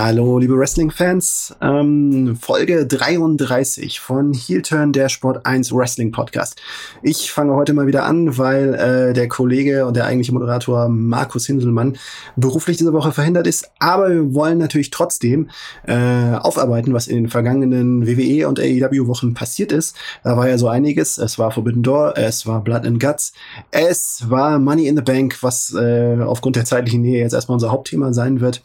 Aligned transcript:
Hallo, 0.00 0.38
liebe 0.38 0.56
Wrestling-Fans. 0.56 1.56
Ähm, 1.60 2.38
Folge 2.40 2.86
33 2.86 3.98
von 3.98 4.32
Heel 4.32 4.62
Turn, 4.62 4.92
der 4.92 5.08
Sport 5.08 5.44
1 5.44 5.74
Wrestling 5.74 6.12
Podcast. 6.12 6.54
Ich 7.02 7.32
fange 7.32 7.56
heute 7.56 7.72
mal 7.72 7.88
wieder 7.88 8.04
an, 8.04 8.38
weil 8.38 8.74
äh, 8.74 9.12
der 9.12 9.26
Kollege 9.26 9.86
und 9.86 9.96
der 9.96 10.04
eigentliche 10.04 10.32
Moderator 10.32 10.88
Markus 10.88 11.46
Hinselmann 11.46 11.96
beruflich 12.36 12.76
diese 12.76 12.92
Woche 12.92 13.10
verhindert 13.10 13.48
ist. 13.48 13.72
Aber 13.80 14.08
wir 14.08 14.34
wollen 14.34 14.58
natürlich 14.58 14.90
trotzdem 14.90 15.50
äh, 15.84 15.96
aufarbeiten, 15.96 16.94
was 16.94 17.08
in 17.08 17.16
den 17.16 17.28
vergangenen 17.28 18.06
WWE 18.06 18.46
und 18.46 18.60
AEW-Wochen 18.60 19.34
passiert 19.34 19.72
ist. 19.72 19.96
Da 20.22 20.36
war 20.36 20.48
ja 20.48 20.58
so 20.58 20.68
einiges. 20.68 21.18
Es 21.18 21.40
war 21.40 21.50
Forbidden 21.50 21.82
Door, 21.82 22.16
es 22.16 22.46
war 22.46 22.62
Blood 22.62 22.86
and 22.86 23.00
Guts, 23.00 23.32
es 23.72 24.22
war 24.28 24.60
Money 24.60 24.86
in 24.86 24.94
the 24.94 25.02
Bank, 25.02 25.42
was 25.42 25.74
äh, 25.74 26.18
aufgrund 26.22 26.54
der 26.54 26.66
zeitlichen 26.66 27.02
Nähe 27.02 27.20
jetzt 27.20 27.32
erstmal 27.32 27.54
unser 27.54 27.72
Hauptthema 27.72 28.12
sein 28.12 28.40
wird. 28.40 28.62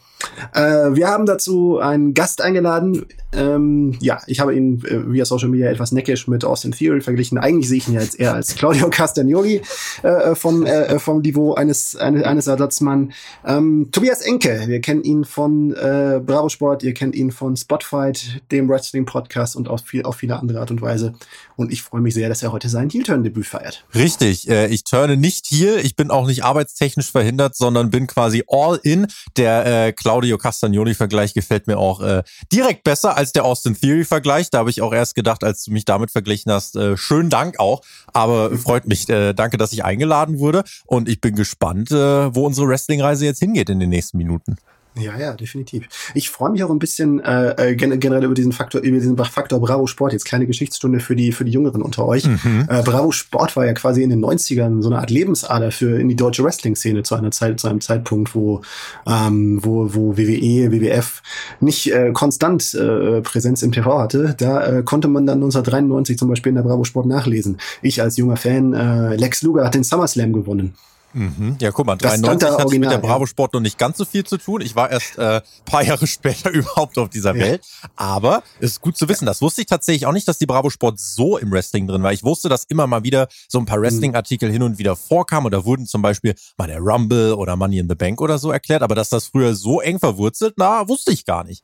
Äh, 0.53 0.95
wir 0.95 1.07
haben 1.07 1.22
dazu 1.25 1.79
einen 1.79 2.13
Gast 2.13 2.41
eingeladen. 2.41 3.05
Ähm, 3.35 3.97
ja, 3.99 4.21
ich 4.27 4.39
habe 4.39 4.55
ihn 4.55 4.83
äh, 4.85 5.11
via 5.11 5.25
Social 5.25 5.49
Media 5.49 5.69
etwas 5.69 5.91
neckisch 5.91 6.27
mit 6.27 6.45
Austin 6.45 6.71
Theory 6.71 7.01
verglichen. 7.01 7.37
Eigentlich 7.37 7.67
sehe 7.69 7.77
ich 7.77 7.87
ihn 7.87 7.93
jetzt 7.93 8.19
eher 8.19 8.33
als 8.33 8.55
Claudio 8.55 8.89
Castagnoli 8.91 9.61
äh, 10.03 10.07
äh 10.07 10.35
vom, 10.35 10.65
äh, 10.65 10.99
vom 10.99 11.21
Niveau 11.21 11.53
eines, 11.53 11.95
eines, 11.95 12.23
eines 12.23 12.47
Ersatzmann. 12.47 13.13
Ähm, 13.45 13.89
Tobias 13.91 14.21
Enke, 14.21 14.63
wir 14.67 14.81
kennen 14.81 15.03
ihn 15.03 15.25
von 15.25 15.71
äh, 15.73 16.21
Bravo 16.23 16.49
Sport, 16.49 16.83
ihr 16.83 16.93
kennt 16.93 17.15
ihn 17.15 17.31
von 17.31 17.55
Spotfight, 17.55 18.41
dem 18.51 18.69
Wrestling-Podcast 18.69 19.55
und 19.55 19.67
auf, 19.67 19.81
viel, 19.81 20.03
auf 20.03 20.17
viele 20.17 20.37
andere 20.37 20.59
Art 20.59 20.71
und 20.71 20.81
Weise. 20.81 21.13
Und 21.55 21.71
ich 21.71 21.81
freue 21.81 22.01
mich 22.01 22.13
sehr, 22.13 22.29
dass 22.29 22.43
er 22.43 22.51
heute 22.51 22.69
sein 22.69 22.89
Heel-Turn-Debüt 22.89 23.45
feiert. 23.45 23.85
Richtig, 23.93 24.49
äh, 24.49 24.67
ich 24.67 24.83
turne 24.83 25.17
nicht 25.17 25.45
hier, 25.47 25.83
ich 25.83 25.95
bin 25.95 26.11
auch 26.11 26.27
nicht 26.27 26.43
arbeitstechnisch 26.43 27.11
verhindert, 27.11 27.55
sondern 27.55 27.89
bin 27.89 28.07
quasi 28.07 28.43
all 28.47 28.79
in. 28.83 29.07
Der 29.37 29.87
äh, 29.87 29.91
Claudio 29.93 30.37
Castagnoli-Vergleich 30.37 31.33
gefällt 31.33 31.67
mir 31.67 31.77
auch 31.77 32.01
äh, 32.01 32.23
direkt 32.51 32.83
besser 32.83 33.15
als 33.17 33.22
der 33.31 33.45
Austin 33.45 33.79
Theory-Vergleich. 33.79 34.49
Da 34.49 34.59
habe 34.59 34.69
ich 34.69 34.81
auch 34.81 34.93
erst 34.93 35.15
gedacht, 35.15 35.43
als 35.43 35.63
du 35.63 35.71
mich 35.71 35.85
damit 35.85 36.11
verglichen 36.11 36.51
hast, 36.51 36.75
äh, 36.75 36.97
schönen 36.97 37.29
Dank 37.29 37.59
auch. 37.59 37.81
Aber 38.11 38.55
freut 38.57 38.87
mich, 38.87 39.09
äh, 39.09 39.33
danke, 39.33 39.57
dass 39.57 39.71
ich 39.71 39.83
eingeladen 39.83 40.39
wurde. 40.39 40.63
Und 40.85 41.07
ich 41.07 41.21
bin 41.21 41.35
gespannt, 41.35 41.91
äh, 41.91 42.35
wo 42.35 42.45
unsere 42.45 42.67
Wrestling-Reise 42.67 43.25
jetzt 43.25 43.39
hingeht 43.39 43.69
in 43.69 43.79
den 43.79 43.89
nächsten 43.89 44.17
Minuten. 44.17 44.57
Ja, 44.95 45.17
ja, 45.17 45.33
definitiv. 45.33 45.87
Ich 46.13 46.29
freue 46.29 46.51
mich 46.51 46.63
auch 46.63 46.69
ein 46.69 46.77
bisschen 46.77 47.19
äh, 47.19 47.71
äh 47.71 47.75
generell 47.75 48.25
über 48.25 48.35
diesen 48.35 48.51
Faktor, 48.51 48.81
über 48.81 48.97
diesen 48.97 49.17
Faktor 49.17 49.59
Bravo 49.59 49.87
Sport. 49.87 50.13
Jetzt 50.13 50.25
kleine 50.25 50.45
Geschichtsstunde 50.45 50.99
für 50.99 51.15
die 51.15 51.31
für 51.31 51.45
die 51.45 51.51
Jüngeren 51.51 51.81
unter 51.81 52.05
euch. 52.05 52.25
Mhm. 52.25 52.67
Äh, 52.69 52.83
Bravo 52.83 53.11
Sport 53.11 53.55
war 53.55 53.65
ja 53.65 53.73
quasi 53.73 54.03
in 54.03 54.11
den 54.11 54.23
90ern 54.23 54.81
so 54.83 54.89
eine 54.89 54.99
Art 54.99 55.09
Lebensader 55.09 55.71
für 55.71 55.99
in 55.99 56.09
die 56.09 56.15
deutsche 56.15 56.43
Wrestling-Szene 56.43 57.01
zu 57.01 57.15
einer 57.15 57.31
Zeit, 57.31 57.59
zu 57.59 57.67
einem 57.67 57.81
Zeitpunkt, 57.81 58.35
wo 58.35 58.61
ähm, 59.07 59.59
wo 59.63 59.93
wo 59.95 60.15
WWE, 60.15 60.71
WWF 60.71 61.23
nicht 61.59 61.91
äh, 61.91 62.11
konstant 62.11 62.75
äh, 62.75 63.21
Präsenz 63.21 63.63
im 63.63 63.71
TV 63.71 63.99
hatte. 63.99 64.35
Da 64.37 64.65
äh, 64.65 64.83
konnte 64.83 65.07
man 65.07 65.25
dann 65.25 65.37
1993 65.37 66.19
zum 66.19 66.29
Beispiel 66.29 66.51
in 66.51 66.55
der 66.55 66.63
Bravo 66.63 66.83
Sport 66.83 67.07
nachlesen. 67.07 67.57
Ich 67.81 67.99
als 68.01 68.17
junger 68.17 68.37
Fan, 68.37 68.73
äh, 68.73 69.15
Lex 69.15 69.41
Luger 69.41 69.65
hat 69.65 69.73
den 69.73 69.83
SummerSlam 69.83 70.33
gewonnen. 70.33 70.75
Mhm. 71.13 71.57
Ja, 71.59 71.71
guck 71.71 71.85
mal, 71.85 71.95
93 71.95 72.49
hatte 72.49 72.73
ich 72.73 72.79
mit 72.79 72.91
der 72.91 72.97
Bravo 72.97 73.25
Sport 73.25 73.53
noch 73.53 73.59
nicht 73.59 73.77
ganz 73.77 73.97
so 73.97 74.05
viel 74.05 74.23
zu 74.23 74.37
tun. 74.37 74.61
Ich 74.61 74.75
war 74.75 74.89
erst 74.89 75.17
äh, 75.17 75.41
paar 75.65 75.83
Jahre 75.83 76.07
später 76.13 76.49
überhaupt 76.49 76.97
auf 76.97 77.09
dieser 77.09 77.35
Welt. 77.35 77.61
Aber 77.95 78.43
es 78.59 78.71
ist 78.71 78.81
gut 78.81 78.97
zu 78.97 79.07
wissen. 79.07 79.25
Das 79.25 79.41
wusste 79.41 79.61
ich 79.61 79.67
tatsächlich 79.67 80.05
auch 80.05 80.11
nicht, 80.11 80.27
dass 80.27 80.37
die 80.37 80.45
Bravo 80.45 80.69
Sport 80.69 80.99
so 80.99 81.37
im 81.37 81.51
Wrestling 81.51 81.87
drin 81.87 82.03
war. 82.03 82.13
Ich 82.13 82.23
wusste, 82.23 82.49
dass 82.49 82.65
immer 82.65 82.87
mal 82.87 83.03
wieder 83.03 83.27
so 83.47 83.59
ein 83.59 83.65
paar 83.65 83.77
mhm. 83.77 83.83
Wrestling-Artikel 83.83 84.51
hin 84.51 84.63
und 84.63 84.77
wieder 84.77 84.95
vorkamen. 84.95 85.45
Oder 85.45 85.65
wurden 85.65 85.85
zum 85.85 86.01
Beispiel 86.01 86.35
mal 86.57 86.67
der 86.67 86.79
Rumble 86.79 87.33
oder 87.33 87.55
Money 87.55 87.77
in 87.77 87.89
the 87.89 87.95
Bank 87.95 88.21
oder 88.21 88.37
so 88.37 88.51
erklärt. 88.51 88.81
Aber 88.81 88.95
dass 88.95 89.09
das 89.09 89.27
früher 89.27 89.55
so 89.55 89.81
eng 89.81 89.99
verwurzelt, 89.99 90.55
na, 90.57 90.87
wusste 90.87 91.11
ich 91.11 91.25
gar 91.25 91.43
nicht. 91.43 91.63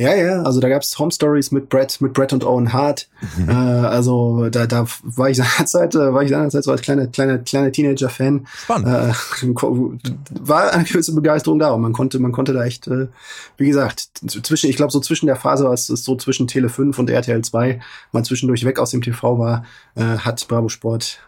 Ja, 0.00 0.14
ja, 0.14 0.42
also 0.44 0.60
da 0.60 0.70
gab's 0.70 0.98
Home 0.98 1.12
Stories 1.12 1.50
mit 1.50 1.68
Brett, 1.68 2.00
mit 2.00 2.14
Brett 2.14 2.32
und 2.32 2.42
Owen 2.42 2.72
Hart. 2.72 3.10
Mhm. 3.36 3.50
Äh, 3.50 3.52
also 3.52 4.48
da, 4.48 4.66
da 4.66 4.86
war 5.02 5.28
ich 5.28 5.36
seinerzeit, 5.58 5.94
war 5.94 6.22
ich 6.22 6.30
seinerzeit 6.30 6.64
so 6.64 6.70
als 6.72 6.80
kleiner, 6.80 7.06
kleiner, 7.08 7.36
kleiner 7.36 7.70
Teenager-Fan. 7.70 8.46
Spannend. 8.62 8.88
Äh, 8.88 9.12
war 10.40 10.72
eine 10.72 10.84
gewisse 10.84 11.14
Begeisterung 11.14 11.58
da 11.58 11.72
und 11.72 11.82
man 11.82 11.92
konnte, 11.92 12.18
man 12.18 12.32
konnte 12.32 12.54
da 12.54 12.64
echt, 12.64 12.86
äh, 12.88 13.08
wie 13.58 13.66
gesagt, 13.66 14.08
zwischen, 14.26 14.70
ich 14.70 14.76
glaube 14.76 14.90
so 14.90 15.00
zwischen 15.00 15.26
der 15.26 15.36
Phase, 15.36 15.66
was 15.66 15.90
ist 15.90 16.04
so 16.04 16.16
zwischen 16.16 16.46
Tele 16.46 16.70
5 16.70 16.98
und 16.98 17.10
RTL 17.10 17.42
2, 17.42 17.78
man 18.12 18.24
zwischendurch 18.24 18.64
weg 18.64 18.78
aus 18.78 18.92
dem 18.92 19.02
TV 19.02 19.38
war, 19.38 19.66
äh, 19.96 20.02
hat 20.02 20.48
Bravo 20.48 20.70
Sport 20.70 21.18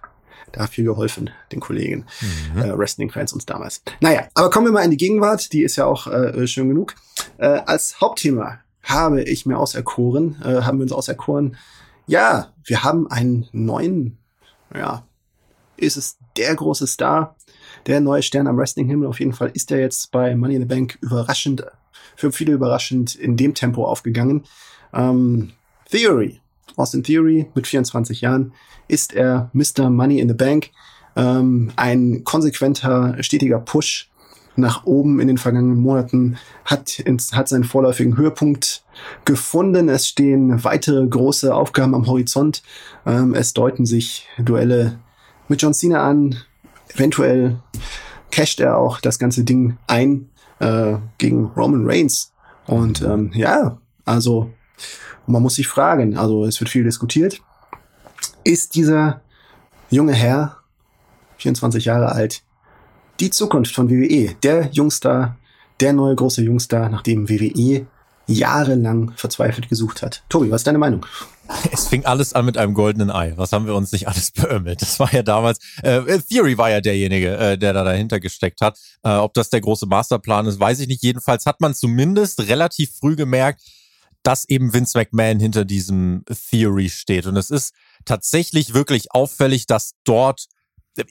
da 0.53 0.66
viel 0.66 0.84
geholfen, 0.84 1.28
den 1.50 1.61
Kollegen, 1.61 2.06
mhm. 2.55 2.62
äh, 2.62 2.78
Wrestling-Fans 2.78 3.34
uns 3.34 3.44
damals. 3.44 3.82
Naja, 4.00 4.28
aber 4.32 4.49
kommen 4.49 4.66
wir 4.66 4.72
mal 4.72 4.84
in 4.84 4.91
die 4.91 4.97
Gegenwart, 4.97 5.53
die 5.53 5.62
ist 5.62 5.77
ja 5.77 5.84
auch 5.84 6.06
äh, 6.06 6.47
schön 6.47 6.69
genug. 6.69 6.94
Äh, 7.38 7.61
als 7.66 8.00
Hauptthema 8.00 8.62
habe 8.82 9.22
ich 9.22 9.47
mir 9.47 9.59
auserkoren, 9.59 10.37
äh, 10.44 10.62
haben 10.62 10.78
wir 10.78 10.82
uns 10.82 10.93
auserkoren, 10.93 11.56
ja, 12.06 12.53
wir 12.65 12.82
haben 12.82 13.10
einen 13.10 13.48
neuen, 13.53 14.19
ja, 14.75 15.04
ist 15.76 15.97
es 15.97 16.19
der 16.37 16.54
große 16.54 16.87
Star, 16.87 17.37
der 17.87 18.00
neue 18.00 18.22
Stern 18.22 18.47
am 18.47 18.56
Wrestling-Himmel. 18.56 19.09
Auf 19.09 19.20
jeden 19.20 19.32
Fall 19.32 19.50
ist 19.54 19.70
er 19.70 19.81
jetzt 19.81 20.10
bei 20.12 20.34
Money 20.34 20.56
in 20.56 20.62
the 20.62 20.66
Bank 20.69 20.98
überraschend, 21.00 21.65
für 22.16 22.32
viele 22.32 22.53
überraschend 22.53 23.15
in 23.15 23.37
dem 23.37 23.54
Tempo 23.54 23.84
aufgegangen. 23.87 24.44
Ähm, 24.93 25.53
Theory, 25.91 26.41
Austin 26.76 27.03
Theory 27.03 27.50
mit 27.54 27.66
24 27.66 28.20
Jahren, 28.20 28.53
ist 28.88 29.14
er 29.14 29.50
Mr. 29.53 29.91
Money 29.91 30.20
in 30.20 30.28
the 30.28 30.34
Bank. 30.34 30.70
Ähm, 31.16 31.72
ein 31.76 32.25
konsequenter, 32.25 33.16
stetiger 33.22 33.59
Push 33.59 34.10
nach 34.56 34.84
oben 34.84 35.20
in 35.20 35.28
den 35.28 35.38
vergangenen 35.38 35.80
Monaten 35.80 36.36
hat, 36.64 36.98
ins, 36.98 37.32
hat 37.32 37.48
seinen 37.48 37.64
vorläufigen 37.64 38.16
Höhepunkt 38.16 38.84
gefunden. 39.24 39.88
Es 39.88 40.08
stehen 40.08 40.62
weitere 40.64 41.06
große 41.06 41.54
Aufgaben 41.54 41.94
am 41.94 42.06
Horizont. 42.06 42.62
Ähm, 43.06 43.34
es 43.34 43.54
deuten 43.54 43.86
sich 43.86 44.26
Duelle 44.38 44.98
mit 45.48 45.62
John 45.62 45.74
Cena 45.74 46.06
an. 46.08 46.36
Eventuell 46.94 47.58
casht 48.30 48.60
er 48.60 48.78
auch 48.78 49.00
das 49.00 49.18
ganze 49.18 49.44
Ding 49.44 49.78
ein 49.86 50.28
äh, 50.58 50.96
gegen 51.19 51.46
Roman 51.56 51.86
Reigns. 51.86 52.32
Und 52.66 53.02
ähm, 53.02 53.30
ja, 53.34 53.78
also 54.04 54.50
man 55.26 55.42
muss 55.42 55.54
sich 55.54 55.69
fragen, 55.69 56.16
also 56.16 56.44
es 56.44 56.60
wird 56.60 56.70
viel 56.70 56.84
diskutiert. 56.84 57.40
Ist 58.44 58.74
dieser 58.74 59.22
junge 59.90 60.12
Herr, 60.12 60.58
24 61.38 61.84
Jahre 61.84 62.12
alt, 62.12 62.42
die 63.21 63.31
Zukunft 63.31 63.75
von 63.75 63.91
WWE, 63.91 64.34
der 64.43 64.69
Jungstar, 64.73 65.37
der 65.81 65.93
neue 65.93 66.15
große 66.15 66.43
Jungstar, 66.43 66.89
nachdem 66.89 67.28
WWE 67.28 67.87
jahrelang 68.27 69.12
verzweifelt 69.17 69.69
gesucht 69.69 70.03
hat. 70.03 70.23
Tobi, 70.28 70.50
was 70.50 70.61
ist 70.61 70.67
deine 70.67 70.78
Meinung? 70.78 71.05
Es 71.73 71.89
fing 71.89 72.05
alles 72.05 72.33
an 72.33 72.47
mit 72.47 72.56
einem 72.56 72.73
goldenen 72.73 73.11
Ei. 73.11 73.34
Was 73.37 73.53
haben 73.53 73.67
wir 73.67 73.75
uns 73.75 73.93
nicht 73.93 74.09
alles 74.09 74.31
beömmelt? 74.31 74.81
Das 74.81 74.99
war 75.00 75.12
ja 75.12 75.23
damals, 75.23 75.59
äh, 75.83 76.00
Theory 76.21 76.56
war 76.56 76.71
ja 76.71 76.81
derjenige, 76.81 77.37
äh, 77.37 77.59
der 77.59 77.73
da 77.73 77.84
dahinter 77.84 78.21
gesteckt 78.21 78.61
hat. 78.61 78.78
Äh, 79.03 79.11
ob 79.11 79.34
das 79.34 79.50
der 79.50 79.61
große 79.61 79.87
Masterplan 79.87 80.47
ist, 80.47 80.61
weiß 80.61 80.81
ich 80.81 80.89
nicht. 80.89 81.03
Jedenfalls 81.03 81.44
hat 81.47 81.61
man 81.61 81.75
zumindest 81.75 82.41
relativ 82.49 82.93
früh 82.99 83.17
gemerkt, 83.17 83.62
dass 84.23 84.49
eben 84.49 84.73
Vince 84.73 84.97
McMahon 84.97 85.41
hinter 85.41 85.65
diesem 85.65 86.25
Theory 86.50 86.89
steht. 86.89 87.27
Und 87.27 87.37
es 87.37 87.50
ist 87.50 87.75
tatsächlich 88.05 88.73
wirklich 88.73 89.12
auffällig, 89.12 89.67
dass 89.67 89.94
dort 90.05 90.47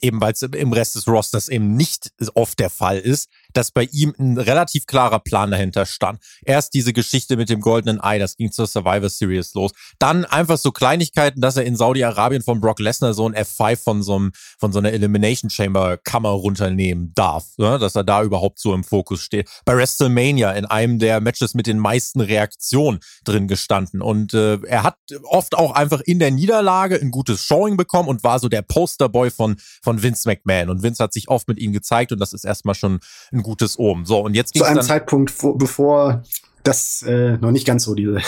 eben 0.00 0.20
weil 0.20 0.32
es 0.32 0.42
im 0.42 0.72
Rest 0.72 0.94
des 0.94 1.06
Rosters 1.06 1.48
eben 1.48 1.76
nicht 1.76 2.12
oft 2.34 2.58
der 2.58 2.70
Fall 2.70 2.98
ist, 2.98 3.30
dass 3.52 3.70
bei 3.70 3.88
ihm 3.92 4.14
ein 4.18 4.38
relativ 4.38 4.86
klarer 4.86 5.18
Plan 5.18 5.50
dahinter 5.50 5.86
stand. 5.86 6.20
Erst 6.44 6.74
diese 6.74 6.92
Geschichte 6.92 7.36
mit 7.36 7.48
dem 7.48 7.60
goldenen 7.60 8.00
Ei, 8.00 8.18
das 8.18 8.36
ging 8.36 8.50
zur 8.52 8.66
Survivor 8.66 9.08
Series 9.08 9.54
los. 9.54 9.72
Dann 9.98 10.24
einfach 10.24 10.58
so 10.58 10.72
Kleinigkeiten, 10.72 11.40
dass 11.40 11.56
er 11.56 11.64
in 11.64 11.76
Saudi-Arabien 11.76 12.42
von 12.42 12.60
Brock 12.60 12.80
Lesnar 12.80 13.14
so 13.14 13.28
ein 13.28 13.34
F5 13.34 13.82
von 13.82 14.02
so, 14.02 14.16
einem, 14.16 14.32
von 14.58 14.72
so 14.72 14.78
einer 14.78 14.92
Elimination 14.92 15.50
Chamber 15.50 15.98
Kammer 15.98 16.30
runternehmen 16.30 17.12
darf, 17.14 17.46
ne? 17.58 17.78
dass 17.78 17.94
er 17.94 18.04
da 18.04 18.22
überhaupt 18.22 18.58
so 18.58 18.74
im 18.74 18.84
Fokus 18.84 19.20
steht. 19.20 19.48
Bei 19.64 19.76
WrestleMania 19.76 20.52
in 20.52 20.64
einem 20.64 20.98
der 20.98 21.20
Matches 21.20 21.54
mit 21.54 21.66
den 21.66 21.78
meisten 21.78 22.20
Reaktionen 22.20 23.00
drin 23.24 23.48
gestanden. 23.48 24.02
Und 24.02 24.34
äh, 24.34 24.58
er 24.66 24.82
hat 24.82 24.96
oft 25.24 25.54
auch 25.56 25.72
einfach 25.72 26.00
in 26.00 26.18
der 26.18 26.30
Niederlage 26.30 27.00
ein 27.00 27.10
gutes 27.10 27.42
Showing 27.42 27.76
bekommen 27.76 28.08
und 28.08 28.24
war 28.24 28.38
so 28.38 28.48
der 28.48 28.62
Posterboy 28.62 29.30
von, 29.30 29.56
von 29.82 30.02
Vince 30.02 30.28
McMahon. 30.28 30.70
Und 30.70 30.82
Vince 30.82 31.02
hat 31.02 31.12
sich 31.12 31.28
oft 31.28 31.48
mit 31.48 31.58
ihm 31.58 31.72
gezeigt 31.72 32.12
und 32.12 32.18
das 32.18 32.32
ist 32.32 32.44
erstmal 32.44 32.74
schon 32.74 33.00
ein 33.32 33.41
ein 33.42 33.44
gutes 33.44 33.78
Ohm. 33.78 34.06
So, 34.06 34.20
und 34.20 34.34
jetzt 34.34 34.56
Zu 34.56 34.64
einem 34.64 34.82
Zeitpunkt, 34.82 35.32
wo, 35.42 35.54
bevor 35.54 36.22
das 36.62 37.02
äh, 37.02 37.36
noch 37.38 37.50
nicht 37.50 37.66
ganz 37.66 37.84
so 37.84 37.94
diese 37.94 38.18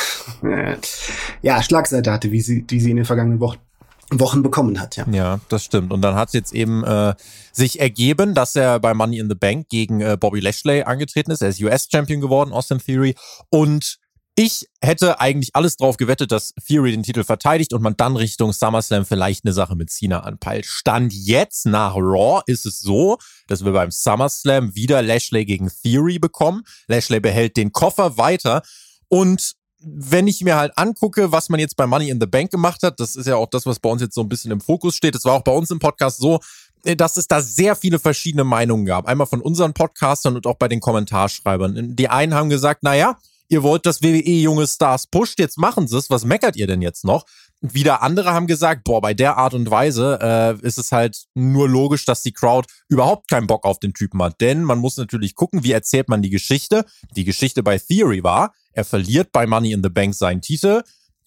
ja, 1.42 1.62
Schlagseite 1.62 2.12
hatte, 2.12 2.32
wie 2.32 2.40
sie, 2.40 2.62
die 2.62 2.80
sie 2.80 2.90
in 2.90 2.96
den 2.96 3.04
vergangenen 3.04 3.40
Wochen 3.40 3.58
Wochen 4.10 4.42
bekommen 4.42 4.80
hat, 4.80 4.96
ja. 4.96 5.06
Ja, 5.10 5.40
das 5.48 5.64
stimmt. 5.64 5.90
Und 5.90 6.02
dann 6.02 6.14
hat 6.14 6.28
es 6.28 6.34
jetzt 6.34 6.52
eben 6.52 6.84
äh, 6.84 7.14
sich 7.52 7.80
ergeben, 7.80 8.34
dass 8.34 8.54
er 8.54 8.78
bei 8.78 8.92
Money 8.92 9.18
in 9.18 9.28
the 9.28 9.34
Bank 9.34 9.70
gegen 9.70 10.02
äh, 10.02 10.16
Bobby 10.20 10.40
Lashley 10.40 10.82
angetreten 10.82 11.30
ist. 11.30 11.40
Er 11.40 11.48
ist 11.48 11.60
US-Champion 11.60 12.20
geworden, 12.20 12.52
Austin 12.52 12.78
Theory. 12.78 13.14
Und 13.48 13.98
Ich 14.36 14.68
hätte 14.80 15.20
eigentlich 15.20 15.54
alles 15.54 15.76
drauf 15.76 15.96
gewettet, 15.96 16.32
dass 16.32 16.54
Fury 16.60 16.90
den 16.90 17.04
Titel 17.04 17.22
verteidigt 17.22 17.72
und 17.72 17.82
man 17.82 17.96
dann 17.96 18.16
Richtung 18.16 18.52
SummerSlam 18.52 19.06
vielleicht 19.06 19.44
eine 19.44 19.52
Sache 19.52 19.76
mit 19.76 19.90
Cena 19.90 20.20
anpeilt. 20.20 20.66
Stand 20.66 21.12
jetzt 21.12 21.66
nach 21.66 21.94
Raw 21.94 22.42
ist 22.46 22.66
es 22.66 22.80
so, 22.80 23.18
dass 23.46 23.64
wir 23.64 23.70
beim 23.70 23.92
SummerSlam 23.92 24.74
wieder 24.74 25.02
Lashley 25.02 25.44
gegen 25.44 25.70
Theory 25.82 26.18
bekommen. 26.18 26.64
Lashley 26.88 27.20
behält 27.20 27.56
den 27.56 27.70
Koffer 27.70 28.16
weiter 28.18 28.62
und 29.08 29.54
wenn 29.86 30.26
ich 30.26 30.40
mir 30.40 30.56
halt 30.56 30.76
angucke, 30.76 31.30
was 31.30 31.48
man 31.48 31.60
jetzt 31.60 31.76
bei 31.76 31.86
Money 31.86 32.08
in 32.08 32.20
the 32.20 32.26
Bank 32.26 32.50
gemacht 32.50 32.82
hat, 32.82 32.98
das 32.98 33.14
ist 33.14 33.26
ja 33.26 33.36
auch 33.36 33.50
das, 33.50 33.66
was 33.66 33.78
bei 33.78 33.90
uns 33.90 34.02
jetzt 34.02 34.14
so 34.14 34.22
ein 34.22 34.28
bisschen 34.28 34.50
im 34.50 34.60
Fokus 34.60 34.96
steht. 34.96 35.14
Das 35.14 35.24
war 35.26 35.34
auch 35.34 35.42
bei 35.42 35.52
uns 35.52 35.70
im 35.70 35.78
Podcast 35.78 36.18
so, 36.18 36.40
äh, 36.84 36.96
dass 36.96 37.16
es 37.16 37.28
da 37.28 37.40
sehr 37.40 37.76
viele 37.76 37.98
verschiedene 37.98 38.44
Meinungen 38.44 38.86
gab. 38.86 39.06
Einmal 39.06 39.26
von 39.26 39.42
unseren 39.42 39.74
Podcastern 39.74 40.36
und 40.36 40.46
auch 40.46 40.56
bei 40.56 40.68
den 40.68 40.80
Kommentarschreibern. 40.80 41.94
Die 41.94 42.08
einen 42.08 42.34
haben 42.34 42.48
gesagt, 42.48 42.82
naja, 42.82 43.18
ihr 43.48 43.62
wollt, 43.62 43.86
dass 43.86 44.02
WWE 44.02 44.40
junge 44.40 44.66
Stars 44.66 45.06
pusht, 45.06 45.38
jetzt 45.38 45.58
machen 45.58 45.86
sie 45.86 45.98
es, 45.98 46.10
was 46.10 46.24
meckert 46.24 46.56
ihr 46.56 46.66
denn 46.66 46.82
jetzt 46.82 47.04
noch? 47.04 47.24
Wieder 47.60 48.02
andere 48.02 48.32
haben 48.32 48.46
gesagt, 48.46 48.84
boah, 48.84 49.00
bei 49.00 49.14
der 49.14 49.38
Art 49.38 49.54
und 49.54 49.70
Weise 49.70 50.18
äh, 50.20 50.66
ist 50.66 50.78
es 50.78 50.92
halt 50.92 51.24
nur 51.34 51.68
logisch, 51.68 52.04
dass 52.04 52.22
die 52.22 52.32
Crowd 52.32 52.68
überhaupt 52.88 53.28
keinen 53.30 53.46
Bock 53.46 53.64
auf 53.64 53.80
den 53.80 53.94
Typen 53.94 54.22
hat. 54.22 54.40
Denn 54.40 54.64
man 54.64 54.78
muss 54.78 54.96
natürlich 54.96 55.34
gucken, 55.34 55.64
wie 55.64 55.72
erzählt 55.72 56.08
man 56.08 56.20
die 56.20 56.30
Geschichte. 56.30 56.84
Die 57.16 57.24
Geschichte 57.24 57.62
bei 57.62 57.78
Theory 57.78 58.22
war, 58.22 58.52
er 58.72 58.84
verliert 58.84 59.32
bei 59.32 59.46
Money 59.46 59.72
in 59.72 59.82
the 59.82 59.88
Bank 59.88 60.14
seinen 60.14 60.42
Titel 60.42 60.82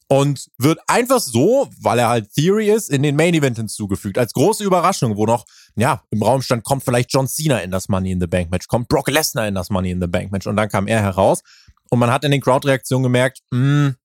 und 0.10 0.48
wird 0.58 0.80
einfach 0.88 1.20
so, 1.20 1.70
weil 1.82 2.00
er 2.00 2.10
halt 2.10 2.34
Theory 2.34 2.70
ist, 2.70 2.90
in 2.90 3.04
den 3.04 3.16
Main 3.16 3.34
Event 3.34 3.58
hinzugefügt. 3.58 4.18
Als 4.18 4.34
große 4.34 4.64
Überraschung, 4.64 5.18
wo 5.18 5.26
noch, 5.26 5.46
ja, 5.76 6.02
im 6.12 6.24
Raum 6.24 6.42
stand, 6.42 6.64
kommt 6.64 6.84
vielleicht 6.84 7.12
John 7.12 7.28
Cena 7.28 7.60
in 7.60 7.72
das 7.72 7.90
Money 7.90 8.12
in 8.12 8.22
the 8.22 8.28
Bank 8.28 8.50
Match, 8.50 8.68
kommt 8.68 8.88
Brock 8.88 9.10
Lesnar 9.10 9.48
in 9.48 9.56
das 9.56 9.70
Money 9.70 9.92
in 9.92 10.02
the 10.02 10.08
Bank 10.08 10.32
Match 10.32 10.48
und 10.48 10.56
dann 10.56 10.70
kam 10.70 10.88
er 10.88 11.02
heraus 11.02 11.42
und 11.90 12.00
man 12.00 12.12
hat 12.12 12.24
in 12.24 12.32
den 12.32 12.42
Crowd-Reaktionen 12.42 13.04
gemerkt, 13.04 13.40
mh, 13.52 13.60
hm, 13.60 13.96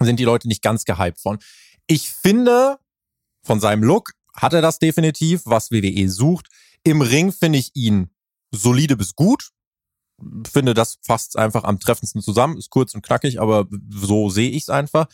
sind 0.00 0.18
die 0.18 0.24
Leute 0.24 0.48
nicht 0.48 0.62
ganz 0.62 0.84
gehypt 0.84 1.20
von. 1.20 1.38
Ich 1.86 2.10
finde, 2.10 2.78
von 3.44 3.60
seinem 3.60 3.82
Look 3.82 4.12
hat 4.34 4.52
er 4.52 4.62
das 4.62 4.78
definitiv, 4.78 5.42
was 5.44 5.70
WWE 5.70 6.08
sucht. 6.08 6.48
Im 6.84 7.02
Ring 7.02 7.32
finde 7.32 7.58
ich 7.58 7.70
ihn 7.74 8.10
solide 8.50 8.96
bis 8.96 9.14
gut. 9.14 9.50
Finde, 10.50 10.74
das 10.74 10.98
fasst 11.02 11.36
einfach 11.36 11.64
am 11.64 11.80
treffendsten 11.80 12.22
zusammen. 12.22 12.56
Ist 12.56 12.70
kurz 12.70 12.94
und 12.94 13.02
knackig, 13.02 13.40
aber 13.40 13.66
so 13.90 14.30
sehe 14.30 14.50
ich 14.50 14.64
es 14.64 14.68
einfach. 14.68 15.06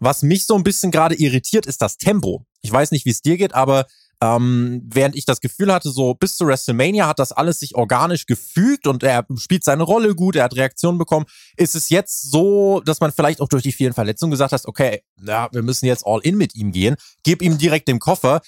Was 0.00 0.22
mich 0.22 0.46
so 0.46 0.54
ein 0.54 0.62
bisschen 0.62 0.90
gerade 0.90 1.16
irritiert, 1.16 1.66
ist 1.66 1.82
das 1.82 1.98
Tempo. 1.98 2.46
Ich 2.60 2.70
weiß 2.70 2.92
nicht, 2.92 3.04
wie 3.04 3.10
es 3.10 3.22
dir 3.22 3.36
geht, 3.36 3.54
aber 3.54 3.86
ähm, 4.20 4.82
während 4.84 5.14
ich 5.14 5.24
das 5.24 5.40
Gefühl 5.40 5.72
hatte, 5.72 5.90
so 5.90 6.14
bis 6.14 6.36
zu 6.36 6.46
WrestleMania 6.46 7.06
hat 7.06 7.20
das 7.20 7.30
alles 7.30 7.60
sich 7.60 7.76
organisch 7.76 8.26
gefügt 8.26 8.86
und 8.86 9.02
er 9.02 9.24
spielt 9.36 9.64
seine 9.64 9.84
Rolle 9.84 10.14
gut, 10.14 10.34
er 10.34 10.44
hat 10.44 10.56
Reaktionen 10.56 10.98
bekommen. 10.98 11.26
Ist 11.56 11.76
es 11.76 11.88
jetzt 11.88 12.30
so, 12.30 12.80
dass 12.80 13.00
man 13.00 13.12
vielleicht 13.12 13.40
auch 13.40 13.48
durch 13.48 13.62
die 13.62 13.72
vielen 13.72 13.92
Verletzungen 13.92 14.32
gesagt 14.32 14.52
hat, 14.52 14.66
okay, 14.66 15.02
ja, 15.22 15.48
wir 15.52 15.62
müssen 15.62 15.86
jetzt 15.86 16.04
all 16.04 16.20
in 16.22 16.36
mit 16.36 16.56
ihm 16.56 16.72
gehen, 16.72 16.96
gib 17.22 17.42
ihm 17.42 17.58
direkt 17.58 17.86
den 17.86 18.00
Koffer. 18.00 18.40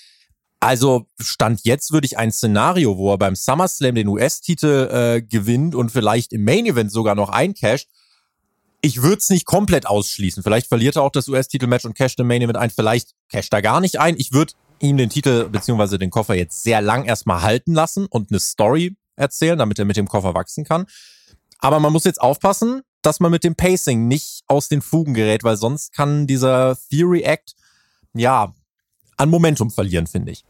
Also 0.58 1.06
Stand 1.20 1.60
jetzt 1.62 1.92
würde 1.92 2.04
ich 2.04 2.18
ein 2.18 2.32
Szenario, 2.32 2.98
wo 2.98 3.12
er 3.12 3.18
beim 3.18 3.36
SummerSlam 3.36 3.94
den 3.94 4.08
US-Titel 4.08 4.88
äh, 4.92 5.22
gewinnt 5.22 5.74
und 5.74 5.90
vielleicht 5.90 6.32
im 6.32 6.44
Main 6.44 6.66
Event 6.66 6.90
sogar 6.92 7.14
noch 7.14 7.30
eincasht, 7.30 7.88
ich 8.82 9.02
würde 9.02 9.18
es 9.18 9.30
nicht 9.30 9.46
komplett 9.46 9.86
ausschließen. 9.86 10.42
Vielleicht 10.42 10.66
verliert 10.66 10.96
er 10.96 11.02
auch 11.02 11.12
das 11.12 11.28
US-Titelmatch 11.28 11.84
und 11.84 11.94
casht 11.94 12.18
im 12.18 12.26
Main 12.26 12.42
Event 12.42 12.56
ein. 12.56 12.70
Vielleicht 12.70 13.14
casht 13.30 13.52
er 13.52 13.62
gar 13.62 13.80
nicht 13.80 14.00
ein. 14.00 14.16
Ich 14.18 14.32
würde 14.32 14.54
ihm 14.80 14.96
den 14.96 15.10
Titel 15.10 15.48
beziehungsweise 15.48 15.98
den 15.98 16.10
Koffer 16.10 16.34
jetzt 16.34 16.62
sehr 16.62 16.80
lang 16.80 17.04
erstmal 17.04 17.42
halten 17.42 17.72
lassen 17.72 18.06
und 18.06 18.30
eine 18.30 18.40
Story 18.40 18.96
erzählen, 19.16 19.58
damit 19.58 19.78
er 19.78 19.84
mit 19.84 19.96
dem 19.96 20.08
Koffer 20.08 20.34
wachsen 20.34 20.64
kann. 20.64 20.86
Aber 21.58 21.80
man 21.80 21.92
muss 21.92 22.04
jetzt 22.04 22.20
aufpassen, 22.20 22.82
dass 23.02 23.20
man 23.20 23.30
mit 23.30 23.44
dem 23.44 23.54
Pacing 23.54 24.08
nicht 24.08 24.42
aus 24.46 24.68
den 24.68 24.82
Fugen 24.82 25.14
gerät, 25.14 25.44
weil 25.44 25.56
sonst 25.56 25.92
kann 25.92 26.26
dieser 26.26 26.76
Theory 26.90 27.22
Act 27.22 27.54
ja 28.14 28.54
an 29.16 29.30
Momentum 29.30 29.70
verlieren, 29.70 30.06
finde 30.06 30.32
ich. 30.32 30.44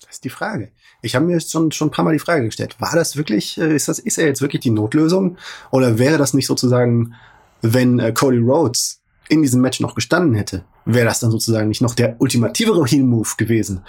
Das 0.00 0.16
ist 0.16 0.24
die 0.24 0.30
Frage. 0.30 0.72
Ich 1.02 1.14
habe 1.14 1.26
mir 1.26 1.40
schon, 1.40 1.70
schon 1.70 1.88
ein 1.88 1.90
paar 1.90 2.04
Mal 2.04 2.12
die 2.12 2.18
Frage 2.18 2.44
gestellt, 2.44 2.76
war 2.80 2.94
das 2.94 3.16
wirklich, 3.16 3.58
äh, 3.58 3.74
ist 3.74 3.88
das, 3.88 3.98
ist 3.98 4.18
er 4.18 4.26
jetzt 4.26 4.40
wirklich 4.40 4.62
die 4.62 4.70
Notlösung? 4.70 5.36
Oder 5.70 5.98
wäre 5.98 6.18
das 6.18 6.34
nicht 6.34 6.46
sozusagen 6.46 7.14
wenn 7.62 7.98
äh, 7.98 8.12
Cody 8.12 8.38
Rhodes 8.38 9.00
in 9.28 9.42
diesem 9.42 9.60
Match 9.60 9.80
noch 9.80 9.94
gestanden 9.94 10.34
hätte, 10.34 10.64
wäre 10.84 11.06
das 11.06 11.20
dann 11.20 11.30
sozusagen 11.30 11.68
nicht 11.68 11.82
noch 11.82 11.94
der 11.94 12.20
ultimativere 12.20 12.84
Heel-Move 12.84 13.30
gewesen, 13.36 13.84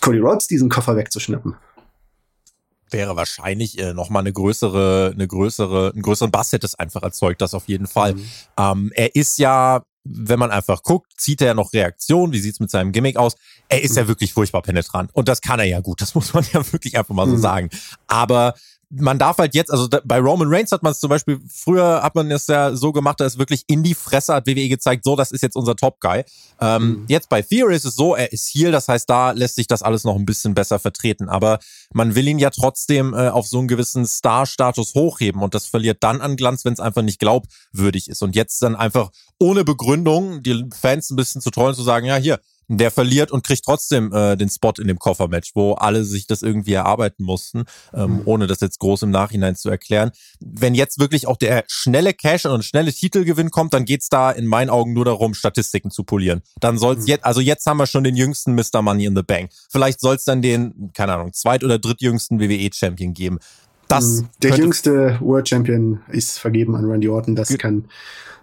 Cody 0.00 0.18
Rhodes 0.18 0.46
diesen 0.46 0.68
Koffer 0.68 0.96
wegzuschnappen. 0.96 1.56
Wäre 2.90 3.16
wahrscheinlich 3.16 3.78
äh, 3.78 3.94
noch 3.94 4.10
mal 4.10 4.20
eine 4.20 4.32
größere, 4.32 5.12
eine 5.14 5.26
größere, 5.26 5.92
einen 5.92 6.02
größeren 6.02 6.30
Bass 6.30 6.52
hätte 6.52 6.66
es 6.66 6.74
einfach 6.74 7.02
erzeugt, 7.02 7.40
das 7.40 7.54
auf 7.54 7.66
jeden 7.68 7.86
Fall. 7.86 8.14
Mhm. 8.14 8.24
Ähm, 8.58 8.92
er 8.94 9.14
ist 9.14 9.38
ja, 9.38 9.82
wenn 10.04 10.38
man 10.38 10.50
einfach 10.50 10.82
guckt, 10.82 11.12
zieht 11.16 11.40
er 11.40 11.48
ja 11.48 11.54
noch 11.54 11.72
Reaktion, 11.72 12.32
wie 12.32 12.38
sieht's 12.38 12.60
mit 12.60 12.70
seinem 12.70 12.92
Gimmick 12.92 13.16
aus? 13.16 13.36
Er 13.68 13.82
ist 13.82 13.92
mhm. 13.92 13.98
ja 13.98 14.08
wirklich 14.08 14.34
furchtbar 14.34 14.62
penetrant 14.62 15.10
und 15.14 15.28
das 15.28 15.40
kann 15.40 15.58
er 15.58 15.64
ja 15.64 15.80
gut, 15.80 16.02
das 16.02 16.14
muss 16.14 16.34
man 16.34 16.44
ja 16.52 16.60
wirklich 16.72 16.98
einfach 16.98 17.14
mal 17.14 17.26
so 17.26 17.36
mhm. 17.36 17.40
sagen. 17.40 17.70
Aber 18.06 18.54
man 18.98 19.18
darf 19.18 19.38
halt 19.38 19.54
jetzt, 19.54 19.70
also 19.70 19.88
bei 20.04 20.18
Roman 20.18 20.48
Reigns 20.48 20.72
hat 20.72 20.82
man 20.82 20.92
es 20.92 21.00
zum 21.00 21.10
Beispiel, 21.10 21.40
früher 21.52 22.02
hat 22.02 22.14
man 22.14 22.30
es 22.30 22.46
ja 22.46 22.74
so 22.76 22.92
gemacht, 22.92 23.20
da 23.20 23.26
ist 23.26 23.38
wirklich 23.38 23.64
in 23.66 23.82
die 23.82 23.94
Fresse 23.94 24.34
hat 24.34 24.46
WWE 24.46 24.68
gezeigt, 24.68 25.04
so, 25.04 25.16
das 25.16 25.32
ist 25.32 25.42
jetzt 25.42 25.56
unser 25.56 25.76
Top-Guy. 25.76 26.24
Ähm, 26.60 26.82
mhm. 26.82 27.04
Jetzt 27.08 27.28
bei 27.28 27.42
Theory 27.42 27.76
ist 27.76 27.84
es 27.84 27.94
so, 27.94 28.14
er 28.14 28.32
ist 28.32 28.46
hier, 28.48 28.72
das 28.72 28.88
heißt, 28.88 29.08
da 29.08 29.32
lässt 29.32 29.56
sich 29.56 29.66
das 29.66 29.82
alles 29.82 30.04
noch 30.04 30.16
ein 30.16 30.26
bisschen 30.26 30.54
besser 30.54 30.78
vertreten. 30.78 31.28
Aber 31.28 31.58
man 31.92 32.14
will 32.14 32.28
ihn 32.28 32.38
ja 32.38 32.50
trotzdem 32.50 33.14
äh, 33.14 33.28
auf 33.28 33.46
so 33.46 33.58
einen 33.58 33.68
gewissen 33.68 34.06
Star-Status 34.06 34.94
hochheben 34.94 35.42
und 35.42 35.54
das 35.54 35.66
verliert 35.66 35.98
dann 36.00 36.20
an 36.20 36.36
Glanz, 36.36 36.64
wenn 36.64 36.72
es 36.72 36.80
einfach 36.80 37.02
nicht 37.02 37.18
glaubwürdig 37.18 38.08
ist. 38.08 38.22
Und 38.22 38.36
jetzt 38.36 38.62
dann 38.62 38.76
einfach 38.76 39.10
ohne 39.38 39.64
Begründung 39.64 40.42
die 40.42 40.64
Fans 40.78 41.10
ein 41.10 41.16
bisschen 41.16 41.40
zu 41.40 41.50
trollen, 41.50 41.74
zu 41.74 41.82
sagen, 41.82 42.06
ja, 42.06 42.16
hier, 42.16 42.40
der 42.68 42.90
verliert 42.90 43.30
und 43.30 43.44
kriegt 43.44 43.64
trotzdem 43.64 44.12
äh, 44.12 44.36
den 44.36 44.48
Spot 44.48 44.72
in 44.78 44.88
dem 44.88 44.98
Koffermatch, 44.98 45.52
wo 45.54 45.72
alle 45.72 46.04
sich 46.04 46.26
das 46.26 46.42
irgendwie 46.42 46.72
erarbeiten 46.72 47.24
mussten, 47.24 47.64
ähm, 47.92 48.18
mhm. 48.18 48.22
ohne 48.24 48.46
das 48.46 48.60
jetzt 48.60 48.78
groß 48.78 49.02
im 49.02 49.10
Nachhinein 49.10 49.56
zu 49.56 49.68
erklären. 49.68 50.10
Wenn 50.40 50.74
jetzt 50.74 50.98
wirklich 50.98 51.26
auch 51.26 51.36
der 51.36 51.64
schnelle 51.68 52.14
Cash 52.14 52.46
und 52.46 52.64
schnelle 52.64 52.92
Titelgewinn 52.92 53.50
kommt, 53.50 53.74
dann 53.74 53.84
geht's 53.84 54.08
da 54.08 54.30
in 54.30 54.46
meinen 54.46 54.70
Augen 54.70 54.92
nur 54.92 55.04
darum, 55.04 55.34
Statistiken 55.34 55.90
zu 55.90 56.04
polieren. 56.04 56.42
Dann 56.60 56.78
soll's 56.78 57.02
mhm. 57.02 57.08
jetzt, 57.08 57.24
also 57.24 57.40
jetzt 57.40 57.66
haben 57.66 57.76
wir 57.76 57.86
schon 57.86 58.04
den 58.04 58.16
jüngsten 58.16 58.54
Mr. 58.54 58.82
Money 58.82 59.06
in 59.06 59.16
the 59.16 59.22
Bank. 59.22 59.50
Vielleicht 59.70 60.00
soll's 60.00 60.24
dann 60.24 60.42
den, 60.42 60.90
keine 60.94 61.14
Ahnung, 61.14 61.32
zweit- 61.32 61.64
oder 61.64 61.78
drittjüngsten 61.78 62.40
WWE-Champion 62.40 63.14
geben. 63.14 63.38
Das 63.96 64.22
mhm. 64.22 64.28
der 64.42 64.56
jüngste 64.56 65.18
World 65.20 65.48
Champion 65.48 66.00
ist 66.08 66.38
vergeben 66.38 66.76
an 66.76 66.84
Randy 66.84 67.08
Orton. 67.08 67.36
Das 67.36 67.56
kann 67.58 67.84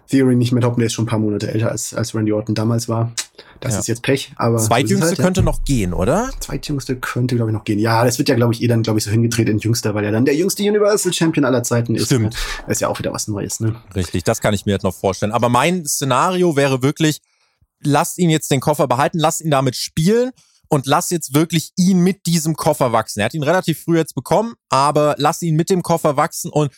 Theory 0.08 0.36
nicht 0.36 0.52
mehr 0.52 0.60
toppen. 0.60 0.80
Der 0.80 0.86
ist 0.86 0.92
schon 0.92 1.04
ein 1.04 1.08
paar 1.08 1.18
Monate 1.18 1.50
älter 1.52 1.70
als, 1.70 1.94
als 1.94 2.14
Randy 2.14 2.32
Orton 2.32 2.54
damals 2.54 2.88
war. 2.88 3.12
Das 3.60 3.74
ja. 3.74 3.80
ist 3.80 3.88
jetzt 3.88 4.02
Pech. 4.02 4.32
Aber 4.36 4.58
Zweitjüngste 4.58 5.08
halt, 5.08 5.18
könnte 5.18 5.40
ja. 5.40 5.44
noch 5.44 5.64
gehen, 5.64 5.94
oder? 5.94 6.30
Zweitjüngste 6.40 6.96
könnte, 6.96 7.36
glaube 7.36 7.50
ich, 7.50 7.54
noch 7.54 7.64
gehen. 7.64 7.78
Ja, 7.78 8.04
das 8.04 8.18
wird 8.18 8.28
ja, 8.28 8.34
glaube 8.34 8.52
ich, 8.52 8.62
eh 8.62 8.66
dann, 8.66 8.82
glaube 8.82 8.98
ich, 8.98 9.04
so 9.04 9.10
hingedreht 9.10 9.48
in 9.48 9.58
Jüngster, 9.58 9.94
weil 9.94 10.04
er 10.04 10.12
dann 10.12 10.24
der 10.24 10.34
jüngste 10.34 10.62
Universal 10.64 11.12
Champion 11.12 11.44
aller 11.44 11.62
Zeiten 11.62 11.94
ist. 11.94 12.06
Stimmt. 12.06 12.34
Das 12.66 12.76
ist 12.76 12.80
ja 12.80 12.88
auch 12.88 12.98
wieder 12.98 13.12
was 13.12 13.28
Neues, 13.28 13.60
ne? 13.60 13.76
Richtig, 13.94 14.24
das 14.24 14.40
kann 14.40 14.52
ich 14.52 14.66
mir 14.66 14.72
jetzt 14.72 14.82
noch 14.82 14.94
vorstellen. 14.94 15.32
Aber 15.32 15.48
mein 15.48 15.86
Szenario 15.86 16.56
wäre 16.56 16.82
wirklich, 16.82 17.20
lasst 17.80 18.18
ihn 18.18 18.30
jetzt 18.30 18.50
den 18.50 18.60
Koffer 18.60 18.88
behalten, 18.88 19.18
lasst 19.18 19.40
ihn 19.40 19.50
damit 19.50 19.76
spielen 19.76 20.32
und 20.72 20.86
lass 20.86 21.10
jetzt 21.10 21.34
wirklich 21.34 21.72
ihn 21.76 22.00
mit 22.00 22.24
diesem 22.24 22.56
Koffer 22.56 22.92
wachsen. 22.92 23.20
Er 23.20 23.26
hat 23.26 23.34
ihn 23.34 23.42
relativ 23.42 23.84
früh 23.84 23.98
jetzt 23.98 24.14
bekommen, 24.14 24.54
aber 24.70 25.14
lass 25.18 25.42
ihn 25.42 25.54
mit 25.54 25.68
dem 25.68 25.82
Koffer 25.82 26.16
wachsen 26.16 26.50
und 26.50 26.72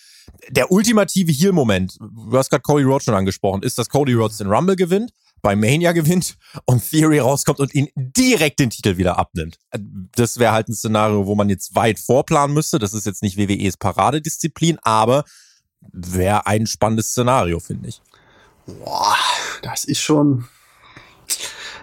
der 0.49 0.73
ultimative 0.73 1.31
Heal-Moment, 1.31 1.99
du 2.01 2.37
hast 2.37 2.51
gerade 2.51 2.63
Cody 2.63 2.83
Rhodes 2.83 3.05
schon 3.05 3.15
angesprochen, 3.15 3.63
ist, 3.63 3.79
dass 3.79 3.89
Cody 3.89 4.15
Rhodes 4.15 4.39
den 4.39 4.49
Rumble 4.49 4.75
gewinnt, 4.75 5.13
bei 5.43 5.55
Mania 5.55 5.93
gewinnt 5.93 6.37
und 6.65 6.83
Theory 6.91 7.21
rauskommt 7.21 7.61
und 7.61 7.73
ihn 7.73 7.89
direkt 7.95 8.59
den 8.59 8.71
Titel 8.71 8.97
wieder 8.97 9.17
abnimmt. 9.17 9.61
Das 10.17 10.41
wäre 10.41 10.51
halt 10.51 10.69
ein 10.69 10.75
Szenario, 10.75 11.27
wo 11.27 11.37
man 11.37 11.49
jetzt 11.49 11.77
weit 11.77 12.01
vorplanen 12.01 12.53
müsste. 12.53 12.81
Das 12.81 12.95
ist 12.95 13.07
jetzt 13.07 13.23
nicht 13.23 13.37
WWEs 13.37 13.77
Paradedisziplin, 13.77 14.77
aber 14.83 15.23
wäre 15.93 16.49
ein 16.49 16.67
spannendes 16.67 17.11
Szenario, 17.11 17.61
finde 17.61 17.91
ich. 17.91 18.03
Boah, 18.67 19.15
das 19.63 19.85
ist 19.85 20.01
schon. 20.01 20.49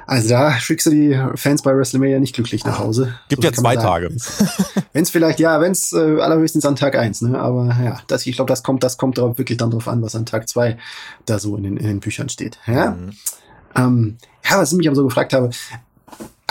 Also 0.08 0.29
da 0.29 0.53
schickst 0.60 0.88
du 0.88 0.91
die 0.91 1.20
Fans 1.36 1.62
bei 1.62 1.75
WrestleMania 1.75 2.20
nicht 2.20 2.36
glücklich 2.36 2.65
nach 2.65 2.79
Hause. 2.79 3.15
Gibt 3.29 3.43
so 3.43 3.48
ja 3.48 3.53
zwei 3.53 3.75
Tage. 3.75 4.10
Wenn 4.93 5.03
es 5.03 5.10
vielleicht, 5.10 5.39
ja, 5.39 5.62
wenn 5.62 5.72
es 5.72 5.93
äh, 5.93 6.20
allerhöchstens 6.20 6.65
an 6.65 6.75
Tag 6.75 6.98
eins, 6.98 7.22
ne? 7.22 7.39
Aber 7.39 7.67
ja, 7.81 8.01
das, 8.08 8.25
ich 8.25 8.36
glaube, 8.36 8.50
das 8.50 8.62
kommt, 8.62 8.84
das 8.84 8.98
kommt 8.98 9.17
drauf, 9.17 9.38
wirklich 9.38 9.58
dann 9.58 9.72
drauf 9.72 9.88
an, 9.88 10.01
was 10.01 10.15
an 10.15 10.25
Tag 10.25 10.50
zwei 10.50 10.77
da 11.25 11.39
so 11.39 11.55
in 11.55 11.63
den, 11.63 11.77
in 11.77 11.88
den 11.88 12.00
Büchern 12.01 12.27
steht. 12.27 12.60
Ja? 12.67 12.91
Mhm. 12.91 13.12
Ähm, 13.75 14.17
ja, 14.43 14.58
was 14.58 14.72
ich 14.72 14.77
mich 14.77 14.88
aber 14.88 14.96
so 14.96 15.05
gefragt 15.05 15.31
habe, 15.31 15.51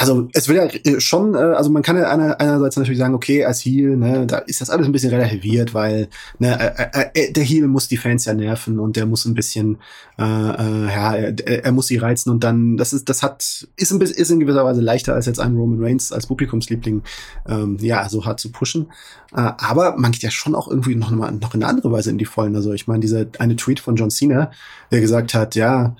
also 0.01 0.29
es 0.33 0.49
wird 0.49 0.57
ja 0.85 0.93
äh, 0.93 0.99
schon, 0.99 1.35
äh, 1.35 1.39
also 1.39 1.71
man 1.71 1.83
kann 1.83 1.95
ja 1.95 2.09
einer, 2.09 2.41
einerseits 2.41 2.77
natürlich 2.77 2.99
sagen, 2.99 3.13
okay, 3.13 3.45
als 3.45 3.61
Heel, 3.61 3.99
ne, 3.99 4.27
da 4.27 4.39
ist 4.39 4.63
das 4.63 4.71
alles 4.71 4.87
ein 4.87 4.93
bisschen 4.93 5.11
relativiert, 5.11 5.75
weil 5.75 6.09
ne, 6.39 6.59
äh, 6.95 7.11
äh, 7.13 7.33
der 7.33 7.45
Heel 7.45 7.69
muss 7.69 7.87
die 7.87 7.99
Fans 7.99 8.25
ja 8.25 8.33
nerven 8.33 8.79
und 8.79 8.97
der 8.97 9.05
muss 9.05 9.27
ein 9.27 9.35
bisschen, 9.35 9.77
äh, 10.19 10.23
äh, 10.23 10.87
ja, 10.87 11.15
er, 11.17 11.65
er 11.67 11.73
muss 11.73 11.89
sie 11.89 11.99
reizen 11.99 12.31
und 12.31 12.43
dann, 12.43 12.79
das 12.79 12.95
ist, 12.95 13.11
das 13.11 13.23
hat, 13.23 13.69
ist 13.77 13.91
ein 13.93 13.99
bisschen, 13.99 14.17
ist 14.17 14.31
in 14.31 14.41
gewisser 14.41 14.65
Weise 14.65 14.81
leichter 14.81 15.13
als 15.13 15.27
jetzt 15.27 15.39
ein 15.39 15.55
Roman 15.55 15.85
Reigns 15.85 16.13
als 16.13 16.27
Publikumsliebling, 16.27 17.03
ähm, 17.47 17.77
ja, 17.81 18.09
so 18.09 18.25
hart 18.25 18.41
zu 18.41 18.51
pushen. 18.51 18.87
Äh, 19.35 19.53
aber 19.59 19.99
man 19.99 20.13
geht 20.13 20.23
ja 20.23 20.31
schon 20.31 20.55
auch 20.55 20.69
irgendwie 20.69 20.95
noch, 20.95 21.11
noch 21.11 21.55
in 21.55 21.63
eine 21.63 21.67
andere 21.67 21.93
Weise 21.93 22.09
in 22.09 22.17
die 22.17 22.25
Vollen. 22.25 22.57
Also 22.57 22.73
ich 22.73 22.87
meine, 22.87 23.01
dieser 23.01 23.27
eine 23.39 23.55
Tweet 23.55 23.81
von 23.81 23.97
John 23.97 24.11
Cena, 24.11 24.51
der 24.91 25.03
gesagt 25.03 25.35
hat, 25.35 25.57
ja, 25.57 25.95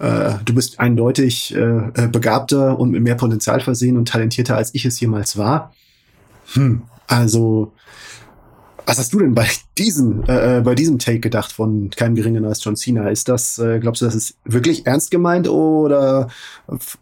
äh, 0.00 0.34
du 0.44 0.54
bist 0.54 0.80
eindeutig 0.80 1.54
äh, 1.54 1.58
äh, 1.58 2.08
begabter 2.10 2.78
und 2.78 2.90
mit 2.90 3.02
mehr 3.02 3.14
Potenzial 3.14 3.60
versehen 3.60 3.96
und 3.96 4.08
talentierter, 4.08 4.56
als 4.56 4.74
ich 4.74 4.84
es 4.84 4.98
jemals 4.98 5.36
war. 5.36 5.72
Hm, 6.54 6.82
also 7.06 7.72
was 8.90 8.98
hast 8.98 9.12
du 9.12 9.20
denn 9.20 9.34
bei 9.34 9.46
diesem, 9.78 10.24
äh, 10.24 10.58
äh, 10.58 10.60
bei 10.62 10.74
diesem 10.74 10.98
Take 10.98 11.20
gedacht 11.20 11.52
von 11.52 11.90
keinem 11.90 12.16
geringeren 12.16 12.46
als 12.46 12.64
John 12.64 12.76
Cena? 12.76 13.08
Ist 13.08 13.28
das, 13.28 13.58
äh, 13.58 13.78
glaubst 13.78 14.02
du, 14.02 14.06
das 14.06 14.16
ist 14.16 14.36
wirklich 14.44 14.86
ernst 14.86 15.10
gemeint 15.10 15.48
oder 15.48 16.28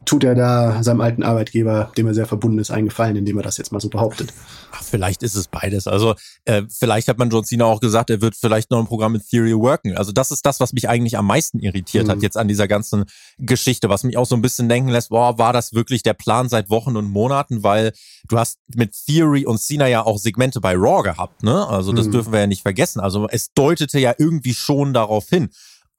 tut 0.04 0.24
er 0.24 0.34
da 0.34 0.82
seinem 0.82 1.00
alten 1.00 1.22
Arbeitgeber, 1.22 1.90
dem 1.96 2.06
er 2.06 2.14
sehr 2.14 2.26
verbunden 2.26 2.58
ist, 2.58 2.70
einen 2.70 2.88
Gefallen, 2.88 3.16
indem 3.16 3.38
er 3.38 3.42
das 3.42 3.56
jetzt 3.56 3.72
mal 3.72 3.80
so 3.80 3.88
behauptet? 3.88 4.34
Ach, 4.72 4.82
vielleicht 4.82 5.22
ist 5.22 5.34
es 5.34 5.48
beides. 5.48 5.86
Also 5.86 6.14
äh, 6.44 6.62
vielleicht 6.68 7.08
hat 7.08 7.18
man 7.18 7.30
John 7.30 7.44
Cena 7.44 7.64
auch 7.64 7.80
gesagt, 7.80 8.10
er 8.10 8.20
wird 8.20 8.36
vielleicht 8.36 8.70
noch 8.70 8.78
ein 8.78 8.86
Programm 8.86 9.12
mit 9.12 9.28
Theory 9.28 9.54
worken. 9.54 9.96
Also 9.96 10.12
das 10.12 10.30
ist 10.30 10.44
das, 10.44 10.60
was 10.60 10.72
mich 10.72 10.88
eigentlich 10.88 11.16
am 11.16 11.26
meisten 11.26 11.58
irritiert 11.60 12.06
mhm. 12.06 12.10
hat 12.10 12.22
jetzt 12.22 12.36
an 12.36 12.48
dieser 12.48 12.68
ganzen 12.68 13.04
Geschichte, 13.38 13.88
was 13.88 14.04
mich 14.04 14.16
auch 14.16 14.26
so 14.26 14.34
ein 14.34 14.42
bisschen 14.42 14.68
denken 14.68 14.90
lässt, 14.90 15.10
boah, 15.10 15.38
war 15.38 15.52
das 15.52 15.72
wirklich 15.72 16.02
der 16.02 16.14
Plan 16.14 16.48
seit 16.48 16.70
Wochen 16.70 16.96
und 16.96 17.08
Monaten? 17.08 17.62
Weil 17.62 17.92
du 18.28 18.38
hast 18.38 18.58
mit 18.74 18.94
Theory 19.06 19.46
und 19.46 19.60
Cena 19.60 19.86
ja 19.86 20.04
auch 20.04 20.18
Segmente 20.18 20.60
bei 20.60 20.74
Raw 20.74 21.02
gehabt, 21.02 21.42
ne? 21.42 21.66
Also 21.66 21.92
das 21.92 22.06
mhm. 22.06 22.12
dürfen 22.12 22.32
wir 22.32 22.40
ja 22.40 22.46
nicht 22.46 22.62
vergessen. 22.62 23.00
Also 23.00 23.28
es 23.28 23.52
deutete 23.54 23.98
ja 23.98 24.14
irgendwie 24.18 24.54
schon 24.54 24.92
darauf 24.92 25.28
hin. 25.28 25.50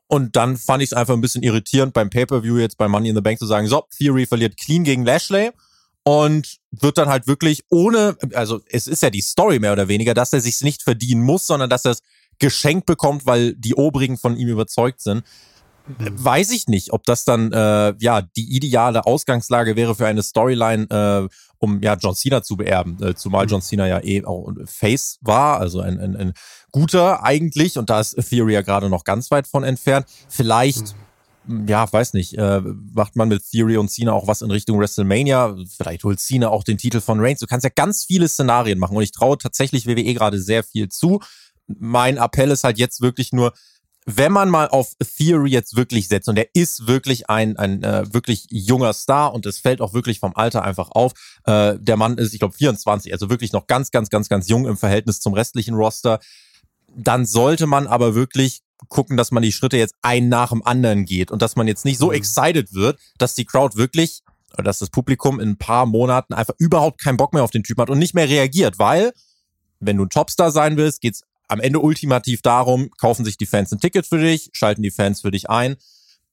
Und 0.08 0.36
dann 0.36 0.58
fand 0.58 0.82
ich 0.82 0.90
es 0.90 0.94
einfach 0.94 1.14
ein 1.14 1.22
bisschen 1.22 1.44
irritierend 1.44 1.94
beim 1.94 2.10
Pay-Per-View 2.10 2.58
jetzt 2.58 2.78
bei 2.78 2.88
Money 2.88 3.10
in 3.10 3.16
the 3.16 3.22
Bank 3.22 3.38
zu 3.38 3.46
sagen, 3.46 3.68
so, 3.68 3.84
Theory 3.96 4.26
verliert 4.26 4.58
clean 4.58 4.84
gegen 4.84 5.06
Lashley 5.06 5.52
und 6.04 6.58
wird 6.72 6.98
dann 6.98 7.10
halt 7.10 7.28
wirklich 7.28 7.64
ohne, 7.70 8.18
also 8.34 8.62
es 8.70 8.88
ist 8.88 9.04
ja 9.04 9.10
die 9.10 9.22
Story 9.22 9.60
mehr 9.60 9.74
oder 9.74 9.88
weniger, 9.88 10.14
dass 10.14 10.34
er 10.34 10.42
sich's 10.42 10.62
nicht 10.62 10.84
verdienen 10.84 11.22
muss, 11.22 11.48
sondern 11.48 11.70
dass 11.70 11.86
er 11.86 11.92
es 11.92 12.02
geschenkt 12.40 12.86
bekommt, 12.86 13.26
weil 13.26 13.54
die 13.56 13.76
Obrigen 13.76 14.18
von 14.18 14.38
ihm 14.38 14.48
überzeugt 14.48 15.02
sind. 15.02 15.24
Mhm. 15.98 16.24
Weiß 16.24 16.52
ich 16.52 16.68
nicht, 16.68 16.94
ob 16.94 17.04
das 17.04 17.26
dann 17.26 17.52
äh, 17.52 17.94
ja 18.00 18.22
die 18.22 18.56
ideale 18.56 19.06
Ausgangslage 19.06 19.76
wäre 19.76 19.96
für 19.96 20.08
eine 20.08 20.22
Storyline, 20.22 20.88
äh, 20.90 21.36
um 21.58 21.82
ja 21.82 21.96
John 21.96 22.16
Cena 22.16 22.44
zu 22.44 22.58
beerben, 22.58 23.02
äh, 23.02 23.16
zumal 23.16 23.46
mhm. 23.46 23.50
John 23.50 23.62
Cena 23.62 23.88
ja 23.88 24.04
eh 24.04 24.24
auch 24.24 24.52
Face 24.66 25.18
war, 25.22 25.60
also 25.60 25.82
ein, 25.82 26.00
ein, 26.00 26.16
ein 26.16 26.34
guter 26.72 27.24
eigentlich 27.24 27.78
und 27.78 27.90
da 27.90 28.00
ist 28.00 28.16
Theory 28.30 28.54
ja 28.54 28.62
gerade 28.62 28.90
noch 28.90 29.04
ganz 29.04 29.32
weit 29.32 29.48
von 29.48 29.64
entfernt. 29.64 30.06
Vielleicht 30.28 30.94
mhm. 30.94 31.09
Ja, 31.48 31.92
weiß 31.92 32.14
nicht, 32.14 32.38
äh, 32.38 32.62
macht 32.94 33.16
man 33.16 33.30
mit 33.30 33.44
Theory 33.50 33.78
und 33.78 33.90
Cena 33.90 34.14
auch 34.14 34.28
was 34.28 34.42
in 34.42 34.52
Richtung 34.52 34.80
WrestleMania. 34.80 35.56
Vielleicht 35.76 36.04
holt 36.04 36.20
Cena 36.20 36.50
auch 36.50 36.64
den 36.64 36.78
Titel 36.78 37.02
von 37.02 37.20
Reigns. 37.20 37.40
Du 37.40 37.48
kannst 37.48 37.64
ja 37.64 37.72
ganz 37.74 38.06
viele 38.06 38.28
Szenarien 38.28 38.78
machen 38.78 38.96
und 38.96 39.04
ich 39.04 39.12
traue 39.12 39.38
tatsächlich 39.38 39.88
WWE 39.88 40.14
gerade 40.14 40.40
sehr 40.40 40.64
viel 40.64 40.90
zu. 40.90 41.20
Mein 41.68 42.18
Appell 42.18 42.52
ist 42.52 42.64
halt 42.64 42.78
jetzt 42.78 43.02
wirklich 43.02 43.32
nur, 43.32 43.54
wenn 44.06 44.32
man 44.32 44.50
mal 44.50 44.70
auf 44.70 44.94
Theory 45.18 45.52
jetzt 45.52 45.76
wirklich 45.76 46.08
setzt 46.08 46.30
und 46.30 46.38
er 46.38 46.48
ist 46.54 46.88
wirklich 46.88 47.30
ein, 47.30 47.58
ein 47.58 47.84
äh, 47.84 48.12
wirklich 48.14 48.48
junger 48.50 48.94
Star 48.94 49.34
und 49.34 49.46
es 49.46 49.60
fällt 49.60 49.82
auch 49.82 49.94
wirklich 49.94 50.20
vom 50.20 50.36
Alter 50.36 50.64
einfach 50.64 50.90
auf. 50.92 51.14
Äh, 51.46 51.78
der 51.80 51.98
Mann 51.98 52.18
ist, 52.18 52.34
ich 52.34 52.40
glaube, 52.40 52.56
24, 52.56 53.12
also 53.14 53.30
wirklich 53.30 53.54
noch 53.54 53.68
ganz, 53.68 53.92
ganz, 53.92 54.10
ganz, 54.10 54.30
ganz 54.30 54.48
jung 54.50 54.68
im 54.68 54.78
Verhältnis 54.78 55.20
zum 55.20 55.34
restlichen 55.34 55.76
Roster. 55.76 56.20
Dann 56.96 57.26
sollte 57.26 57.68
man 57.68 57.88
aber 57.88 58.16
wirklich 58.16 58.62
gucken, 58.88 59.18
dass 59.18 59.32
man 59.32 59.44
die 59.44 59.52
Schritte 59.52 59.78
jetzt 59.78 59.96
ein 60.02 60.30
nach 60.30 60.50
dem 60.50 60.66
anderen 60.66 61.06
geht 61.06 61.32
und 61.32 61.42
dass 61.42 61.56
man 61.56 61.68
jetzt 61.68 61.86
nicht 61.86 62.00
so 62.00 62.08
mhm. 62.08 62.14
excited 62.14 62.74
wird, 62.74 63.00
dass 63.18 63.36
die 63.36 63.46
Crowd 63.46 63.78
wirklich, 63.78 64.22
dass 64.58 64.80
das 64.80 64.90
Publikum 64.90 65.40
in 65.40 65.50
ein 65.50 65.58
paar 65.58 65.86
Monaten 65.86 66.34
einfach 66.34 66.56
überhaupt 66.58 67.02
keinen 67.02 67.18
Bock 67.18 67.34
mehr 67.34 67.44
auf 67.44 67.52
den 67.52 67.64
Typen 67.64 67.82
hat 67.82 67.90
und 67.90 68.00
nicht 68.00 68.16
mehr 68.16 68.30
reagiert, 68.30 68.80
weil 68.80 69.12
wenn 69.80 69.98
du 69.98 70.06
ein 70.06 70.10
Topstar 70.10 70.52
sein 70.52 70.78
willst, 70.78 71.02
geht's 71.02 71.24
am 71.48 71.60
Ende 71.60 71.80
ultimativ 71.80 72.42
darum, 72.42 72.92
kaufen 72.98 73.26
sich 73.26 73.38
die 73.38 73.46
Fans 73.46 73.72
ein 73.72 73.80
Ticket 73.80 74.06
für 74.06 74.20
dich, 74.20 74.50
schalten 74.54 74.84
die 74.84 74.92
Fans 74.92 75.22
für 75.22 75.32
dich 75.32 75.50
ein. 75.50 75.76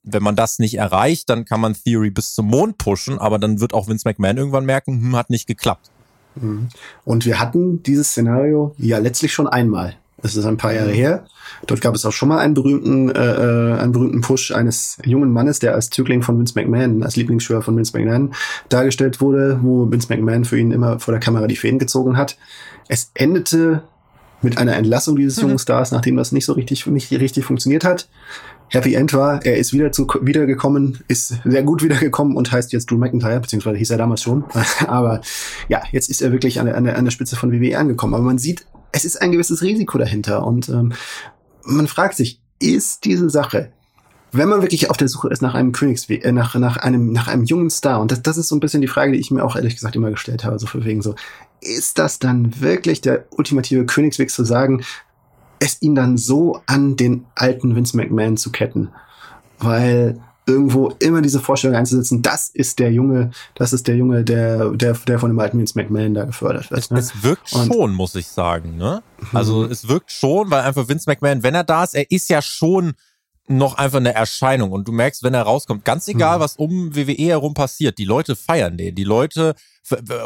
Wenn 0.03 0.23
man 0.23 0.37
das 0.37 0.59
nicht 0.59 0.75
erreicht, 0.75 1.29
dann 1.31 1.45
kann 1.45 1.61
man 1.61 1.75
Theory 1.75 2.11
bis 2.11 2.35
zum 2.35 2.47
Mond 2.47 2.79
pushen, 2.79 3.19
aber 3.19 3.39
dann 3.39 3.61
wird 3.61 3.75
auch 3.75 3.89
Vince 3.89 4.07
McMahon 4.07 4.37
irgendwann 4.37 4.67
merken, 4.67 5.01
hm, 5.01 5.17
hat 5.17 5.31
nicht 5.31 5.47
geklappt. 5.47 5.91
Mhm. 6.37 6.69
Und 7.05 7.25
wir 7.25 7.41
hatten 7.41 7.83
dieses 7.83 8.11
Szenario 8.11 8.75
ja 8.79 8.99
letztlich 8.99 9.33
schon 9.33 9.49
einmal. 9.49 9.97
Das 10.23 10.35
ist 10.35 10.47
ein 10.47 10.57
paar 10.57 10.73
Jahre 10.73 10.91
mhm. 10.91 10.95
her. 10.95 11.25
Dort 11.67 11.81
gab 11.81 11.95
es 11.95 12.05
auch 12.07 12.13
schon 12.13 12.29
mal 12.29 12.39
einen 12.39 12.55
berühmten, 12.55 13.11
äh, 13.11 13.73
äh, 13.75 13.79
einen 13.79 13.93
berühmten 13.93 14.23
Push 14.23 14.51
eines 14.53 14.99
jungen 15.05 15.33
Mannes, 15.33 15.59
der 15.59 15.75
als 15.75 15.91
Zögling 15.91 16.23
von 16.23 16.39
Vince 16.39 16.55
McMahon, 16.57 17.03
als 17.03 17.17
Lieblingsschüler 17.17 17.63
von 17.63 17.77
Vince 17.77 17.97
McMahon 17.97 18.33
dargestellt 18.69 19.21
wurde, 19.21 19.61
wo 19.63 19.91
Vince 19.91 20.09
McMahon 20.09 20.45
für 20.45 20.59
ihn 20.59 20.73
immer 20.73 20.99
vor 20.99 21.13
der 21.13 21.21
Kamera 21.21 21.47
die 21.47 21.57
Fäden 21.57 21.79
gezogen 21.79 22.17
hat. 22.17 22.39
Es 22.89 23.11
endete 23.15 23.83
mit 24.43 24.59
einer 24.59 24.77
Entlassung 24.77 25.17
dieses 25.17 25.37
mhm. 25.37 25.43
jungen 25.43 25.59
Stars, 25.59 25.93
nachdem 25.93 26.17
das 26.17 26.33
nicht 26.33 26.45
so 26.45 26.53
richtig, 26.55 26.87
nicht 26.87 27.11
richtig 27.13 27.45
funktioniert 27.45 27.85
hat. 27.85 28.09
Happy 28.69 28.95
End 28.95 29.13
war, 29.13 29.45
er 29.45 29.59
ist 29.59 29.73
wieder 29.73 29.93
zu, 29.93 30.09
wiedergekommen, 30.23 31.05
ist 31.09 31.35
sehr 31.45 31.63
gut 31.63 31.83
wiedergekommen 31.83 32.37
und 32.37 32.51
heißt 32.51 32.73
jetzt 32.73 32.91
Drew 32.91 32.97
McIntyre, 32.97 33.41
beziehungsweise 33.41 33.77
hieß 33.77 33.91
er 33.91 33.99
damals 33.99 34.23
schon. 34.23 34.45
Aber 34.89 35.21
ja, 35.69 35.83
jetzt 35.93 36.11
ist 36.11 36.21
er 36.21 36.33
wirklich 36.33 36.59
an 36.59 36.67
der, 36.67 36.77
an 36.77 36.85
der, 36.85 36.99
an 36.99 37.05
der 37.05 37.13
Spitze 37.13 37.37
von 37.37 37.53
WWE 37.53 37.79
angekommen. 37.79 38.15
Aber 38.15 38.25
man 38.25 38.39
sieht, 38.39 38.67
es 38.97 39.05
ist 39.05 39.21
ein 39.21 39.33
gewisses 39.33 39.63
Risiko 39.63 39.99
dahinter 39.99 40.47
und 40.47 40.69
ähm, 40.69 40.93
man 41.65 41.87
fragt 41.87 42.17
sich, 42.17 42.41
ist 42.59 43.05
diese 43.05 43.29
Sache 43.29 43.73
wenn 44.33 44.49
man 44.49 44.63
wirklich 44.63 44.91
auf 44.91 44.97
der 44.97 45.09
Suche 45.09 45.29
ist 45.29 45.43
nach 45.43 45.55
einem 45.55 45.73
Königsweg, 45.73 46.25
äh, 46.25 46.33
nach, 46.33 46.55
nach 46.55 46.77
einem, 46.77 47.13
nach 47.13 47.29
einem 47.29 47.45
jungen 47.45 47.71
Star, 47.71 48.01
und 48.01 48.11
das, 48.11 48.23
das 48.23 48.37
ist 48.37 48.49
so 48.49 48.57
ein 48.57 48.61
bisschen 48.61 48.81
die 48.81 48.89
Frage, 48.89 49.13
die 49.13 49.19
ich 49.19 49.31
mir 49.31 49.45
auch 49.45 49.57
ehrlich 49.57 49.75
gesagt 49.75 49.97
immer 49.97 50.11
gestellt 50.11 50.45
habe, 50.45 50.59
so 50.59 50.67
für 50.67 50.85
wegen 50.85 51.03
so, 51.03 51.15
ist 51.61 51.99
das 51.99 52.19
dann 52.19 52.61
wirklich 52.61 53.01
der 53.01 53.25
ultimative 53.31 53.87
Königsweg 53.87 54.31
zu 54.31 54.45
sagen, 54.45 54.85
es 55.59 55.81
ihn 55.81 55.95
dann 55.95 56.19
so 56.19 56.61
an 56.67 56.97
den 56.97 57.25
alten 57.35 57.75
Vince 57.75 57.97
McMahon 57.97 58.37
zu 58.37 58.53
ketten? 58.53 58.91
Weil 59.59 60.21
irgendwo 60.47 60.93
immer 61.01 61.23
diese 61.23 61.41
Vorstellung 61.41 61.77
einzusetzen, 61.77 62.23
das 62.23 62.49
ist 62.49 62.79
der 62.79 62.93
Junge, 62.93 63.33
das 63.55 63.73
ist 63.73 63.89
der 63.89 63.97
Junge, 63.97 64.25
der, 64.25 64.71
der, 64.71 64.95
der 64.95 65.19
von 65.19 65.31
dem 65.31 65.39
alten 65.39 65.59
Vince 65.59 65.77
McMahon 65.77 66.15
da 66.15 66.25
gefördert 66.25 66.71
wird. 66.71 66.91
Ne? 66.91 66.99
Es, 66.99 67.23
wirkt 67.23 67.53
und 67.53 67.67
schon, 67.73 67.95
muss 67.95 68.15
ich 68.15 68.29
sagen, 68.29 68.77
ne? 68.77 69.03
Also 69.33 69.65
mhm. 69.65 69.73
es 69.73 69.89
wirkt 69.89 70.13
schon, 70.13 70.51
weil 70.51 70.63
einfach 70.63 70.89
Vince 70.89 71.11
McMahon, 71.11 71.43
wenn 71.43 71.55
er 71.55 71.65
da 71.65 71.83
ist, 71.85 71.95
er 71.95 72.11
ist 72.11 72.31
ja 72.31 72.41
schon 72.41 72.95
noch 73.49 73.75
einfach 73.75 73.99
eine 73.99 74.15
Erscheinung. 74.15 74.73
Und 74.73 74.89
du 74.89 74.93
merkst, 74.93 75.23
wenn 75.23 75.35
er 75.35 75.43
rauskommt, 75.43 75.85
ganz 75.85 76.09
egal, 76.09 76.39
mhm. 76.39 76.43
was 76.43 76.57
um 76.57 76.97
WWE 76.97 77.27
herum 77.29 77.55
passiert, 77.55 77.99
die 77.99 78.05
Leute 78.05 78.35
feiern 78.35 78.77
den. 78.77 78.95
Die 78.95 79.05
Leute 79.05 79.55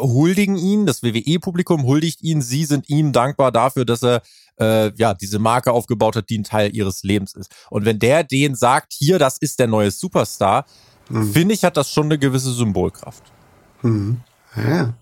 huldigen 0.00 0.56
ihn, 0.56 0.86
das 0.86 1.02
WWE-Publikum 1.02 1.84
huldigt 1.84 2.22
ihn, 2.22 2.40
sie 2.40 2.64
sind 2.64 2.88
ihm 2.88 3.12
dankbar 3.12 3.52
dafür, 3.52 3.84
dass 3.84 4.02
er 4.02 4.22
äh, 4.60 4.92
ja 4.96 5.14
diese 5.14 5.38
Marke 5.38 5.72
aufgebaut 5.72 6.16
hat, 6.16 6.28
die 6.30 6.38
ein 6.38 6.44
Teil 6.44 6.74
ihres 6.74 7.02
Lebens 7.02 7.34
ist. 7.34 7.50
Und 7.70 7.84
wenn 7.84 7.98
der 7.98 8.24
denen 8.24 8.54
sagt, 8.54 8.92
hier, 8.92 9.18
das 9.18 9.38
ist 9.38 9.58
der 9.58 9.66
neue 9.66 9.90
Superstar, 9.90 10.64
mhm. 11.08 11.32
finde 11.32 11.54
ich, 11.54 11.64
hat 11.64 11.76
das 11.76 11.90
schon 11.90 12.06
eine 12.06 12.18
gewisse 12.18 12.52
Symbolkraft. 12.52 13.22
Mhm. 13.82 14.20
Ja, 14.56 14.94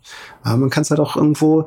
aber 0.42 0.56
man 0.58 0.70
kann 0.70 0.82
es 0.82 0.90
halt 0.90 1.00
auch 1.00 1.16
irgendwo, 1.16 1.66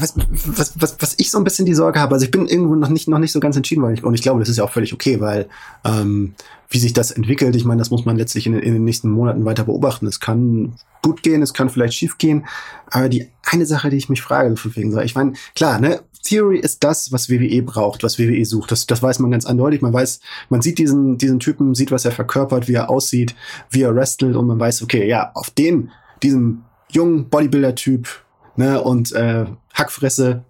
was, 0.00 0.14
was, 0.16 0.80
was, 0.80 0.96
was 1.00 1.14
ich 1.18 1.30
so 1.30 1.38
ein 1.38 1.44
bisschen 1.44 1.66
die 1.66 1.74
Sorge 1.74 2.00
habe, 2.00 2.14
also 2.14 2.24
ich 2.24 2.30
bin 2.30 2.46
irgendwo 2.46 2.74
noch 2.74 2.88
nicht, 2.88 3.08
noch 3.08 3.18
nicht 3.18 3.32
so 3.32 3.40
ganz 3.40 3.56
entschieden, 3.56 3.82
weil 3.82 3.94
ich, 3.94 4.04
und 4.04 4.14
ich 4.14 4.22
glaube, 4.22 4.40
das 4.40 4.48
ist 4.48 4.58
ja 4.58 4.64
auch 4.64 4.72
völlig 4.72 4.92
okay, 4.92 5.20
weil 5.20 5.48
ähm, 5.84 6.34
wie 6.68 6.78
sich 6.78 6.92
das 6.92 7.10
entwickelt, 7.10 7.54
ich 7.56 7.64
meine, 7.64 7.78
das 7.78 7.90
muss 7.90 8.04
man 8.04 8.16
letztlich 8.16 8.46
in, 8.46 8.54
in 8.54 8.74
den 8.74 8.84
nächsten 8.84 9.10
Monaten 9.10 9.44
weiter 9.44 9.64
beobachten. 9.64 10.06
Es 10.06 10.20
kann 10.20 10.74
gut 11.02 11.22
gehen, 11.22 11.42
es 11.42 11.54
kann 11.54 11.70
vielleicht 11.70 11.94
schief 11.94 12.18
gehen, 12.18 12.46
aber 12.90 13.08
die 13.08 13.28
eine 13.44 13.66
Sache, 13.66 13.90
die 13.90 13.96
ich 13.96 14.08
mich 14.08 14.22
frage, 14.22 14.54
wegen 14.74 14.90
so, 14.90 15.00
ich 15.00 15.14
meine, 15.14 15.34
klar, 15.54 15.78
ne, 15.80 16.00
Theory 16.26 16.58
ist 16.58 16.82
das, 16.82 17.12
was 17.12 17.30
WWE 17.30 17.62
braucht, 17.62 18.02
was 18.02 18.18
WWE 18.18 18.44
sucht. 18.44 18.72
Das, 18.72 18.86
das 18.86 19.00
weiß 19.02 19.20
man 19.20 19.30
ganz 19.30 19.46
eindeutig. 19.46 19.80
Man 19.80 19.92
weiß, 19.92 20.20
man 20.48 20.60
sieht 20.60 20.78
diesen, 20.78 21.18
diesen 21.18 21.38
Typen, 21.38 21.74
sieht, 21.74 21.92
was 21.92 22.04
er 22.04 22.10
verkörpert, 22.10 22.66
wie 22.66 22.74
er 22.74 22.90
aussieht, 22.90 23.36
wie 23.70 23.82
er 23.82 23.94
wrestelt 23.94 24.34
und 24.34 24.46
man 24.48 24.58
weiß, 24.58 24.82
okay, 24.82 25.06
ja, 25.06 25.30
auf 25.34 25.50
den, 25.50 25.92
diesen 26.22 26.64
jungen 26.90 27.28
Bodybuilder-Typ, 27.28 28.08
ne, 28.56 28.80
und 28.80 29.12
äh, 29.12 29.46
Hackfresse. 29.74 30.44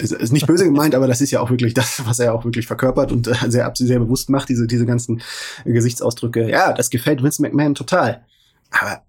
Ist, 0.00 0.12
ist 0.12 0.32
nicht 0.32 0.46
böse 0.46 0.64
gemeint, 0.64 0.94
aber 0.94 1.06
das 1.06 1.22
ist 1.22 1.30
ja 1.30 1.40
auch 1.40 1.48
wirklich 1.48 1.72
das, 1.72 2.04
was 2.06 2.18
er 2.18 2.34
auch 2.34 2.44
wirklich 2.44 2.66
verkörpert 2.66 3.10
und 3.10 3.26
äh, 3.26 3.34
sehr, 3.48 3.72
sehr 3.74 3.98
bewusst 3.98 4.28
macht, 4.28 4.50
diese, 4.50 4.66
diese 4.66 4.84
ganzen 4.84 5.22
Gesichtsausdrücke. 5.64 6.48
Ja, 6.50 6.72
das 6.74 6.90
gefällt 6.90 7.22
Vince 7.22 7.40
McMahon 7.40 7.74
total. 7.74 8.22
Aber 8.70 9.02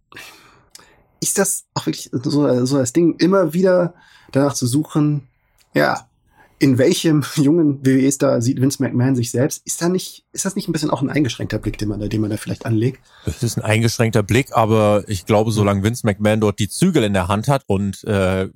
ist 1.19 1.37
das 1.37 1.65
auch 1.73 1.85
wirklich 1.85 2.09
so, 2.11 2.65
so 2.65 2.77
das 2.77 2.93
Ding, 2.93 3.15
immer 3.19 3.53
wieder 3.53 3.93
danach 4.31 4.53
zu 4.53 4.67
suchen, 4.67 5.27
ja, 5.73 6.07
in 6.63 6.77
welchem 6.77 7.25
jungen 7.35 7.85
WWE-Star 7.85 8.41
sieht 8.41 8.61
Vince 8.61 8.81
McMahon 8.81 9.15
sich 9.15 9.31
selbst? 9.31 9.61
Ist 9.65 9.81
da 9.81 9.89
nicht, 9.89 10.25
ist 10.31 10.45
das 10.45 10.55
nicht 10.55 10.69
ein 10.69 10.71
bisschen 10.71 10.89
auch 10.89 11.01
ein 11.01 11.09
eingeschränkter 11.09 11.59
Blick, 11.59 11.77
den 11.77 11.89
man 11.89 11.99
da, 11.99 12.07
den 12.07 12.21
man 12.21 12.29
da 12.29 12.37
vielleicht 12.37 12.65
anlegt? 12.65 13.01
Es 13.25 13.43
ist 13.43 13.57
ein 13.57 13.63
eingeschränkter 13.63 14.23
Blick, 14.23 14.55
aber 14.55 15.03
ich 15.07 15.25
glaube, 15.25 15.51
solange 15.51 15.83
Vince 15.83 16.07
McMahon 16.07 16.39
dort 16.39 16.59
die 16.59 16.69
Zügel 16.69 17.03
in 17.03 17.11
der 17.11 17.27
Hand 17.27 17.49
hat 17.49 17.63
und 17.67 18.05
äh, 18.05 18.47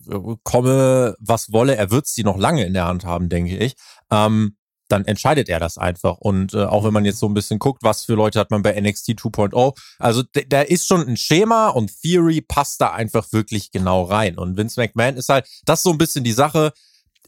komme, 0.43 1.15
was 1.19 1.51
wolle, 1.51 1.75
er 1.75 1.91
wird 1.91 2.07
sie 2.07 2.23
noch 2.23 2.37
lange 2.37 2.65
in 2.65 2.73
der 2.73 2.87
Hand 2.87 3.03
haben, 3.03 3.27
denke 3.27 3.57
ich. 3.57 3.75
Ähm, 4.09 4.55
dann 4.87 5.03
entscheidet 5.03 5.49
er 5.49 5.59
das 5.59 5.77
einfach. 5.77 6.17
Und 6.17 6.53
äh, 6.53 6.63
auch 6.63 6.85
wenn 6.85 6.93
man 6.93 7.03
jetzt 7.03 7.19
so 7.19 7.27
ein 7.27 7.33
bisschen 7.33 7.59
guckt, 7.59 7.83
was 7.83 8.05
für 8.05 8.13
Leute 8.13 8.39
hat 8.39 8.51
man 8.51 8.61
bei 8.61 8.79
NXT 8.79 9.09
2.0, 9.19 9.77
also 9.99 10.23
da 10.47 10.61
ist 10.61 10.87
schon 10.87 11.05
ein 11.05 11.17
Schema 11.17 11.67
und 11.67 11.91
Theory 12.01 12.39
passt 12.39 12.79
da 12.79 12.93
einfach 12.93 13.33
wirklich 13.33 13.71
genau 13.71 14.03
rein. 14.03 14.37
Und 14.37 14.55
Vince 14.55 14.79
McMahon 14.79 15.17
ist 15.17 15.27
halt, 15.27 15.45
das 15.65 15.79
ist 15.79 15.83
so 15.83 15.91
ein 15.91 15.97
bisschen 15.97 16.23
die 16.23 16.31
Sache, 16.31 16.71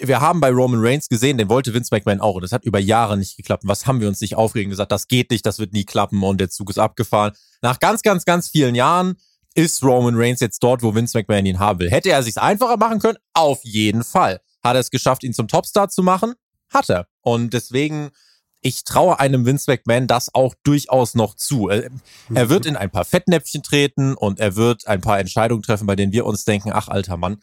wir 0.01 0.22
haben 0.22 0.39
bei 0.39 0.50
Roman 0.50 0.79
Reigns 0.82 1.10
gesehen, 1.10 1.38
den 1.38 1.50
wollte 1.50 1.74
Vince 1.74 1.94
McMahon 1.94 2.22
auch 2.22 2.36
und 2.36 2.41
das 2.41 2.51
hat 2.51 2.65
über 2.65 2.79
Jahre 2.79 3.18
nicht 3.18 3.38
geklappt. 3.38 3.63
was 3.65 3.86
haben 3.86 4.00
wir 4.00 4.08
uns 4.08 4.22
nicht 4.22 4.36
aufregen 4.36 4.70
gesagt, 4.70 4.91
das 4.91 5.08
geht 5.08 5.32
nicht, 5.32 5.46
das 5.46 5.60
wird 5.60 5.74
nie 5.74 5.86
klappen 5.86 6.24
und 6.24 6.39
der 6.39 6.50
Zug 6.50 6.70
ist 6.70 6.79
abgefahren. 6.79 7.34
Nach 7.62 7.79
ganz, 7.79 8.01
ganz, 8.01 8.25
ganz 8.25 8.50
vielen 8.50 8.75
Jahren 8.75 9.15
ist 9.56 9.84
Roman 9.84 10.15
Reigns 10.15 10.39
jetzt 10.39 10.63
dort, 10.63 10.84
wo 10.84 10.96
Vince 10.96 11.18
McMahon 11.18 11.46
ihn 11.46 11.60
haben 11.60 11.79
will. 11.79 11.91
Hätte 11.91 12.10
er 12.10 12.24
sich's 12.24 12.38
einfacher 12.38 12.77
machen 12.77 13.00
können? 13.00 13.18
Auf 13.34 13.60
jeden 13.63 14.03
Fall. 14.03 14.39
Hat 14.63 14.75
er 14.75 14.79
es 14.79 14.89
geschafft, 14.89 15.24
ihn 15.24 15.34
zum 15.34 15.48
Topstar 15.48 15.89
zu 15.89 16.03
machen? 16.03 16.34
Hat 16.70 16.89
er. 16.89 17.08
Und 17.22 17.53
deswegen, 17.53 18.12
ich 18.62 18.84
traue 18.84 19.20
einem 19.20 19.46
Vince 19.46 19.72
McMahon 19.72 20.08
das 20.08 20.34
auch 20.34 20.53
durchaus 20.63 21.15
noch 21.15 21.36
zu. 21.36 21.70
Er, 21.70 21.89
er 22.34 22.50
wird 22.50 22.65
in 22.65 22.75
ein 22.75 22.89
paar 22.89 23.06
Fettnäpfchen 23.06 23.63
treten 23.63 24.13
und 24.13 24.39
er 24.39 24.56
wird 24.56 24.88
ein 24.88 25.01
paar 25.01 25.20
Entscheidungen 25.20 25.63
treffen, 25.63 25.88
bei 25.88 25.96
denen 25.96 26.13
wir 26.13 26.25
uns 26.25 26.46
denken, 26.46 26.72
ach 26.74 26.88
alter 26.88 27.18
Mann, 27.18 27.41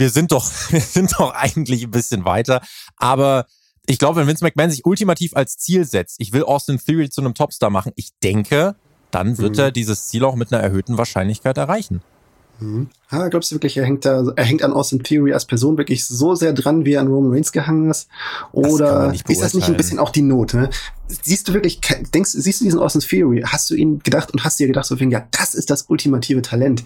wir 0.00 0.10
sind 0.10 0.32
doch, 0.32 0.50
wir 0.70 0.80
sind 0.80 1.12
doch 1.18 1.32
eigentlich 1.34 1.84
ein 1.84 1.92
bisschen 1.92 2.24
weiter. 2.24 2.60
Aber 2.96 3.46
ich 3.86 3.98
glaube, 3.98 4.20
wenn 4.20 4.26
Vince 4.26 4.44
McMahon 4.44 4.70
sich 4.70 4.84
ultimativ 4.84 5.36
als 5.36 5.56
Ziel 5.58 5.84
setzt, 5.84 6.16
ich 6.18 6.32
will 6.32 6.42
Austin 6.42 6.78
Theory 6.78 7.10
zu 7.10 7.20
einem 7.20 7.34
Topstar 7.34 7.70
machen, 7.70 7.92
ich 7.94 8.10
denke, 8.22 8.74
dann 9.10 9.38
wird 9.38 9.56
mhm. 9.56 9.60
er 9.60 9.70
dieses 9.70 10.08
Ziel 10.08 10.24
auch 10.24 10.34
mit 10.34 10.52
einer 10.52 10.62
erhöhten 10.62 10.98
Wahrscheinlichkeit 10.98 11.56
erreichen. 11.58 12.02
Mhm. 12.60 12.88
Ah, 13.08 13.28
glaubst 13.28 13.50
du 13.50 13.56
wirklich, 13.56 13.76
er 13.76 13.84
hängt 13.84 14.04
da, 14.04 14.32
er 14.36 14.44
hängt 14.44 14.62
an 14.62 14.72
Austin 14.72 15.02
Theory 15.02 15.32
als 15.32 15.46
Person 15.46 15.78
wirklich 15.78 16.04
so 16.04 16.34
sehr 16.34 16.52
dran, 16.52 16.84
wie 16.84 16.92
er 16.92 17.00
an 17.00 17.08
Roman 17.08 17.32
Reigns 17.32 17.52
gehangen 17.52 17.90
ist? 17.90 18.08
Oder 18.52 19.12
ist 19.12 19.40
das 19.40 19.54
nicht 19.54 19.68
ein 19.68 19.76
bisschen 19.76 19.98
auch 19.98 20.10
die 20.10 20.22
Not? 20.22 20.54
Ne? 20.54 20.70
Siehst 21.08 21.48
du 21.48 21.54
wirklich, 21.54 21.80
denkst, 21.80 22.30
siehst 22.32 22.60
du 22.60 22.64
diesen 22.64 22.78
Austin 22.78 23.00
Theory? 23.00 23.42
Hast 23.46 23.70
du 23.70 23.74
ihn 23.74 24.00
gedacht 24.00 24.30
und 24.30 24.44
hast 24.44 24.58
dir 24.60 24.66
gedacht, 24.66 24.86
so 24.86 24.94
ja, 24.94 25.26
das 25.30 25.54
ist 25.54 25.70
das 25.70 25.86
ultimative 25.88 26.42
Talent? 26.42 26.84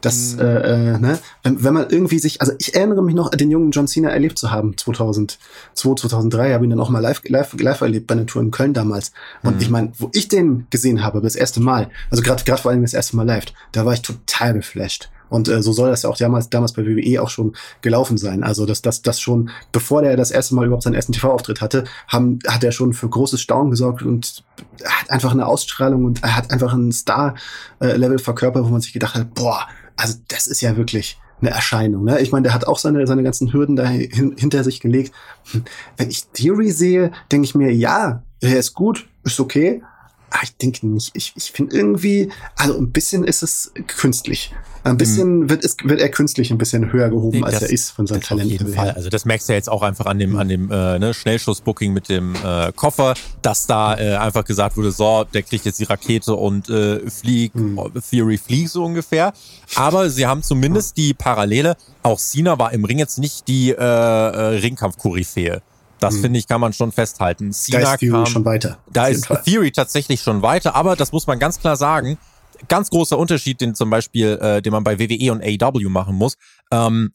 Das, 0.00 0.34
mhm. 0.34 0.40
äh, 0.40 0.94
äh, 0.94 0.98
ne? 0.98 1.18
wenn, 1.42 1.64
wenn 1.64 1.74
man 1.74 1.88
irgendwie 1.90 2.18
sich, 2.18 2.40
also 2.40 2.52
ich 2.58 2.74
erinnere 2.74 3.02
mich 3.02 3.14
noch, 3.14 3.30
den 3.30 3.50
jungen 3.50 3.70
John 3.70 3.88
Cena 3.88 4.10
erlebt 4.10 4.38
zu 4.38 4.50
haben, 4.50 4.76
2002, 4.76 5.38
2003, 5.74 6.52
habe 6.52 6.64
ihn 6.64 6.70
dann 6.70 6.80
auch 6.80 6.90
mal 6.90 7.00
live, 7.00 7.22
live, 7.24 7.54
live 7.58 7.80
erlebt 7.80 8.06
bei 8.06 8.14
einer 8.14 8.26
Tour 8.26 8.42
in 8.42 8.50
Köln 8.50 8.74
damals. 8.74 9.12
Und 9.42 9.56
mhm. 9.56 9.62
ich 9.62 9.70
meine, 9.70 9.92
wo 9.98 10.10
ich 10.14 10.28
den 10.28 10.66
gesehen 10.70 11.02
habe, 11.02 11.20
das 11.20 11.36
erste 11.36 11.60
Mal, 11.60 11.90
also 12.10 12.22
gerade 12.22 12.44
gerade 12.44 12.62
vor 12.62 12.70
allem 12.70 12.82
das 12.82 12.94
erste 12.94 13.16
Mal 13.16 13.26
live, 13.26 13.46
da 13.72 13.84
war 13.84 13.92
ich 13.92 14.02
total 14.02 14.54
geflasht. 14.54 15.10
Und 15.30 15.48
äh, 15.48 15.62
so 15.62 15.72
soll 15.72 15.90
das 15.90 16.02
ja 16.02 16.10
auch 16.10 16.16
damals, 16.16 16.50
damals 16.50 16.72
bei 16.72 16.84
WWE 16.84 17.22
auch 17.22 17.28
schon 17.28 17.54
gelaufen 17.80 18.18
sein. 18.18 18.42
Also 18.42 18.66
dass 18.66 18.82
das, 18.82 19.02
das 19.02 19.20
schon, 19.20 19.50
bevor 19.72 20.02
der 20.02 20.16
das 20.16 20.30
erste 20.30 20.54
Mal 20.54 20.66
überhaupt 20.66 20.84
seinen 20.84 20.94
ersten 20.94 21.12
TV-Auftritt 21.12 21.60
hatte, 21.60 21.84
haben, 22.06 22.38
hat 22.46 22.64
er 22.64 22.72
schon 22.72 22.92
für 22.92 23.08
großes 23.08 23.40
Staunen 23.40 23.70
gesorgt 23.70 24.02
und 24.02 24.44
hat 24.84 25.10
einfach 25.10 25.32
eine 25.32 25.46
Ausstrahlung 25.46 26.04
und 26.04 26.22
er 26.22 26.36
hat 26.36 26.50
einfach 26.50 26.72
ein 26.72 26.92
Star-Level 26.92 28.16
äh, 28.16 28.22
verkörpert, 28.22 28.64
wo 28.64 28.68
man 28.68 28.80
sich 28.80 28.92
gedacht 28.92 29.14
hat, 29.14 29.34
boah, 29.34 29.66
also 29.98 30.14
das 30.28 30.46
ist 30.46 30.60
ja 30.60 30.76
wirklich 30.76 31.18
eine 31.40 31.50
Erscheinung. 31.50 32.04
Ne? 32.04 32.20
Ich 32.20 32.32
meine, 32.32 32.44
der 32.44 32.54
hat 32.54 32.66
auch 32.66 32.78
seine, 32.78 33.06
seine 33.06 33.22
ganzen 33.22 33.52
Hürden 33.52 33.76
da 33.76 33.86
hin, 33.86 34.34
hinter 34.36 34.64
sich 34.64 34.80
gelegt. 34.80 35.12
Hm, 35.50 35.64
wenn 35.96 36.10
ich 36.10 36.26
Theory 36.28 36.70
sehe, 36.70 37.12
denke 37.30 37.44
ich 37.44 37.54
mir, 37.54 37.72
ja, 37.72 38.22
er 38.40 38.58
ist 38.58 38.74
gut, 38.74 39.08
ist 39.24 39.38
okay. 39.38 39.82
Aber 40.30 40.42
ich 40.42 40.56
denke 40.56 40.86
nicht. 40.86 41.10
Ich, 41.14 41.32
ich 41.36 41.50
finde 41.50 41.76
irgendwie, 41.76 42.30
also 42.56 42.76
ein 42.78 42.90
bisschen 42.90 43.24
ist 43.24 43.42
es 43.42 43.72
künstlich. 43.86 44.52
Ein 44.84 44.96
bisschen 44.96 45.40
mhm. 45.40 45.50
wird, 45.50 45.64
es, 45.64 45.76
wird 45.82 46.00
er 46.00 46.08
künstlich 46.08 46.50
ein 46.50 46.58
bisschen 46.58 46.92
höher 46.92 47.08
gehoben, 47.08 47.44
als 47.44 47.62
er 47.62 47.70
ist 47.70 47.90
von 47.90 48.06
seinem 48.06 48.22
Talent. 48.22 48.46
Auf 48.46 48.52
jeden 48.52 48.72
Fall. 48.72 48.90
Also 48.92 49.08
das 49.08 49.24
merkst 49.24 49.48
du 49.48 49.52
ja 49.52 49.56
jetzt 49.56 49.68
auch 49.68 49.82
einfach 49.82 50.06
an 50.06 50.18
dem, 50.18 50.36
an 50.36 50.48
dem 50.48 50.70
äh, 50.70 50.98
ne, 50.98 51.14
Schnellschussbooking 51.14 51.92
mit 51.92 52.08
dem 52.08 52.34
äh, 52.36 52.72
Koffer, 52.72 53.14
dass 53.42 53.66
da 53.66 53.98
äh, 53.98 54.16
einfach 54.16 54.44
gesagt 54.44 54.76
wurde, 54.76 54.92
so, 54.92 55.24
der 55.32 55.42
kriegt 55.42 55.64
jetzt 55.64 55.80
die 55.80 55.84
Rakete 55.84 56.34
und 56.34 56.68
äh, 56.70 57.08
fliegt, 57.10 57.56
mhm. 57.56 57.80
Theory 58.10 58.38
fliegt 58.38 58.70
so 58.70 58.84
ungefähr. 58.84 59.32
Aber 59.74 60.10
sie 60.10 60.26
haben 60.26 60.42
zumindest 60.42 60.96
die 60.96 61.12
Parallele, 61.12 61.76
auch 62.02 62.18
Cena 62.18 62.58
war 62.58 62.72
im 62.72 62.84
Ring 62.84 62.98
jetzt 62.98 63.18
nicht 63.18 63.48
die 63.48 63.70
äh, 63.70 63.74
äh, 63.74 64.58
Ringkampf-Koryphäe. 64.60 65.60
Das 66.00 66.14
mhm. 66.14 66.20
finde 66.20 66.38
ich, 66.38 66.46
kann 66.46 66.60
man 66.60 66.72
schon 66.72 66.92
festhalten. 66.92 67.52
Cena 67.52 67.80
da 67.80 67.92
ist 67.94 68.00
Theory 68.00 68.12
kam, 68.12 68.26
schon 68.26 68.44
weiter. 68.44 68.78
Da 68.92 69.06
ist 69.08 69.28
Theory 69.44 69.72
tatsächlich 69.72 70.22
schon 70.22 70.42
weiter, 70.42 70.74
aber 70.74 70.96
das 70.96 71.12
muss 71.12 71.26
man 71.26 71.38
ganz 71.38 71.58
klar 71.58 71.76
sagen 71.76 72.18
ganz 72.66 72.90
großer 72.90 73.16
Unterschied, 73.16 73.60
den 73.60 73.74
zum 73.74 73.90
Beispiel, 73.90 74.38
äh, 74.40 74.60
den 74.60 74.72
man 74.72 74.82
bei 74.82 74.98
WWE 74.98 75.32
und 75.32 75.42
AEW 75.42 75.88
machen 75.88 76.16
muss. 76.16 76.34
Ähm, 76.72 77.12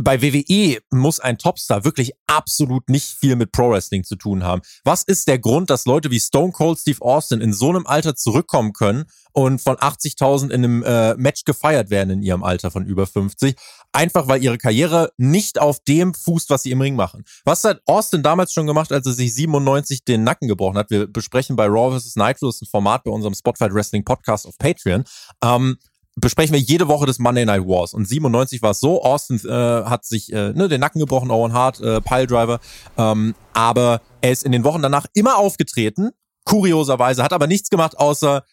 bei 0.00 0.22
WWE 0.22 0.78
muss 0.90 1.20
ein 1.20 1.38
Topstar 1.38 1.84
wirklich 1.84 2.12
absolut 2.26 2.88
nicht 2.88 3.06
viel 3.06 3.36
mit 3.36 3.52
Pro 3.52 3.70
Wrestling 3.70 4.04
zu 4.04 4.16
tun 4.16 4.42
haben. 4.42 4.62
Was 4.84 5.02
ist 5.02 5.28
der 5.28 5.38
Grund, 5.38 5.70
dass 5.70 5.84
Leute 5.84 6.10
wie 6.10 6.20
Stone 6.20 6.52
Cold 6.52 6.78
Steve 6.78 7.00
Austin 7.00 7.40
in 7.40 7.52
so 7.52 7.68
einem 7.68 7.86
Alter 7.86 8.16
zurückkommen 8.16 8.72
können 8.72 9.04
und 9.32 9.60
von 9.60 9.76
80.000 9.76 10.50
in 10.50 10.52
einem 10.52 10.82
äh, 10.82 11.14
Match 11.14 11.44
gefeiert 11.44 11.90
werden 11.90 12.10
in 12.10 12.22
ihrem 12.22 12.42
Alter 12.42 12.70
von 12.70 12.86
über 12.86 13.06
50? 13.06 13.56
Einfach 13.92 14.26
weil 14.26 14.42
ihre 14.42 14.58
Karriere 14.58 15.12
nicht 15.16 15.60
auf 15.60 15.80
dem 15.80 16.14
fußt, 16.14 16.50
was 16.50 16.62
sie 16.62 16.72
im 16.72 16.80
Ring 16.80 16.96
machen. 16.96 17.24
Was 17.44 17.62
hat 17.64 17.80
Austin 17.86 18.22
damals 18.22 18.52
schon 18.52 18.66
gemacht, 18.66 18.90
als 18.90 19.06
er 19.06 19.12
sich 19.12 19.34
97 19.34 20.04
den 20.04 20.24
Nacken 20.24 20.48
gebrochen 20.48 20.78
hat? 20.78 20.90
Wir 20.90 21.06
besprechen 21.06 21.56
bei 21.56 21.66
Raw 21.66 21.96
vs. 21.96 22.16
Nitro, 22.16 22.46
das 22.46 22.56
ist 22.56 22.62
ein 22.62 22.70
Format 22.70 23.04
bei 23.04 23.10
unserem 23.10 23.34
Spotlight 23.34 23.72
Wrestling 23.72 24.04
Podcast 24.04 24.46
auf 24.46 24.58
Patreon. 24.58 25.04
Ähm, 25.42 25.78
besprechen 26.16 26.54
wir 26.54 26.60
jede 26.60 26.88
Woche 26.88 27.06
des 27.06 27.18
Monday 27.18 27.44
Night 27.44 27.66
Wars. 27.66 27.92
Und 27.92 28.06
97 28.06 28.62
war 28.62 28.70
es 28.70 28.80
so, 28.80 29.02
Austin 29.02 29.40
äh, 29.44 29.50
hat 29.50 30.04
sich 30.04 30.32
äh, 30.32 30.52
ne, 30.52 30.68
den 30.68 30.80
Nacken 30.80 31.00
gebrochen, 31.00 31.30
Owen 31.30 31.52
Hart, 31.52 31.80
äh, 31.80 32.00
Piledriver. 32.00 32.60
Ähm, 32.96 33.34
aber 33.52 34.00
er 34.20 34.32
ist 34.32 34.44
in 34.44 34.52
den 34.52 34.64
Wochen 34.64 34.82
danach 34.82 35.06
immer 35.14 35.36
aufgetreten, 35.38 36.10
kurioserweise, 36.44 37.22
hat 37.22 37.32
aber 37.32 37.46
nichts 37.46 37.68
gemacht, 37.68 37.98
außer 37.98 38.44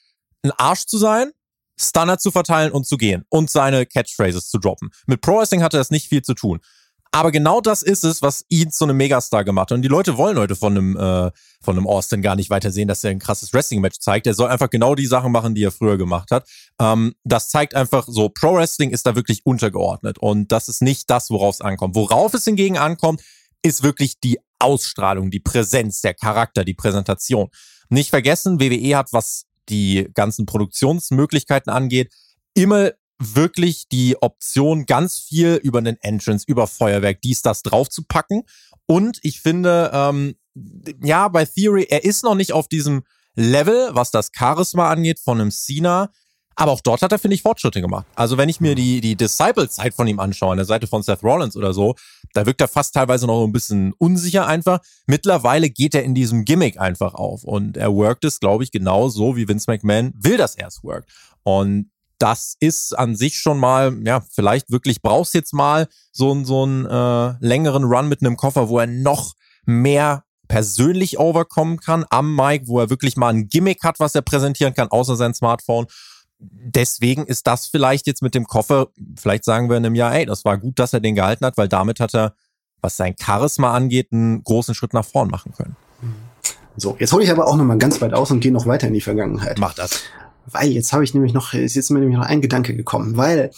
ein 0.44 0.52
Arsch 0.58 0.86
zu 0.86 0.98
sein, 0.98 1.32
Stunner 1.80 2.18
zu 2.18 2.32
verteilen 2.32 2.72
und 2.72 2.86
zu 2.86 2.98
gehen 2.98 3.26
und 3.30 3.50
seine 3.50 3.86
Catchphrases 3.86 4.50
zu 4.50 4.60
droppen. 4.60 4.90
Mit 5.08 5.22
Pro 5.22 5.38
Wrestling 5.38 5.64
hatte 5.64 5.78
das 5.78 5.92
nicht 5.92 6.08
viel 6.08 6.22
zu 6.22 6.34
tun. 6.34 6.60
Aber 7.14 7.32
genau 7.32 7.60
das 7.60 7.84
ist 7.84 8.06
es, 8.06 8.22
was 8.22 8.46
ihn 8.48 8.72
zu 8.72 8.86
einem 8.86 8.96
Megastar 8.96 9.44
gemacht 9.44 9.70
hat. 9.72 9.76
Und 9.76 9.82
die 9.82 9.90
Leute 9.90 10.18
wollen 10.18 10.38
heute 10.38 10.56
von 10.56 10.78
einem, 10.78 10.96
äh, 10.96 11.32
von 11.62 11.78
einem 11.78 11.86
Austin 11.86 12.22
gar 12.22 12.38
nicht 12.38 12.50
weiter 12.50 12.72
sehen, 12.72 12.88
dass 12.88 13.04
er 13.04 13.12
ein 13.12 13.20
krasses 13.20 13.52
Wrestling-Match 13.54 14.00
zeigt. 14.00 14.28
Er 14.28 14.34
soll 14.34 14.50
einfach 14.50 14.70
genau 14.70 14.96
die 14.96 15.06
Sachen 15.06 15.34
machen, 15.34 15.54
die 15.54 15.64
er 15.64 15.72
früher 15.72 15.98
gemacht 15.98 16.32
hat. 16.32 16.48
Ähm, 16.80 17.14
das 17.26 17.50
zeigt 17.50 17.76
einfach 17.76 18.08
so, 18.08 18.30
Pro-Wrestling 18.30 18.92
ist 18.92 19.06
da 19.06 19.16
wirklich 19.16 19.46
untergeordnet. 19.46 20.20
Und 20.20 20.54
das 20.54 20.70
ist 20.70 20.82
nicht 20.82 21.10
das, 21.10 21.30
worauf 21.30 21.56
es 21.56 21.62
ankommt. 21.62 21.96
Worauf 21.96 22.34
es 22.34 22.46
hingegen 22.46 22.78
ankommt, 22.78 23.22
ist 23.62 23.84
wirklich 23.84 24.20
die 24.22 24.40
Ausstrahlung, 24.60 25.32
die 25.32 25.42
Präsenz, 25.42 26.00
der 26.00 26.14
Charakter, 26.14 26.64
die 26.64 26.74
Präsentation. 26.74 27.50
Nicht 27.90 28.10
vergessen, 28.10 28.62
WWE 28.62 28.96
hat, 28.96 29.12
was 29.12 29.48
die 29.68 30.08
ganzen 30.14 30.46
Produktionsmöglichkeiten 30.46 31.72
angeht, 31.72 32.14
immer 32.54 32.92
wirklich 33.22 33.88
die 33.90 34.22
Option, 34.22 34.86
ganz 34.86 35.20
viel 35.20 35.60
über 35.64 35.80
einen 35.80 35.98
Entrance, 36.02 36.46
über 36.48 36.68
Feuerwerk, 36.68 37.22
dies, 37.22 37.42
das 37.42 37.64
draufzupacken. 37.64 38.44
Und 38.88 39.20
ich 39.22 39.42
finde, 39.42 39.92
ähm, 39.94 40.36
ja, 41.02 41.28
bei 41.28 41.46
Theory, 41.46 41.88
er 41.90 42.04
ist 42.04 42.24
noch 42.24 42.36
nicht 42.36 42.52
auf 42.52 42.68
diesem 42.68 43.04
Level, 43.36 43.90
was 43.94 44.12
das 44.12 44.32
Charisma 44.36 44.90
angeht, 44.90 45.20
von 45.20 45.40
einem 45.40 45.52
Cena. 45.52 46.10
Aber 46.56 46.74
auch 46.74 46.82
dort 46.82 47.02
hat 47.02 47.12
er, 47.12 47.20
finde 47.20 47.36
ich, 47.36 47.42
Fortschritte 47.42 47.82
gemacht. 47.82 48.06
Also 48.16 48.38
wenn 48.38 48.50
ich 48.50 48.60
mir 48.60 48.76
die, 48.76 49.00
die 49.00 49.16
Disciple-Zeit 49.16 49.94
von 49.94 50.08
ihm 50.08 50.20
anschaue, 50.20 50.52
an 50.52 50.58
der 50.58 50.66
Seite 50.66 50.86
von 50.86 51.02
Seth 51.02 51.24
Rollins 51.24 51.56
oder 51.56 51.74
so, 51.74 51.96
da 52.34 52.46
wirkt 52.46 52.62
er 52.62 52.68
fast 52.68 52.94
teilweise 52.94 53.26
noch 53.26 53.44
ein 53.46 53.54
bisschen 53.54 53.94
unsicher 53.98 54.48
einfach. 54.48 54.80
Mittlerweile 55.08 55.70
geht 55.70 55.96
er 55.96 56.04
in 56.04 56.14
diesem 56.14 56.44
Gimmick 56.44 56.80
einfach 56.80 57.14
auf 57.14 57.46
und 57.46 57.78
er 57.78 57.94
workt 57.94 58.26
es, 58.26 58.40
glaube 58.40 58.64
ich, 58.64 58.72
genau 58.72 59.08
so, 59.08 59.38
wie 59.38 59.48
Vince 59.48 59.72
McMahon 59.72 60.14
will, 60.18 60.38
dass 60.38 60.56
er 60.56 60.68
es 60.68 60.84
workt. 60.84 61.10
Und 61.44 61.90
das 62.22 62.56
ist 62.60 62.98
an 62.98 63.16
sich 63.16 63.40
schon 63.40 63.58
mal, 63.58 63.98
ja, 64.06 64.22
vielleicht 64.32 64.70
wirklich 64.72 65.02
brauchst 65.02 65.34
jetzt 65.34 65.54
mal 65.54 65.88
so, 66.12 66.44
so 66.44 66.64
einen 66.64 66.86
äh, 66.86 67.34
längeren 67.40 67.84
Run 67.84 68.08
mit 68.08 68.22
einem 68.22 68.38
Koffer, 68.38 68.70
wo 68.70 68.78
er 68.78 68.88
noch 68.88 69.34
mehr 69.66 70.24
persönlich 70.48 71.18
overkommen 71.18 71.80
kann 71.80 72.06
am 72.10 72.36
Mic, 72.36 72.68
wo 72.68 72.80
er 72.80 72.90
wirklich 72.90 73.18
mal 73.18 73.30
ein 73.30 73.48
Gimmick 73.48 73.84
hat, 73.84 74.00
was 74.00 74.14
er 74.14 74.22
präsentieren 74.22 74.74
kann, 74.74 74.90
außer 74.90 75.16
sein 75.16 75.34
Smartphone. 75.34 75.88
Deswegen 76.38 77.26
ist 77.26 77.48
das 77.48 77.68
vielleicht 77.68 78.06
jetzt 78.06 78.22
mit 78.22 78.36
dem 78.36 78.46
Koffer, 78.46 78.88
vielleicht 79.18 79.44
sagen 79.44 79.70
wir 79.70 79.78
in 79.78 79.86
einem 79.86 79.96
Jahr, 79.96 80.14
ey, 80.14 80.26
das 80.26 80.46
war 80.46 80.58
gut, 80.58 80.78
dass 80.78 80.94
er 80.94 81.00
den 81.00 81.16
gehalten 81.16 81.46
hat, 81.46 81.58
weil 81.58 81.70
damit 81.70 82.00
hat 82.00 82.14
er, 82.14 82.36
was 82.82 82.98
sein 82.98 83.16
Charisma 83.20 83.74
angeht, 83.74 84.12
einen 84.12 84.44
großen 84.44 84.76
Schritt 84.76 84.94
nach 84.94 85.06
vorn 85.06 85.30
machen 85.30 85.54
können. 85.54 85.76
So, 86.78 86.96
jetzt 87.00 87.14
hole 87.14 87.24
ich 87.24 87.32
aber 87.32 87.48
auch 87.48 87.56
noch 87.56 87.66
mal 87.66 87.78
ganz 87.78 88.02
weit 88.02 88.14
aus 88.14 88.32
und 88.32 88.40
gehe 88.40 88.52
noch 88.52 88.66
weiter 88.66 88.88
in 88.88 88.94
die 88.94 89.02
Vergangenheit. 89.02 89.58
Mach 89.60 89.74
das. 89.74 90.02
Weil 90.46 90.70
jetzt 90.72 90.94
habe 90.94 91.04
ich 91.04 91.14
nämlich 91.14 91.34
noch, 91.34 91.54
ist 91.54 91.76
jetzt 91.76 91.92
mir 91.92 92.00
nämlich 92.00 92.18
noch 92.18 92.26
ein 92.26 92.42
Gedanke 92.42 92.76
gekommen, 92.76 93.18
weil 93.18 93.52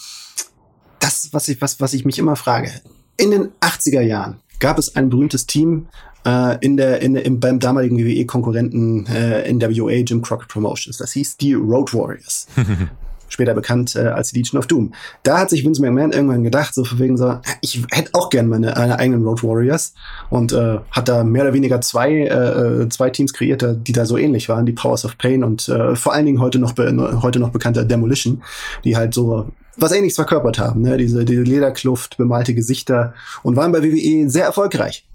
das, 1.00 1.30
was 1.32 1.48
ich, 1.48 1.60
was, 1.60 1.80
was 1.80 1.94
ich 1.94 2.04
mich 2.04 2.18
immer 2.18 2.36
frage, 2.36 2.70
in 3.16 3.30
den 3.30 3.48
80er 3.60 4.00
Jahren 4.00 4.40
gab 4.58 4.78
es 4.78 4.96
ein 4.96 5.08
berühmtes 5.10 5.46
Team 5.46 5.88
äh, 6.24 6.58
in 6.64 6.76
der, 6.76 7.00
in, 7.02 7.16
im, 7.16 7.40
beim 7.40 7.58
damaligen 7.58 7.98
WWE-Konkurrenten 7.98 9.06
äh, 9.06 9.52
NWA 9.52 9.92
Jim 9.92 10.22
Crockett 10.22 10.48
Promotions. 10.48 10.98
Das 10.98 11.12
hieß 11.12 11.36
die 11.36 11.54
Road 11.54 11.94
Warriors. 11.94 12.46
später 13.28 13.54
bekannt 13.54 13.96
äh, 13.96 14.06
als 14.06 14.32
Legion 14.32 14.58
of 14.58 14.66
Doom. 14.66 14.92
Da 15.22 15.38
hat 15.38 15.50
sich 15.50 15.64
Vince 15.64 15.80
McMahon 15.80 16.12
irgendwann 16.12 16.44
gedacht, 16.44 16.74
so 16.74 16.84
von 16.84 16.98
wegen 16.98 17.16
so, 17.16 17.38
ich 17.60 17.82
hätte 17.90 18.10
auch 18.12 18.30
gern 18.30 18.48
meine, 18.48 18.74
meine 18.76 18.98
eigenen 18.98 19.24
Road 19.24 19.42
Warriors 19.42 19.94
und 20.30 20.52
äh, 20.52 20.78
hat 20.90 21.08
da 21.08 21.24
mehr 21.24 21.42
oder 21.42 21.52
weniger 21.52 21.80
zwei, 21.80 22.12
äh, 22.12 22.82
äh 22.82 22.88
zwei 22.88 23.10
Teams 23.10 23.32
kreiert, 23.32 23.64
die 23.86 23.92
da 23.92 24.06
so 24.06 24.16
ähnlich 24.16 24.48
waren, 24.48 24.66
die 24.66 24.72
Powers 24.72 25.04
of 25.04 25.18
Pain 25.18 25.44
und 25.44 25.68
äh, 25.68 25.96
vor 25.96 26.12
allen 26.12 26.26
Dingen 26.26 26.40
heute 26.40 26.58
noch, 26.58 26.74
heute 26.76 27.40
noch 27.40 27.50
bekannter 27.50 27.84
Demolition, 27.84 28.42
die 28.84 28.96
halt 28.96 29.14
so 29.14 29.48
was 29.76 29.92
ähnliches 29.92 30.16
verkörpert 30.16 30.58
haben, 30.58 30.82
ne? 30.82 30.96
diese, 30.96 31.24
diese 31.24 31.42
Lederkluft, 31.42 32.16
bemalte 32.16 32.54
Gesichter 32.54 33.14
und 33.42 33.56
waren 33.56 33.72
bei 33.72 33.82
WWE 33.82 34.30
sehr 34.30 34.44
erfolgreich. 34.44 35.06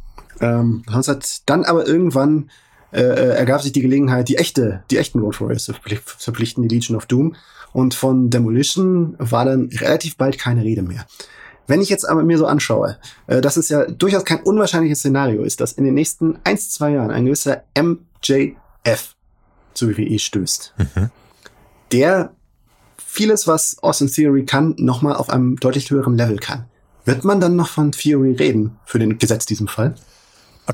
Ähm, 0.42 0.84
hat 0.90 1.42
dann 1.46 1.64
aber 1.64 1.88
irgendwann 1.88 2.50
äh, 2.92 3.02
äh, 3.02 3.36
ergab 3.36 3.62
sich 3.62 3.72
die 3.72 3.82
Gelegenheit, 3.82 4.30
die 4.30 4.38
echte, 4.38 4.84
die 4.90 4.98
echten 4.98 5.20
Road 5.20 5.40
Warriors 5.40 5.66
zu 5.66 5.74
verpflichten, 5.74 6.68
die 6.68 6.74
Legion 6.74 6.98
of 6.98 7.06
Doom. 7.06 7.36
Und 7.72 7.94
von 7.94 8.30
Demolition 8.30 9.16
war 9.20 9.46
dann 9.46 9.70
relativ 9.74 10.18
bald 10.18 10.38
keine 10.38 10.64
Rede 10.64 10.82
mehr. 10.82 11.06
Wenn 11.68 11.82
ich 11.82 11.90
jetzt 11.90 12.10
aber 12.10 12.24
mir 12.24 12.38
so 12.38 12.48
anschaue, 12.48 12.98
äh, 13.28 13.42
dass 13.42 13.56
es 13.56 13.70
ja 13.70 13.86
durchaus 13.86 14.26
kein 14.26 14.42
unwahrscheinliches 14.42 15.00
Szenario 15.00 15.44
ist, 15.44 15.62
dass 15.62 15.74
in 15.74 15.86
den 15.86 15.94
nächsten 15.94 16.40
eins, 16.44 16.72
zwei 16.72 16.92
Jahren 16.92 17.12
ein 17.12 17.26
gewisser 17.26 17.64
MJF 17.78 19.16
zu 19.76 19.90
WWE 19.90 20.18
stößt, 20.18 20.74
mhm. 20.78 21.12
der 21.92 22.32
vieles, 22.98 23.48
was 23.48 23.78
Austin 23.84 24.08
Theory 24.08 24.46
kann, 24.46 24.76
nochmal 24.78 25.16
auf 25.16 25.30
einem 25.30 25.58
deutlich 25.58 25.92
höheren 25.92 26.16
Level 26.16 26.38
kann. 26.38 26.66
Wird 27.06 27.24
man 27.24 27.40
dann 27.40 27.56
noch 27.56 27.70
von 27.70 27.92
Theory 27.92 28.34
reden, 28.34 28.78
für 28.86 29.00
den 29.00 29.18
Gesetz 29.20 29.46
diesem 29.46 29.68
Fall? 29.68 29.96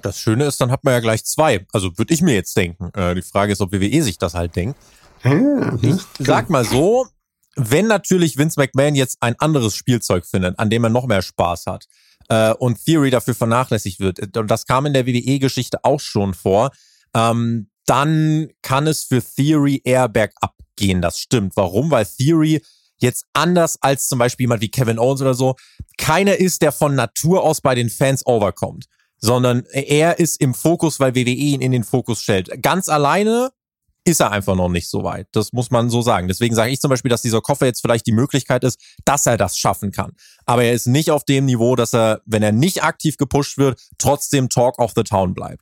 Das 0.02 0.20
Schöne 0.20 0.46
ist, 0.46 0.60
dann 0.60 0.72
hat 0.72 0.84
man 0.84 0.94
ja 0.94 1.00
gleich 1.00 1.24
zwei. 1.24 1.66
Also 1.72 1.98
würde 1.98 2.14
ich 2.14 2.22
mir 2.22 2.36
jetzt 2.36 2.56
denken. 2.58 2.90
Äh, 2.94 3.16
die 3.16 3.22
Frage 3.22 3.54
ist, 3.54 3.62
ob 3.62 3.72
WWE 3.72 4.02
sich 4.02 4.18
das 4.18 4.34
halt 4.34 4.56
denkt. 4.56 4.78
Ich 5.82 6.02
sag 6.20 6.50
mal 6.50 6.66
so, 6.66 7.08
wenn 7.56 7.88
natürlich 7.88 8.38
Vince 8.38 8.60
McMahon 8.60 8.96
jetzt 8.96 9.18
ein 9.22 9.36
anderes 9.40 9.76
Spielzeug 9.76 10.26
findet, 10.26 10.60
an 10.60 10.70
dem 10.70 10.84
er 10.84 10.90
noch 10.90 11.08
mehr 11.08 11.22
Spaß 11.22 11.66
hat 11.68 11.86
äh, 12.30 12.54
und 12.54 12.84
Theory 12.84 13.10
dafür 13.10 13.34
vernachlässigt 13.34 14.00
wird, 14.00 14.38
und 14.38 14.52
das 14.52 14.66
kam 14.66 14.86
in 14.86 14.94
der 14.94 15.08
WWE-Geschichte 15.08 15.80
auch 15.84 16.00
schon 16.00 16.34
vor, 16.34 16.72
ähm, 17.14 17.70
dann 17.86 18.50
kann 18.62 18.88
es 18.88 19.04
für 19.04 19.22
Theory 19.22 19.82
eher 19.84 20.10
bergab 20.10 20.56
gehen. 20.76 21.02
Das 21.02 21.20
stimmt. 21.20 21.56
Warum? 21.56 21.92
Weil 21.92 22.06
Theory 22.06 22.62
jetzt 22.98 23.26
anders 23.34 23.82
als 23.82 24.08
zum 24.08 24.20
Beispiel 24.20 24.46
jemand 24.46 24.62
wie 24.62 24.72
Kevin 24.72 25.00
Owens 25.00 25.22
oder 25.22 25.34
so, 25.34 25.56
keiner 25.98 26.38
ist, 26.38 26.62
der 26.62 26.72
von 26.72 26.96
Natur 26.96 27.44
aus 27.44 27.62
bei 27.62 27.76
den 27.76 27.90
Fans 27.90 28.26
overkommt, 28.26 28.86
sondern 29.18 29.66
er 29.72 30.20
ist 30.20 30.42
im 30.42 30.54
Fokus, 30.54 31.00
weil 31.00 31.16
WWE 31.16 31.30
ihn 31.30 31.62
in 31.62 31.72
den 31.72 31.84
Fokus 31.84 32.22
stellt. 32.22 32.62
Ganz 32.62 32.90
alleine 32.90 33.52
ist 34.06 34.22
er 34.22 34.32
einfach 34.32 34.56
noch 34.56 34.70
nicht 34.70 34.88
so 34.88 35.04
weit. 35.04 35.28
Das 35.32 35.52
muss 35.52 35.72
man 35.72 35.90
so 35.90 36.02
sagen. 36.02 36.28
Deswegen 36.28 36.56
sage 36.56 36.72
ich 36.72 36.80
zum 36.80 36.90
Beispiel, 36.90 37.10
dass 37.10 37.24
dieser 37.24 37.42
Koffer 37.42 37.66
jetzt 37.66 37.82
vielleicht 37.82 38.06
die 38.06 38.12
Möglichkeit 38.12 38.64
ist, 38.64 38.80
dass 39.04 39.26
er 39.26 39.38
das 39.38 39.58
schaffen 39.58 39.92
kann. 39.92 40.14
Aber 40.46 40.64
er 40.64 40.74
ist 40.74 40.86
nicht 40.86 41.12
auf 41.12 41.26
dem 41.26 41.46
Niveau, 41.46 41.76
dass 41.76 41.94
er, 41.94 42.22
wenn 42.26 42.44
er 42.44 42.52
nicht 42.52 42.84
aktiv 42.84 43.18
gepusht 43.18 43.58
wird, 43.58 43.82
trotzdem 43.98 44.50
Talk 44.50 44.80
of 44.80 44.94
the 44.96 45.04
Town 45.04 45.34
bleibt 45.34 45.62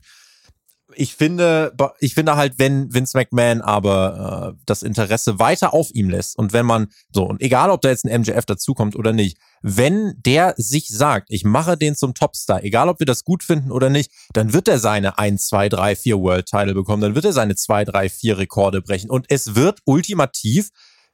ich 0.95 1.15
finde, 1.15 1.73
ich 1.99 2.13
finde 2.13 2.35
halt, 2.35 2.53
wenn 2.57 2.93
Vince 2.93 3.17
McMahon 3.17 3.61
aber 3.61 4.53
äh, 4.53 4.61
das 4.65 4.83
Interesse 4.83 5.39
weiter 5.39 5.73
auf 5.73 5.89
ihm 5.93 6.09
lässt 6.09 6.37
und 6.37 6.53
wenn 6.53 6.65
man 6.65 6.87
so 7.11 7.23
und 7.23 7.41
egal, 7.41 7.69
ob 7.69 7.81
da 7.81 7.89
jetzt 7.89 8.05
ein 8.05 8.21
MJF 8.21 8.45
dazukommt 8.45 8.95
oder 8.95 9.13
nicht, 9.13 9.37
wenn 9.61 10.13
der 10.25 10.53
sich 10.57 10.89
sagt, 10.89 11.27
ich 11.29 11.43
mache 11.43 11.77
den 11.77 11.95
zum 11.95 12.13
Topstar, 12.13 12.63
egal 12.63 12.89
ob 12.89 12.99
wir 12.99 13.05
das 13.05 13.23
gut 13.23 13.43
finden 13.43 13.71
oder 13.71 13.89
nicht, 13.89 14.11
dann 14.33 14.53
wird 14.53 14.67
er 14.67 14.79
seine 14.79 15.17
1, 15.17 15.47
2, 15.47 15.69
3, 15.69 15.95
4 15.95 16.19
World 16.19 16.45
Title 16.45 16.73
bekommen, 16.73 17.01
dann 17.01 17.15
wird 17.15 17.25
er 17.25 17.33
seine 17.33 17.55
2, 17.55 17.85
3, 17.85 18.09
4 18.09 18.37
Rekorde 18.37 18.81
brechen 18.81 19.09
und 19.09 19.25
es 19.29 19.55
wird 19.55 19.79
ultimativ 19.85 20.69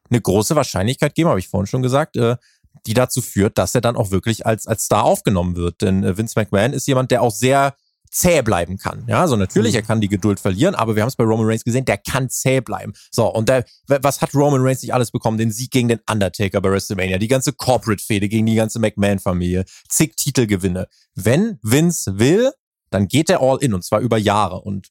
eine 0.09 0.21
große 0.21 0.55
Wahrscheinlichkeit 0.55 1.15
geben, 1.15 1.29
habe 1.29 1.39
ich 1.39 1.47
vorhin 1.47 1.67
schon 1.67 1.83
gesagt, 1.83 2.17
äh, 2.17 2.37
die 2.85 2.93
dazu 2.93 3.21
führt, 3.21 3.57
dass 3.57 3.75
er 3.75 3.81
dann 3.81 3.95
auch 3.95 4.11
wirklich 4.11 4.45
als 4.45 4.67
als 4.67 4.85
Star 4.85 5.03
aufgenommen 5.03 5.55
wird, 5.55 5.81
denn 5.81 6.03
äh, 6.03 6.17
Vince 6.17 6.39
McMahon 6.39 6.73
ist 6.73 6.87
jemand, 6.87 7.11
der 7.11 7.21
auch 7.21 7.31
sehr 7.31 7.75
zäh 8.09 8.41
bleiben 8.41 8.77
kann. 8.77 9.05
Ja, 9.07 9.27
so 9.27 9.35
natürlich, 9.35 9.73
mhm. 9.73 9.79
er 9.79 9.81
kann 9.83 10.01
die 10.01 10.09
Geduld 10.09 10.39
verlieren, 10.39 10.75
aber 10.75 10.95
wir 10.95 11.03
haben 11.03 11.09
es 11.09 11.15
bei 11.15 11.23
Roman 11.23 11.45
Reigns 11.45 11.63
gesehen, 11.63 11.85
der 11.85 11.97
kann 11.97 12.29
zäh 12.29 12.61
bleiben. 12.61 12.93
So, 13.11 13.27
und 13.27 13.49
der, 13.49 13.65
was 13.87 14.21
hat 14.21 14.33
Roman 14.33 14.61
Reigns 14.61 14.81
nicht 14.81 14.93
alles 14.93 15.11
bekommen? 15.11 15.37
Den 15.37 15.51
Sieg 15.51 15.71
gegen 15.71 15.87
den 15.87 15.99
Undertaker 16.09 16.61
bei 16.61 16.71
WrestleMania, 16.71 17.17
die 17.17 17.27
ganze 17.27 17.53
Corporate-Fehde 17.53 18.27
gegen 18.27 18.45
die 18.45 18.55
ganze 18.55 18.79
McMahon-Familie, 18.79 19.65
zig 19.87 20.15
Titelgewinne. 20.15 20.87
Wenn 21.15 21.59
Vince 21.61 22.17
will, 22.17 22.51
dann 22.89 23.07
geht 23.07 23.29
er 23.29 23.41
all 23.41 23.57
in 23.57 23.73
und 23.73 23.83
zwar 23.83 23.99
über 23.99 24.17
Jahre. 24.17 24.61
Und 24.61 24.89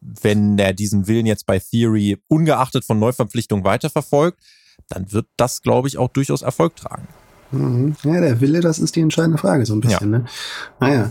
wenn 0.00 0.58
er 0.58 0.72
diesen 0.72 1.08
Willen 1.08 1.26
jetzt 1.26 1.46
bei 1.46 1.58
Theory 1.58 2.22
ungeachtet 2.28 2.84
von 2.84 2.98
Neuverpflichtung 2.98 3.64
weiterverfolgt, 3.64 4.38
dann 4.88 5.12
wird 5.12 5.26
das, 5.36 5.62
glaube 5.62 5.88
ich, 5.88 5.98
auch 5.98 6.08
durchaus 6.08 6.42
Erfolg 6.42 6.76
tragen. 6.76 7.06
Mhm. 7.52 7.96
Ja, 8.04 8.20
der 8.20 8.40
Wille, 8.40 8.60
das 8.60 8.78
ist 8.78 8.94
die 8.96 9.00
entscheidende 9.00 9.38
Frage, 9.38 9.66
so 9.66 9.74
ein 9.74 9.80
bisschen, 9.80 10.12
ja. 10.12 10.18
ne? 10.18 10.24
Naja. 10.78 11.10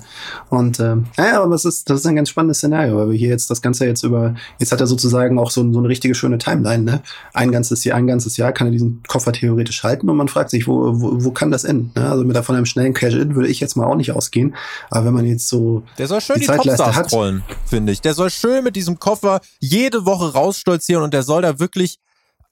Und 0.50 0.80
ähm, 0.80 1.06
naja, 1.18 1.42
aber 1.42 1.56
es 1.56 1.66
ist, 1.66 1.90
das 1.90 2.00
ist 2.00 2.06
ein 2.06 2.16
ganz 2.16 2.30
spannendes 2.30 2.58
Szenario, 2.58 2.98
weil 2.98 3.10
wir 3.10 3.18
hier 3.18 3.30
jetzt 3.30 3.50
das 3.50 3.62
Ganze 3.62 3.86
jetzt 3.86 4.04
über, 4.04 4.36
jetzt 4.58 4.72
hat 4.72 4.80
er 4.80 4.88
sozusagen 4.88 5.38
auch 5.38 5.52
so, 5.52 5.72
so 5.72 5.80
eine 5.80 5.90
richtige 5.90 6.16
schöne 6.16 6.38
Timeline, 6.38 6.84
ne? 6.84 7.02
Ein 7.34 7.52
ganzes 7.52 7.84
Jahr, 7.84 7.98
ein 7.98 8.08
ganzes 8.08 8.38
Jahr 8.38 8.54
kann 8.54 8.68
er 8.68 8.72
diesen 8.72 9.04
Koffer 9.08 9.34
theoretisch 9.34 9.84
halten 9.84 10.10
und 10.10 10.16
man 10.16 10.28
fragt 10.28 10.50
sich, 10.50 10.68
wo, 10.68 11.02
wo, 11.02 11.24
wo 11.24 11.32
kann 11.32 11.52
das 11.52 11.66
enden? 11.66 11.92
Ne? 11.96 12.10
Also 12.10 12.24
mit 12.24 12.36
davon 12.36 12.56
einem 12.56 12.66
schnellen 12.66 12.94
Cash-In 12.94 13.36
würde 13.36 13.50
ich 13.50 13.60
jetzt 13.60 13.76
mal 13.76 13.86
auch 13.86 13.96
nicht 13.96 14.12
ausgehen. 14.12 14.56
Aber 14.90 15.06
wenn 15.06 15.14
man 15.14 15.26
jetzt 15.26 15.50
so. 15.50 15.84
Der 15.98 16.08
soll 16.08 16.22
schön 16.22 16.36
die, 16.36 16.42
die 16.42 16.48
Topstars 16.48 16.96
hat, 16.96 17.12
rollen, 17.12 17.44
finde 17.66 17.92
ich. 17.92 18.02
Der 18.02 18.14
soll 18.14 18.30
schön 18.30 18.64
mit 18.64 18.76
diesem 18.76 19.00
Koffer 19.00 19.42
jede 19.60 20.06
Woche 20.06 20.34
rausstolzieren 20.34 21.04
und 21.04 21.14
der 21.14 21.24
soll 21.24 21.42
da 21.42 21.60
wirklich 21.60 22.00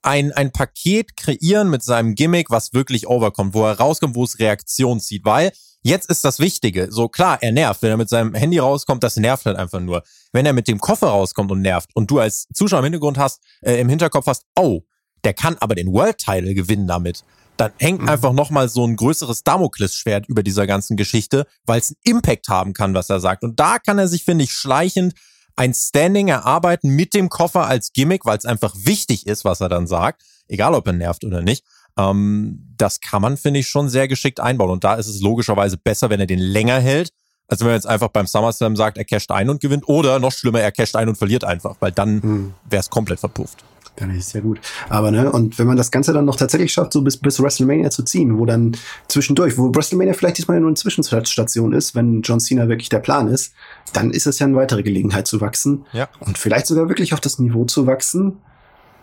ein, 0.01 0.31
ein 0.31 0.51
Paket 0.51 1.17
kreieren 1.17 1.69
mit 1.69 1.83
seinem 1.83 2.15
Gimmick, 2.15 2.49
was 2.49 2.73
wirklich 2.73 3.07
overkommt, 3.07 3.53
wo 3.53 3.65
er 3.65 3.77
rauskommt, 3.77 4.15
wo 4.15 4.23
es 4.23 4.39
Reaktion 4.39 4.99
zieht, 4.99 5.25
weil 5.25 5.51
jetzt 5.83 6.09
ist 6.09 6.23
das 6.23 6.39
Wichtige. 6.39 6.91
So 6.91 7.07
klar, 7.07 7.39
er 7.41 7.51
nervt. 7.51 7.81
Wenn 7.81 7.91
er 7.91 7.97
mit 7.97 8.09
seinem 8.09 8.33
Handy 8.33 8.59
rauskommt, 8.59 9.03
das 9.03 9.17
nervt 9.17 9.45
halt 9.45 9.57
einfach 9.57 9.79
nur. 9.79 10.03
Wenn 10.31 10.45
er 10.45 10.53
mit 10.53 10.67
dem 10.67 10.79
Koffer 10.79 11.07
rauskommt 11.07 11.51
und 11.51 11.61
nervt 11.61 11.89
und 11.95 12.11
du 12.11 12.19
als 12.19 12.47
Zuschauer 12.53 12.79
im 12.79 12.85
Hintergrund 12.85 13.17
hast, 13.17 13.41
äh, 13.61 13.79
im 13.79 13.89
Hinterkopf 13.89 14.27
hast, 14.27 14.43
oh, 14.55 14.81
der 15.23 15.33
kann 15.33 15.57
aber 15.59 15.75
den 15.75 15.91
World 15.91 16.17
Title 16.17 16.53
gewinnen 16.53 16.87
damit. 16.87 17.23
Dann 17.57 17.71
hängt 17.79 18.03
mhm. 18.03 18.09
einfach 18.09 18.33
nochmal 18.33 18.69
so 18.69 18.85
ein 18.85 18.95
größeres 18.95 19.43
Damoklesschwert 19.43 20.27
über 20.27 20.43
dieser 20.43 20.67
ganzen 20.67 20.95
Geschichte, 20.95 21.47
weil 21.65 21.79
es 21.79 21.89
einen 21.89 22.17
Impact 22.17 22.49
haben 22.49 22.73
kann, 22.73 22.93
was 22.93 23.09
er 23.09 23.19
sagt. 23.19 23.43
Und 23.43 23.59
da 23.59 23.79
kann 23.79 23.97
er 23.97 24.07
sich, 24.07 24.23
finde 24.23 24.43
ich, 24.43 24.51
schleichend 24.51 25.15
ein 25.57 25.73
Standing 25.73 26.29
erarbeiten 26.29 26.89
mit 26.91 27.13
dem 27.13 27.29
Koffer 27.29 27.67
als 27.67 27.91
Gimmick, 27.91 28.25
weil 28.25 28.37
es 28.37 28.45
einfach 28.45 28.73
wichtig 28.77 29.27
ist, 29.27 29.43
was 29.43 29.59
er 29.59 29.69
dann 29.69 29.87
sagt, 29.87 30.23
egal 30.47 30.73
ob 30.73 30.87
er 30.87 30.93
nervt 30.93 31.25
oder 31.25 31.41
nicht. 31.41 31.65
Ähm, 31.97 32.73
das 32.77 33.01
kann 33.01 33.21
man, 33.21 33.37
finde 33.37 33.59
ich, 33.59 33.67
schon 33.67 33.89
sehr 33.89 34.07
geschickt 34.07 34.39
einbauen. 34.39 34.69
Und 34.69 34.83
da 34.83 34.95
ist 34.95 35.07
es 35.07 35.19
logischerweise 35.19 35.77
besser, 35.77 36.09
wenn 36.09 36.19
er 36.19 36.27
den 36.27 36.39
länger 36.39 36.79
hält, 36.79 37.11
als 37.47 37.61
wenn 37.61 37.69
er 37.69 37.73
jetzt 37.73 37.87
einfach 37.87 38.09
beim 38.09 38.27
SummerSlam 38.27 38.75
sagt, 38.75 38.97
er 38.97 39.05
casht 39.05 39.31
ein 39.31 39.49
und 39.49 39.59
gewinnt. 39.59 39.87
Oder 39.87 40.19
noch 40.19 40.31
schlimmer, 40.31 40.61
er 40.61 40.71
casht 40.71 40.95
ein 40.95 41.09
und 41.09 41.17
verliert 41.17 41.43
einfach, 41.43 41.75
weil 41.79 41.91
dann 41.91 42.21
hm. 42.21 42.53
wäre 42.69 42.81
es 42.81 42.89
komplett 42.89 43.19
verpufft. 43.19 43.63
Dann 43.97 44.11
ist 44.11 44.27
es 44.27 44.33
ja 44.33 44.41
gut. 44.41 44.59
Aber 44.89 45.11
ne, 45.11 45.31
und 45.31 45.57
wenn 45.57 45.65
man 45.65 45.75
das 45.75 45.89
Ganze 45.89 46.13
dann 46.13 46.25
noch 46.25 46.35
tatsächlich 46.35 46.71
schafft, 46.71 46.93
so 46.93 47.01
bis, 47.01 47.17
bis 47.17 47.41
WrestleMania 47.41 47.89
zu 47.89 48.03
ziehen, 48.03 48.37
wo 48.37 48.45
dann 48.45 48.77
zwischendurch, 49.07 49.57
wo 49.57 49.73
WrestleMania 49.73 50.13
vielleicht 50.13 50.37
diesmal 50.37 50.59
nur 50.59 50.69
eine 50.69 50.75
Zwischenstation 50.75 51.73
ist, 51.73 51.95
wenn 51.95 52.21
John 52.21 52.39
Cena 52.39 52.69
wirklich 52.69 52.89
der 52.89 52.99
Plan 52.99 53.27
ist, 53.27 53.53
dann 53.93 54.11
ist 54.11 54.27
es 54.27 54.37
ja 54.37 54.45
eine 54.45 54.55
weitere 54.55 54.83
Gelegenheit 54.83 55.25
zu 55.25 55.41
wachsen. 55.41 55.85
Ja. 55.93 56.07
Und 56.19 56.37
vielleicht 56.37 56.67
sogar 56.67 56.89
wirklich 56.89 57.13
auf 57.13 57.21
das 57.21 57.39
Niveau 57.39 57.65
zu 57.65 57.87
wachsen. 57.87 58.37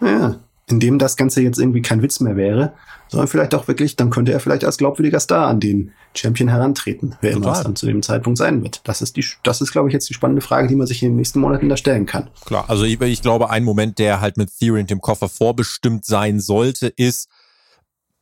Ja, 0.00 0.37
in 0.68 0.80
dem 0.80 0.98
das 0.98 1.16
Ganze 1.16 1.42
jetzt 1.42 1.59
irgendwie 1.59 1.83
kein 1.83 2.00
Witz 2.00 2.20
mehr 2.20 2.37
wäre, 2.37 2.72
sondern 3.14 3.29
vielleicht 3.29 3.55
auch 3.55 3.68
wirklich, 3.68 3.96
dann 3.96 4.11
könnte 4.11 4.33
er 4.33 4.40
vielleicht 4.40 4.64
als 4.64 4.77
glaubwürdiger 4.77 5.20
Star 5.20 5.46
an 5.46 5.61
den 5.61 5.92
Champion 6.14 6.48
herantreten, 6.48 7.16
wer 7.20 7.33
immer 7.33 7.53
es 7.53 7.62
dann 7.62 7.77
zu 7.77 7.87
dem 7.87 8.03
Zeitpunkt 8.03 8.38
sein 8.38 8.62
wird. 8.62 8.81
Das 8.85 9.03
ist 9.03 9.16
die, 9.16 9.24
das 9.42 9.61
ist, 9.61 9.72
glaube 9.72 9.88
ich, 9.88 9.92
jetzt 9.92 10.09
die 10.09 10.14
spannende 10.14 10.42
Frage, 10.42 10.68
die 10.68 10.74
man 10.74 10.87
sich 10.87 11.03
in 11.03 11.11
den 11.11 11.16
nächsten 11.16 11.40
Monaten 11.40 11.68
da 11.68 11.77
stellen 11.77 12.07
kann. 12.07 12.29
Klar, 12.44 12.64
also 12.68 12.85
ich, 12.85 13.00
ich 13.00 13.22
glaube, 13.22 13.50
ein 13.50 13.64
Moment, 13.64 13.98
der 13.98 14.20
halt 14.20 14.37
mit 14.37 14.50
Theory 14.59 14.81
und 14.81 14.90
dem 14.90 15.00
Koffer 15.00 15.29
vorbestimmt 15.29 16.05
sein 16.05 16.40
sollte, 16.40 16.88
ist, 16.88 17.29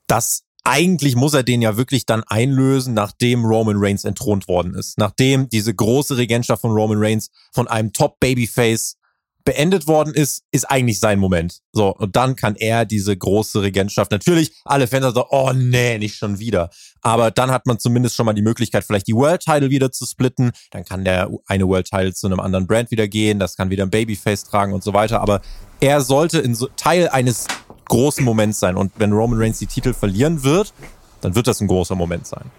dass 0.07 0.43
eigentlich 0.65 1.17
muss 1.17 1.35
er 1.35 1.43
den 1.43 1.63
ja 1.63 1.77
wirklich 1.77 2.07
dann 2.07 2.23
einlösen, 2.27 2.95
nachdem 2.95 3.45
Roman 3.45 3.77
Reigns 3.79 4.05
entthront 4.05 4.47
worden 4.47 4.75
ist. 4.75 4.99
Nachdem 4.99 5.49
diese 5.49 5.75
große 5.75 6.17
Regentschaft 6.17 6.63
von 6.63 6.71
Roman 6.71 6.99
Reigns 6.99 7.31
von 7.53 7.67
einem 7.67 7.93
Top-Babyface 7.93 8.99
beendet 9.45 9.87
worden 9.87 10.15
ist, 10.15 10.45
ist 10.51 10.71
eigentlich 10.71 11.01
sein 11.01 11.19
Moment. 11.19 11.61
So, 11.73 11.95
und 11.95 12.17
dann 12.17 12.37
kann 12.37 12.55
er 12.57 12.85
diese 12.85 13.17
große 13.17 13.63
Regentschaft, 13.63 14.11
natürlich, 14.11 14.53
alle 14.65 14.87
Fans 14.87 15.15
sagen, 15.15 15.27
oh 15.31 15.53
nee, 15.55 15.99
nicht 15.99 16.17
schon 16.17 16.39
wieder. 16.39 16.71
Aber 17.01 17.31
dann 17.31 17.51
hat 17.51 17.67
man 17.67 17.79
zumindest 17.79 18.17
schon 18.17 18.27
mal 18.27 18.33
die 18.33 18.43
Möglichkeit, 18.43 18.85
vielleicht 18.85 19.09
die 19.09 19.15
World 19.15 19.41
Title 19.41 19.71
wieder 19.71 19.91
zu 19.91 20.07
splitten. 20.07 20.53
Dann 20.71 20.85
kann 20.85 21.05
der 21.05 21.31
eine 21.47 21.67
World 21.67 21.87
Title 21.87 22.15
zu 22.15 22.27
einem 22.27 22.41
anderen 22.41 22.67
Brand 22.67 22.91
wieder 22.91 23.09
gehen, 23.09 23.39
das 23.39 23.57
kann 23.57 23.71
wieder 23.71 23.85
ein 23.85 23.91
Babyface 23.91 24.45
tragen 24.45 24.73
und 24.73 24.85
so 24.85 24.93
weiter. 24.93 25.21
Aber 25.21 25.41
er 25.81 26.01
sollte 26.01 26.39
in 26.39 26.55
so 26.55 26.69
Teil 26.77 27.09
eines 27.09 27.47
großen 27.87 28.25
Moments 28.25 28.61
sein. 28.61 28.77
Und 28.77 28.93
wenn 28.97 29.13
Roman 29.13 29.39
Reigns 29.41 29.59
die 29.59 29.67
Titel 29.67 29.93
verlieren 29.93 30.43
wird, 30.43 30.73
dann 31.21 31.35
wird 31.35 31.47
das 31.47 31.61
ein 31.61 31.67
großer 31.67 31.95
Moment 31.95 32.27
sein. 32.27 32.51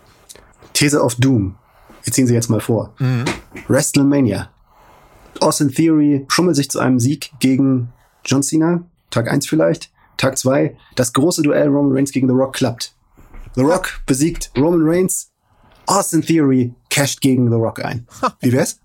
These 0.73 1.01
of 1.01 1.15
Doom. 1.15 1.55
Wir 2.03 2.11
ziehen 2.11 2.27
sie 2.27 2.33
jetzt 2.33 2.49
mal 2.49 2.59
vor. 2.59 2.93
Mhm. 2.99 3.25
WrestleMania. 3.67 4.52
Austin 5.39 5.71
Theory 5.71 6.25
schummelt 6.29 6.55
sich 6.55 6.69
zu 6.69 6.79
einem 6.79 6.99
Sieg 6.99 7.31
gegen 7.39 7.91
John 8.25 8.43
Cena. 8.43 8.83
Tag 9.09 9.31
1 9.31 9.47
vielleicht. 9.47 9.91
Tag 10.17 10.37
2. 10.37 10.75
Das 10.95 11.13
große 11.13 11.41
Duell 11.41 11.67
Roman 11.67 11.93
Reigns 11.93 12.11
gegen 12.11 12.27
The 12.27 12.33
Rock 12.33 12.53
klappt. 12.53 12.95
The 13.55 13.61
Rock 13.61 14.01
besiegt 14.05 14.51
Roman 14.57 14.81
Reigns. 14.83 15.31
Austin 15.85 16.21
Theory 16.21 16.73
casht 16.89 17.21
gegen 17.21 17.49
The 17.49 17.55
Rock 17.55 17.83
ein. 17.83 18.07
Wie 18.39 18.51
wär's? 18.51 18.79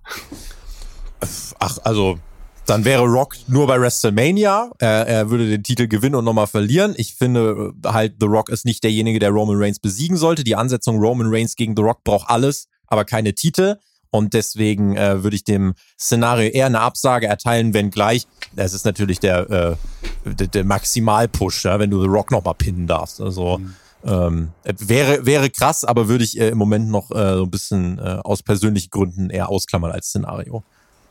Ach, 1.59 1.79
also 1.85 2.19
dann 2.67 2.85
wäre 2.85 3.05
Rock 3.05 3.37
nur 3.47 3.67
bei 3.67 3.81
WrestleMania. 3.81 4.71
Er, 4.79 5.07
er 5.07 5.31
würde 5.31 5.49
den 5.49 5.63
Titel 5.63 5.89
gewinnen 5.89 6.17
und 6.17 6.25
nochmal 6.25 6.47
verlieren. 6.47 6.95
Ich 6.99 7.15
finde 7.15 7.73
halt, 7.87 8.17
The 8.21 8.27
Rock 8.27 8.51
ist 8.51 8.67
nicht 8.67 8.85
derjenige, 8.85 9.19
der 9.19 9.31
Roman 9.31 9.57
Reigns 9.57 9.79
besiegen 9.79 10.19
sollte. 10.19 10.45
Die 10.45 10.55
Ansetzung 10.55 10.99
Roman 10.99 11.29
Reigns 11.31 11.57
gegen 11.57 11.75
The 11.75 11.83
Rock 11.83 12.05
braucht 12.05 12.29
alles, 12.29 12.69
aber 12.87 13.07
keine 13.07 13.35
Titel. 13.35 13.77
Und 14.11 14.35
deswegen 14.35 14.97
äh, 14.97 15.23
würde 15.23 15.37
ich 15.37 15.45
dem 15.45 15.75
Szenario 15.99 16.51
eher 16.51 16.67
eine 16.67 16.81
Absage 16.81 17.27
erteilen, 17.27 17.75
wenngleich, 17.75 18.27
es 18.57 18.73
ist 18.73 18.85
natürlich 18.85 19.21
der, 19.21 19.51
äh, 19.51 20.31
der, 20.31 20.47
der 20.47 20.65
Maximalpush, 20.65 21.65
ja, 21.65 21.79
wenn 21.79 21.91
du 21.91 22.01
The 22.01 22.09
Rock 22.09 22.31
nochmal 22.31 22.55
pinnen 22.55 22.87
darfst. 22.87 23.21
Also 23.21 23.59
mhm. 23.59 23.75
ähm, 24.05 24.49
wäre, 24.65 25.27
wäre 25.27 25.51
krass, 25.51 25.85
aber 25.85 26.09
würde 26.09 26.25
ich 26.25 26.39
äh, 26.41 26.49
im 26.49 26.59
Moment 26.59 26.89
noch 26.89 27.11
äh, 27.11 27.37
so 27.37 27.45
ein 27.45 27.51
bisschen 27.51 27.99
äh, 27.99 28.19
aus 28.25 28.43
persönlichen 28.43 28.91
Gründen 28.91 29.31
eher 29.31 29.49
ausklammern 29.49 29.93
als 29.93 30.09
Szenario. 30.09 30.65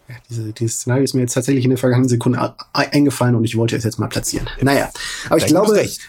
Ja, 0.09 0.15
diese, 0.29 0.53
dieses 0.53 0.77
Szenario 0.77 1.03
ist 1.03 1.13
mir 1.13 1.21
jetzt 1.21 1.33
tatsächlich 1.33 1.65
in 1.65 1.69
der 1.69 1.77
vergangenen 1.77 2.09
Sekunde 2.09 2.55
eingefallen 2.73 3.35
und 3.35 3.43
ich 3.43 3.57
wollte 3.57 3.75
es 3.75 3.83
jetzt 3.83 3.99
mal 3.99 4.07
platzieren. 4.07 4.47
Naja, 4.61 4.89
aber 5.27 5.37
ich 5.37 5.45
glaube, 5.45 5.73
recht. 5.73 6.01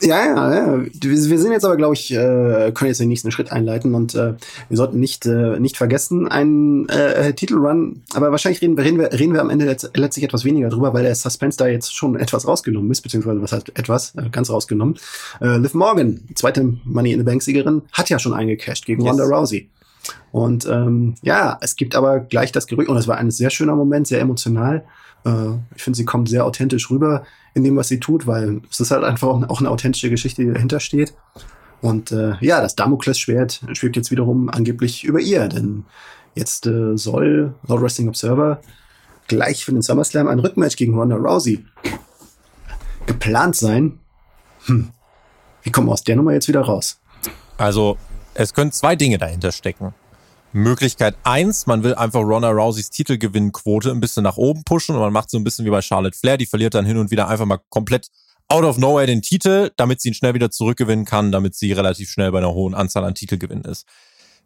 Ja, 0.00 0.24
ja, 0.24 0.54
ja. 0.54 0.84
Wir 1.00 1.38
sind 1.38 1.50
jetzt 1.50 1.64
aber, 1.64 1.76
glaube 1.76 1.94
ich, 1.94 2.12
äh, 2.12 2.70
können 2.72 2.88
jetzt 2.88 3.00
den 3.00 3.08
nächsten 3.08 3.32
Schritt 3.32 3.50
einleiten 3.50 3.94
und 3.94 4.14
äh, 4.14 4.34
wir 4.68 4.76
sollten 4.76 5.00
nicht, 5.00 5.26
äh, 5.26 5.58
nicht 5.58 5.76
vergessen, 5.76 6.28
einen 6.28 6.88
äh, 6.88 7.32
Titelrun, 7.34 8.02
aber 8.14 8.30
wahrscheinlich 8.30 8.62
reden, 8.62 8.78
reden, 8.78 8.98
wir, 8.98 9.12
reden 9.12 9.32
wir 9.32 9.40
am 9.40 9.50
Ende 9.50 9.64
letzt, 9.64 9.90
letztlich 9.94 10.24
etwas 10.24 10.44
weniger 10.44 10.68
drüber, 10.68 10.94
weil 10.94 11.02
der 11.02 11.14
Suspense 11.16 11.58
da 11.58 11.66
jetzt 11.66 11.94
schon 11.94 12.14
etwas 12.16 12.46
rausgenommen 12.46 12.90
ist, 12.92 13.00
beziehungsweise 13.00 13.42
was 13.42 13.52
heißt 13.52 13.76
etwas, 13.76 14.14
äh, 14.14 14.28
ganz 14.30 14.50
rausgenommen. 14.50 14.96
Äh, 15.40 15.58
Liv 15.58 15.74
Morgan, 15.74 16.20
zweite 16.34 16.62
Money 16.84 17.12
in 17.12 17.18
the 17.18 17.24
Bank-Siegerin, 17.24 17.82
hat 17.92 18.08
ja 18.08 18.20
schon 18.20 18.34
eingecashed 18.34 18.86
gegen 18.86 19.02
yes. 19.02 19.10
Ronda 19.10 19.24
Rousey. 19.24 19.68
Und 20.32 20.66
ähm, 20.66 21.14
ja, 21.22 21.58
es 21.60 21.76
gibt 21.76 21.94
aber 21.94 22.20
gleich 22.20 22.52
das 22.52 22.66
Gerücht, 22.66 22.88
und 22.88 22.96
es 22.96 23.08
war 23.08 23.16
ein 23.16 23.30
sehr 23.30 23.50
schöner 23.50 23.74
Moment, 23.74 24.06
sehr 24.06 24.20
emotional. 24.20 24.84
Äh, 25.24 25.54
ich 25.74 25.82
finde, 25.82 25.96
sie 25.96 26.04
kommt 26.04 26.28
sehr 26.28 26.44
authentisch 26.44 26.90
rüber 26.90 27.24
in 27.54 27.64
dem, 27.64 27.76
was 27.76 27.88
sie 27.88 28.00
tut, 28.00 28.26
weil 28.26 28.60
es 28.70 28.80
ist 28.80 28.90
halt 28.90 29.04
einfach 29.04 29.28
auch 29.28 29.60
eine 29.60 29.70
authentische 29.70 30.10
Geschichte, 30.10 30.44
die 30.44 30.52
dahinter 30.52 30.80
steht. 30.80 31.14
Und 31.80 32.12
äh, 32.12 32.34
ja, 32.40 32.60
das 32.60 32.76
Damoklesschwert 32.76 33.62
schwebt 33.72 33.96
jetzt 33.96 34.10
wiederum 34.10 34.48
angeblich 34.48 35.04
über 35.04 35.20
ihr, 35.20 35.48
denn 35.48 35.84
jetzt 36.34 36.66
äh, 36.66 36.96
soll 36.96 37.54
laut 37.66 37.80
Wrestling 37.80 38.08
Observer 38.08 38.60
gleich 39.28 39.64
für 39.64 39.72
den 39.72 39.82
SummerSlam 39.82 40.26
ein 40.26 40.38
Rückmatch 40.38 40.76
gegen 40.76 40.98
Ronda 40.98 41.16
Rousey 41.16 41.64
geplant 43.06 43.56
sein. 43.56 44.00
Hm. 44.66 44.90
Wie 45.62 45.70
kommen 45.70 45.86
wir 45.88 45.92
aus 45.92 46.02
der 46.02 46.16
Nummer 46.16 46.32
jetzt 46.32 46.48
wieder 46.48 46.62
raus? 46.62 47.00
Also, 47.56 47.96
es 48.34 48.54
können 48.54 48.72
zwei 48.72 48.96
Dinge 48.96 49.18
dahinter 49.18 49.52
stecken. 49.52 49.94
Möglichkeit 50.52 51.14
eins, 51.24 51.66
man 51.66 51.82
will 51.82 51.94
einfach 51.94 52.20
Ronda 52.20 52.50
Rouseys 52.50 52.90
Titelgewinnquote 52.90 53.90
ein 53.90 54.00
bisschen 54.00 54.22
nach 54.22 54.36
oben 54.36 54.64
pushen 54.64 54.94
und 54.94 55.00
man 55.00 55.12
macht 55.12 55.30
so 55.30 55.36
ein 55.36 55.44
bisschen 55.44 55.66
wie 55.66 55.70
bei 55.70 55.82
Charlotte 55.82 56.16
Flair, 56.16 56.38
die 56.38 56.46
verliert 56.46 56.74
dann 56.74 56.86
hin 56.86 56.96
und 56.96 57.10
wieder 57.10 57.28
einfach 57.28 57.44
mal 57.44 57.60
komplett 57.68 58.08
out 58.48 58.64
of 58.64 58.78
nowhere 58.78 59.06
den 59.06 59.22
Titel, 59.22 59.70
damit 59.76 60.00
sie 60.00 60.08
ihn 60.08 60.14
schnell 60.14 60.34
wieder 60.34 60.50
zurückgewinnen 60.50 61.04
kann, 61.04 61.32
damit 61.32 61.54
sie 61.54 61.72
relativ 61.72 62.10
schnell 62.10 62.32
bei 62.32 62.38
einer 62.38 62.54
hohen 62.54 62.74
Anzahl 62.74 63.04
an 63.04 63.14
Titelgewinnen 63.14 63.64
ist. 63.64 63.86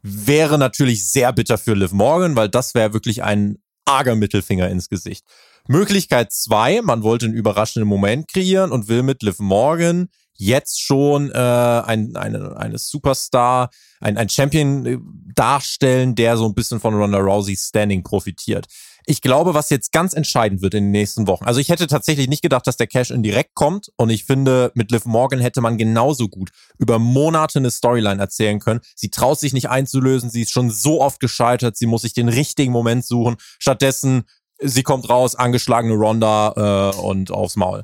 Wäre 0.02 0.58
natürlich 0.58 1.08
sehr 1.08 1.32
bitter 1.32 1.56
für 1.56 1.74
Liv 1.74 1.92
Morgan, 1.92 2.34
weil 2.34 2.48
das 2.48 2.74
wäre 2.74 2.92
wirklich 2.92 3.22
ein 3.22 3.58
arger 3.84 4.16
Mittelfinger 4.16 4.68
ins 4.68 4.88
Gesicht. 4.88 5.24
Möglichkeit 5.68 6.32
zwei, 6.32 6.82
man 6.82 7.04
wollte 7.04 7.26
einen 7.26 7.36
überraschenden 7.36 7.88
Moment 7.88 8.26
kreieren 8.26 8.72
und 8.72 8.88
will 8.88 9.04
mit 9.04 9.22
Liv 9.22 9.38
Morgan 9.38 10.08
jetzt 10.42 10.81
schon 10.81 11.31
äh, 11.31 11.38
ein, 11.38 12.16
eine, 12.16 12.57
eine 12.57 12.78
Superstar, 12.78 13.70
ein, 14.00 14.18
ein 14.18 14.28
Champion 14.28 14.87
äh, 14.87 14.98
darstellen, 15.35 16.14
der 16.14 16.37
so 16.37 16.46
ein 16.46 16.55
bisschen 16.55 16.81
von 16.81 16.94
Ronda 16.94 17.18
Rouseys 17.18 17.68
Standing 17.68 18.02
profitiert. 18.02 18.66
Ich 19.05 19.20
glaube, 19.20 19.55
was 19.55 19.70
jetzt 19.70 19.90
ganz 19.90 20.12
entscheidend 20.12 20.62
wird 20.62 20.74
in 20.74 20.85
den 20.85 20.90
nächsten 20.92 21.26
Wochen. 21.26 21.44
Also 21.44 21.59
ich 21.59 21.70
hätte 21.70 21.88
tatsächlich 21.88 22.28
nicht 22.28 22.42
gedacht, 22.42 22.66
dass 22.66 22.76
der 22.76 22.87
Cash-In 22.87 23.22
direkt 23.22 23.55
kommt. 23.55 23.90
Und 23.96 24.11
ich 24.11 24.24
finde, 24.24 24.70
mit 24.74 24.92
Liv 24.92 25.07
Morgan 25.07 25.40
hätte 25.40 25.61
man 25.61 25.76
genauso 25.76 26.28
gut 26.28 26.50
über 26.78 27.00
Monate 27.00 27.59
eine 27.59 27.72
Storyline 27.72 28.20
erzählen 28.20 28.61
können. 28.61 28.81
Sie 28.94 29.11
traut 29.11 29.40
sich 29.40 29.52
nicht 29.55 29.68
einzulösen. 29.68 30.31
Sie 30.31 30.42
ist 30.42 30.52
schon 30.52 30.70
so 30.70 31.00
oft 31.00 31.18
gescheitert. 31.18 31.76
Sie 31.76 31.87
muss 31.87 32.02
sich 32.02 32.14
den 32.14 32.28
richtigen 32.28 32.70
Moment 32.70 33.05
suchen. 33.05 33.37
Stattdessen, 33.59 34.22
sie 34.61 34.85
kommt 34.85 35.09
raus, 35.09 35.35
angeschlagene 35.35 35.94
Ronda 35.94 36.92
äh, 36.92 36.96
und 37.00 37.33
aufs 37.33 37.57
Maul. 37.57 37.83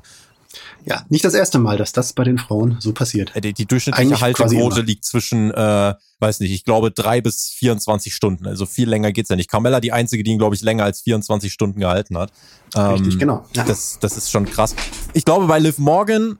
Ja, 0.83 1.05
nicht 1.09 1.23
das 1.23 1.33
erste 1.35 1.59
Mal, 1.59 1.77
dass 1.77 1.91
das 1.91 2.13
bei 2.13 2.23
den 2.23 2.39
Frauen 2.39 2.77
so 2.79 2.91
passiert. 2.91 3.31
Die, 3.43 3.53
die 3.53 3.65
durchschnittliche 3.65 4.19
Haltequote 4.19 4.81
liegt 4.81 5.05
zwischen, 5.05 5.51
äh, 5.51 5.93
weiß 6.19 6.39
nicht, 6.39 6.51
ich 6.51 6.63
glaube 6.63 6.91
drei 6.91 7.21
bis 7.21 7.49
24 7.49 8.13
Stunden. 8.15 8.47
Also 8.47 8.65
viel 8.65 8.89
länger 8.89 9.11
geht's 9.11 9.29
ja 9.29 9.35
nicht. 9.35 9.49
Carmella 9.49 9.79
die 9.79 9.91
einzige, 9.91 10.23
die 10.23 10.31
ihn, 10.31 10.39
glaube 10.39 10.55
ich, 10.55 10.61
länger 10.61 10.85
als 10.85 11.01
24 11.01 11.53
Stunden 11.53 11.79
gehalten 11.79 12.17
hat. 12.17 12.31
Ähm, 12.75 12.93
Richtig, 12.93 13.19
genau. 13.19 13.45
Ja. 13.55 13.63
Das, 13.63 13.99
das 13.99 14.17
ist 14.17 14.31
schon 14.31 14.45
krass. 14.45 14.75
Ich 15.13 15.25
glaube, 15.25 15.45
bei 15.45 15.59
Liv 15.59 15.77
Morgan 15.77 16.39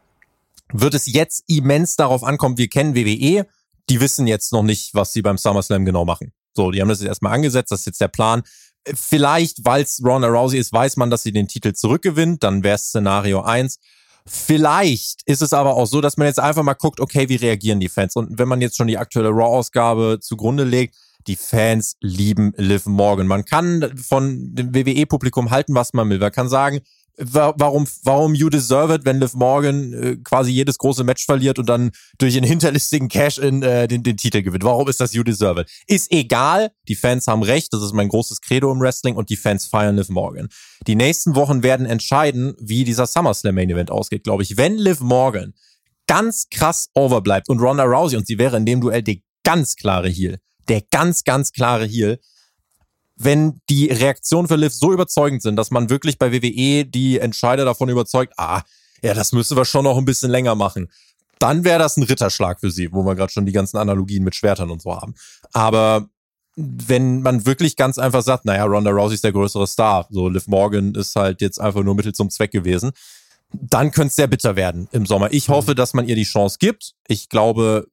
wird 0.73 0.93
es 0.93 1.11
jetzt 1.11 1.43
immens 1.47 1.95
darauf 1.95 2.23
ankommen, 2.23 2.57
wir 2.57 2.67
kennen 2.67 2.95
WWE, 2.95 3.45
die 3.89 4.01
wissen 4.01 4.27
jetzt 4.27 4.51
noch 4.53 4.63
nicht, 4.63 4.93
was 4.93 5.13
sie 5.13 5.21
beim 5.21 5.37
SummerSlam 5.37 5.85
genau 5.85 6.05
machen. 6.05 6.31
So, 6.53 6.71
die 6.71 6.81
haben 6.81 6.89
das 6.89 6.99
jetzt 6.99 7.07
erstmal 7.07 7.33
angesetzt, 7.33 7.71
das 7.71 7.81
ist 7.81 7.85
jetzt 7.85 8.01
der 8.01 8.07
Plan. 8.07 8.43
Vielleicht, 8.93 9.65
weil 9.65 9.83
es 9.83 10.01
Ronda 10.03 10.27
Rousey 10.27 10.57
ist, 10.57 10.71
weiß 10.71 10.97
man, 10.97 11.09
dass 11.09 11.23
sie 11.23 11.31
den 11.31 11.47
Titel 11.47 11.73
zurückgewinnt, 11.73 12.43
dann 12.43 12.63
wäre 12.63 12.77
Szenario 12.77 13.41
eins. 13.41 13.79
Vielleicht 14.25 15.23
ist 15.25 15.41
es 15.41 15.53
aber 15.53 15.75
auch 15.75 15.87
so, 15.87 16.01
dass 16.01 16.17
man 16.17 16.27
jetzt 16.27 16.39
einfach 16.39 16.63
mal 16.63 16.73
guckt, 16.73 16.99
okay, 16.99 17.29
wie 17.29 17.35
reagieren 17.35 17.79
die 17.79 17.89
Fans? 17.89 18.15
Und 18.15 18.37
wenn 18.37 18.47
man 18.47 18.61
jetzt 18.61 18.77
schon 18.77 18.87
die 18.87 18.97
aktuelle 18.97 19.29
Raw-Ausgabe 19.29 20.19
zugrunde 20.21 20.63
legt, 20.63 20.95
die 21.27 21.35
Fans 21.35 21.97
lieben 22.01 22.53
Liv 22.57 22.85
Morgan. 22.85 23.27
Man 23.27 23.45
kann 23.45 23.97
von 23.97 24.55
dem 24.55 24.73
WWE-Publikum 24.73 25.51
halten, 25.51 25.75
was 25.75 25.93
man 25.93 26.09
will. 26.09 26.19
Man 26.19 26.31
kann 26.31 26.49
sagen, 26.49 26.79
warum, 27.19 27.87
warum 28.03 28.33
you 28.33 28.49
deserve 28.49 28.93
it, 28.93 29.05
wenn 29.05 29.19
Liv 29.19 29.33
Morgan 29.33 29.93
äh, 29.93 30.15
quasi 30.23 30.51
jedes 30.51 30.77
große 30.77 31.03
Match 31.03 31.25
verliert 31.25 31.59
und 31.59 31.67
dann 31.67 31.91
durch 32.17 32.35
einen 32.37 32.45
hinterlistigen 32.45 33.09
Cash-In 33.09 33.61
äh, 33.61 33.87
den, 33.87 34.03
den 34.03 34.17
Titel 34.17 34.41
gewinnt. 34.41 34.63
Warum 34.63 34.87
ist 34.87 34.99
das 34.99 35.13
you 35.13 35.23
deserve 35.23 35.61
it? 35.61 35.71
Ist 35.87 36.11
egal, 36.11 36.71
die 36.87 36.95
Fans 36.95 37.27
haben 37.27 37.43
recht, 37.43 37.73
das 37.73 37.81
ist 37.81 37.93
mein 37.93 38.09
großes 38.09 38.41
Credo 38.41 38.71
im 38.71 38.79
Wrestling 38.79 39.15
und 39.15 39.29
die 39.29 39.35
Fans 39.35 39.65
feiern 39.65 39.97
Liv 39.97 40.09
Morgan. 40.09 40.47
Die 40.87 40.95
nächsten 40.95 41.35
Wochen 41.35 41.63
werden 41.63 41.85
entscheiden, 41.85 42.55
wie 42.59 42.83
dieser 42.83 43.05
SummerSlam 43.05 43.55
Main 43.55 43.69
Event 43.69 43.91
ausgeht, 43.91 44.23
glaube 44.23 44.43
ich. 44.43 44.57
Wenn 44.57 44.77
Liv 44.77 45.01
Morgan 45.01 45.53
ganz 46.07 46.47
krass 46.49 46.89
overbleibt 46.95 47.49
und 47.49 47.59
Ronda 47.59 47.83
Rousey 47.83 48.17
und 48.17 48.25
sie 48.25 48.39
wäre 48.39 48.57
in 48.57 48.65
dem 48.65 48.81
Duell 48.81 49.03
der 49.03 49.17
ganz 49.43 49.75
klare 49.75 50.09
Heel, 50.09 50.39
der 50.67 50.81
ganz, 50.89 51.23
ganz 51.23 51.51
klare 51.51 51.85
Heel, 51.85 52.19
wenn 53.19 53.61
die 53.69 53.87
Reaktionen 53.87 54.47
für 54.47 54.55
Liv 54.55 54.73
so 54.73 54.93
überzeugend 54.93 55.41
sind, 55.41 55.57
dass 55.57 55.71
man 55.71 55.89
wirklich 55.89 56.17
bei 56.17 56.31
WWE 56.31 56.85
die 56.85 57.19
Entscheider 57.19 57.65
davon 57.65 57.89
überzeugt, 57.89 58.33
ah, 58.37 58.61
ja, 59.01 59.13
das 59.13 59.33
müssen 59.33 59.55
wir 59.57 59.65
schon 59.65 59.83
noch 59.83 59.97
ein 59.97 60.05
bisschen 60.05 60.31
länger 60.31 60.55
machen. 60.55 60.89
Dann 61.37 61.63
wäre 61.63 61.79
das 61.79 61.97
ein 61.97 62.03
Ritterschlag 62.03 62.59
für 62.59 62.71
sie, 62.71 62.91
wo 62.91 63.03
wir 63.03 63.15
gerade 63.15 63.31
schon 63.31 63.45
die 63.45 63.51
ganzen 63.51 63.77
Analogien 63.77 64.23
mit 64.23 64.35
Schwertern 64.35 64.71
und 64.71 64.81
so 64.81 64.95
haben. 64.95 65.15
Aber 65.53 66.09
wenn 66.55 67.21
man 67.21 67.45
wirklich 67.45 67.75
ganz 67.75 67.97
einfach 67.97 68.23
sagt, 68.23 68.45
naja, 68.45 68.65
Ronda 68.65 68.91
Rousey 68.91 69.15
ist 69.15 69.23
der 69.23 69.31
größere 69.31 69.67
Star, 69.67 70.07
so 70.09 70.27
Liv 70.27 70.47
Morgan 70.47 70.95
ist 70.95 71.15
halt 71.15 71.41
jetzt 71.41 71.59
einfach 71.59 71.83
nur 71.83 71.95
Mittel 71.95 72.13
zum 72.13 72.29
Zweck 72.29 72.51
gewesen, 72.51 72.91
dann 73.51 73.91
könnte 73.91 74.09
es 74.09 74.15
sehr 74.15 74.27
bitter 74.27 74.55
werden 74.55 74.87
im 74.91 75.05
Sommer. 75.05 75.33
Ich 75.33 75.49
hoffe, 75.49 75.73
dass 75.73 75.93
man 75.93 76.07
ihr 76.07 76.15
die 76.15 76.23
Chance 76.23 76.57
gibt. 76.59 76.93
Ich 77.07 77.29
glaube, 77.29 77.87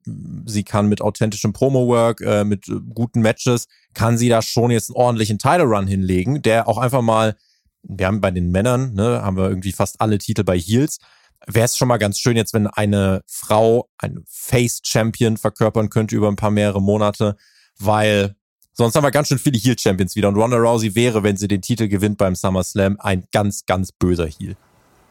sie 0.45 0.65
kann 0.65 0.87
mit 0.89 1.01
authentischem 1.01 1.53
Promo-Work, 1.53 2.21
äh, 2.21 2.45
mit 2.45 2.67
guten 2.93 3.21
Matches, 3.21 3.67
kann 3.95 4.19
sie 4.19 4.29
da 4.29 4.43
schon 4.43 4.71
jetzt 4.71 4.91
einen 4.91 4.97
ordentlichen 4.97 5.39
Title-Run 5.39 5.87
hinlegen, 5.87 6.43
der 6.43 6.69
auch 6.69 6.77
einfach 6.77 7.01
mal, 7.01 7.37
wir 7.83 8.07
haben 8.07 8.21
bei 8.21 8.31
den 8.31 8.51
Männern, 8.51 8.93
ne, 8.95 9.23
haben 9.23 9.37
wir 9.37 9.49
irgendwie 9.49 9.73
fast 9.73 10.01
alle 10.01 10.19
Titel 10.19 10.45
bei 10.45 10.59
Heels. 10.59 10.99
Wäre 11.47 11.65
es 11.65 11.77
schon 11.77 11.89
mal 11.89 11.99
ganz 11.99 12.19
schön 12.19 12.37
jetzt, 12.37 12.53
wenn 12.53 12.67
eine 12.67 13.23
Frau 13.27 13.89
einen 13.99 14.25
Face-Champion 14.27 15.39
verkörpern 15.39 15.89
könnte 15.89 16.17
über 16.17 16.29
ein 16.29 16.37
paar 16.37 16.51
mehrere 16.51 16.83
Monate, 16.83 17.37
weil 17.79 18.35
sonst 18.73 18.95
haben 18.95 19.05
wir 19.05 19.11
ganz 19.11 19.29
schön 19.29 19.39
viele 19.39 19.59
Heel-Champions 19.59 20.17
wieder. 20.17 20.29
Und 20.29 20.37
Ronda 20.37 20.59
Rousey 20.59 20.95
wäre, 20.95 21.23
wenn 21.23 21.37
sie 21.39 21.49
den 21.49 21.63
Titel 21.63 21.89
gewinnt 21.89 22.19
beim 22.19 22.35
SummerSlam, 22.35 22.99
ein 23.01 23.25
ganz, 23.33 23.65
ganz 23.65 23.93
böser 23.93 24.27
Heel. 24.27 24.57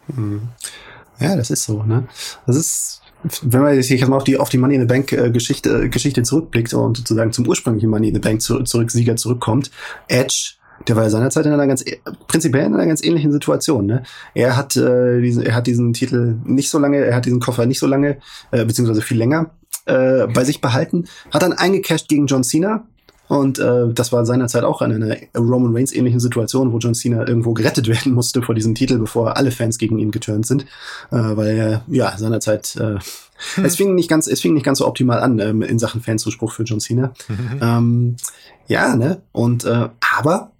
Mhm. 0.08 0.50
Ja, 1.20 1.36
das 1.36 1.50
ist 1.50 1.63
so, 1.63 1.84
ne? 1.84 2.08
Das 2.46 2.56
ist, 2.56 3.02
wenn 3.41 3.62
man 3.62 3.82
sich 3.82 4.00
jetzt 4.00 4.10
mal 4.10 4.18
auf 4.18 4.24
die, 4.24 4.38
auf 4.38 4.50
die 4.50 4.58
Money 4.58 4.76
in 4.76 4.82
the 4.82 4.88
Bank 4.88 5.12
äh, 5.12 5.32
Geschichte, 5.32 5.84
äh, 5.84 5.89
Geschichte 5.89 6.24
zurückblickt 6.24 6.74
und 6.74 6.98
sozusagen 6.98 7.32
zum 7.32 7.48
ursprünglichen 7.48 7.89
Money 7.89 8.10
in 8.10 8.15
the 8.15 8.20
Bank 8.20 8.41
zu, 8.41 8.63
zurück, 8.63 8.91
Sieger 8.91 9.15
zurückkommt, 9.15 9.72
Edge, 10.08 10.56
der 10.88 10.96
war 10.96 11.04
ja 11.04 11.10
seinerzeit 11.10 11.46
in 11.46 11.54
einer 11.54 11.68
ganz, 11.68 11.86
prinzipiell 12.28 12.65
in 12.65 12.74
einer 12.74 12.86
ganz 12.86 13.04
ähnlichen 13.04 13.32
Situation, 13.32 13.86
ne? 13.86 14.04
Er 14.34 14.58
hat, 14.58 14.76
äh, 14.76 15.22
diesen, 15.22 15.44
er 15.44 15.56
hat 15.56 15.68
diesen 15.68 15.94
Titel 15.94 16.36
nicht 16.44 16.70
so 16.70 16.80
lange, 16.80 16.98
er 16.98 17.15
hat 17.15 17.26
diesen 17.26 17.39
Koffer 17.39 17.65
nicht 17.65 17.80
so 17.80 17.88
lange, 17.88 18.18
äh, 18.52 18.65
beziehungsweise 18.65 19.02
viel 19.02 19.18
länger, 19.18 19.52
äh, 19.86 20.28
bei 20.28 20.44
sich 20.44 20.62
behalten, 20.62 21.06
hat 21.32 21.44
dann 21.44 21.54
eingecasht 21.54 22.10
gegen 22.10 22.28
John 22.28 22.44
Cena, 22.44 22.86
Und 23.27 23.59
äh, 23.59 23.88
das 23.93 24.11
war 24.11 24.25
seinerzeit 24.25 24.63
auch 24.63 24.81
in 24.81 24.91
einer 24.91 25.17
Roman 25.35 25.75
Reigns 25.75 25.93
ähnlichen 25.93 26.19
Situation, 26.19 26.71
wo 26.71 26.77
John 26.77 26.93
Cena 26.93 27.27
irgendwo 27.27 27.53
gerettet 27.53 27.88
werden 27.89 28.13
musste 28.13 28.41
vor 28.41 28.55
diesem 28.55 28.75
Titel, 28.75 28.97
bevor 28.97 29.38
alle 29.38 29.51
Fans 29.51 29.77
gegen 29.77 29.97
ihn 29.97 30.11
geturnt 30.11 30.45
sind, 30.45 30.63
äh, 31.11 31.17
weil 31.17 31.57
er 31.57 31.83
ja 31.88 32.17
seinerzeit 32.17 32.75
äh, 32.75 32.99
hm. 33.55 33.65
es 33.65 33.75
fing 33.75 33.95
nicht 33.95 34.09
ganz 34.09 34.27
es 34.27 34.41
fing 34.41 34.53
nicht 34.53 34.65
ganz 34.65 34.79
so 34.79 34.88
optimal 34.88 35.19
an 35.19 35.39
ähm, 35.39 35.61
in 35.61 35.79
Sachen 35.79 36.01
Fanzuspruch 36.01 36.51
für 36.51 36.63
John 36.63 36.79
Cena. 36.79 37.13
ähm, 37.61 38.15
ja, 38.67 38.95
ne? 38.95 39.21
Und 39.31 39.65
äh, 39.65 39.89
aber 40.17 40.51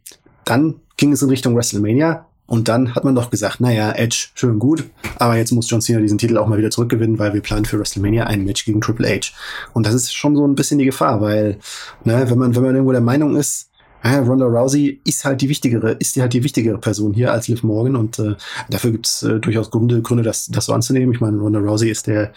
dann 0.44 0.76
ging 0.98 1.12
es 1.12 1.22
in 1.22 1.30
Richtung 1.30 1.56
WrestleMania 1.56 2.26
und 2.48 2.68
dann 2.68 2.94
hat 2.94 3.04
man 3.04 3.16
doch 3.16 3.32
gesagt, 3.32 3.60
naja, 3.60 3.92
Edge, 3.94 4.28
schön 4.36 4.60
gut, 4.60 4.84
aber 5.18 5.38
jetzt 5.38 5.52
muss 5.52 5.70
John 5.70 5.82
Cena 5.82 6.00
diesen 6.00 6.18
Titel 6.18 6.38
auch 6.38 6.48
mal 6.48 6.58
wieder 6.58 6.70
zurückgewinnen, 6.70 7.18
weil 7.18 7.34
wir 7.34 7.42
planen 7.42 7.66
für 7.66 7.80
WrestleMania 7.80 8.26
ein 8.26 8.46
Match 8.46 8.66
gegen 8.66 8.82
Triple 8.82 9.08
H. 9.08 9.32
Und 9.74 9.88
das 9.88 9.96
ist 9.96 10.14
schon 10.14 10.36
so 10.36 10.48
ein 10.48 10.56
bisschen 10.56 10.78
die 10.78 10.86
Gefahr, 10.86 11.22
weil, 11.22 11.58
ne, 12.04 12.30
wenn 12.30 12.38
man, 12.38 12.56
wenn 12.56 12.64
man 12.64 12.76
irgendwo 12.76 12.92
der 12.92 13.02
Meinung 13.02 13.36
ist, 13.36 13.70
ja, 14.12 14.20
Ronda 14.20 14.46
Rousey 14.46 15.00
ist 15.04 15.26
halt 15.26 15.42
die 15.42 15.50
wichtigere, 15.50 15.92
ist 15.94 16.16
die 16.16 16.22
halt 16.22 16.34
die 16.34 16.44
wichtigere 16.44 16.78
Person 16.78 17.14
hier 17.14 17.32
als 17.32 17.48
Liv 17.48 17.64
Morgan 17.64 17.96
und 17.96 18.20
äh, 18.20 18.36
dafür 18.70 18.92
gibt's 18.92 19.24
äh, 19.24 19.40
durchaus 19.40 19.72
Gründe, 19.72 20.02
Gründe, 20.02 20.24
das, 20.24 20.48
das 20.48 20.66
so 20.66 20.74
anzunehmen. 20.74 21.14
Ich 21.14 21.22
meine, 21.22 21.38
Ronda 21.38 21.60
Rousey 21.60 21.90
ist 21.90 22.08
der 22.08 22.32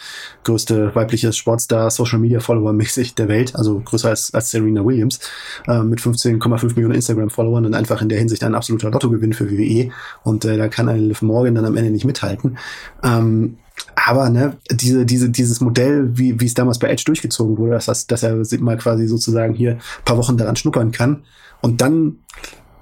größte 0.44 0.94
weibliche 0.94 1.32
Sportstar, 1.32 1.90
Social 1.90 2.18
Media 2.18 2.40
Follower 2.40 2.72
mäßig 2.72 3.14
der 3.14 3.28
Welt, 3.28 3.54
also 3.54 3.80
größer 3.80 4.08
als, 4.08 4.32
als 4.32 4.50
Serena 4.50 4.84
Williams, 4.84 5.20
äh, 5.66 5.82
mit 5.82 6.00
15,5 6.00 6.74
Millionen 6.74 6.94
Instagram-Followern 6.94 7.66
und 7.66 7.74
einfach 7.74 8.00
in 8.02 8.08
der 8.08 8.18
Hinsicht 8.18 8.42
ein 8.44 8.54
absoluter 8.54 8.90
Lottogewinn 8.90 9.32
für 9.32 9.50
WWE. 9.50 9.90
Und 10.24 10.44
äh, 10.44 10.56
da 10.56 10.68
kann 10.68 10.88
eine 10.88 11.00
Liv 11.00 11.22
Morgan 11.22 11.54
dann 11.54 11.64
am 11.64 11.76
Ende 11.76 11.90
nicht 11.90 12.04
mithalten. 12.04 12.58
Ähm, 13.02 13.58
aber 13.94 14.30
ne, 14.30 14.56
diese, 14.70 15.04
diese, 15.04 15.30
dieses 15.30 15.60
Modell, 15.60 16.16
wie, 16.16 16.40
wie 16.40 16.46
es 16.46 16.54
damals 16.54 16.78
bei 16.78 16.88
Edge 16.88 17.04
durchgezogen 17.06 17.58
wurde, 17.58 17.72
dass, 17.72 18.06
dass 18.06 18.22
er 18.22 18.42
mal 18.60 18.76
quasi 18.76 19.06
sozusagen 19.06 19.54
hier 19.54 19.78
paar 20.04 20.16
Wochen 20.16 20.36
daran 20.36 20.56
schnuppern 20.56 20.92
kann, 20.92 21.24
und 21.60 21.80
dann, 21.80 22.20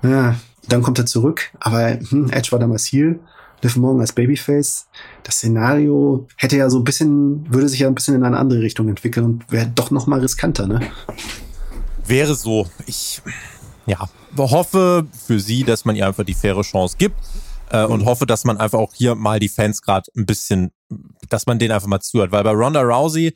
ja, 0.03 0.37
dann 0.69 0.83
kommt 0.83 0.99
er 0.99 1.07
zurück. 1.07 1.51
Aber 1.61 1.99
hm, 1.99 2.31
Edge 2.31 2.53
war 2.53 2.59
damals 2.59 2.87
Heel. 2.87 3.21
Liv 3.63 3.77
Morgan 3.77 4.01
als 4.01 4.13
Babyface. 4.13 4.87
Das 5.23 5.37
Szenario 5.37 6.29
hätte 6.37 6.57
ja 6.57 6.69
so 6.71 6.79
ein 6.79 6.85
bisschen, 6.85 7.53
würde 7.53 7.69
sich 7.69 7.81
ja 7.81 7.89
ein 7.89 7.95
bisschen 7.95 8.15
in 8.15 8.23
eine 8.23 8.37
andere 8.37 8.61
Richtung 8.61 8.89
entwickeln 8.89 9.25
und 9.25 9.51
wäre 9.51 9.67
doch 9.75 9.91
noch 9.91 10.07
mal 10.07 10.21
riskanter, 10.21 10.67
ne? 10.67 10.81
Wäre 12.07 12.35
so. 12.35 12.69
Ich, 12.87 13.23
ja, 13.87 14.09
hoffe 14.37 15.07
für 15.27 15.41
sie, 15.41 15.65
dass 15.65 15.85
man 15.85 15.97
ihr 15.97 16.07
einfach 16.07 16.25
die 16.25 16.35
faire 16.35 16.63
Chance 16.63 16.97
gibt 16.99 17.17
äh, 17.71 17.85
und 17.85 18.05
hoffe, 18.05 18.27
dass 18.27 18.45
man 18.45 18.59
einfach 18.59 18.79
auch 18.79 18.95
hier 18.95 19.15
mal 19.15 19.41
die 19.41 19.49
Fans 19.49 19.83
gerade 19.83 20.11
ein 20.17 20.27
bisschen, 20.27 20.71
dass 21.29 21.47
man 21.47 21.59
denen 21.59 21.73
einfach 21.73 21.89
mal 21.89 22.01
zuhört. 22.01 22.33
Weil 22.33 22.45
bei 22.45 22.53
Ronda 22.53 22.83
Rousey, 22.83 23.35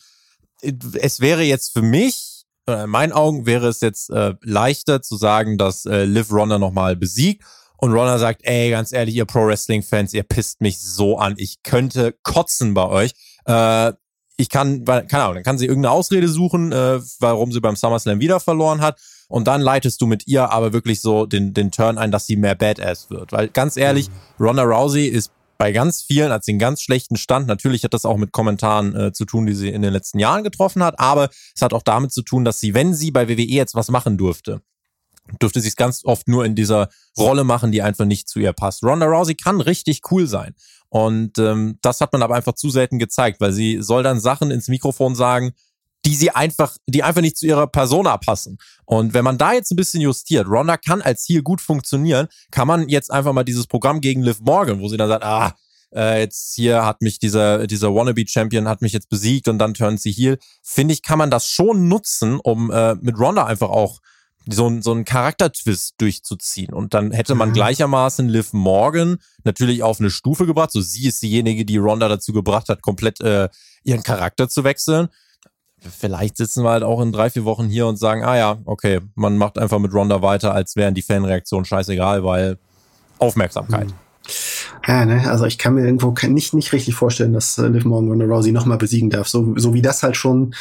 es 0.62 1.20
wäre 1.20 1.42
jetzt 1.42 1.72
für 1.72 1.82
mich 1.82 2.29
äh, 2.70 2.84
in 2.84 2.90
meinen 2.90 3.12
Augen 3.12 3.46
wäre 3.46 3.68
es 3.68 3.80
jetzt 3.80 4.10
äh, 4.10 4.34
leichter 4.42 5.02
zu 5.02 5.16
sagen, 5.16 5.58
dass 5.58 5.84
äh, 5.84 6.04
Liv 6.04 6.32
Ronda 6.32 6.58
nochmal 6.58 6.96
besiegt 6.96 7.44
und 7.80 7.92
Ronda 7.92 8.18
sagt, 8.18 8.42
ey, 8.44 8.70
ganz 8.70 8.92
ehrlich, 8.92 9.14
ihr 9.14 9.24
Pro-Wrestling-Fans, 9.24 10.12
ihr 10.12 10.22
pisst 10.22 10.60
mich 10.60 10.78
so 10.78 11.16
an. 11.16 11.34
Ich 11.38 11.62
könnte 11.62 12.14
kotzen 12.22 12.74
bei 12.74 12.86
euch. 12.86 13.12
Äh, 13.46 13.92
ich 14.36 14.48
kann, 14.50 14.84
keine 14.84 15.22
Ahnung, 15.22 15.34
dann 15.34 15.44
kann 15.44 15.58
sie 15.58 15.66
irgendeine 15.66 15.92
Ausrede 15.92 16.28
suchen, 16.28 16.72
äh, 16.72 17.00
warum 17.20 17.52
sie 17.52 17.60
beim 17.60 17.76
SummerSlam 17.76 18.20
wieder 18.20 18.40
verloren 18.40 18.80
hat. 18.82 19.00
Und 19.28 19.46
dann 19.46 19.60
leitest 19.60 20.00
du 20.00 20.06
mit 20.06 20.26
ihr 20.26 20.50
aber 20.50 20.72
wirklich 20.72 21.00
so 21.00 21.24
den, 21.24 21.54
den 21.54 21.70
Turn 21.70 21.98
ein, 21.98 22.10
dass 22.10 22.26
sie 22.26 22.36
mehr 22.36 22.54
Badass 22.54 23.10
wird. 23.10 23.32
Weil 23.32 23.48
ganz 23.48 23.76
ehrlich, 23.76 24.08
mhm. 24.08 24.44
Ronda 24.44 24.62
Rousey 24.62 25.06
ist 25.06 25.30
bei 25.60 25.72
ganz 25.72 26.00
vielen 26.00 26.32
als 26.32 26.46
den 26.46 26.58
ganz 26.58 26.80
schlechten 26.80 27.16
Stand. 27.16 27.46
Natürlich 27.46 27.84
hat 27.84 27.92
das 27.92 28.06
auch 28.06 28.16
mit 28.16 28.32
Kommentaren 28.32 28.96
äh, 28.96 29.12
zu 29.12 29.26
tun, 29.26 29.44
die 29.44 29.52
sie 29.52 29.68
in 29.68 29.82
den 29.82 29.92
letzten 29.92 30.18
Jahren 30.18 30.42
getroffen 30.42 30.82
hat, 30.82 30.98
aber 30.98 31.28
es 31.54 31.60
hat 31.60 31.74
auch 31.74 31.82
damit 31.82 32.12
zu 32.12 32.22
tun, 32.22 32.46
dass 32.46 32.60
sie, 32.60 32.72
wenn 32.72 32.94
sie 32.94 33.10
bei 33.10 33.28
WWE 33.28 33.42
jetzt 33.42 33.74
was 33.74 33.90
machen 33.90 34.16
durfte, 34.16 34.62
dürfte 35.42 35.60
sie 35.60 35.68
es 35.68 35.76
ganz 35.76 36.02
oft 36.06 36.28
nur 36.28 36.46
in 36.46 36.54
dieser 36.54 36.88
Rolle 37.18 37.44
machen, 37.44 37.72
die 37.72 37.82
einfach 37.82 38.06
nicht 38.06 38.26
zu 38.26 38.38
ihr 38.40 38.54
passt. 38.54 38.82
Ronda 38.82 39.04
Rousey 39.04 39.34
kann 39.34 39.60
richtig 39.60 40.00
cool 40.10 40.26
sein. 40.26 40.54
Und 40.88 41.38
ähm, 41.38 41.78
das 41.82 42.00
hat 42.00 42.14
man 42.14 42.22
aber 42.22 42.36
einfach 42.36 42.54
zu 42.54 42.70
selten 42.70 42.98
gezeigt, 42.98 43.38
weil 43.42 43.52
sie 43.52 43.82
soll 43.82 44.02
dann 44.02 44.18
Sachen 44.18 44.50
ins 44.50 44.68
Mikrofon 44.68 45.14
sagen, 45.14 45.52
die 46.04 46.14
sie 46.14 46.30
einfach, 46.30 46.76
die 46.86 47.02
einfach 47.02 47.20
nicht 47.20 47.36
zu 47.36 47.46
ihrer 47.46 47.66
Persona 47.66 48.16
passen. 48.16 48.58
Und 48.86 49.12
wenn 49.14 49.24
man 49.24 49.38
da 49.38 49.52
jetzt 49.52 49.70
ein 49.70 49.76
bisschen 49.76 50.00
justiert, 50.00 50.46
Ronda 50.48 50.76
kann 50.76 51.02
als 51.02 51.24
Ziel 51.24 51.42
gut 51.42 51.60
funktionieren, 51.60 52.28
kann 52.50 52.66
man 52.66 52.88
jetzt 52.88 53.10
einfach 53.10 53.32
mal 53.32 53.44
dieses 53.44 53.66
Programm 53.66 54.00
gegen 54.00 54.22
Liv 54.22 54.40
Morgan, 54.40 54.80
wo 54.80 54.88
sie 54.88 54.96
dann 54.96 55.08
sagt, 55.08 55.24
ah, 55.24 55.54
äh, 55.94 56.20
jetzt 56.20 56.54
hier 56.54 56.84
hat 56.86 57.02
mich 57.02 57.18
dieser, 57.18 57.66
dieser 57.66 57.94
Wannabe-Champion 57.94 58.68
hat 58.68 58.80
mich 58.80 58.92
jetzt 58.92 59.08
besiegt 59.08 59.48
und 59.48 59.58
dann 59.58 59.74
turnt 59.74 60.00
sie 60.00 60.12
Heel, 60.12 60.38
finde 60.62 60.94
ich, 60.94 61.02
kann 61.02 61.18
man 61.18 61.30
das 61.30 61.48
schon 61.48 61.88
nutzen, 61.88 62.38
um 62.40 62.70
äh, 62.70 62.94
mit 62.94 63.18
Ronda 63.18 63.44
einfach 63.44 63.68
auch 63.68 64.00
so, 64.46 64.80
so 64.80 64.92
einen 64.92 65.04
Charaktertwist 65.04 65.94
durchzuziehen. 65.98 66.72
Und 66.72 66.94
dann 66.94 67.10
hätte 67.12 67.34
man 67.34 67.50
mhm. 67.50 67.54
gleichermaßen 67.54 68.28
Liv 68.28 68.52
Morgan 68.52 69.18
natürlich 69.44 69.82
auf 69.82 70.00
eine 70.00 70.10
Stufe 70.10 70.46
gebracht. 70.46 70.72
So 70.72 70.80
sie 70.80 71.08
ist 71.08 71.22
diejenige, 71.22 71.66
die 71.66 71.76
Ronda 71.76 72.08
dazu 72.08 72.32
gebracht 72.32 72.68
hat, 72.70 72.80
komplett 72.80 73.20
äh, 73.20 73.48
ihren 73.84 74.02
Charakter 74.02 74.48
zu 74.48 74.64
wechseln 74.64 75.08
vielleicht 75.80 76.36
sitzen 76.36 76.64
wir 76.64 76.70
halt 76.70 76.82
auch 76.82 77.00
in 77.00 77.12
drei, 77.12 77.30
vier 77.30 77.44
Wochen 77.44 77.68
hier 77.68 77.86
und 77.86 77.96
sagen, 77.96 78.24
ah 78.24 78.36
ja, 78.36 78.58
okay, 78.64 79.00
man 79.14 79.36
macht 79.36 79.58
einfach 79.58 79.78
mit 79.78 79.92
Ronda 79.92 80.22
weiter, 80.22 80.54
als 80.54 80.76
wären 80.76 80.94
die 80.94 81.02
Fanreaktionen 81.02 81.64
scheißegal, 81.64 82.24
weil 82.24 82.58
Aufmerksamkeit. 83.18 83.88
Hm. 83.88 83.94
Ja, 84.86 85.04
ne, 85.04 85.28
also 85.30 85.44
ich 85.44 85.58
kann 85.58 85.74
mir 85.74 85.84
irgendwo 85.84 86.14
nicht, 86.28 86.54
nicht 86.54 86.72
richtig 86.72 86.94
vorstellen, 86.94 87.32
dass 87.32 87.58
äh, 87.58 87.66
Liv 87.66 87.84
Morgan 87.84 88.08
Ronda 88.08 88.24
Rousey 88.26 88.52
nochmal 88.52 88.78
besiegen 88.78 89.10
darf. 89.10 89.28
So, 89.28 89.54
so 89.56 89.74
wie 89.74 89.82
das 89.82 90.02
halt 90.02 90.16
schon 90.16 90.54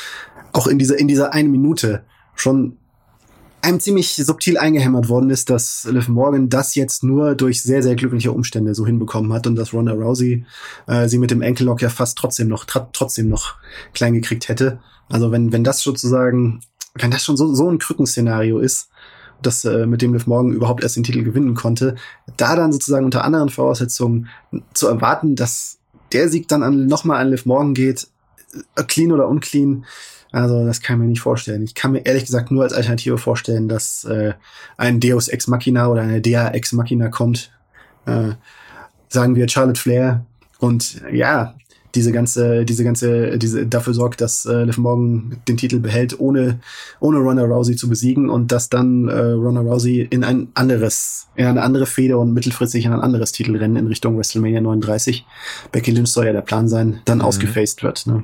auch 0.52 0.68
in 0.68 0.80
dieser, 0.80 0.98
in 0.98 1.08
dieser 1.08 1.34
eine 1.34 1.50
Minute 1.50 2.04
schon 2.36 2.78
einem 3.62 3.80
ziemlich 3.80 4.16
subtil 4.16 4.58
eingehämmert 4.58 5.10
worden 5.10 5.30
ist, 5.30 5.50
dass 5.50 5.88
Liv 5.90 6.08
Morgan 6.08 6.50
das 6.50 6.76
jetzt 6.76 7.04
nur 7.04 7.36
durch 7.36 7.62
sehr, 7.62 7.84
sehr 7.84 7.96
glückliche 7.96 8.32
Umstände 8.32 8.74
so 8.74 8.86
hinbekommen 8.86 9.34
hat 9.34 9.48
und 9.48 9.56
dass 9.56 9.74
Ronda 9.74 9.94
Rousey 9.94 10.46
äh, 10.88 11.08
sie 11.08 11.18
mit 11.18 11.32
dem 11.32 11.42
Enkellock 11.42 11.82
ja 11.82 11.90
fast 11.90 12.18
trotzdem 12.18 12.48
noch, 12.48 12.66
trotzdem 12.66 13.28
noch 13.28 13.56
klein 13.94 14.14
gekriegt 14.14 14.48
hätte. 14.48 14.80
Also 15.10 15.32
wenn, 15.32 15.52
wenn 15.52 15.64
das 15.64 15.82
sozusagen, 15.82 16.62
wenn 16.96 17.12
das 17.12 17.26
schon 17.26 17.38
so, 17.38 17.54
so 17.54 17.70
ein 17.70 17.80
Krückenszenario 17.80 18.60
ist, 18.60 18.90
das 19.42 19.66
äh, 19.66 19.86
mit 19.86 20.02
dem 20.02 20.14
Liv 20.14 20.28
Morgan 20.28 20.52
überhaupt 20.52 20.84
erst 20.84 20.96
den 20.96 21.04
Titel 21.04 21.24
gewinnen 21.24 21.56
konnte, 21.56 21.96
da 22.38 22.56
dann 22.56 22.72
sozusagen 22.72 23.06
unter 23.06 23.24
anderen 23.24 23.50
Voraussetzungen 23.50 24.28
zu 24.74 24.88
erwarten, 24.88 25.36
dass 25.36 25.80
der 26.12 26.30
Sieg 26.30 26.48
dann 26.48 26.64
an, 26.64 26.88
nochmal 26.88 27.22
an 27.22 27.30
Liv 27.30 27.46
Morgan 27.46 27.74
geht, 27.74 28.08
äh, 28.76 28.84
clean 28.84 29.12
oder 29.12 29.28
unclean, 29.28 29.86
also 30.32 30.66
das 30.66 30.82
kann 30.82 30.98
ich 30.98 31.02
mir 31.02 31.08
nicht 31.08 31.22
vorstellen. 31.22 31.64
Ich 31.64 31.76
kann 31.76 31.92
mir 31.92 32.06
ehrlich 32.06 32.26
gesagt 32.26 32.52
nur 32.52 32.64
als 32.64 32.74
Alternative 32.74 33.18
vorstellen, 33.18 33.68
dass 33.68 34.04
äh, 34.04 34.34
ein 34.78 35.00
Deus 35.00 35.28
Ex 35.28 35.48
Machina 35.48 35.88
oder 35.88 36.02
eine 36.02 36.22
Dea 36.22 36.50
Ex 36.50 36.72
Machina 36.74 37.10
kommt. 37.10 37.52
Äh, 38.06 38.34
sagen 39.08 39.36
wir 39.36 39.50
Charlotte 39.50 39.80
Flair. 39.80 40.26
Und 40.60 41.02
ja, 41.12 41.56
diese 41.96 42.12
ganze, 42.12 42.66
diese 42.66 42.84
ganze, 42.84 43.38
diese 43.40 43.66
dafür 43.66 43.94
sorgt, 43.94 44.22
dass 44.22 44.46
äh, 44.46 44.64
Liv 44.64 44.78
Morgan 44.78 45.38
den 45.48 45.58
Titel 45.58 45.80
behält, 45.80 46.20
ohne 46.20 46.60
ohne 47.00 47.18
Ronda 47.18 47.44
Rousey 47.44 47.76
zu 47.76 47.90
besiegen 47.90 48.30
und 48.30 48.52
dass 48.52 48.70
dann 48.70 49.08
äh, 49.08 49.20
Ronda 49.20 49.62
Rousey 49.62 50.08
in 50.10 50.24
ein 50.24 50.50
anderes, 50.54 51.28
in 51.36 51.46
eine 51.46 51.64
andere 51.64 51.86
Fehde 51.86 52.18
und 52.18 52.34
mittelfristig 52.34 52.86
in 52.86 52.94
ein 52.94 53.00
anderes 53.00 53.32
Titelrennen 53.32 53.78
in 53.78 53.88
Richtung 53.88 54.18
WrestleMania 54.18 54.62
39, 54.62 55.26
Becky 55.72 55.92
Lynch 55.92 56.10
soll 56.10 56.28
ja 56.28 56.34
der 56.34 56.42
Plan 56.42 56.68
sein, 56.68 57.02
dann 57.06 57.20
mhm. 57.20 57.26
ausgefaced 57.26 57.82
wird. 57.82 58.06
Ne? 58.06 58.24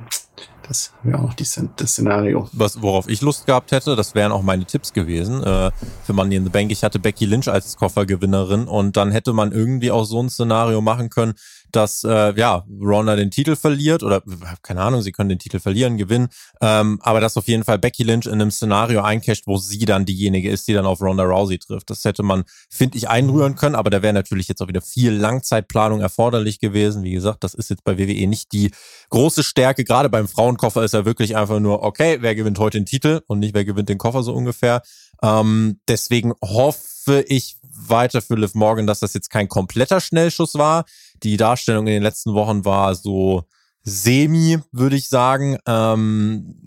Das 0.68 0.92
wäre 1.02 1.20
auch 1.20 1.34
die, 1.34 1.46
das 1.76 1.90
Szenario. 1.90 2.48
Was, 2.52 2.82
worauf 2.82 3.08
ich 3.08 3.20
Lust 3.20 3.46
gehabt 3.46 3.70
hätte, 3.72 3.94
das 3.94 4.14
wären 4.14 4.32
auch 4.32 4.42
meine 4.42 4.64
Tipps 4.64 4.92
gewesen 4.92 5.42
äh, 5.42 5.70
für 6.04 6.12
Money 6.12 6.36
in 6.36 6.44
the 6.44 6.50
Bank. 6.50 6.72
Ich 6.72 6.82
hatte 6.82 6.98
Becky 6.98 7.24
Lynch 7.24 7.48
als 7.48 7.76
Koffergewinnerin 7.76 8.66
und 8.66 8.96
dann 8.96 9.12
hätte 9.12 9.32
man 9.32 9.52
irgendwie 9.52 9.90
auch 9.90 10.04
so 10.04 10.20
ein 10.20 10.28
Szenario 10.28 10.80
machen 10.80 11.10
können, 11.10 11.34
dass 11.72 12.04
äh, 12.04 12.32
ja 12.38 12.64
Ronda 12.80 13.16
den 13.16 13.30
Titel 13.30 13.54
verliert 13.54 14.02
oder 14.02 14.22
keine 14.62 14.82
Ahnung, 14.82 15.02
sie 15.02 15.12
können 15.12 15.28
den 15.28 15.38
Titel 15.38 15.60
verlieren, 15.60 15.96
gewinnen, 15.96 16.28
ähm, 16.60 16.98
aber 17.02 17.20
dass 17.20 17.36
auf 17.36 17.48
jeden 17.48 17.64
Fall 17.64 17.78
Becky 17.78 18.02
Lynch 18.02 18.26
in 18.26 18.34
einem 18.34 18.50
Szenario 18.50 19.02
eincasht, 19.02 19.46
wo 19.46 19.58
sie 19.58 19.84
dann 19.84 20.06
diejenige 20.06 20.50
ist, 20.50 20.68
die 20.68 20.72
dann 20.72 20.86
auf 20.86 21.00
Ronda 21.00 21.24
Rousey 21.24 21.58
trifft. 21.58 21.90
Das 21.90 22.04
hätte 22.04 22.22
man, 22.22 22.44
finde 22.70 22.98
ich, 22.98 23.08
einrühren 23.08 23.56
können, 23.56 23.74
aber 23.74 23.90
da 23.90 24.02
wäre 24.02 24.14
natürlich 24.14 24.48
jetzt 24.48 24.62
auch 24.62 24.68
wieder 24.68 24.80
viel 24.80 25.12
Langzeitplanung 25.12 26.00
erforderlich 26.00 26.60
gewesen. 26.60 27.02
Wie 27.04 27.12
gesagt, 27.12 27.44
das 27.44 27.54
ist 27.54 27.70
jetzt 27.70 27.84
bei 27.84 27.98
WWE 27.98 28.26
nicht 28.26 28.52
die 28.52 28.70
große 29.10 29.42
Stärke. 29.42 29.84
Gerade 29.84 30.08
beim 30.08 30.28
Frauenkoffer 30.56 30.84
ist 30.84 30.94
ja 30.94 31.04
wirklich 31.04 31.36
einfach 31.36 31.60
nur, 31.60 31.82
okay, 31.82 32.18
wer 32.20 32.34
gewinnt 32.34 32.58
heute 32.58 32.78
den 32.78 32.86
Titel 32.86 33.20
und 33.26 33.40
nicht 33.40 33.54
wer 33.54 33.64
gewinnt 33.64 33.88
den 33.88 33.98
Koffer 33.98 34.22
so 34.22 34.32
ungefähr. 34.32 34.82
Ähm, 35.22 35.80
deswegen 35.86 36.32
hoffe 36.42 37.24
ich 37.28 37.56
weiter 37.62 38.22
für 38.22 38.36
Liv 38.36 38.54
Morgan, 38.54 38.86
dass 38.86 39.00
das 39.00 39.12
jetzt 39.12 39.30
kein 39.30 39.48
kompletter 39.48 40.00
Schnellschuss 40.00 40.54
war. 40.54 40.84
Die 41.22 41.36
Darstellung 41.36 41.86
in 41.86 41.92
den 41.92 42.02
letzten 42.02 42.32
Wochen 42.34 42.64
war 42.64 42.94
so 42.94 43.44
semi, 43.82 44.58
würde 44.72 44.96
ich 44.96 45.08
sagen. 45.08 45.58
Ähm, 45.66 46.62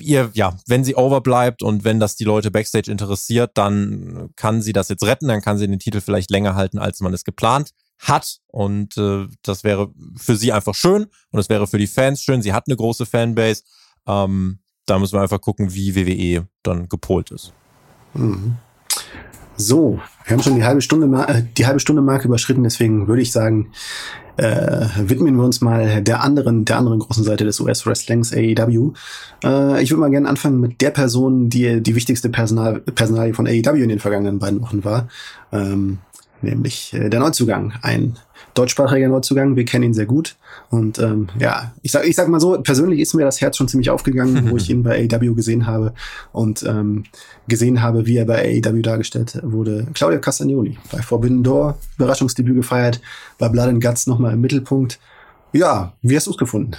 ihr, 0.00 0.30
ja, 0.32 0.56
wenn 0.66 0.82
sie 0.82 0.96
overbleibt 0.96 1.62
und 1.62 1.84
wenn 1.84 2.00
das 2.00 2.16
die 2.16 2.24
Leute 2.24 2.50
backstage 2.50 2.90
interessiert, 2.90 3.52
dann 3.54 4.30
kann 4.36 4.62
sie 4.62 4.72
das 4.72 4.88
jetzt 4.88 5.04
retten, 5.04 5.28
dann 5.28 5.42
kann 5.42 5.58
sie 5.58 5.66
den 5.66 5.78
Titel 5.78 6.00
vielleicht 6.00 6.30
länger 6.30 6.54
halten, 6.54 6.78
als 6.78 7.00
man 7.00 7.12
es 7.12 7.24
geplant 7.24 7.70
hat. 7.98 8.38
Und 8.48 8.96
äh, 8.96 9.26
das 9.42 9.64
wäre 9.64 9.92
für 10.16 10.36
sie 10.36 10.52
einfach 10.52 10.74
schön 10.74 11.06
und 11.30 11.40
es 11.40 11.48
wäre 11.48 11.66
für 11.66 11.78
die 11.78 11.86
Fans 11.86 12.22
schön. 12.22 12.42
Sie 12.42 12.52
hat 12.52 12.64
eine 12.66 12.76
große 12.76 13.06
Fanbase. 13.06 13.62
Ähm, 14.06 14.58
da 14.86 14.98
müssen 14.98 15.16
wir 15.16 15.22
einfach 15.22 15.40
gucken, 15.40 15.74
wie 15.74 15.96
WWE 15.96 16.46
dann 16.62 16.88
gepolt 16.88 17.30
ist. 17.30 17.52
Mhm. 18.14 18.56
So, 19.56 20.00
wir 20.24 20.36
haben 20.36 20.42
schon 20.42 20.56
die 20.56 20.64
halbe 20.64 20.82
Stunde, 20.82 21.06
äh, 21.28 21.42
die 21.56 21.66
halbe 21.66 21.80
Stunde 21.80 22.02
Marke 22.02 22.26
überschritten, 22.26 22.64
deswegen 22.64 23.06
würde 23.06 23.22
ich 23.22 23.30
sagen, 23.30 23.70
äh, 24.36 24.86
widmen 24.96 25.36
wir 25.36 25.44
uns 25.44 25.60
mal 25.60 26.02
der 26.02 26.22
anderen, 26.22 26.64
der 26.64 26.78
anderen 26.78 26.98
großen 26.98 27.22
Seite 27.22 27.44
des 27.44 27.60
US-Wrestlings, 27.60 28.32
AEW. 28.32 28.94
Äh, 29.44 29.80
ich 29.80 29.90
würde 29.90 30.00
mal 30.00 30.10
gerne 30.10 30.28
anfangen 30.28 30.58
mit 30.58 30.80
der 30.80 30.90
Person, 30.90 31.50
die 31.50 31.80
die 31.80 31.94
wichtigste 31.94 32.30
Personal, 32.30 32.80
Personalie 32.80 33.34
von 33.34 33.46
AEW 33.46 33.82
in 33.82 33.90
den 33.90 34.00
vergangenen 34.00 34.40
beiden 34.40 34.60
Wochen 34.60 34.82
war, 34.82 35.08
ähm, 35.52 35.98
nämlich 36.44 36.92
äh, 36.94 37.08
der 37.08 37.20
Neuzugang, 37.20 37.72
ein 37.82 38.16
deutschsprachiger 38.54 39.08
Neuzugang. 39.08 39.56
Wir 39.56 39.64
kennen 39.64 39.84
ihn 39.84 39.94
sehr 39.94 40.06
gut. 40.06 40.36
Und 40.70 40.98
ähm, 40.98 41.28
ja, 41.38 41.72
ich 41.82 41.92
sag, 41.92 42.06
ich 42.06 42.16
sag 42.16 42.28
mal 42.28 42.40
so, 42.40 42.60
persönlich 42.60 43.00
ist 43.00 43.14
mir 43.14 43.24
das 43.24 43.40
Herz 43.40 43.56
schon 43.56 43.68
ziemlich 43.68 43.90
aufgegangen, 43.90 44.50
wo 44.50 44.56
ich 44.56 44.70
ihn 44.70 44.82
bei 44.82 45.08
AEW 45.10 45.34
gesehen 45.34 45.66
habe 45.66 45.94
und 46.32 46.62
ähm, 46.62 47.04
gesehen 47.48 47.82
habe, 47.82 48.06
wie 48.06 48.16
er 48.16 48.24
bei 48.24 48.62
AEW 48.64 48.82
dargestellt 48.82 49.40
wurde. 49.42 49.86
Claudio 49.94 50.20
Castagnoli 50.20 50.78
bei 50.90 51.02
Forbidden 51.02 51.42
Door, 51.42 51.78
Überraschungsdebüt 51.96 52.54
gefeiert, 52.54 53.00
bei 53.38 53.48
Blood 53.48 53.68
and 53.68 53.82
Guts 53.82 54.06
nochmal 54.06 54.34
im 54.34 54.40
Mittelpunkt. 54.40 54.98
Ja, 55.52 55.92
wie 56.02 56.16
hast 56.16 56.26
du 56.26 56.30
es 56.30 56.36
gefunden? 56.36 56.72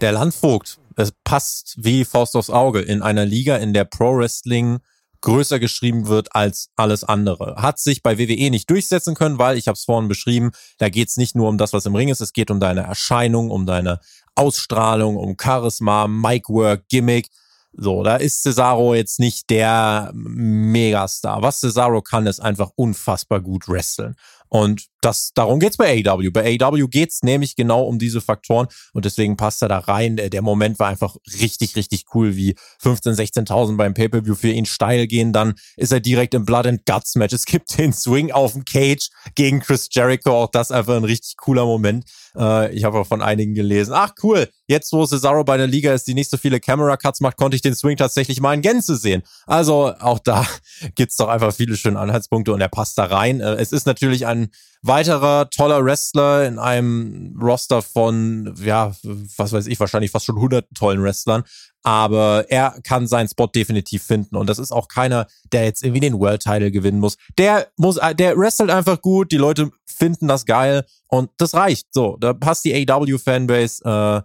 Der 0.00 0.12
Landvogt, 0.12 0.78
es 0.96 1.12
passt 1.24 1.76
wie 1.78 2.04
Faust 2.04 2.36
aufs 2.36 2.50
Auge 2.50 2.80
in 2.80 3.02
einer 3.02 3.24
Liga, 3.24 3.56
in 3.56 3.72
der 3.72 3.84
Pro 3.84 4.16
Wrestling 4.16 4.80
größer 5.22 5.58
geschrieben 5.58 6.06
wird 6.08 6.34
als 6.34 6.68
alles 6.76 7.04
andere. 7.04 7.56
Hat 7.56 7.78
sich 7.78 8.02
bei 8.02 8.18
WWE 8.18 8.50
nicht 8.50 8.68
durchsetzen 8.68 9.14
können, 9.14 9.38
weil, 9.38 9.56
ich 9.56 9.68
habe 9.68 9.76
es 9.76 9.84
vorhin 9.84 10.08
beschrieben, 10.08 10.50
da 10.78 10.88
geht 10.88 11.08
es 11.08 11.16
nicht 11.16 11.34
nur 11.34 11.48
um 11.48 11.58
das, 11.58 11.72
was 11.72 11.86
im 11.86 11.94
Ring 11.94 12.08
ist, 12.08 12.20
es 12.20 12.32
geht 12.32 12.50
um 12.50 12.60
deine 12.60 12.82
Erscheinung, 12.82 13.50
um 13.50 13.64
deine 13.64 14.00
Ausstrahlung, 14.34 15.16
um 15.16 15.36
Charisma, 15.40 16.06
Micwork, 16.06 16.88
Gimmick. 16.88 17.28
So, 17.74 18.02
da 18.02 18.16
ist 18.16 18.42
Cesaro 18.42 18.94
jetzt 18.94 19.18
nicht 19.18 19.48
der 19.48 20.10
Megastar. 20.14 21.40
Was 21.40 21.60
Cesaro 21.60 22.02
kann, 22.02 22.26
ist 22.26 22.40
einfach 22.40 22.70
unfassbar 22.76 23.40
gut 23.40 23.66
wresteln. 23.66 24.14
Und 24.48 24.91
das, 25.04 25.32
darum 25.34 25.60
geht's 25.60 25.76
bei 25.76 26.02
AEW. 26.04 26.30
Bei 26.30 26.58
AEW 26.60 26.88
geht's 26.88 27.22
nämlich 27.22 27.56
genau 27.56 27.82
um 27.82 27.98
diese 27.98 28.20
Faktoren 28.20 28.68
und 28.92 29.04
deswegen 29.04 29.36
passt 29.36 29.62
er 29.62 29.68
da 29.68 29.78
rein. 29.78 30.16
Der, 30.16 30.30
der 30.30 30.42
Moment 30.42 30.78
war 30.78 30.88
einfach 30.88 31.16
richtig, 31.40 31.76
richtig 31.76 32.06
cool, 32.14 32.36
wie 32.36 32.54
15.000, 32.82 33.46
16.000 33.46 33.76
beim 33.76 33.94
Pay-Per-View 33.94 34.34
für 34.34 34.50
ihn 34.50 34.66
steil 34.66 35.06
gehen. 35.06 35.32
Dann 35.32 35.54
ist 35.76 35.92
er 35.92 36.00
direkt 36.00 36.34
im 36.34 36.44
Blood 36.44 36.66
and 36.66 36.86
Guts 36.86 37.16
Match. 37.16 37.34
Es 37.34 37.44
gibt 37.44 37.76
den 37.78 37.92
Swing 37.92 38.30
auf 38.30 38.52
dem 38.52 38.64
Cage 38.64 39.10
gegen 39.34 39.60
Chris 39.60 39.88
Jericho. 39.90 40.30
Auch 40.30 40.50
das 40.50 40.70
einfach 40.70 40.96
ein 40.96 41.04
richtig 41.04 41.36
cooler 41.36 41.66
Moment. 41.66 42.04
Äh, 42.36 42.72
ich 42.74 42.84
habe 42.84 42.98
auch 42.98 43.06
von 43.06 43.22
einigen 43.22 43.54
gelesen. 43.54 43.92
Ach 43.94 44.12
cool, 44.22 44.48
jetzt 44.66 44.92
wo 44.92 45.04
Cesaro 45.04 45.44
bei 45.44 45.56
der 45.56 45.66
Liga 45.66 45.92
ist, 45.92 46.06
die 46.06 46.14
nicht 46.14 46.30
so 46.30 46.36
viele 46.36 46.60
Camera 46.60 46.96
Cuts 46.96 47.20
macht, 47.20 47.36
konnte 47.36 47.56
ich 47.56 47.62
den 47.62 47.74
Swing 47.74 47.96
tatsächlich 47.96 48.40
mal 48.40 48.54
in 48.54 48.62
Gänze 48.62 48.96
sehen. 48.96 49.22
Also 49.46 49.94
auch 49.98 50.18
da 50.18 50.46
gibt's 50.94 51.16
doch 51.16 51.28
einfach 51.28 51.52
viele 51.54 51.76
schöne 51.76 51.98
Anhaltspunkte 51.98 52.52
und 52.52 52.60
er 52.60 52.68
passt 52.68 52.98
da 52.98 53.04
rein. 53.04 53.40
Äh, 53.40 53.54
es 53.54 53.72
ist 53.72 53.86
natürlich 53.86 54.26
ein 54.26 54.50
weiterer 54.82 55.48
toller 55.50 55.84
Wrestler 55.84 56.46
in 56.46 56.58
einem 56.58 57.38
Roster 57.40 57.82
von, 57.82 58.54
ja, 58.62 58.92
was 59.36 59.52
weiß 59.52 59.66
ich, 59.66 59.78
wahrscheinlich 59.78 60.10
fast 60.10 60.26
schon 60.26 60.38
hunderten 60.38 60.74
tollen 60.74 61.02
Wrestlern. 61.02 61.44
Aber 61.84 62.46
er 62.48 62.78
kann 62.84 63.06
seinen 63.06 63.28
Spot 63.28 63.46
definitiv 63.46 64.02
finden. 64.02 64.36
Und 64.36 64.48
das 64.48 64.58
ist 64.58 64.72
auch 64.72 64.88
keiner, 64.88 65.26
der 65.52 65.64
jetzt 65.64 65.82
irgendwie 65.82 66.00
den 66.00 66.18
World 66.18 66.42
Title 66.42 66.70
gewinnen 66.70 67.00
muss. 67.00 67.16
Der 67.38 67.68
muss, 67.76 67.98
der 68.14 68.36
wrestelt 68.36 68.70
einfach 68.70 69.00
gut. 69.00 69.32
Die 69.32 69.36
Leute 69.36 69.70
finden 69.86 70.28
das 70.28 70.46
geil. 70.46 70.84
Und 71.08 71.30
das 71.38 71.54
reicht. 71.54 71.88
So, 71.92 72.16
da 72.20 72.32
passt 72.34 72.64
die 72.64 72.88
AW 72.88 73.18
Fanbase, 73.18 73.84
äh, 73.84 74.22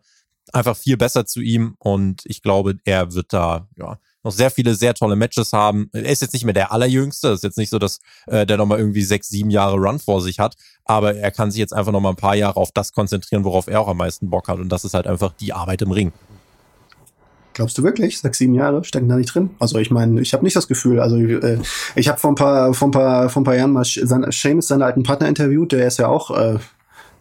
einfach 0.53 0.78
viel 0.78 0.97
besser 0.97 1.26
zu 1.26 1.41
ihm. 1.41 1.76
Und 1.80 2.22
ich 2.26 2.41
glaube, 2.41 2.78
er 2.86 3.14
wird 3.14 3.34
da, 3.34 3.68
ja, 3.76 3.99
noch 4.28 4.34
sehr 4.34 4.52
viele 4.52 4.76
sehr 4.76 4.94
tolle 4.94 5.16
Matches 5.16 5.54
haben. 5.54 5.90
Er 5.94 6.06
ist 6.06 6.22
jetzt 6.22 6.34
nicht 6.34 6.46
mehr 6.46 6.54
der 6.54 6.72
allerjüngste. 6.72 7.30
Ist 7.30 7.44
jetzt 7.44 7.58
nicht 7.58 7.70
so, 7.70 7.80
dass 7.80 8.00
äh, 8.28 8.46
der 8.46 8.58
nochmal 8.58 8.80
irgendwie 8.80 9.02
sechs, 9.02 9.30
sieben 9.30 9.50
Jahre 9.50 9.78
Run 9.78 10.00
vor 10.00 10.22
sich 10.22 10.40
hat. 10.40 10.56
Aber 10.86 11.16
er 11.16 11.32
kann 11.32 11.50
sich 11.50 11.60
jetzt 11.60 11.74
einfach 11.74 11.92
nochmal 11.92 12.14
ein 12.14 12.18
paar 12.18 12.36
Jahre 12.36 12.58
auf 12.58 12.72
das 12.72 12.92
konzentrieren, 12.92 13.44
worauf 13.44 13.68
er 13.68 13.82
auch 13.82 13.88
am 13.88 13.98
meisten 13.98 14.30
Bock 14.30 14.48
hat. 14.48 14.60
Und 14.60 14.70
das 14.70 14.86
ist 14.86 14.94
halt 14.94 15.08
einfach 15.08 15.34
die 15.40 15.54
Arbeit 15.54 15.82
im 15.82 15.92
Ring. 15.92 16.12
Glaubst 17.54 17.78
du 17.78 17.84
wirklich? 17.84 18.20
Sechs, 18.20 18.38
sieben 18.38 18.54
Jahre 18.54 18.84
stecken 18.84 19.10
da 19.10 19.16
nicht 19.16 19.34
drin? 19.34 19.50
Also 19.60 19.80
ich 19.80 19.90
meine, 19.90 20.22
ich 20.22 20.34
habe 20.34 20.44
nicht 20.44 20.56
das 20.56 20.68
Gefühl. 20.68 21.00
Also 21.00 21.18
äh, 21.18 21.60
ich 21.96 22.08
habe 22.08 22.20
vor 22.20 22.32
ein 22.32 22.36
paar, 22.36 22.74
vor 22.74 22.90
ein 22.90 22.92
paar, 22.92 23.30
vor 23.30 23.42
ein 23.42 23.46
paar 23.46 23.56
Jahren 23.56 23.72
mal 23.72 23.84
Seamus, 23.84 24.68
seinen 24.68 24.84
alten 24.84 25.04
Partner 25.04 25.28
interviewt. 25.28 25.72
Der 25.72 25.88
ist 25.88 25.98
ja 25.98 26.08
auch 26.08 26.38
äh, 26.38 26.60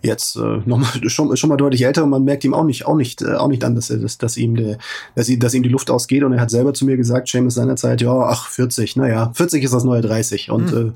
jetzt 0.06 0.36
äh, 0.36 0.60
noch 0.64 0.78
mal, 0.78 0.88
schon, 1.08 1.36
schon 1.36 1.48
mal 1.48 1.56
deutlich 1.56 1.84
älter 1.84 2.04
und 2.04 2.10
man 2.10 2.24
merkt 2.24 2.44
ihm 2.44 2.54
auch 2.54 2.64
nicht, 2.64 2.86
auch 2.86 2.96
nicht, 2.96 3.22
äh, 3.22 3.34
auch 3.34 3.48
nicht 3.48 3.64
an, 3.64 3.74
dass, 3.74 3.90
er, 3.90 3.98
dass, 3.98 4.18
dass, 4.18 4.36
ihm 4.36 4.56
der, 4.56 4.78
dass, 5.14 5.28
ihm, 5.28 5.38
dass 5.40 5.54
ihm 5.54 5.62
die 5.62 5.68
Luft 5.68 5.90
ausgeht. 5.90 6.22
Und 6.22 6.32
er 6.32 6.40
hat 6.40 6.50
selber 6.50 6.72
zu 6.72 6.84
mir 6.84 6.96
gesagt, 6.96 7.28
Seamus 7.28 7.54
seinerzeit, 7.54 8.00
ja, 8.00 8.12
ach, 8.12 8.48
40, 8.48 8.96
naja, 8.96 9.30
40 9.34 9.62
ist 9.62 9.74
das 9.74 9.84
neue 9.84 10.00
30. 10.00 10.50
Und 10.50 10.72
mhm. 10.72 10.88
äh, 10.88 10.92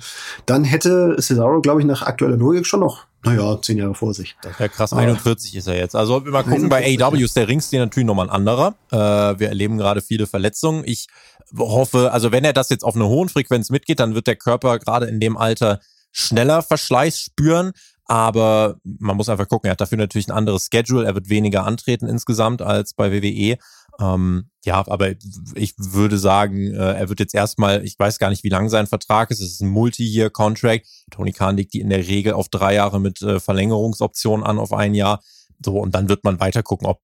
dann 0.46 0.64
hätte 0.64 1.16
Cesaro, 1.20 1.60
glaube 1.60 1.80
ich, 1.80 1.86
nach 1.86 2.02
aktueller 2.02 2.36
Logik 2.36 2.66
schon 2.66 2.80
noch 2.80 3.06
naja, 3.22 3.60
zehn 3.60 3.76
Jahre 3.76 3.94
vor 3.94 4.14
sich. 4.14 4.36
Das 4.40 4.58
wäre 4.58 4.70
krass. 4.70 4.94
41 4.94 5.54
ist 5.54 5.66
er 5.66 5.76
jetzt. 5.76 5.94
Also 5.94 6.24
wir 6.24 6.32
mal 6.32 6.42
gucken, 6.42 6.70
bei 6.70 6.98
AW 6.98 7.22
ist 7.22 7.36
der 7.36 7.48
Ringstil 7.48 7.78
natürlich 7.78 8.06
nochmal 8.06 8.28
ein 8.28 8.34
anderer. 8.34 8.74
Äh, 8.90 8.96
wir 9.38 9.48
erleben 9.48 9.76
gerade 9.76 10.00
viele 10.00 10.26
Verletzungen. 10.26 10.84
Ich 10.86 11.08
hoffe, 11.56 12.12
also 12.12 12.32
wenn 12.32 12.44
er 12.44 12.52
das 12.52 12.70
jetzt 12.70 12.84
auf 12.84 12.96
einer 12.96 13.08
hohen 13.08 13.28
Frequenz 13.28 13.70
mitgeht, 13.70 14.00
dann 14.00 14.14
wird 14.14 14.26
der 14.26 14.36
Körper 14.36 14.78
gerade 14.78 15.06
in 15.06 15.20
dem 15.20 15.36
Alter 15.36 15.80
schneller 16.12 16.62
Verschleiß 16.62 17.18
spüren. 17.18 17.72
Aber 18.10 18.80
man 18.82 19.16
muss 19.16 19.28
einfach 19.28 19.46
gucken, 19.46 19.68
er 19.68 19.72
hat 19.72 19.80
dafür 19.80 19.96
natürlich 19.96 20.26
ein 20.26 20.36
anderes 20.36 20.66
Schedule, 20.66 21.06
er 21.06 21.14
wird 21.14 21.28
weniger 21.28 21.64
antreten 21.64 22.08
insgesamt 22.08 22.60
als 22.60 22.92
bei 22.92 23.12
WWE. 23.12 23.56
Ähm, 24.00 24.50
ja, 24.64 24.84
aber 24.88 25.12
ich 25.54 25.74
würde 25.78 26.18
sagen, 26.18 26.74
äh, 26.74 26.94
er 26.94 27.08
wird 27.08 27.20
jetzt 27.20 27.36
erstmal, 27.36 27.84
ich 27.84 27.96
weiß 27.96 28.18
gar 28.18 28.30
nicht, 28.30 28.42
wie 28.42 28.48
lang 28.48 28.68
sein 28.68 28.88
Vertrag 28.88 29.30
ist, 29.30 29.40
es 29.40 29.52
ist 29.52 29.60
ein 29.60 29.68
Multi-Year-Contract. 29.68 30.88
Tony 31.12 31.30
Khan 31.30 31.56
legt 31.56 31.72
die 31.72 31.80
in 31.80 31.88
der 31.88 32.04
Regel 32.04 32.32
auf 32.32 32.48
drei 32.48 32.74
Jahre 32.74 32.98
mit 32.98 33.22
äh, 33.22 33.38
Verlängerungsoptionen 33.38 34.44
an 34.44 34.58
auf 34.58 34.72
ein 34.72 34.94
Jahr. 34.94 35.22
So, 35.64 35.78
und 35.78 35.94
dann 35.94 36.08
wird 36.08 36.24
man 36.24 36.40
weiter 36.40 36.62
gucken, 36.62 36.86
ob 36.86 37.00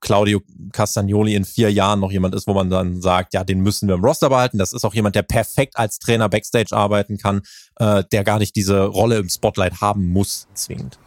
Claudio 0.00 0.40
Castagnoli 0.72 1.34
in 1.34 1.44
vier 1.44 1.72
Jahren 1.72 2.00
noch 2.00 2.10
jemand 2.10 2.34
ist, 2.34 2.46
wo 2.46 2.54
man 2.54 2.68
dann 2.68 3.00
sagt, 3.00 3.34
ja, 3.34 3.44
den 3.44 3.60
müssen 3.60 3.88
wir 3.88 3.94
im 3.94 4.04
Roster 4.04 4.28
behalten. 4.28 4.58
Das 4.58 4.72
ist 4.72 4.84
auch 4.84 4.94
jemand, 4.94 5.14
der 5.14 5.22
perfekt 5.22 5.76
als 5.76 5.98
Trainer 5.98 6.28
Backstage 6.28 6.76
arbeiten 6.76 7.18
kann, 7.18 7.42
äh, 7.76 8.02
der 8.10 8.24
gar 8.24 8.38
nicht 8.38 8.56
diese 8.56 8.84
Rolle 8.84 9.18
im 9.18 9.28
Spotlight 9.28 9.80
haben 9.80 10.08
muss, 10.08 10.48
zwingend. 10.54 10.98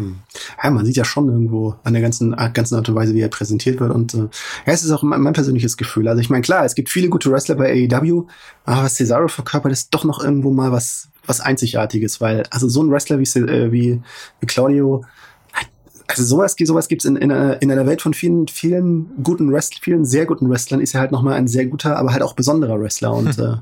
Hm. 0.00 0.18
Ja, 0.62 0.70
man 0.70 0.84
sieht 0.84 0.96
ja 0.96 1.04
schon 1.04 1.28
irgendwo 1.28 1.74
an 1.84 1.92
der 1.92 2.02
ganzen, 2.02 2.34
ganzen 2.52 2.74
Art 2.74 2.88
und 2.88 2.94
Weise, 2.94 3.14
wie 3.14 3.20
er 3.20 3.28
präsentiert 3.28 3.80
wird. 3.80 3.92
Und 3.92 4.14
äh, 4.14 4.18
ja, 4.18 4.28
es 4.72 4.82
ist 4.82 4.90
auch 4.90 5.02
mein, 5.02 5.20
mein 5.20 5.34
persönliches 5.34 5.76
Gefühl. 5.76 6.08
Also 6.08 6.20
ich 6.20 6.30
meine, 6.30 6.42
klar, 6.42 6.64
es 6.64 6.74
gibt 6.74 6.88
viele 6.88 7.08
gute 7.08 7.30
Wrestler 7.30 7.54
bei 7.54 7.88
AEW, 7.88 8.26
aber 8.64 8.88
Cesaro 8.88 9.28
verkörpert, 9.28 9.72
ist 9.72 9.90
doch 9.90 10.04
noch 10.04 10.22
irgendwo 10.22 10.50
mal 10.50 10.72
was, 10.72 11.10
was 11.26 11.40
Einzigartiges, 11.40 12.20
weil 12.20 12.44
also 12.50 12.68
so 12.68 12.82
ein 12.82 12.90
Wrestler 12.90 13.18
wie, 13.18 13.38
äh, 13.38 13.72
wie, 13.72 14.00
wie 14.40 14.46
Claudio, 14.46 15.04
also 16.10 16.24
sowas, 16.24 16.56
sowas 16.58 16.88
gibt's 16.88 17.04
in, 17.04 17.16
in, 17.16 17.30
einer, 17.30 17.62
in 17.62 17.70
einer 17.70 17.86
Welt 17.86 18.02
von 18.02 18.14
vielen, 18.14 18.48
vielen 18.48 19.22
guten 19.22 19.52
Wrestlern, 19.52 19.80
vielen 19.82 20.04
sehr 20.04 20.26
guten 20.26 20.50
Wrestlern, 20.50 20.80
ist 20.80 20.94
er 20.94 21.00
halt 21.00 21.12
nochmal 21.12 21.34
ein 21.34 21.48
sehr 21.48 21.66
guter, 21.66 21.96
aber 21.96 22.12
halt 22.12 22.22
auch 22.22 22.34
besonderer 22.34 22.78
Wrestler. 22.80 23.12
Und 23.14 23.38
äh, 23.38 23.56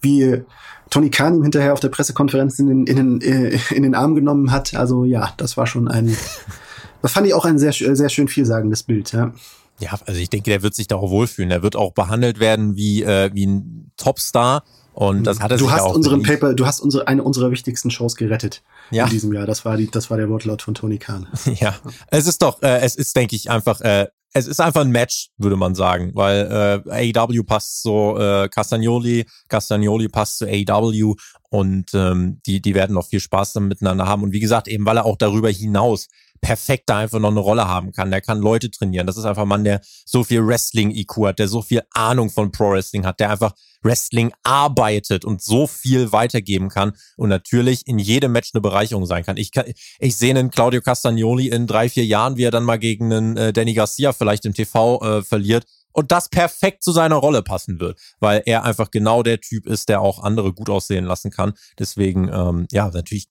wie 0.00 0.42
Tony 0.88 1.10
Khan 1.10 1.36
ihm 1.36 1.42
hinterher 1.42 1.72
auf 1.72 1.80
der 1.80 1.88
Pressekonferenz 1.88 2.58
in 2.58 2.66
den, 2.66 2.86
in, 2.86 2.96
den, 2.96 3.20
äh, 3.20 3.58
in 3.70 3.82
den 3.82 3.94
Arm 3.94 4.14
genommen 4.14 4.50
hat, 4.50 4.74
also 4.74 5.04
ja, 5.04 5.32
das 5.36 5.56
war 5.56 5.66
schon 5.66 5.88
ein, 5.88 6.16
das 7.02 7.12
fand 7.12 7.26
ich 7.26 7.34
auch 7.34 7.44
ein 7.44 7.58
sehr, 7.58 7.72
sehr 7.72 8.08
schön 8.08 8.28
vielsagendes 8.28 8.82
Bild, 8.82 9.12
ja. 9.12 9.32
Ja, 9.78 9.98
also 10.04 10.20
ich 10.20 10.28
denke, 10.28 10.50
der 10.50 10.62
wird 10.62 10.74
sich 10.74 10.88
da 10.88 10.96
auch 10.96 11.10
wohlfühlen. 11.10 11.50
Er 11.50 11.62
wird 11.62 11.74
auch 11.74 11.92
behandelt 11.92 12.38
werden 12.38 12.76
wie, 12.76 13.02
äh, 13.02 13.30
wie 13.32 13.46
ein 13.46 13.90
Topstar. 13.96 14.62
Und 15.00 15.24
das 15.24 15.40
hat 15.40 15.50
er 15.50 15.56
du 15.56 15.70
hast 15.70 15.80
auch 15.80 15.94
unseren 15.94 16.22
Paper, 16.22 16.52
du 16.52 16.66
hast 16.66 16.78
unsere 16.78 17.08
eine 17.08 17.22
unserer 17.22 17.50
wichtigsten 17.50 17.90
Shows 17.90 18.16
gerettet 18.16 18.62
ja. 18.90 19.04
in 19.04 19.10
diesem 19.10 19.32
Jahr. 19.32 19.46
Das 19.46 19.64
war 19.64 19.78
die, 19.78 19.90
das 19.90 20.10
war 20.10 20.18
der 20.18 20.28
Wortlaut 20.28 20.60
von 20.60 20.74
Tony 20.74 20.98
Khan. 20.98 21.26
Ja, 21.58 21.74
es 22.08 22.26
ist 22.26 22.42
doch, 22.42 22.60
äh, 22.60 22.80
es 22.80 22.96
ist, 22.96 23.16
denke 23.16 23.34
ich, 23.34 23.50
einfach, 23.50 23.80
äh, 23.80 24.08
es 24.34 24.46
ist 24.46 24.60
einfach 24.60 24.82
ein 24.82 24.90
Match, 24.90 25.30
würde 25.38 25.56
man 25.56 25.74
sagen, 25.74 26.10
weil 26.14 26.82
äh, 26.86 27.12
AEW 27.16 27.44
passt 27.44 27.82
so 27.82 28.18
äh, 28.18 28.50
Castagnoli, 28.50 29.24
Castagnoli 29.48 30.08
passt 30.08 30.36
zu 30.36 30.46
AEW 30.46 31.14
und 31.48 31.94
ähm, 31.94 32.42
die, 32.44 32.60
die 32.60 32.74
werden 32.74 32.92
noch 32.92 33.06
viel 33.06 33.20
Spaß 33.20 33.54
dann 33.54 33.68
miteinander 33.68 34.06
haben. 34.06 34.22
Und 34.22 34.32
wie 34.32 34.40
gesagt, 34.40 34.68
eben 34.68 34.84
weil 34.84 34.98
er 34.98 35.06
auch 35.06 35.16
darüber 35.16 35.48
hinaus 35.48 36.08
perfekt 36.40 36.84
da 36.86 36.98
einfach 36.98 37.18
noch 37.18 37.30
eine 37.30 37.40
Rolle 37.40 37.68
haben 37.68 37.92
kann. 37.92 38.10
Der 38.10 38.20
kann 38.20 38.38
Leute 38.38 38.70
trainieren. 38.70 39.06
Das 39.06 39.16
ist 39.16 39.24
einfach 39.24 39.42
ein 39.42 39.48
Mann, 39.48 39.64
der 39.64 39.80
so 40.04 40.24
viel 40.24 40.46
Wrestling-IQ 40.46 41.26
hat, 41.26 41.38
der 41.38 41.48
so 41.48 41.62
viel 41.62 41.82
Ahnung 41.92 42.30
von 42.30 42.50
Pro-Wrestling 42.50 43.04
hat, 43.04 43.20
der 43.20 43.30
einfach 43.30 43.52
Wrestling 43.82 44.32
arbeitet 44.42 45.24
und 45.24 45.42
so 45.42 45.66
viel 45.66 46.12
weitergeben 46.12 46.68
kann 46.68 46.92
und 47.16 47.28
natürlich 47.28 47.86
in 47.86 47.98
jedem 47.98 48.32
Match 48.32 48.50
eine 48.54 48.60
Bereicherung 48.60 49.06
sein 49.06 49.24
kann. 49.24 49.36
Ich, 49.36 49.52
kann, 49.52 49.64
ich 49.98 50.16
sehe 50.16 50.30
einen 50.30 50.50
Claudio 50.50 50.80
Castagnoli 50.80 51.48
in 51.48 51.66
drei, 51.66 51.88
vier 51.88 52.04
Jahren, 52.04 52.36
wie 52.36 52.44
er 52.44 52.50
dann 52.50 52.64
mal 52.64 52.78
gegen 52.78 53.12
einen 53.12 53.36
äh, 53.36 53.52
Danny 53.52 53.74
Garcia 53.74 54.12
vielleicht 54.12 54.44
im 54.44 54.54
TV 54.54 55.00
äh, 55.00 55.22
verliert 55.22 55.64
und 55.92 56.12
das 56.12 56.28
perfekt 56.28 56.82
zu 56.82 56.92
seiner 56.92 57.16
Rolle 57.16 57.42
passen 57.42 57.80
wird, 57.80 57.98
weil 58.20 58.42
er 58.46 58.64
einfach 58.64 58.90
genau 58.90 59.22
der 59.22 59.40
Typ 59.40 59.66
ist, 59.66 59.88
der 59.88 60.00
auch 60.00 60.22
andere 60.22 60.52
gut 60.52 60.70
aussehen 60.70 61.04
lassen 61.04 61.30
kann. 61.30 61.54
Deswegen, 61.78 62.28
ähm, 62.32 62.66
ja, 62.70 62.90
natürlich 62.90 63.28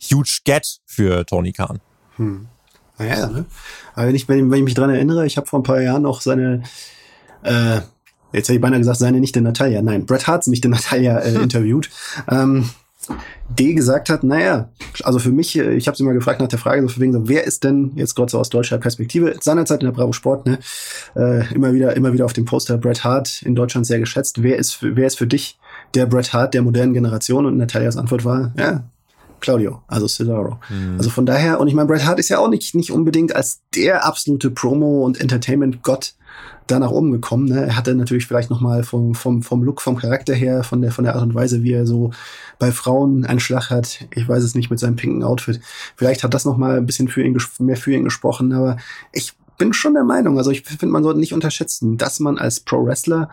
huge 0.00 0.40
Get 0.44 0.78
für 0.86 1.24
Tony 1.26 1.52
Khan. 1.52 1.80
Hm. 2.18 2.46
Naja, 2.98 3.28
ne? 3.28 3.46
Aber 3.94 4.08
wenn 4.08 4.14
ich, 4.14 4.28
wenn 4.28 4.52
ich 4.52 4.64
mich 4.64 4.74
dran 4.74 4.90
erinnere, 4.90 5.26
ich 5.26 5.36
habe 5.36 5.46
vor 5.46 5.60
ein 5.60 5.64
paar 5.64 5.80
Jahren 5.80 6.02
noch 6.02 6.20
seine, 6.20 6.62
äh, 7.42 7.76
jetzt 8.32 8.48
hätte 8.48 8.54
ich 8.54 8.60
beinahe 8.60 8.80
gesagt, 8.80 8.98
seine 8.98 9.20
Nichte 9.20 9.40
Natalia. 9.40 9.82
Nein, 9.82 10.04
Bret 10.04 10.26
Harts 10.26 10.48
Nichte 10.48 10.68
Natalia 10.68 11.18
äh, 11.18 11.34
interviewt. 11.42 11.90
ähm, 12.30 12.68
D 13.48 13.72
gesagt 13.72 14.10
hat, 14.10 14.22
naja, 14.22 14.68
also 15.02 15.18
für 15.18 15.30
mich, 15.30 15.56
äh, 15.58 15.74
ich 15.74 15.86
habe 15.86 15.96
sie 15.96 16.02
mal 16.02 16.12
gefragt 16.12 16.40
nach 16.40 16.48
der 16.48 16.58
Frage, 16.58 16.82
so 16.82 16.88
für 16.88 17.00
wegen 17.00 17.12
so, 17.12 17.28
wer 17.28 17.44
ist 17.44 17.64
denn 17.64 17.92
jetzt 17.94 18.14
gerade 18.14 18.30
so 18.30 18.38
aus 18.38 18.50
deutscher 18.50 18.76
Perspektive, 18.78 19.36
seinerzeit 19.40 19.80
in 19.80 19.86
der 19.86 19.92
Bravo 19.92 20.12
Sport, 20.12 20.46
ne, 20.46 20.58
äh, 21.16 21.52
immer 21.54 21.72
wieder, 21.72 21.96
immer 21.96 22.12
wieder 22.12 22.26
auf 22.26 22.34
dem 22.34 22.44
Poster 22.44 22.76
Bret 22.76 23.04
Hart 23.04 23.42
in 23.42 23.54
Deutschland 23.54 23.86
sehr 23.86 23.98
geschätzt. 24.00 24.42
Wer 24.42 24.58
ist, 24.58 24.78
wer 24.82 25.06
ist 25.06 25.16
für 25.16 25.26
dich 25.26 25.58
der 25.94 26.06
Bret 26.06 26.32
Hart 26.32 26.52
der 26.52 26.62
modernen 26.62 26.92
Generation? 26.92 27.46
Und 27.46 27.56
Natalias 27.56 27.96
Antwort 27.96 28.24
war, 28.24 28.52
ja, 28.58 28.84
Claudio, 29.40 29.82
also 29.86 30.06
Cesaro. 30.06 30.58
Mhm. 30.68 30.96
Also 30.98 31.10
von 31.10 31.26
daher, 31.26 31.60
und 31.60 31.68
ich 31.68 31.74
meine, 31.74 31.88
Bret 31.88 32.04
Hart 32.04 32.18
ist 32.18 32.28
ja 32.28 32.38
auch 32.38 32.48
nicht, 32.48 32.74
nicht 32.74 32.92
unbedingt 32.92 33.34
als 33.34 33.62
der 33.74 34.04
absolute 34.04 34.50
Promo- 34.50 35.04
und 35.04 35.20
Entertainment-Gott 35.20 36.14
da 36.66 36.78
nach 36.78 36.90
oben 36.90 37.10
gekommen. 37.12 37.46
Ne? 37.46 37.66
Er 37.66 37.76
hatte 37.76 37.94
natürlich 37.94 38.26
vielleicht 38.26 38.50
noch 38.50 38.60
mal 38.60 38.84
vom, 38.84 39.14
vom, 39.14 39.42
vom 39.42 39.62
Look, 39.62 39.80
vom 39.80 39.96
Charakter 39.96 40.34
her, 40.34 40.62
von 40.62 40.82
der, 40.82 40.92
von 40.92 41.04
der 41.04 41.14
Art 41.14 41.22
und 41.22 41.34
Weise, 41.34 41.62
wie 41.62 41.72
er 41.72 41.86
so 41.86 42.10
bei 42.58 42.72
Frauen 42.72 43.24
einen 43.24 43.40
Schlag 43.40 43.70
hat. 43.70 44.06
Ich 44.14 44.28
weiß 44.28 44.42
es 44.42 44.54
nicht 44.54 44.70
mit 44.70 44.78
seinem 44.78 44.96
pinken 44.96 45.24
Outfit. 45.24 45.60
Vielleicht 45.96 46.24
hat 46.24 46.34
das 46.34 46.44
noch 46.44 46.56
mal 46.56 46.76
ein 46.76 46.86
bisschen 46.86 47.08
für 47.08 47.22
ihn, 47.22 47.36
mehr 47.58 47.76
für 47.76 47.92
ihn 47.92 48.04
gesprochen, 48.04 48.52
aber 48.52 48.76
ich 49.12 49.32
bin 49.56 49.72
schon 49.72 49.94
der 49.94 50.04
Meinung, 50.04 50.38
also 50.38 50.50
ich 50.50 50.62
finde, 50.62 50.86
man 50.86 51.02
sollte 51.02 51.18
nicht 51.18 51.34
unterschätzen, 51.34 51.98
dass 51.98 52.20
man 52.20 52.38
als 52.38 52.60
Pro-Wrestler 52.60 53.28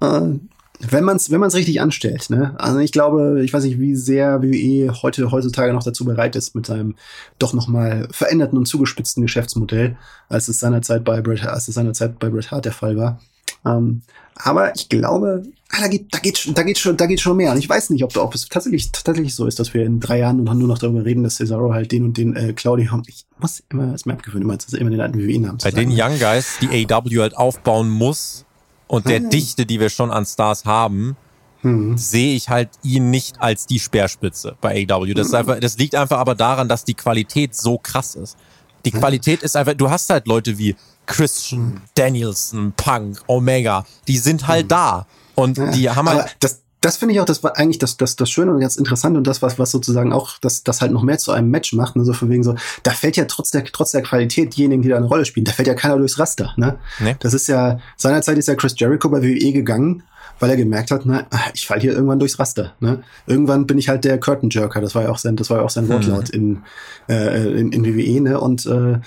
äh, 0.00 0.34
wenn 0.80 1.04
man 1.04 1.16
es 1.16 1.30
wenn 1.30 1.40
man's 1.40 1.54
richtig 1.54 1.80
anstellt, 1.80 2.30
ne? 2.30 2.54
Also 2.58 2.78
ich 2.78 2.92
glaube, 2.92 3.42
ich 3.44 3.52
weiß 3.52 3.64
nicht, 3.64 3.78
wie 3.78 3.94
sehr 3.94 4.42
WWE 4.42 5.02
heute 5.02 5.30
heutzutage 5.30 5.72
noch 5.72 5.84
dazu 5.84 6.04
bereit 6.04 6.36
ist 6.36 6.54
mit 6.54 6.66
seinem 6.66 6.94
doch 7.38 7.52
noch 7.52 7.68
mal 7.68 8.08
veränderten 8.10 8.56
und 8.56 8.66
zugespitzten 8.66 9.22
Geschäftsmodell, 9.22 9.96
als 10.28 10.48
es 10.48 10.60
seinerzeit 10.60 11.04
bei 11.04 11.20
Bret, 11.20 11.44
als 11.44 11.68
es 11.68 11.74
seinerzeit 11.74 12.18
bei 12.18 12.30
Bret 12.30 12.50
Hart 12.50 12.64
der 12.64 12.72
Fall 12.72 12.96
war. 12.96 13.20
Ähm, 13.66 14.02
aber 14.36 14.74
ich 14.74 14.88
glaube, 14.88 15.42
ah, 15.70 15.80
da 15.80 15.88
geht, 15.88 16.14
da 16.14 16.18
geht, 16.18 16.50
da 16.54 16.62
geht 16.62 16.78
schon, 16.78 16.96
da 16.96 17.06
geht 17.06 17.20
schon 17.20 17.36
mehr. 17.36 17.52
Und 17.52 17.58
ich 17.58 17.68
weiß 17.68 17.90
nicht, 17.90 18.02
ob, 18.04 18.16
ob 18.16 18.34
es 18.34 18.48
tatsächlich, 18.48 18.90
tatsächlich 18.90 19.34
so 19.34 19.46
ist, 19.46 19.58
dass 19.58 19.74
wir 19.74 19.84
in 19.84 20.00
drei 20.00 20.20
Jahren 20.20 20.42
nur 20.42 20.54
noch 20.54 20.78
darüber 20.78 21.04
reden, 21.04 21.22
dass 21.22 21.36
Cesaro 21.36 21.74
halt 21.74 21.92
den 21.92 22.04
und 22.04 22.16
den 22.16 22.34
äh, 22.36 22.52
Claudio 22.54 22.90
haben. 22.90 23.02
Ich 23.06 23.26
muss 23.38 23.62
immer, 23.70 23.92
es 23.92 24.06
mir 24.06 24.14
abgewöhnen, 24.14 24.48
immer, 24.48 24.56
immer 24.78 24.90
den 24.90 25.00
alten 25.00 25.18
WWE-Namen 25.18 25.58
Bei 25.62 25.70
den 25.70 25.90
Young 25.90 26.18
Guys, 26.18 26.58
die 26.60 26.86
AW 26.90 27.20
halt 27.20 27.36
aufbauen 27.36 27.90
muss, 27.90 28.46
und 28.90 29.06
der 29.06 29.20
hm. 29.20 29.30
Dichte, 29.30 29.66
die 29.66 29.78
wir 29.78 29.88
schon 29.88 30.10
an 30.10 30.26
Stars 30.26 30.64
haben, 30.64 31.16
hm. 31.60 31.96
sehe 31.96 32.34
ich 32.34 32.48
halt 32.48 32.70
ihn 32.82 33.10
nicht 33.10 33.40
als 33.40 33.66
die 33.66 33.78
Speerspitze 33.78 34.56
bei 34.60 34.84
AW. 34.90 35.14
Das, 35.14 35.28
ist 35.28 35.34
einfach, 35.34 35.60
das 35.60 35.78
liegt 35.78 35.94
einfach 35.94 36.18
aber 36.18 36.34
daran, 36.34 36.68
dass 36.68 36.84
die 36.84 36.94
Qualität 36.94 37.54
so 37.54 37.78
krass 37.78 38.16
ist. 38.16 38.36
Die 38.84 38.90
Qualität 38.90 39.42
ist 39.44 39.56
einfach, 39.56 39.74
du 39.74 39.90
hast 39.90 40.10
halt 40.10 40.26
Leute 40.26 40.58
wie 40.58 40.74
Christian, 41.06 41.82
Danielson, 41.94 42.72
Punk, 42.76 43.22
Omega, 43.28 43.84
die 44.08 44.18
sind 44.18 44.48
halt 44.48 44.62
hm. 44.62 44.68
da. 44.68 45.06
Und 45.36 45.56
die 45.74 45.88
haben 45.88 46.08
halt. 46.08 46.36
das, 46.40 46.62
das 46.80 46.96
finde 46.96 47.14
ich 47.14 47.20
auch 47.20 47.26
das 47.26 47.42
war 47.42 47.56
eigentlich 47.58 47.78
das, 47.78 47.96
das, 47.96 48.16
das 48.16 48.30
Schöne 48.30 48.52
und 48.52 48.60
ganz 48.60 48.76
interessant 48.76 49.16
und 49.16 49.26
das, 49.26 49.42
was, 49.42 49.58
was 49.58 49.70
sozusagen 49.70 50.12
auch 50.12 50.38
das, 50.40 50.64
das 50.64 50.80
halt 50.80 50.92
noch 50.92 51.02
mehr 51.02 51.18
zu 51.18 51.32
einem 51.32 51.50
Match 51.50 51.72
macht. 51.74 51.96
Ne? 51.96 52.04
So 52.04 52.12
von 52.12 52.30
wegen 52.30 52.42
so, 52.42 52.54
da 52.82 52.92
fällt 52.92 53.16
ja 53.16 53.26
trotz 53.26 53.50
der, 53.50 53.64
trotz 53.64 53.90
der 53.90 54.02
Qualität 54.02 54.56
diejenigen, 54.56 54.82
die 54.82 54.88
da 54.88 54.96
eine 54.96 55.06
Rolle 55.06 55.24
spielen, 55.24 55.44
da 55.44 55.52
fällt 55.52 55.68
ja 55.68 55.74
keiner 55.74 55.98
durchs 55.98 56.18
Raster. 56.18 56.54
Ne? 56.56 56.78
Nee. 56.98 57.16
Das 57.20 57.34
ist 57.34 57.48
ja, 57.48 57.80
seinerzeit 57.96 58.38
ist 58.38 58.48
ja 58.48 58.54
Chris 58.54 58.74
Jericho 58.78 59.08
bei 59.10 59.22
WWE 59.22 59.52
gegangen, 59.52 60.02
weil 60.38 60.50
er 60.50 60.56
gemerkt 60.56 60.90
hat, 60.90 61.02
na, 61.04 61.26
ich 61.52 61.66
fall 61.66 61.80
hier 61.80 61.92
irgendwann 61.92 62.18
durchs 62.18 62.38
Raster. 62.38 62.72
Ne? 62.80 63.02
Irgendwann 63.26 63.66
bin 63.66 63.76
ich 63.76 63.88
halt 63.90 64.04
der 64.04 64.18
Curtain 64.18 64.48
Jerker. 64.48 64.80
Das 64.80 64.94
war 64.94 65.02
ja 65.02 65.10
auch 65.10 65.18
sein, 65.18 65.36
das 65.36 65.50
war 65.50 65.58
ja 65.58 65.64
auch 65.64 65.70
sein 65.70 65.84
mhm. 65.84 65.90
Wortlaut 65.90 66.30
in, 66.30 66.62
äh, 67.08 67.60
in, 67.60 67.72
in 67.72 67.84
WWE. 67.84 68.20
Ne? 68.22 68.40
Und 68.40 68.64
äh, 68.64 69.00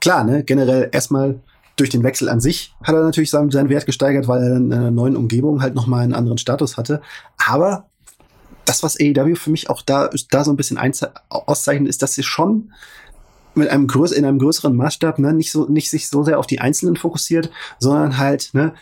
klar, 0.00 0.22
ne, 0.24 0.44
generell 0.44 0.88
erstmal 0.92 1.40
durch 1.76 1.90
den 1.90 2.02
Wechsel 2.02 2.28
an 2.28 2.40
sich 2.40 2.74
hat 2.82 2.94
er 2.94 3.02
natürlich 3.02 3.30
seinen, 3.30 3.50
seinen 3.50 3.68
Wert 3.68 3.86
gesteigert, 3.86 4.28
weil 4.28 4.42
er 4.42 4.56
in 4.56 4.72
einer 4.72 4.90
neuen 4.90 5.16
Umgebung 5.16 5.62
halt 5.62 5.74
nochmal 5.74 6.02
einen 6.02 6.14
anderen 6.14 6.38
Status 6.38 6.76
hatte. 6.76 7.02
Aber 7.36 7.86
das, 8.64 8.82
was 8.82 8.98
AEW 8.98 9.36
für 9.36 9.50
mich 9.50 9.70
auch 9.70 9.82
da, 9.82 10.10
da 10.30 10.44
so 10.44 10.50
ein 10.50 10.56
bisschen 10.56 10.78
auszeichnet, 11.28 11.88
ist, 11.88 12.02
dass 12.02 12.14
sie 12.14 12.22
schon 12.22 12.72
mit 13.54 13.68
einem 13.68 13.86
größ 13.86 14.12
in 14.12 14.24
einem 14.24 14.38
größeren 14.38 14.74
Maßstab 14.74 15.18
ne, 15.18 15.32
nicht 15.32 15.50
so 15.50 15.66
nicht 15.66 15.88
sich 15.90 16.08
so 16.08 16.22
sehr 16.24 16.38
auf 16.38 16.46
die 16.46 16.60
Einzelnen 16.60 16.96
fokussiert, 16.96 17.50
sondern 17.78 18.18
halt 18.18 18.50
ne, 18.52 18.74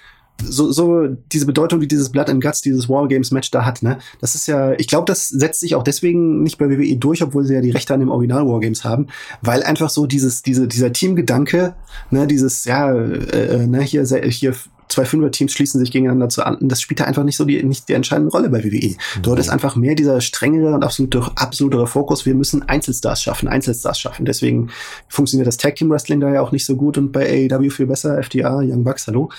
so, 0.42 0.72
so 0.72 1.06
diese 1.32 1.46
Bedeutung, 1.46 1.80
die 1.80 1.88
dieses 1.88 2.10
Blood 2.10 2.28
and 2.28 2.42
Guts, 2.42 2.60
dieses 2.60 2.88
Wargames 2.88 3.30
Match 3.30 3.50
da 3.50 3.64
hat, 3.64 3.82
ne? 3.82 3.98
Das 4.20 4.34
ist 4.34 4.46
ja, 4.46 4.72
ich 4.72 4.88
glaube, 4.88 5.06
das 5.06 5.28
setzt 5.28 5.60
sich 5.60 5.74
auch 5.74 5.82
deswegen 5.82 6.42
nicht 6.42 6.58
bei 6.58 6.68
WWE 6.68 6.96
durch, 6.96 7.22
obwohl 7.22 7.44
sie 7.44 7.54
ja 7.54 7.60
die 7.60 7.70
Rechte 7.70 7.94
an 7.94 8.00
dem 8.00 8.10
Original 8.10 8.46
Wargames 8.46 8.84
haben, 8.84 9.06
weil 9.42 9.62
einfach 9.62 9.90
so 9.90 10.06
dieses, 10.06 10.42
diese, 10.42 10.66
dieser 10.68 10.92
Teamgedanke, 10.92 11.74
ne, 12.10 12.26
dieses, 12.26 12.64
ja, 12.64 12.92
äh, 12.92 13.62
äh 13.62 13.66
ne, 13.66 13.82
hier, 13.82 14.04
hier 14.04 14.54
zwei 14.94 15.04
Fünfer-Teams 15.04 15.52
schließen 15.52 15.80
sich 15.80 15.90
gegeneinander 15.90 16.28
zu 16.28 16.44
an. 16.44 16.56
Das 16.60 16.80
spielt 16.80 17.00
da 17.00 17.04
einfach 17.04 17.24
nicht 17.24 17.36
so 17.36 17.44
die, 17.44 17.62
nicht 17.62 17.88
die 17.88 17.92
entscheidende 17.92 18.30
Rolle 18.30 18.48
bei 18.48 18.64
WWE. 18.64 18.96
Dort 19.22 19.38
ist 19.38 19.48
einfach 19.48 19.76
mehr 19.76 19.94
dieser 19.94 20.20
strengere 20.20 20.74
und 20.74 20.84
absolute, 20.84 21.22
absolutere 21.34 21.86
Fokus. 21.86 22.26
Wir 22.26 22.34
müssen 22.34 22.62
Einzelstars 22.62 23.22
schaffen, 23.22 23.48
Einzelstars 23.48 23.98
schaffen. 23.98 24.24
Deswegen 24.24 24.70
funktioniert 25.08 25.46
das 25.46 25.56
Tag 25.56 25.76
Team 25.76 25.90
Wrestling 25.90 26.20
da 26.20 26.32
ja 26.32 26.40
auch 26.40 26.52
nicht 26.52 26.66
so 26.66 26.76
gut 26.76 26.98
und 26.98 27.12
bei 27.12 27.48
AEW 27.50 27.70
viel 27.70 27.86
besser. 27.86 28.18
FDA, 28.18 28.58
Young 28.58 28.84
Bucks, 28.84 29.06
hallo. 29.06 29.30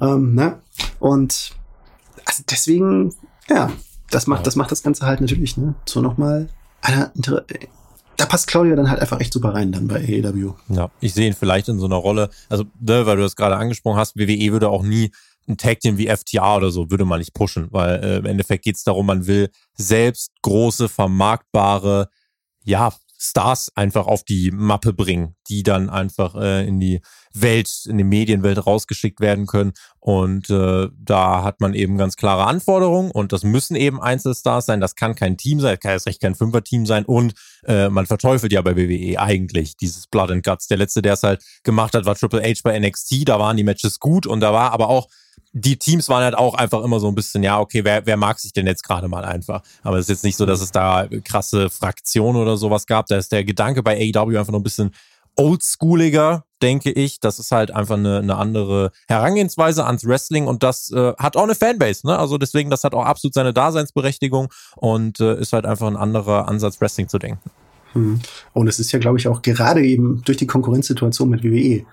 Ähm, 0.00 0.34
ne? 0.34 0.58
Und 0.98 1.52
also 2.24 2.42
deswegen, 2.50 3.14
ja, 3.48 3.70
das 4.10 4.26
macht, 4.26 4.46
das 4.46 4.56
macht 4.56 4.70
das 4.72 4.82
Ganze 4.82 5.06
halt 5.06 5.20
natürlich, 5.20 5.56
ne, 5.56 5.74
so 5.86 6.00
nochmal 6.00 6.48
einer 6.82 7.12
da 8.16 8.26
passt 8.26 8.46
Claudia 8.46 8.76
dann 8.76 8.90
halt 8.90 9.00
einfach 9.00 9.20
echt 9.20 9.32
super 9.32 9.54
rein 9.54 9.72
dann 9.72 9.88
bei 9.88 9.96
AEW. 9.96 10.54
Ja, 10.68 10.90
ich 11.00 11.14
sehe 11.14 11.26
ihn 11.26 11.34
vielleicht 11.34 11.68
in 11.68 11.78
so 11.78 11.86
einer 11.86 11.96
Rolle, 11.96 12.30
also 12.48 12.64
ne, 12.80 13.06
weil 13.06 13.16
du 13.16 13.22
das 13.22 13.36
gerade 13.36 13.56
angesprochen 13.56 13.98
hast, 13.98 14.16
WWE 14.16 14.52
würde 14.52 14.68
auch 14.68 14.82
nie 14.82 15.10
ein 15.48 15.56
Tag 15.56 15.80
Team 15.80 15.96
wie 15.98 16.08
FTA 16.08 16.56
oder 16.56 16.70
so 16.70 16.90
würde 16.90 17.04
man 17.04 17.20
nicht 17.20 17.34
pushen, 17.34 17.68
weil 17.70 18.02
äh, 18.02 18.16
im 18.18 18.26
Endeffekt 18.26 18.64
geht 18.64 18.76
es 18.76 18.82
darum, 18.82 19.06
man 19.06 19.26
will 19.26 19.50
selbst 19.74 20.32
große, 20.42 20.88
vermarktbare, 20.88 22.08
ja, 22.64 22.92
Stars 23.18 23.70
einfach 23.74 24.06
auf 24.06 24.24
die 24.24 24.50
Mappe 24.50 24.92
bringen, 24.92 25.36
die 25.48 25.62
dann 25.62 25.90
einfach 25.90 26.34
äh, 26.34 26.66
in 26.66 26.80
die 26.80 27.00
Welt, 27.32 27.70
in 27.86 27.98
die 27.98 28.04
Medienwelt 28.04 28.66
rausgeschickt 28.66 29.20
werden 29.20 29.46
können. 29.46 29.72
Und 30.00 30.50
äh, 30.50 30.88
da 30.96 31.42
hat 31.42 31.60
man 31.60 31.74
eben 31.74 31.96
ganz 31.96 32.16
klare 32.16 32.44
Anforderungen 32.44 33.10
und 33.10 33.32
das 33.32 33.42
müssen 33.42 33.76
eben 33.76 34.00
Einzelstars 34.00 34.66
sein. 34.66 34.80
Das 34.80 34.94
kann 34.94 35.14
kein 35.14 35.36
Team 35.36 35.60
sein, 35.60 35.78
kann 35.78 35.92
jetzt 35.92 36.06
recht 36.06 36.20
kein 36.20 36.34
Fünfer-Team 36.34 36.86
sein 36.86 37.04
und 37.04 37.34
äh, 37.64 37.88
man 37.88 38.06
verteufelt 38.06 38.52
ja 38.52 38.62
bei 38.62 38.76
WWE 38.76 39.18
eigentlich 39.18 39.76
dieses 39.76 40.06
Blood 40.06 40.30
and 40.30 40.44
Guts. 40.44 40.68
Der 40.68 40.78
letzte, 40.78 41.02
der 41.02 41.14
es 41.14 41.22
halt 41.22 41.42
gemacht 41.64 41.94
hat, 41.94 42.06
war 42.06 42.14
Triple 42.14 42.42
H 42.42 42.60
bei 42.62 42.78
NXT. 42.78 43.28
Da 43.28 43.38
waren 43.38 43.56
die 43.56 43.64
Matches 43.64 43.98
gut 43.98 44.26
und 44.26 44.40
da 44.40 44.52
war 44.52 44.72
aber 44.72 44.88
auch 44.88 45.08
die 45.52 45.78
Teams 45.78 46.08
waren 46.10 46.22
halt 46.22 46.34
auch 46.34 46.54
einfach 46.54 46.82
immer 46.82 47.00
so 47.00 47.08
ein 47.08 47.14
bisschen, 47.14 47.42
ja, 47.42 47.58
okay, 47.58 47.82
wer, 47.82 48.04
wer 48.04 48.18
mag 48.18 48.38
sich 48.38 48.52
denn 48.52 48.66
jetzt 48.66 48.82
gerade 48.82 49.08
mal 49.08 49.24
einfach? 49.24 49.62
Aber 49.82 49.96
es 49.96 50.02
ist 50.04 50.10
jetzt 50.10 50.24
nicht 50.24 50.36
so, 50.36 50.44
dass 50.44 50.60
es 50.60 50.70
da 50.70 51.08
krasse 51.24 51.70
Fraktionen 51.70 52.42
oder 52.42 52.58
sowas 52.58 52.86
gab. 52.86 53.06
Da 53.06 53.16
ist 53.16 53.32
der 53.32 53.42
Gedanke 53.42 53.82
bei 53.82 53.96
AEW 53.96 54.38
einfach 54.38 54.52
noch 54.52 54.60
ein 54.60 54.64
bisschen 54.64 54.90
oldschooliger, 55.34 56.44
denke 56.60 56.90
ich. 56.90 57.20
Das 57.20 57.38
ist 57.38 57.52
halt 57.52 57.70
einfach 57.70 57.96
eine, 57.96 58.18
eine 58.18 58.36
andere 58.36 58.90
Herangehensweise 59.08 59.86
ans 59.86 60.06
Wrestling 60.06 60.46
und 60.46 60.62
das 60.62 60.90
äh, 60.90 61.14
hat 61.18 61.36
auch 61.36 61.44
eine 61.44 61.54
Fanbase, 61.54 62.06
ne? 62.06 62.18
Also 62.18 62.36
deswegen, 62.38 62.68
das 62.68 62.84
hat 62.84 62.94
auch 62.94 63.04
absolut 63.04 63.34
seine 63.34 63.52
Daseinsberechtigung 63.54 64.48
und 64.76 65.20
äh, 65.20 65.38
ist 65.38 65.52
halt 65.52 65.64
einfach 65.64 65.86
ein 65.86 65.96
anderer 65.96 66.48
Ansatz, 66.48 66.80
Wrestling 66.80 67.08
zu 67.08 67.18
denken. 67.18 67.50
Hm. 67.92 68.20
Und 68.52 68.68
es 68.68 68.78
ist 68.78 68.92
ja, 68.92 68.98
glaube 68.98 69.18
ich, 69.18 69.28
auch 69.28 69.42
gerade 69.42 69.82
eben 69.84 70.22
durch 70.24 70.36
die 70.36 70.46
Konkurrenzsituation 70.46 71.30
mit 71.30 71.44
WWE 71.44 71.86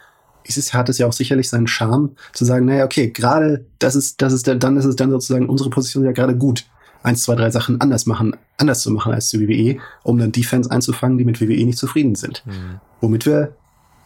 es, 0.46 0.74
hat 0.74 0.90
es 0.90 0.98
ja 0.98 1.08
auch 1.08 1.14
sicherlich 1.14 1.50
seinen 1.50 1.68
Charme, 1.68 2.12
zu 2.34 2.46
sagen, 2.46 2.66
naja, 2.66 2.86
okay, 2.86 3.10
gerade 3.10 3.66
das 3.80 3.96
ist, 3.96 4.22
das 4.22 4.34
ist, 4.34 4.48
dann 4.48 4.78
ist 4.78 4.86
es 4.86 4.96
dann 4.96 5.12
sozusagen 5.12 5.50
unsere 5.50 5.70
Position 5.70 6.04
ja 6.04 6.12
gerade 6.12 6.36
gut, 6.36 6.66
eins, 7.04 7.24
zwei, 7.24 7.36
drei 7.36 7.50
Sachen 7.52 7.82
anders 7.82 8.06
machen, 8.06 8.36
anders 8.58 8.82
zu 8.82 8.92
machen 8.92 9.14
als 9.14 9.30
zu 9.30 9.40
WWE, 9.40 9.78
um 10.04 10.18
dann 10.18 10.32
die 10.32 10.44
Fans 10.44 10.70
einzufangen, 10.70 11.18
die 11.18 11.26
mit 11.26 11.42
WWE 11.42 11.66
nicht 11.66 11.78
zufrieden 11.78 12.16
sind. 12.16 12.44
Mhm. 12.46 12.80
Womit 13.02 13.26
wir 13.26 13.56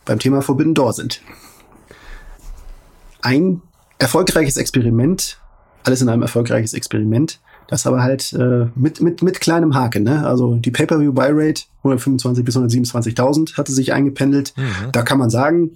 beim 0.06 0.20
Thema 0.20 0.42
Forbidden 0.42 0.74
Door 0.74 0.94
sind. 0.94 1.22
Ein 3.22 3.62
erfolgreiches 4.00 4.58
Experiment, 4.58 5.40
alles 5.84 6.02
in 6.02 6.10
einem 6.10 6.22
erfolgreiches 6.22 6.74
Experiment, 6.74 7.40
das 7.68 7.86
aber 7.86 8.02
halt 8.02 8.34
äh, 8.34 8.68
mit, 8.76 9.02
mit, 9.02 9.22
mit 9.22 9.42
kleinem 9.42 9.76
Haken. 9.76 10.04
Ne? 10.04 10.26
Also 10.26 10.56
die 10.56 10.72
Pay-Per-View-Buy-Rate 10.72 11.64
125 11.80 12.46
bis 12.46 12.56
127.000 12.56 13.58
hatte 13.58 13.74
sich 13.74 13.94
eingependelt. 13.94 14.54
Mhm. 14.56 14.92
Da 14.94 15.02
kann 15.02 15.18
man 15.18 15.30
sagen, 15.30 15.72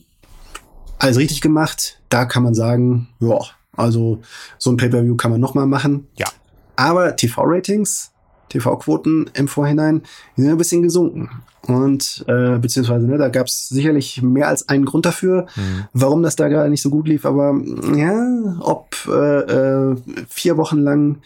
alles 1.01 1.17
richtig 1.17 1.41
gemacht. 1.41 1.99
Da 2.09 2.25
kann 2.25 2.43
man 2.43 2.53
sagen, 2.53 3.09
ja, 3.19 3.39
also 3.75 4.21
so 4.57 4.71
ein 4.71 4.77
Pay-per-View 4.77 5.15
kann 5.15 5.31
man 5.31 5.41
noch 5.41 5.55
mal 5.55 5.65
machen. 5.65 6.07
Ja. 6.15 6.27
Aber 6.75 7.15
TV-Ratings, 7.15 8.11
TV-Quoten 8.49 9.29
im 9.33 9.47
Vorhinein, 9.47 10.03
die 10.37 10.41
sind 10.41 10.51
ein 10.51 10.57
bisschen 10.57 10.83
gesunken. 10.83 11.29
Und 11.67 12.23
äh, 12.27 12.57
beziehungsweise, 12.57 13.07
ne, 13.07 13.17
da 13.17 13.29
gab 13.29 13.47
es 13.47 13.69
sicherlich 13.69 14.21
mehr 14.21 14.47
als 14.47 14.67
einen 14.69 14.85
Grund 14.85 15.05
dafür, 15.05 15.47
mhm. 15.55 15.85
warum 15.93 16.23
das 16.23 16.35
da 16.35 16.47
gerade 16.47 16.69
nicht 16.69 16.81
so 16.81 16.89
gut 16.89 17.07
lief. 17.07 17.25
Aber 17.25 17.59
ja, 17.95 18.57
ob 18.59 18.95
äh, 19.07 19.91
äh, 19.91 19.95
vier 20.27 20.57
Wochen 20.57 20.79
lang 20.79 21.21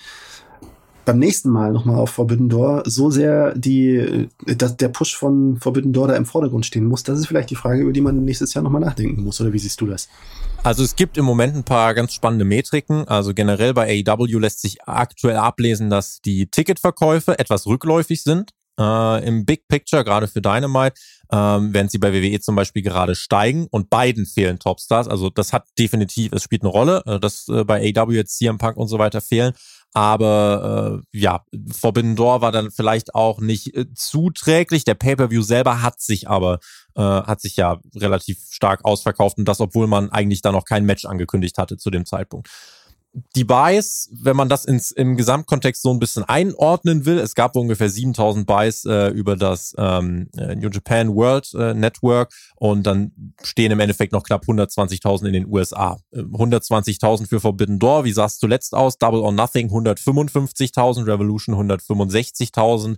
beim 1.06 1.20
nächsten 1.20 1.50
Mal 1.50 1.72
nochmal 1.72 1.98
auf 1.98 2.10
Forbidden 2.10 2.50
Door 2.50 2.84
so 2.86 3.10
sehr 3.10 3.54
die, 3.56 4.28
dass 4.46 4.76
der 4.78 4.90
Push 4.90 5.16
von 5.16 5.58
Forbidden 5.60 5.94
Door 5.94 6.10
da 6.10 6.16
im 6.16 6.26
Vordergrund 6.26 6.66
stehen 6.66 6.86
muss, 6.86 7.04
das 7.04 7.20
ist 7.20 7.28
vielleicht 7.28 7.50
die 7.50 7.56
Frage, 7.56 7.82
über 7.82 7.94
die 7.94 8.02
man 8.02 8.26
nächstes 8.26 8.54
Jahr 8.54 8.64
nochmal 8.64 8.82
nachdenken 8.82 9.24
muss. 9.24 9.40
Oder 9.40 9.54
wie 9.54 9.60
siehst 9.60 9.80
du 9.82 9.86
das? 9.88 10.10
Also 10.64 10.84
es 10.84 10.96
gibt 10.96 11.18
im 11.18 11.26
Moment 11.26 11.56
ein 11.56 11.64
paar 11.64 11.94
ganz 11.94 12.14
spannende 12.14 12.44
Metriken. 12.44 13.08
Also 13.08 13.34
generell 13.34 13.74
bei 13.74 14.04
AEW 14.08 14.40
lässt 14.40 14.62
sich 14.62 14.82
aktuell 14.84 15.38
ablesen, 15.38 15.90
dass 15.90 16.22
die 16.22 16.48
Ticketverkäufe 16.48 17.38
etwas 17.38 17.68
rückläufig 17.68 18.24
sind. 18.24 18.52
Äh, 18.80 19.28
Im 19.28 19.46
Big 19.46 19.68
Picture, 19.68 20.04
gerade 20.04 20.28
für 20.28 20.42
Dynamite, 20.42 21.00
ähm, 21.32 21.74
während 21.74 21.92
sie 21.92 21.98
bei 21.98 22.12
WWE 22.12 22.40
zum 22.42 22.56
Beispiel 22.56 22.82
gerade 22.82 23.16
steigen 23.16 23.68
und 23.72 23.90
beiden 23.90 24.26
fehlen 24.26 24.60
Topstars. 24.60 25.08
Also 25.08 25.30
das 25.30 25.54
hat 25.54 25.68
definitiv, 25.80 26.34
es 26.34 26.44
spielt 26.44 26.64
eine 26.64 26.72
Rolle, 26.72 27.04
äh, 27.06 27.20
dass 27.20 27.48
äh, 27.48 27.64
bei 27.64 27.94
AEW 27.96 28.12
jetzt 28.12 28.38
CM 28.38 28.58
Punk 28.58 28.76
und 28.76 28.88
so 28.88 29.00
weiter 29.00 29.22
fehlen. 29.22 29.54
Aber 29.96 31.02
äh, 31.14 31.18
ja, 31.18 31.46
Forbidden 31.72 32.18
Door 32.18 32.42
war 32.42 32.52
dann 32.52 32.70
vielleicht 32.70 33.16
auch 33.16 33.40
nicht 33.40 33.74
äh, 33.78 33.86
zuträglich. 33.94 34.84
Der 34.84 34.94
Pay-per-View 34.94 35.42
selber 35.42 35.82
hat 35.82 36.02
sich 36.02 36.28
aber 36.28 36.60
äh, 36.96 37.02
hat 37.02 37.40
sich 37.40 37.56
ja 37.56 37.80
relativ 37.96 38.40
stark 38.50 38.84
ausverkauft 38.84 39.38
und 39.38 39.46
das, 39.46 39.62
obwohl 39.62 39.88
man 39.88 40.12
eigentlich 40.12 40.42
da 40.42 40.52
noch 40.52 40.66
kein 40.66 40.84
Match 40.84 41.06
angekündigt 41.06 41.58
hatte 41.58 41.78
zu 41.78 41.92
dem 41.92 42.06
Zeitpunkt 42.06 42.50
Buys, 43.46 44.10
wenn 44.12 44.36
man 44.36 44.50
das 44.50 44.66
ins, 44.66 44.92
im 44.92 45.16
Gesamtkontext 45.16 45.82
so 45.82 45.92
ein 45.92 46.00
bisschen 46.00 46.24
einordnen 46.24 47.06
will, 47.06 47.18
es 47.18 47.34
gab 47.34 47.56
ungefähr 47.56 47.90
7000 47.90 48.46
Buys 48.46 48.86
äh, 48.86 49.08
über 49.10 49.38
das 49.38 49.74
ähm, 49.78 50.30
äh, 50.38 50.56
New 50.56 50.70
Japan 50.70 51.16
World 51.16 51.54
äh, 51.54 51.74
Network 51.74 52.34
und 52.58 52.84
dann 52.84 53.34
stehen 53.42 53.72
im 53.72 53.80
Endeffekt 53.80 54.12
noch 54.12 54.24
knapp 54.24 54.44
120.000 54.46 55.28
in 55.28 55.34
den 55.34 55.48
USA. 55.48 55.98
120.000 56.14 57.22
ähm, 57.22 57.26
für 57.28 57.40
Forbidden 57.40 57.80
Door, 57.80 58.04
wie 58.04 58.12
sah 58.12 58.26
es 58.26 58.38
zuletzt 58.38 58.74
aus? 58.74 58.98
Double 58.98 59.22
or 59.22 59.32
Nothing 59.32 59.70
155.000, 59.70 61.08
Revolution 61.08 61.56
165.000. 61.56 62.98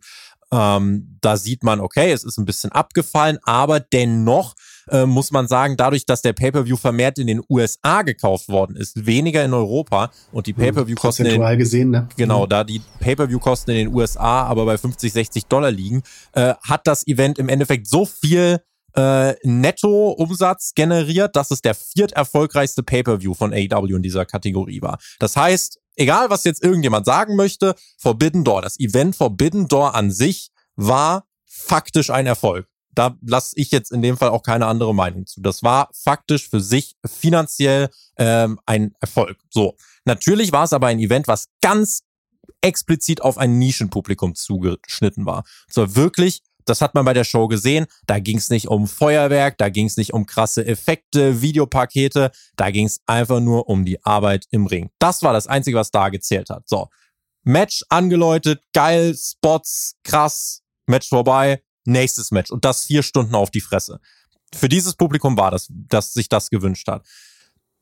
Ähm, 0.52 1.18
da 1.22 1.38
sieht 1.38 1.64
man, 1.64 1.80
okay, 1.80 2.12
es 2.12 2.24
ist 2.24 2.38
ein 2.38 2.46
bisschen 2.46 2.72
abgefallen, 2.72 3.38
aber 3.44 3.80
dennoch 3.80 4.56
äh, 4.90 5.06
muss 5.06 5.32
man 5.32 5.48
sagen, 5.48 5.78
dadurch, 5.78 6.06
dass 6.06 6.22
der 6.22 6.34
Pay-per-View 6.34 6.78
vermehrt 6.78 7.20
in 7.20 7.28
den 7.28 7.42
USA 7.50 8.02
gekauft 8.02 8.50
worden 8.50 8.76
ist, 8.76 9.06
weniger 9.06 9.44
in 9.44 9.54
Europa 9.54 10.12
und 10.32 10.48
die 10.48 10.54
hm, 10.54 10.60
Pay-per-view-Kosten 10.60 11.26
in, 11.26 11.58
gesehen, 11.58 11.92
ne? 11.92 12.08
genau, 12.18 12.46
mhm. 12.46 12.50
da 12.50 12.64
die 12.64 12.82
Pay-per-view-Kosten 13.00 13.72
in 13.72 13.78
den 13.78 13.96
USA 13.96 14.44
aber 14.44 14.66
bei 14.66 14.78
50, 14.78 15.12
60 15.12 15.46
Dollar 15.46 15.72
liegen, 15.72 16.04
äh, 16.34 16.54
hat 16.62 16.88
das 16.88 17.06
Event 17.08 17.40
im 17.40 17.50
Endeffekt 17.50 17.88
so 17.88 18.06
viel 18.06 18.60
äh, 18.96 19.36
Netto-Umsatz 19.44 20.74
generiert, 20.74 21.36
dass 21.36 21.52
es 21.52 21.62
der 21.62 21.76
viert 21.76 22.14
erfolgreichste 22.14 22.84
Pay-per-view 22.84 23.34
von 23.34 23.54
AEW 23.54 23.96
in 23.96 24.02
dieser 24.02 24.26
Kategorie 24.26 24.82
war. 24.82 24.98
Das 25.20 25.36
heißt, 25.36 25.80
egal 25.96 26.30
was 26.30 26.44
jetzt 26.44 26.64
irgendjemand 26.64 27.06
sagen 27.06 27.36
möchte, 27.36 27.76
Forbidden 27.98 28.44
Door, 28.44 28.64
das 28.64 28.80
Event 28.80 29.16
Forbidden 29.16 29.68
Door 29.68 29.96
an 29.96 30.12
sich 30.12 30.50
war 30.76 31.26
faktisch 31.46 32.10
ein 32.10 32.26
Erfolg. 32.26 32.68
Da 32.98 33.16
lasse 33.22 33.54
ich 33.56 33.70
jetzt 33.70 33.92
in 33.92 34.02
dem 34.02 34.18
Fall 34.18 34.30
auch 34.30 34.42
keine 34.42 34.66
andere 34.66 34.96
Meinung 34.96 35.28
zu. 35.28 35.40
Das 35.40 35.62
war 35.62 35.90
faktisch 35.94 36.50
für 36.50 36.62
sich 36.62 36.96
finanziell 37.06 37.90
ähm, 38.18 38.60
ein 38.66 38.94
Erfolg. 39.00 39.38
So, 39.52 39.76
natürlich 40.06 40.52
war 40.52 40.64
es 40.64 40.74
aber 40.74 40.88
ein 40.88 41.00
Event, 41.00 41.28
was 41.28 41.50
ganz 41.62 42.02
explizit 42.62 43.22
auf 43.22 43.38
ein 43.38 43.60
Nischenpublikum 43.60 44.34
zugeschnitten 44.34 45.28
war. 45.28 45.44
So 45.70 45.96
wirklich 45.96 46.42
das 46.66 46.82
hat 46.82 46.96
man 46.96 47.06
bei 47.06 47.14
der 47.14 47.24
Show 47.24 47.48
gesehen. 47.48 47.86
Da 48.08 48.20
ging 48.20 48.38
es 48.38 48.50
nicht 48.50 48.68
um 48.68 48.88
Feuerwerk, 48.88 49.58
da 49.58 49.70
ging 49.70 49.86
es 49.86 49.96
nicht 49.96 50.14
um 50.14 50.26
krasse 50.26 50.66
Effekte, 50.66 51.42
Videopakete, 51.42 52.32
da 52.58 52.72
ging 52.72 52.88
es 52.88 53.00
einfach 53.06 53.40
nur 53.40 53.70
um 53.70 53.86
die 53.86 54.04
Arbeit 54.04 54.48
im 54.52 54.66
Ring. 54.66 54.90
Das 55.00 55.24
war 55.24 55.32
das 55.32 55.48
Einzige, 55.48 55.78
was 55.78 55.92
da 55.92 56.10
gezählt 56.10 56.50
hat. 56.50 56.68
So, 56.68 56.90
Match 57.44 57.86
angeläutet, 57.88 58.62
geil, 58.74 59.16
Spots, 59.16 59.96
krass, 60.04 60.62
Match 60.88 61.08
vorbei, 61.08 61.62
nächstes 61.88 62.32
Match 62.32 62.52
und 62.52 62.66
das 62.66 62.86
vier 62.86 63.02
Stunden 63.02 63.34
auf 63.34 63.50
die 63.50 63.62
Fresse. 63.62 64.00
Für 64.54 64.70
dieses 64.70 64.96
Publikum 64.96 65.38
war 65.38 65.52
das, 65.52 65.68
das 65.70 66.14
sich 66.14 66.30
das 66.30 66.50
gewünscht 66.50 66.88
hat. 66.88 67.06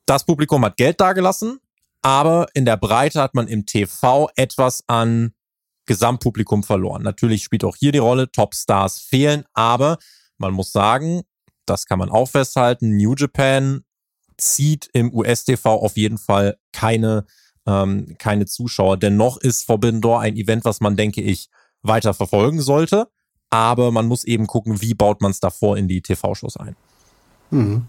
Das 0.06 0.24
Publikum 0.24 0.64
hat 0.64 0.76
Geld 0.76 1.00
dagelassen, 1.00 1.58
aber 2.02 2.46
in 2.54 2.64
der 2.64 2.76
Breite 2.76 3.20
hat 3.20 3.34
man 3.34 3.48
im 3.48 3.66
TV 3.66 4.30
etwas 4.36 4.84
an 4.86 5.32
Gesamtpublikum 5.86 6.62
verloren. 6.62 7.02
Natürlich 7.02 7.44
spielt 7.44 7.64
auch 7.64 7.76
hier 7.76 7.92
die 7.92 7.98
Rolle, 7.98 8.30
Topstars 8.30 8.98
fehlen, 9.00 9.44
aber 9.54 9.98
man 10.38 10.52
muss 10.52 10.72
sagen, 10.72 11.22
das 11.64 11.86
kann 11.86 11.98
man 11.98 12.10
auch 12.10 12.28
festhalten, 12.28 12.96
New 12.96 13.14
Japan 13.14 13.84
zieht 14.36 14.88
im 14.92 15.12
US-TV 15.14 15.72
auf 15.72 15.96
jeden 15.96 16.18
Fall 16.18 16.58
keine, 16.72 17.24
ähm, 17.66 18.16
keine 18.18 18.46
Zuschauer. 18.46 18.96
Dennoch 18.96 19.38
ist 19.38 19.64
Forbidden 19.64 20.00
Door 20.00 20.20
ein 20.20 20.36
Event, 20.36 20.64
was 20.64 20.80
man, 20.80 20.96
denke 20.96 21.22
ich, 21.22 21.48
weiter 21.82 22.14
verfolgen 22.14 22.60
sollte 22.60 23.08
aber 23.50 23.90
man 23.92 24.06
muss 24.06 24.24
eben 24.24 24.46
gucken, 24.46 24.80
wie 24.80 24.94
baut 24.94 25.20
man 25.20 25.30
es 25.30 25.40
davor 25.40 25.76
in 25.76 25.88
die 25.88 26.00
TV-Shows 26.00 26.56
ein. 26.56 26.76
Mhm. 27.50 27.88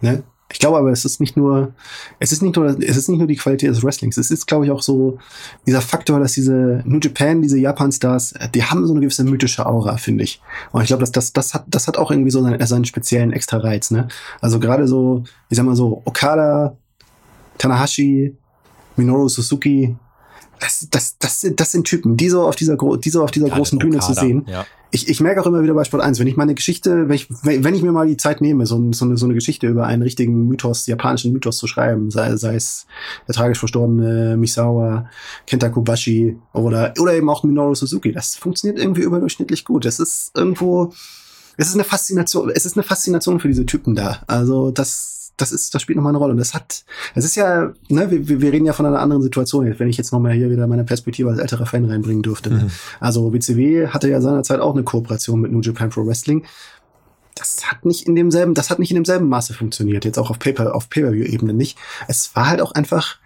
Ne? 0.00 0.22
Ich 0.52 0.60
glaube 0.60 0.76
aber, 0.78 0.92
es 0.92 1.04
ist 1.04 1.20
nicht 1.20 1.36
nur, 1.36 1.72
es 2.20 2.30
ist 2.30 2.42
nicht 2.42 2.54
nur, 2.54 2.66
es 2.66 2.96
ist 2.96 3.08
nicht 3.08 3.18
nur 3.18 3.26
die 3.26 3.36
Qualität 3.36 3.70
des 3.70 3.82
Wrestlings. 3.82 4.18
Es 4.18 4.30
ist, 4.30 4.46
glaube 4.46 4.66
ich, 4.66 4.70
auch 4.70 4.82
so 4.82 5.18
dieser 5.66 5.80
Faktor, 5.80 6.20
dass 6.20 6.32
diese 6.32 6.82
New 6.84 7.00
Japan, 7.00 7.42
diese 7.42 7.58
Japan-Stars, 7.58 8.34
die 8.54 8.62
haben 8.62 8.86
so 8.86 8.92
eine 8.92 9.00
gewisse 9.00 9.24
mythische 9.24 9.66
Aura, 9.66 9.96
finde 9.96 10.22
ich. 10.22 10.40
Und 10.70 10.82
ich 10.82 10.88
glaube, 10.88 11.00
dass 11.00 11.12
das, 11.12 11.32
das 11.32 11.54
hat, 11.54 11.64
das 11.66 11.88
hat 11.88 11.96
auch 11.96 12.10
irgendwie 12.10 12.30
so 12.30 12.42
seinen, 12.42 12.64
seinen 12.66 12.84
speziellen 12.84 13.32
extra 13.32 13.56
Reiz, 13.56 13.90
ne? 13.90 14.06
Also 14.40 14.60
gerade 14.60 14.86
so, 14.86 15.24
ich 15.48 15.56
sag 15.56 15.64
mal 15.66 15.74
so, 15.74 16.02
Okada, 16.04 16.76
Tanahashi, 17.58 18.36
Minoru 18.96 19.28
Suzuki, 19.28 19.96
das, 20.60 20.88
das, 20.90 21.18
das, 21.18 21.46
das 21.54 21.72
sind 21.72 21.84
Typen, 21.84 22.16
die 22.16 22.28
so 22.28 22.42
auf 22.42 22.56
dieser, 22.56 22.76
die 22.76 23.10
so 23.10 23.22
auf 23.22 23.30
dieser 23.30 23.48
ja, 23.48 23.54
großen 23.54 23.78
Bühne 23.78 23.98
zu 24.00 24.14
sehen. 24.14 24.44
Ja. 24.46 24.66
Ich, 24.90 25.08
ich 25.08 25.20
merke 25.20 25.40
auch 25.40 25.46
immer 25.46 25.62
wieder 25.62 25.74
bei 25.74 25.82
Sport 25.82 26.04
1, 26.04 26.20
wenn 26.20 26.26
ich 26.28 26.36
meine 26.36 26.54
Geschichte, 26.54 27.08
wenn 27.08 27.16
ich, 27.16 27.28
wenn 27.42 27.74
ich 27.74 27.82
mir 27.82 27.90
mal 27.90 28.06
die 28.06 28.16
Zeit 28.16 28.40
nehme, 28.40 28.64
so, 28.64 28.92
so, 28.92 29.04
eine, 29.04 29.16
so 29.16 29.26
eine 29.26 29.34
Geschichte 29.34 29.66
über 29.66 29.86
einen 29.86 30.02
richtigen 30.02 30.46
Mythos, 30.46 30.86
japanischen 30.86 31.32
Mythos 31.32 31.58
zu 31.58 31.66
schreiben, 31.66 32.10
sei, 32.12 32.36
sei 32.36 32.54
es 32.54 32.86
der 33.26 33.34
tragisch 33.34 33.58
verstorbene 33.58 34.36
Misawa, 34.36 35.10
Kenta 35.46 35.68
Kobashi 35.68 36.38
oder, 36.52 36.94
oder 37.00 37.14
eben 37.14 37.28
auch 37.28 37.42
Minoru 37.42 37.74
Suzuki, 37.74 38.12
das 38.12 38.36
funktioniert 38.36 38.78
irgendwie 38.78 39.02
überdurchschnittlich 39.02 39.64
gut. 39.64 39.84
Das 39.84 39.98
ist 39.98 40.30
irgendwo, 40.36 40.92
es 41.56 41.68
ist 41.68 41.74
eine 41.74 41.84
Faszination, 41.84 42.50
es 42.54 42.64
ist 42.64 42.76
eine 42.76 42.84
Faszination 42.84 43.40
für 43.40 43.48
diese 43.48 43.66
Typen 43.66 43.96
da. 43.96 44.22
Also 44.28 44.70
das, 44.70 45.13
das 45.36 45.52
ist, 45.52 45.74
das 45.74 45.82
spielt 45.82 45.96
nochmal 45.96 46.10
eine 46.10 46.18
Rolle. 46.18 46.32
Und 46.32 46.38
das 46.38 46.54
hat, 46.54 46.84
es 47.14 47.24
ist 47.24 47.34
ja, 47.34 47.72
ne, 47.88 48.10
wir, 48.10 48.40
wir 48.40 48.52
reden 48.52 48.66
ja 48.66 48.72
von 48.72 48.86
einer 48.86 49.00
anderen 49.00 49.22
Situation, 49.22 49.72
wenn 49.78 49.88
ich 49.88 49.96
jetzt 49.96 50.12
nochmal 50.12 50.32
hier 50.32 50.50
wieder 50.50 50.66
meine 50.66 50.84
Perspektive 50.84 51.30
als 51.30 51.38
älterer 51.38 51.66
Fan 51.66 51.84
reinbringen 51.84 52.22
dürfte. 52.22 52.50
Ne? 52.50 52.64
Mhm. 52.64 52.70
Also 53.00 53.32
WCW 53.32 53.88
hatte 53.88 54.08
ja 54.08 54.20
seinerzeit 54.20 54.60
auch 54.60 54.74
eine 54.74 54.84
Kooperation 54.84 55.40
mit 55.40 55.52
New 55.52 55.60
Japan 55.60 55.90
Pro 55.90 56.06
Wrestling. 56.06 56.44
Das 57.34 57.68
hat 57.68 57.84
nicht 57.84 58.06
in 58.06 58.14
demselben, 58.14 58.54
das 58.54 58.70
hat 58.70 58.78
nicht 58.78 58.90
in 58.90 58.96
demselben 58.96 59.28
Maße 59.28 59.54
funktioniert, 59.54 60.04
jetzt 60.04 60.18
auch 60.18 60.30
auf 60.30 60.38
Paper, 60.38 60.74
auf 60.74 60.88
Pay-Per-View-Ebene 60.88 61.52
nicht. 61.52 61.76
Es 62.06 62.36
war 62.36 62.46
halt 62.46 62.60
auch 62.60 62.72
einfach, 62.72 63.18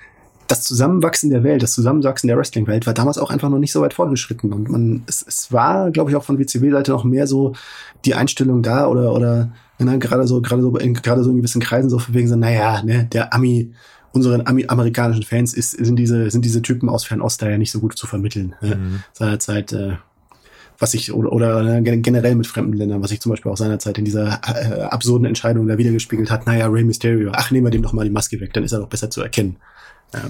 das 0.46 0.62
Zusammenwachsen 0.62 1.28
der 1.28 1.44
Welt, 1.44 1.62
das 1.62 1.74
Zusammenwachsen 1.74 2.26
der 2.26 2.38
Wrestling-Welt 2.38 2.86
war 2.86 2.94
damals 2.94 3.18
auch 3.18 3.28
einfach 3.28 3.50
noch 3.50 3.58
nicht 3.58 3.70
so 3.70 3.82
weit 3.82 3.92
fortgeschritten. 3.92 4.54
Und 4.54 4.70
man, 4.70 5.04
es, 5.06 5.22
es 5.28 5.52
war, 5.52 5.90
glaube 5.90 6.10
ich, 6.10 6.16
auch 6.16 6.24
von 6.24 6.38
WCW-Seite 6.38 6.90
noch 6.90 7.04
mehr 7.04 7.26
so 7.26 7.52
die 8.06 8.14
Einstellung 8.14 8.62
da 8.62 8.86
oder, 8.86 9.12
oder 9.12 9.52
ne, 9.78 9.98
gerade 9.98 10.26
so, 10.26 10.40
gerade 10.40 10.62
so, 10.62 10.76
in, 10.76 10.94
gerade 10.94 11.22
so 11.22 11.30
in 11.30 11.36
gewissen 11.36 11.60
Kreisen 11.60 11.90
so 11.90 12.00
wegen 12.08 12.28
so, 12.28 12.36
naja, 12.36 12.82
ne, 12.82 13.04
der 13.12 13.32
Ami, 13.32 13.72
unseren 14.12 14.46
Ami 14.46 14.66
amerikanischen 14.68 15.22
Fans 15.22 15.54
ist, 15.54 15.72
sind 15.72 15.96
diese, 15.96 16.30
sind 16.30 16.44
diese 16.44 16.62
Typen 16.62 16.88
aus 16.88 17.04
Fernost 17.04 17.42
da 17.42 17.48
ja 17.48 17.58
nicht 17.58 17.70
so 17.70 17.80
gut 17.80 17.96
zu 17.96 18.06
vermitteln. 18.06 18.54
Ne? 18.60 18.76
Mhm. 18.76 19.02
Seinerzeit, 19.12 19.72
äh, 19.72 19.96
was 20.78 20.94
ich, 20.94 21.12
oder, 21.12 21.32
oder 21.32 21.62
ne, 21.62 22.00
generell 22.00 22.34
mit 22.34 22.46
fremden 22.46 22.74
Ländern, 22.74 23.02
was 23.02 23.10
ich 23.10 23.20
zum 23.20 23.30
Beispiel 23.30 23.50
auch 23.50 23.56
seinerzeit 23.56 23.98
in 23.98 24.04
dieser 24.04 24.40
äh, 24.46 24.82
absurden 24.82 25.26
Entscheidung 25.26 25.66
da 25.66 25.76
wiedergespiegelt 25.76 26.30
hat, 26.30 26.46
naja, 26.46 26.66
Rey 26.68 26.84
Mysterio, 26.84 27.32
ach, 27.34 27.50
nehmen 27.50 27.66
wir 27.66 27.70
dem 27.70 27.82
doch 27.82 27.92
mal 27.92 28.04
die 28.04 28.10
Maske 28.10 28.40
weg, 28.40 28.52
dann 28.52 28.64
ist 28.64 28.72
er 28.72 28.80
doch 28.80 28.88
besser 28.88 29.10
zu 29.10 29.20
erkennen. 29.20 29.56
Ja. 30.14 30.20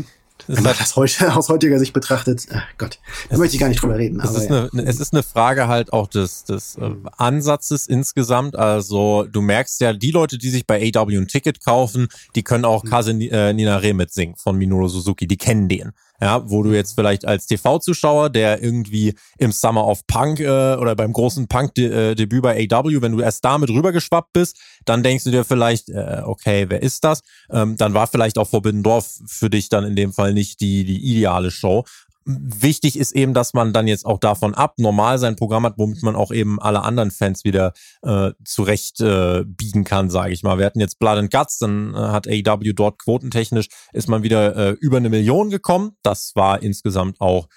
Wenn 0.47 0.63
man 0.63 0.75
das 0.79 0.97
heute, 0.97 1.35
aus 1.35 1.49
heutiger 1.49 1.79
Sicht 1.79 1.93
betrachtet, 1.93 2.47
ach 2.53 2.67
Gott, 2.79 2.99
da 3.29 3.37
möchte 3.37 3.57
ich 3.57 3.61
gar 3.61 3.69
nicht 3.69 3.83
drüber 3.83 3.99
reden. 3.99 4.21
Es, 4.21 4.31
ist 4.35 4.51
ja. 4.51 4.69
eine, 4.73 4.83
es 4.85 5.01
ist 5.01 5.13
eine 5.13 5.23
Frage 5.23 5.69
halt 5.69 5.93
auch 5.93 6.07
des, 6.07 6.45
des 6.45 6.77
äh, 6.77 6.91
Ansatzes 7.17 7.87
insgesamt. 7.87 8.57
Also 8.57 9.25
du 9.25 9.41
merkst 9.41 9.81
ja, 9.81 9.93
die 9.93 10.11
Leute, 10.11 10.39
die 10.39 10.51
sich 10.51 10.67
bei 10.67 10.93
AW 10.95 11.17
ein 11.17 11.29
Ticket 11.29 11.65
kaufen, 11.65 12.09
die 12.35 12.43
können 12.43 12.65
auch 12.65 12.85
mhm. 12.85 12.89
Kase 12.89 13.13
äh, 13.13 13.53
Ninare 13.53 13.95
mitsingen 13.95 14.37
von 14.37 14.57
Minoru 14.57 14.89
Suzuki, 14.89 15.27
die 15.27 15.37
kennen 15.37 15.69
den. 15.69 15.93
Ja, 16.21 16.43
wo 16.51 16.63
du 16.63 16.75
jetzt 16.75 16.95
vielleicht 16.95 17.25
als 17.25 17.47
TV-Zuschauer, 17.47 18.31
der 18.31 18.63
irgendwie 18.63 19.15
im 19.39 19.53
Summer 19.53 19.87
of 19.87 20.07
Punk 20.07 20.41
äh, 20.41 20.75
oder 20.75 20.97
beim 20.97 21.13
großen 21.13 21.47
Punk-Debüt 21.47 22.43
bei 22.43 22.69
AW, 22.71 23.01
wenn 23.01 23.13
du 23.13 23.21
erst 23.21 23.45
damit 23.45 23.71
rübergeschwappt 23.71 24.33
bist, 24.33 24.59
dann 24.85 25.03
denkst 25.03 25.25
du 25.25 25.31
dir 25.31 25.45
vielleicht, 25.45 25.91
äh, 25.91 26.23
okay, 26.25 26.67
wer 26.69 26.83
ist 26.83 27.05
das? 27.05 27.21
Ähm, 27.51 27.77
dann 27.77 27.95
war 27.95 28.09
vielleicht 28.09 28.39
auch 28.39 28.49
Forbidden 28.49 28.83
Dorf 28.83 29.21
für 29.27 29.49
dich 29.49 29.69
dann 29.69 29.85
in 29.85 29.95
dem 29.95 30.13
Fall 30.13 30.35
nicht 30.35 30.61
die, 30.61 30.85
die 30.85 30.99
ideale 31.05 31.51
Show. 31.51 31.85
Wichtig 32.31 32.99
ist 32.99 33.13
eben, 33.13 33.33
dass 33.33 33.55
man 33.55 33.73
dann 33.73 33.89
jetzt 33.89 34.05
auch 34.05 34.19
davon 34.19 34.55
ab 34.55 34.75
normal 34.77 35.19
sein 35.19 35.35
Programm 35.35 35.65
hat, 35.65 35.79
womit 35.79 36.03
man 36.03 36.15
auch 36.15 36.31
eben 36.31 36.61
alle 36.61 36.83
anderen 36.83 37.11
Fans 37.11 37.43
wieder 37.43 37.73
äh, 38.03 38.33
zurecht 38.45 39.01
äh, 39.01 39.45
biegen 39.47 39.85
kann, 39.85 40.11
sage 40.11 40.35
ich 40.35 40.43
mal. 40.43 40.59
Wir 40.59 40.67
hatten 40.67 40.79
jetzt 40.79 40.99
Blood 40.99 41.17
and 41.17 41.33
Guts, 41.33 41.57
dann 41.57 41.95
äh, 41.95 41.97
hat 41.97 42.29
AEW 42.29 42.75
dort 42.75 42.99
quotentechnisch 42.99 43.69
ist 43.95 44.09
man 44.09 44.23
wieder 44.23 44.57
äh, 44.57 44.71
über 44.73 44.99
eine 44.99 45.09
Million 45.09 45.49
gekommen. 45.49 45.93
Das 46.03 46.33
war 46.35 46.63
insgesamt 46.63 47.19
auch 47.19 47.49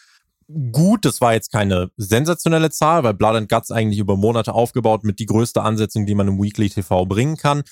gut. 0.72 1.04
Das 1.04 1.20
war 1.20 1.34
jetzt 1.34 1.52
keine 1.52 1.92
sensationelle 1.98 2.70
Zahl, 2.70 3.04
weil 3.04 3.14
Blood 3.14 3.36
and 3.36 3.50
Guts 3.50 3.72
eigentlich 3.72 4.00
über 4.00 4.16
Monate 4.16 4.54
aufgebaut 4.54 5.04
mit 5.04 5.20
die 5.20 5.26
größte 5.26 5.62
Ansetzung, 5.62 6.06
die 6.06 6.16
man 6.16 6.30
im 6.30 6.42
Weekly 6.42 6.70
TV 6.70 7.06
bringen 7.06 7.36
kann. 7.36 7.64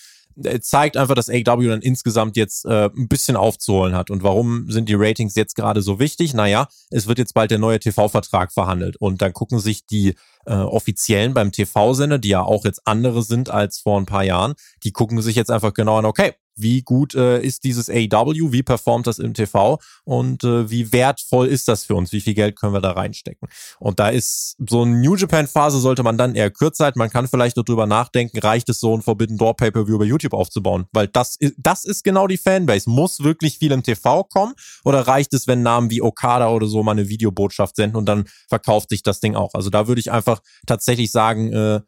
Äh, 0.44 0.60
zeigt 0.60 0.98
einfach, 0.98 1.16
dass 1.16 1.30
AW 1.30 1.68
dann 1.68 1.82
insgesamt 1.82 2.38
jetzt 2.38 2.66
äh, 2.66 2.86
ein 2.86 3.08
bisschen 3.08 3.36
aufzuholen 3.36 3.96
hat. 3.96 4.10
Und 4.10 4.24
warum 4.24 4.70
sind 4.70 4.90
die 4.90 4.96
Ratings 4.96 5.36
jetzt 5.36 5.56
gerade 5.56 5.82
so 5.82 6.00
wichtig? 6.00 6.34
Naja, 6.34 6.68
es 6.90 7.08
wird 7.08 7.18
jetzt 7.18 7.34
bald 7.34 7.52
der 7.52 7.60
neue 7.60 7.80
TV-Vertrag 7.80 8.52
verhandelt 8.52 8.98
und 8.98 9.22
dann 9.22 9.34
gucken 9.34 9.60
sich 9.60 9.86
die 9.86 10.16
äh, 10.46 10.54
Offiziellen 10.54 11.34
beim 11.34 11.52
TV-Sender, 11.52 12.18
die 12.18 12.30
ja 12.30 12.42
auch 12.42 12.66
jetzt 12.66 12.82
andere 12.86 13.24
sind 13.24 13.50
als 13.50 13.80
vor 13.80 14.00
ein 14.00 14.06
paar 14.06 14.24
Jahren, 14.24 14.54
die 14.84 14.92
gucken 14.92 15.22
sich 15.22 15.36
jetzt 15.36 15.52
einfach 15.52 15.74
genau 15.74 15.98
an, 15.98 16.06
okay, 16.06 16.34
wie 16.62 16.82
gut 16.82 17.16
äh, 17.16 17.42
ist 17.42 17.64
dieses 17.64 17.90
AEW, 17.90 18.52
wie 18.52 18.64
performt 18.64 19.08
das 19.08 19.20
im 19.20 19.34
TV 19.34 19.80
und 20.04 20.44
äh, 20.44 20.70
wie 20.70 20.92
wertvoll 20.92 21.48
ist 21.48 21.68
das 21.68 21.86
für 21.86 21.96
uns, 21.96 22.12
wie 22.12 22.22
viel 22.22 22.34
Geld 22.34 22.56
können 22.56 22.74
wir 22.74 22.82
da 22.82 22.92
reinstecken. 22.92 23.48
Und 23.80 24.00
da 24.00 24.10
ist 24.10 24.56
so 24.68 24.82
eine 24.82 24.98
New 24.98 25.16
Japan 25.16 25.48
Phase 25.48 25.80
sollte 25.80 26.04
man 26.04 26.18
dann 26.18 26.36
eher 26.36 26.52
kürzer 26.52 26.86
halten. 26.86 27.00
Man 27.00 27.10
kann 27.10 27.28
vielleicht 27.28 27.56
nur 27.56 27.66
drüber 27.66 27.86
nachdenken, 27.86 28.40
reicht 28.40 28.70
es 28.70 28.80
so 28.80 28.96
ein 28.96 29.02
Forbidden 29.02 29.38
Door 29.38 29.56
Pay-Per-View 29.56 29.96
über 29.96 30.06
YouTube 30.06 30.34
aufzubauen, 30.34 30.86
weil 30.92 31.08
das 31.08 31.36
ist, 31.38 31.56
das 31.58 31.86
ist 31.86 32.04
genau 32.04 32.28
die 32.28 32.38
Fanbase. 32.38 32.90
Muss 32.90 33.24
wirklich 33.24 33.58
viel 33.58 33.72
im 33.72 33.84
TV 33.84 34.24
kommen 34.24 34.54
oder 34.84 35.02
reicht 35.08 35.34
es, 35.34 35.48
wenn 35.48 35.62
Namen 35.62 35.90
wie 35.90 36.02
Okada 36.02 36.50
oder 36.50 36.68
so 36.68 36.84
mal 36.84 36.92
eine 36.92 37.10
Videobotschaft 37.10 37.76
senden 37.76 37.98
und 37.98 38.06
dann 38.06 38.26
verkauft 38.48 38.90
sich 38.90 39.04
das 39.04 39.20
Ding 39.20 39.36
auch. 39.36 39.54
Also 39.54 39.70
da 39.70 39.88
würde 39.88 40.00
ich 40.00 40.12
einfach 40.12 40.42
tatsächlich 40.66 41.12
sagen, 41.12 41.52
äh, 41.54 41.82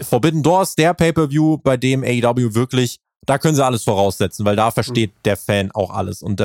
Forbidden 0.00 0.42
Doors, 0.42 0.74
der 0.76 0.94
Pay-Per-View, 0.94 1.58
bei 1.58 1.76
dem 1.76 2.04
AEW 2.04 2.54
wirklich 2.54 3.00
da 3.26 3.38
können 3.38 3.54
sie 3.54 3.64
alles 3.64 3.84
voraussetzen, 3.84 4.44
weil 4.44 4.56
da 4.56 4.70
versteht 4.70 5.14
mhm. 5.14 5.22
der 5.24 5.36
Fan 5.36 5.70
auch 5.72 5.90
alles. 5.90 6.22
Und 6.22 6.42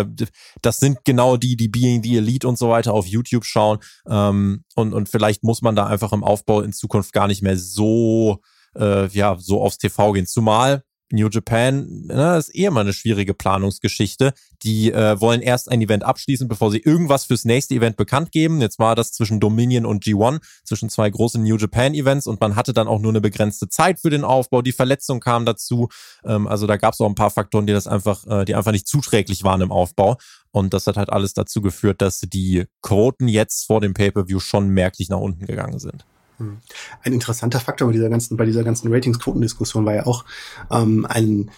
das 0.61 0.77
sind 0.79 1.05
genau 1.05 1.37
die, 1.37 1.55
die 1.55 1.67
Being 1.69 2.03
the 2.03 2.17
Elite 2.17 2.47
und 2.47 2.57
so 2.57 2.69
weiter 2.69 2.93
auf 2.93 3.05
YouTube 3.05 3.45
schauen. 3.45 3.79
Ähm, 4.09 4.63
und, 4.75 4.93
und 4.93 5.09
vielleicht 5.09 5.43
muss 5.43 5.61
man 5.61 5.75
da 5.75 5.87
einfach 5.87 6.11
im 6.11 6.23
Aufbau 6.23 6.61
in 6.61 6.73
Zukunft 6.73 7.13
gar 7.13 7.27
nicht 7.27 7.41
mehr 7.41 7.57
so, 7.57 8.39
äh, 8.75 9.07
ja, 9.07 9.37
so 9.39 9.61
aufs 9.61 9.77
TV 9.77 10.11
gehen. 10.13 10.27
Zumal 10.27 10.83
New 11.13 11.29
Japan, 11.29 12.05
ne, 12.07 12.37
ist 12.37 12.53
eh 12.55 12.65
immer 12.65 12.81
eine 12.81 12.91
schwierige 12.91 13.33
Planungsgeschichte. 13.33 14.33
Die 14.63 14.91
äh, 14.91 15.19
wollen 15.21 15.41
erst 15.41 15.69
ein 15.69 15.81
Event 15.81 16.03
abschließen, 16.03 16.47
bevor 16.47 16.71
sie 16.71 16.79
irgendwas 16.79 17.25
fürs 17.25 17.45
nächste 17.45 17.75
Event 17.75 17.97
bekannt 17.97 18.31
geben. 18.31 18.61
Jetzt 18.61 18.79
war 18.79 18.95
das 18.95 19.11
zwischen 19.11 19.39
Dominion 19.39 19.85
und 19.85 20.03
G1, 20.03 20.41
zwischen 20.63 20.89
zwei 20.89 21.09
großen 21.09 21.41
New 21.43 21.57
Japan 21.57 21.93
Events 21.93 22.25
und 22.25 22.41
man 22.41 22.55
hatte 22.55 22.73
dann 22.73 22.87
auch 22.87 22.99
nur 22.99 23.11
eine 23.11 23.21
begrenzte 23.21 23.69
Zeit 23.69 23.99
für 23.99 24.09
den 24.09 24.23
Aufbau. 24.23 24.61
Die 24.63 24.71
Verletzung 24.71 25.19
kam 25.19 25.45
dazu. 25.45 25.89
Ähm, 26.25 26.47
also 26.47 26.65
da 26.65 26.77
gab 26.77 26.93
es 26.93 27.01
auch 27.01 27.07
ein 27.07 27.15
paar 27.15 27.31
Faktoren, 27.31 27.67
die 27.67 27.73
das 27.73 27.87
einfach, 27.87 28.25
äh, 28.25 28.45
die 28.45 28.55
einfach 28.55 28.71
nicht 28.71 28.87
zuträglich 28.87 29.43
waren 29.43 29.61
im 29.61 29.71
Aufbau. 29.71 30.17
Und 30.51 30.73
das 30.73 30.87
hat 30.87 30.97
halt 30.97 31.11
alles 31.11 31.33
dazu 31.33 31.61
geführt, 31.61 32.01
dass 32.01 32.21
die 32.21 32.65
Quoten 32.81 33.27
jetzt 33.27 33.65
vor 33.65 33.81
dem 33.81 33.93
Pay-Per-View 33.93 34.39
schon 34.39 34.69
merklich 34.69 35.09
nach 35.09 35.19
unten 35.19 35.45
gegangen 35.45 35.79
sind. 35.79 36.05
Ein 36.39 37.13
interessanter 37.13 37.59
Faktor 37.59 37.87
bei 37.87 37.93
dieser 37.93 38.09
ganzen, 38.09 38.37
bei 38.37 38.45
dieser 38.45 38.63
ganzen 38.63 38.91
Ratings-Quotendiskussion 38.91 39.85
war 39.85 39.95
ja 39.95 40.05
auch 40.05 40.25
ähm, 40.71 41.05
ein 41.09 41.51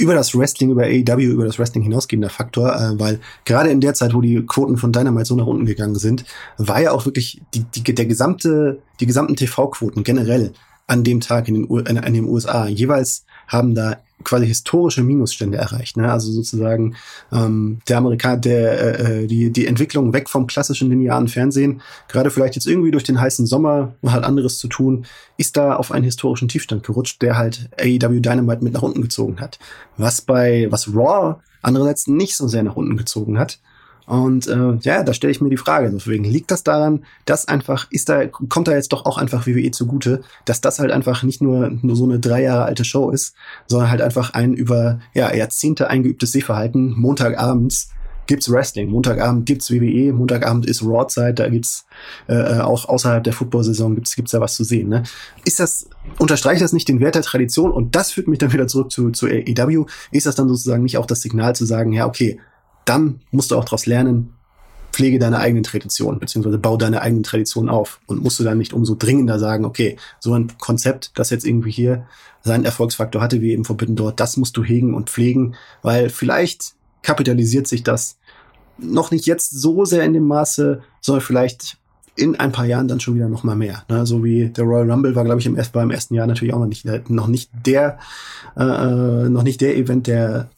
über 0.00 0.14
das 0.14 0.34
Wrestling, 0.34 0.70
über 0.70 0.84
AEW, 0.84 1.20
über 1.20 1.44
das 1.44 1.58
Wrestling 1.58 1.82
hinausgehender 1.82 2.30
Faktor, 2.30 2.74
äh, 2.74 2.98
weil 2.98 3.20
gerade 3.44 3.68
in 3.68 3.82
der 3.82 3.92
Zeit, 3.92 4.14
wo 4.14 4.22
die 4.22 4.44
Quoten 4.46 4.78
von 4.78 4.92
Dynamite 4.92 5.26
so 5.26 5.36
nach 5.36 5.46
unten 5.46 5.66
gegangen 5.66 5.96
sind, 5.96 6.24
war 6.56 6.80
ja 6.80 6.92
auch 6.92 7.04
wirklich 7.04 7.42
die, 7.52 7.64
die, 7.64 7.94
der 7.94 8.06
gesamte, 8.06 8.80
die 8.98 9.06
gesamten 9.06 9.36
TV-Quoten 9.36 10.02
generell 10.02 10.54
an 10.86 11.04
dem 11.04 11.20
Tag 11.20 11.48
in 11.48 11.54
den, 11.54 11.64
in, 11.86 11.96
in 11.96 12.14
den 12.14 12.24
USA 12.24 12.66
jeweils 12.66 13.26
haben 13.46 13.74
da 13.74 13.98
quasi 14.24 14.46
historische 14.46 15.02
Minusstände 15.02 15.58
erreicht. 15.58 15.96
Ne? 15.96 16.10
Also 16.10 16.30
sozusagen 16.32 16.96
ähm, 17.32 17.80
der 17.88 17.98
Amerikaner, 17.98 18.36
der 18.38 18.98
äh, 19.00 19.22
äh, 19.22 19.26
die 19.26 19.50
die 19.50 19.66
Entwicklung 19.66 20.12
weg 20.12 20.28
vom 20.28 20.46
klassischen 20.46 20.90
linearen 20.90 21.28
Fernsehen, 21.28 21.82
gerade 22.08 22.30
vielleicht 22.30 22.54
jetzt 22.54 22.66
irgendwie 22.66 22.90
durch 22.90 23.04
den 23.04 23.20
heißen 23.20 23.46
Sommer, 23.46 23.94
hat 24.06 24.24
anderes 24.24 24.58
zu 24.58 24.68
tun, 24.68 25.06
ist 25.36 25.56
da 25.56 25.76
auf 25.76 25.92
einen 25.92 26.04
historischen 26.04 26.48
Tiefstand 26.48 26.82
gerutscht, 26.82 27.22
der 27.22 27.36
halt 27.36 27.70
AEW 27.78 28.20
Dynamite 28.20 28.64
mit 28.64 28.72
nach 28.72 28.82
unten 28.82 29.02
gezogen 29.02 29.40
hat. 29.40 29.58
Was 29.96 30.20
bei 30.20 30.68
was 30.70 30.94
Raw 30.94 31.36
andererseits 31.62 32.06
nicht 32.06 32.36
so 32.36 32.48
sehr 32.48 32.62
nach 32.62 32.76
unten 32.76 32.96
gezogen 32.96 33.38
hat. 33.38 33.58
Und 34.10 34.48
äh, 34.48 34.74
ja, 34.80 35.04
da 35.04 35.14
stelle 35.14 35.30
ich 35.30 35.40
mir 35.40 35.50
die 35.50 35.56
Frage, 35.56 35.88
deswegen 35.88 36.24
liegt 36.24 36.50
das 36.50 36.64
daran, 36.64 37.04
dass 37.26 37.46
einfach, 37.46 37.86
ist 37.92 38.08
da, 38.08 38.26
kommt 38.26 38.66
da 38.66 38.72
jetzt 38.72 38.92
doch 38.92 39.06
auch 39.06 39.18
einfach 39.18 39.46
WWE 39.46 39.70
zugute, 39.70 40.22
dass 40.46 40.60
das 40.60 40.80
halt 40.80 40.90
einfach 40.90 41.22
nicht 41.22 41.40
nur, 41.40 41.70
nur 41.70 41.94
so 41.94 42.06
eine 42.06 42.18
drei 42.18 42.42
Jahre 42.42 42.64
alte 42.64 42.84
Show 42.84 43.10
ist, 43.10 43.36
sondern 43.68 43.88
halt 43.88 44.02
einfach 44.02 44.34
ein 44.34 44.54
über 44.54 44.98
ja, 45.14 45.32
Jahrzehnte 45.32 45.90
eingeübtes 45.90 46.32
Sehverhalten. 46.32 46.98
Montagabends 46.98 47.90
gibt's 48.26 48.50
Wrestling, 48.50 48.90
Montagabend 48.90 49.46
gibt's 49.46 49.70
WWE, 49.70 50.12
Montagabend 50.12 50.66
ist 50.66 50.82
Raw-Zeit, 50.82 51.38
da 51.38 51.48
gibt's 51.48 51.86
äh, 52.28 52.34
äh, 52.34 52.60
auch 52.62 52.88
außerhalb 52.88 53.22
der 53.22 53.32
Football-Saison 53.32 53.94
gibt's 53.94 54.16
gibt's 54.16 54.32
da 54.32 54.40
was 54.40 54.56
zu 54.56 54.64
sehen. 54.64 54.88
Ne? 54.88 55.04
Ist 55.44 55.60
das 55.60 55.88
unterstreicht 56.18 56.62
das 56.62 56.72
nicht 56.72 56.88
den 56.88 56.98
Wert 56.98 57.14
der 57.14 57.22
Tradition 57.22 57.70
und 57.70 57.94
das 57.94 58.10
führt 58.10 58.26
mich 58.26 58.40
dann 58.40 58.52
wieder 58.52 58.66
zurück 58.66 58.90
zu, 58.90 59.10
zu 59.10 59.26
AEW? 59.26 59.86
Ist 60.10 60.26
das 60.26 60.34
dann 60.34 60.48
sozusagen 60.48 60.82
nicht 60.82 60.98
auch 60.98 61.06
das 61.06 61.22
Signal 61.22 61.54
zu 61.54 61.64
sagen, 61.64 61.92
ja 61.92 62.06
okay, 62.06 62.40
dann 62.90 63.20
musst 63.30 63.52
du 63.52 63.56
auch 63.56 63.64
daraus 63.64 63.86
lernen, 63.86 64.34
pflege 64.92 65.20
deine 65.20 65.38
eigenen 65.38 65.62
Traditionen, 65.62 66.18
beziehungsweise 66.18 66.58
bau 66.58 66.76
deine 66.76 67.02
eigenen 67.02 67.22
Traditionen 67.22 67.70
auf 67.70 68.00
und 68.06 68.20
musst 68.20 68.40
du 68.40 68.44
dann 68.44 68.58
nicht 68.58 68.72
umso 68.72 68.96
dringender 68.96 69.38
sagen, 69.38 69.64
okay, 69.64 69.96
so 70.18 70.34
ein 70.34 70.52
Konzept, 70.58 71.12
das 71.14 71.30
jetzt 71.30 71.46
irgendwie 71.46 71.70
hier 71.70 72.06
seinen 72.42 72.64
Erfolgsfaktor 72.64 73.22
hatte, 73.22 73.40
wie 73.40 73.52
eben 73.52 73.64
Forbidden 73.64 73.94
dort, 73.94 74.18
das 74.18 74.36
musst 74.36 74.56
du 74.56 74.64
hegen 74.64 74.94
und 74.94 75.08
pflegen, 75.08 75.54
weil 75.82 76.10
vielleicht 76.10 76.74
kapitalisiert 77.02 77.68
sich 77.68 77.84
das 77.84 78.16
noch 78.76 79.12
nicht 79.12 79.26
jetzt 79.26 79.50
so 79.52 79.84
sehr 79.84 80.02
in 80.02 80.12
dem 80.12 80.26
Maße, 80.26 80.82
sondern 81.00 81.22
vielleicht 81.22 81.76
in 82.16 82.40
ein 82.40 82.50
paar 82.50 82.66
Jahren 82.66 82.88
dann 82.88 82.98
schon 82.98 83.14
wieder 83.14 83.28
noch 83.28 83.44
mal 83.44 83.54
mehr. 83.54 83.84
Ne? 83.88 84.04
So 84.04 84.24
wie 84.24 84.48
der 84.48 84.64
Royal 84.64 84.90
Rumble 84.90 85.14
war, 85.14 85.24
glaube 85.24 85.40
ich, 85.40 85.46
im, 85.46 85.56
beim 85.72 85.90
ersten 85.90 86.14
Jahr 86.14 86.26
natürlich 86.26 86.52
auch 86.52 86.58
noch 86.58 86.66
nicht, 86.66 86.86
noch 87.08 87.28
nicht 87.28 87.50
der, 87.64 87.98
äh, 88.56 88.64
äh 88.64 89.28
noch 89.28 89.44
nicht 89.44 89.60
der 89.60 89.76
Event, 89.76 90.08
der 90.08 90.50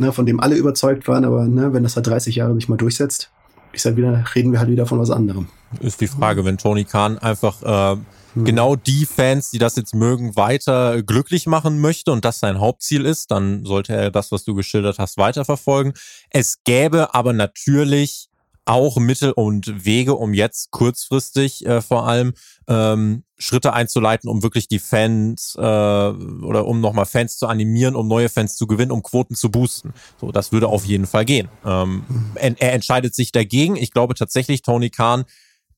ne, 0.00 0.12
von 0.12 0.26
dem 0.26 0.40
alle 0.40 0.56
überzeugt 0.56 1.06
waren, 1.06 1.24
aber 1.24 1.46
ne, 1.46 1.72
wenn 1.72 1.82
das 1.82 1.92
seit 1.92 2.06
30 2.06 2.34
Jahren 2.34 2.54
sich 2.54 2.68
mal 2.68 2.76
durchsetzt, 2.76 3.30
ich 3.72 3.82
sag 3.82 3.96
wieder, 3.96 4.24
reden 4.34 4.52
wir 4.52 4.58
halt 4.58 4.70
wieder 4.70 4.86
von 4.86 4.98
was 4.98 5.10
anderem. 5.10 5.46
Ist 5.80 6.00
die 6.00 6.08
Frage, 6.08 6.44
wenn 6.44 6.58
Tony 6.58 6.84
Khan 6.84 7.18
einfach 7.18 7.62
äh, 7.62 7.96
hm. 8.34 8.44
genau 8.44 8.74
die 8.74 9.06
Fans, 9.06 9.50
die 9.50 9.58
das 9.58 9.76
jetzt 9.76 9.94
mögen, 9.94 10.34
weiter 10.34 11.02
glücklich 11.02 11.46
machen 11.46 11.80
möchte 11.80 12.10
und 12.10 12.24
das 12.24 12.40
sein 12.40 12.58
Hauptziel 12.58 13.04
ist, 13.06 13.30
dann 13.30 13.64
sollte 13.64 13.94
er 13.94 14.10
das, 14.10 14.32
was 14.32 14.44
du 14.44 14.54
geschildert 14.54 14.98
hast, 14.98 15.18
weiterverfolgen. 15.18 15.92
Es 16.30 16.64
gäbe 16.64 17.14
aber 17.14 17.32
natürlich 17.32 18.29
auch 18.64 18.98
Mittel 18.98 19.32
und 19.32 19.84
Wege, 19.84 20.14
um 20.14 20.34
jetzt 20.34 20.70
kurzfristig 20.70 21.66
äh, 21.66 21.80
vor 21.80 22.06
allem 22.06 22.32
ähm, 22.68 23.24
Schritte 23.38 23.72
einzuleiten, 23.72 24.28
um 24.28 24.42
wirklich 24.42 24.68
die 24.68 24.78
Fans 24.78 25.54
äh, 25.56 25.60
oder 25.60 26.66
um 26.66 26.80
nochmal 26.80 27.06
Fans 27.06 27.36
zu 27.38 27.46
animieren, 27.46 27.96
um 27.96 28.06
neue 28.06 28.28
Fans 28.28 28.56
zu 28.56 28.66
gewinnen, 28.66 28.92
um 28.92 29.02
Quoten 29.02 29.34
zu 29.34 29.50
boosten. 29.50 29.92
So, 30.20 30.30
das 30.30 30.52
würde 30.52 30.68
auf 30.68 30.84
jeden 30.84 31.06
Fall 31.06 31.24
gehen. 31.24 31.48
Ähm, 31.64 32.04
er, 32.34 32.60
er 32.60 32.72
entscheidet 32.72 33.14
sich 33.14 33.32
dagegen. 33.32 33.76
Ich 33.76 33.92
glaube 33.92 34.14
tatsächlich, 34.14 34.62
Tony 34.62 34.90
Khan 34.90 35.24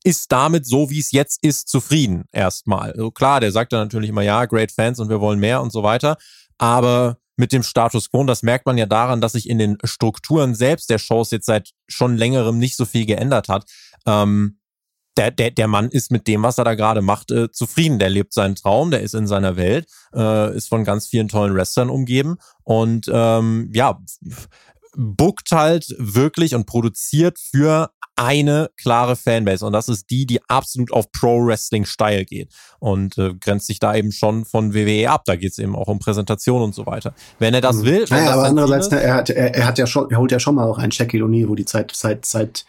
ist 0.04 0.32
damit, 0.32 0.66
so 0.66 0.90
wie 0.90 0.98
es 0.98 1.12
jetzt 1.12 1.42
ist, 1.42 1.68
zufrieden 1.68 2.24
erstmal. 2.32 2.92
Also 2.92 3.10
klar, 3.10 3.40
der 3.40 3.52
sagt 3.52 3.72
dann 3.72 3.80
natürlich 3.80 4.10
immer, 4.10 4.22
ja, 4.22 4.44
great 4.46 4.72
Fans 4.72 4.98
und 4.98 5.08
wir 5.08 5.20
wollen 5.20 5.38
mehr 5.38 5.62
und 5.62 5.72
so 5.72 5.82
weiter. 5.82 6.16
Aber 6.58 7.18
mit 7.42 7.50
dem 7.50 7.64
Status 7.64 8.08
quo. 8.08 8.20
Und 8.20 8.28
das 8.28 8.44
merkt 8.44 8.66
man 8.66 8.78
ja 8.78 8.86
daran, 8.86 9.20
dass 9.20 9.32
sich 9.32 9.50
in 9.50 9.58
den 9.58 9.76
Strukturen 9.82 10.54
selbst 10.54 10.88
der 10.90 10.98
Shows 10.98 11.32
jetzt 11.32 11.46
seit 11.46 11.72
schon 11.88 12.16
längerem 12.16 12.56
nicht 12.56 12.76
so 12.76 12.84
viel 12.84 13.04
geändert 13.04 13.48
hat. 13.48 13.64
Ähm, 14.06 14.60
der, 15.16 15.32
der, 15.32 15.50
der 15.50 15.66
Mann 15.66 15.88
ist 15.88 16.12
mit 16.12 16.28
dem, 16.28 16.44
was 16.44 16.58
er 16.58 16.64
da 16.64 16.76
gerade 16.76 17.02
macht, 17.02 17.32
äh, 17.32 17.50
zufrieden. 17.50 17.98
Der 17.98 18.10
lebt 18.10 18.32
seinen 18.32 18.54
Traum, 18.54 18.92
der 18.92 19.00
ist 19.00 19.14
in 19.14 19.26
seiner 19.26 19.56
Welt, 19.56 19.88
äh, 20.14 20.56
ist 20.56 20.68
von 20.68 20.84
ganz 20.84 21.08
vielen 21.08 21.26
tollen 21.26 21.52
Wrestlern 21.56 21.90
umgeben 21.90 22.36
und 22.62 23.10
ähm, 23.12 23.68
ja, 23.74 24.00
bookt 24.94 25.50
halt 25.50 25.92
wirklich 25.98 26.54
und 26.54 26.66
produziert 26.66 27.40
für 27.40 27.90
eine 28.16 28.70
klare 28.76 29.16
Fanbase 29.16 29.64
und 29.64 29.72
das 29.72 29.88
ist 29.88 30.10
die, 30.10 30.26
die 30.26 30.40
absolut 30.48 30.92
auf 30.92 31.10
Pro-Wrestling-Style 31.12 32.24
geht 32.24 32.48
und 32.78 33.16
äh, 33.16 33.34
grenzt 33.34 33.66
sich 33.66 33.78
da 33.78 33.94
eben 33.94 34.12
schon 34.12 34.44
von 34.44 34.74
WWE 34.74 35.10
ab. 35.10 35.22
Da 35.24 35.36
geht 35.36 35.52
es 35.52 35.58
eben 35.58 35.74
auch 35.74 35.88
um 35.88 35.98
Präsentation 35.98 36.62
und 36.62 36.74
so 36.74 36.84
weiter. 36.84 37.14
Wenn 37.38 37.54
er 37.54 37.60
das 37.60 37.76
mhm. 37.76 37.84
will. 37.84 38.04
Naja, 38.10 38.32
aber 38.32 38.44
andererseits, 38.44 38.90
ne, 38.90 39.00
er, 39.00 39.14
hat, 39.14 39.30
er, 39.30 39.54
er, 39.54 39.66
hat 39.66 39.78
ja 39.78 39.86
schon, 39.86 40.10
er 40.10 40.18
holt 40.18 40.30
ja 40.30 40.38
schon 40.38 40.54
mal 40.54 40.64
auch 40.64 40.78
einen 40.78 40.92
Shaquille 40.92 41.24
O'Neal, 41.24 41.48
wo 41.48 41.54
die 41.54 41.64
Zeit, 41.64 41.92
Zeit, 41.92 42.24
Zeit 42.24 42.66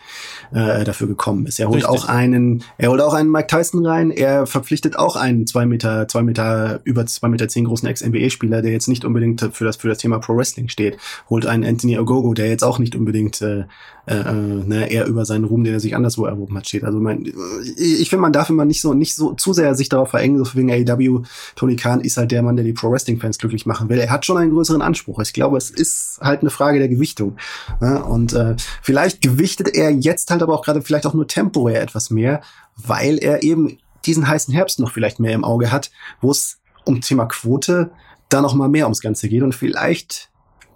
äh, 0.54 0.84
dafür 0.84 1.08
gekommen 1.08 1.46
ist. 1.46 1.60
Er 1.60 1.68
holt 1.68 1.84
Richtig. 1.84 1.90
auch 1.90 2.08
einen, 2.08 2.64
er 2.78 2.90
holt 2.90 3.02
auch 3.02 3.14
einen 3.14 3.30
Mike 3.30 3.48
Tyson 3.48 3.86
rein. 3.86 4.12
Er 4.12 4.46
verpflichtet 4.46 4.98
auch 4.98 5.16
einen 5.16 5.46
zwei 5.46 5.66
Meter, 5.66 6.08
zwei 6.08 6.22
Meter 6.22 6.80
über 6.84 7.06
zwei 7.06 7.28
Meter 7.28 7.48
zehn 7.48 7.66
großen 7.66 7.88
Ex-NBA-Spieler, 7.88 8.62
der 8.62 8.72
jetzt 8.72 8.88
nicht 8.88 9.04
unbedingt 9.06 9.50
für 9.52 9.66
das 9.66 9.76
für 9.76 9.90
das 9.90 9.98
Thema 9.98 10.20
Pro 10.20 10.38
Wrestling 10.38 10.70
steht. 10.70 10.98
Holt 11.30 11.46
einen 11.46 11.66
Anthony 11.66 11.98
Ogogo, 12.00 12.34
der 12.34 12.48
jetzt 12.48 12.64
auch 12.64 12.80
nicht 12.80 12.96
unbedingt 12.96 13.42
äh, 13.42 13.66
äh, 14.06 14.16
äh 14.16 14.34
ne, 14.34 14.92
eher 14.92 15.08
über 15.08 15.26
seinen 15.26 15.46
Ruhm, 15.46 15.64
den 15.64 15.74
er 15.74 15.80
sich 15.80 15.96
anderswo 15.96 16.26
erworben 16.26 16.58
hat, 16.58 16.68
steht. 16.68 16.84
Also 16.84 17.00
mein, 17.00 17.32
ich 17.78 18.10
finde, 18.10 18.22
man 18.22 18.34
darf 18.34 18.50
immer 18.50 18.66
nicht 18.66 18.82
so, 18.82 18.94
nicht 18.94 19.16
so 19.16 19.34
zu 19.34 19.54
sehr 19.54 19.76
sich 19.76 19.90
darauf 19.90 20.10
verengen, 20.10 20.44
so 20.44 20.54
wegen 20.56 20.72
AEW. 20.72 21.24
Tony 21.56 21.76
Khan 21.76 22.02
ist 22.02 22.18
halt 22.18 22.32
der 22.32 22.44
Mann, 22.44 22.56
der 22.56 22.66
die 22.66 22.74
Pro 22.74 22.92
Wrestling 22.92 23.20
Fans 23.20 23.38
glücklich 23.38 23.66
machen 23.66 23.90
will. 23.90 24.00
Er 24.00 24.10
hat 24.10 24.26
schon 24.26 24.38
einen 24.38 24.52
größeren 24.52 24.82
Anspruch. 24.82 25.20
Ich 25.20 25.34
glaube, 25.34 25.58
es 25.58 25.70
ist 25.70 26.20
halt 26.22 26.42
eine 26.42 26.50
Frage 26.50 26.80
der 26.80 26.90
Gewichtung. 26.90 27.38
Ja, 27.82 27.98
und 27.98 28.34
äh, 28.34 28.56
vielleicht 28.82 29.22
gewichtet 29.22 29.76
er 29.76 29.92
jetzt 29.92 30.32
halt 30.32 30.42
aber 30.42 30.54
auch 30.54 30.64
gerade 30.64 30.82
vielleicht 30.82 31.06
auch 31.06 31.14
nur 31.14 31.28
temporär 31.28 31.82
etwas 31.82 32.10
mehr, 32.10 32.42
weil 32.76 33.18
er 33.18 33.44
eben 33.44 33.78
diesen 34.06 34.28
heißen 34.28 34.54
Herbst 34.54 34.80
noch 34.80 34.92
vielleicht 34.92 35.20
mehr 35.20 35.34
im 35.34 35.44
Auge 35.44 35.72
hat, 35.72 35.92
wo 36.22 36.32
es 36.32 36.60
um 36.86 37.02
Thema 37.02 37.26
Quote 37.26 37.92
da 38.30 38.42
noch 38.42 38.54
mal 38.54 38.68
mehr 38.68 38.86
ums 38.86 39.02
Ganze 39.02 39.30
geht 39.30 39.44
und 39.44 39.56
vielleicht 39.56 40.30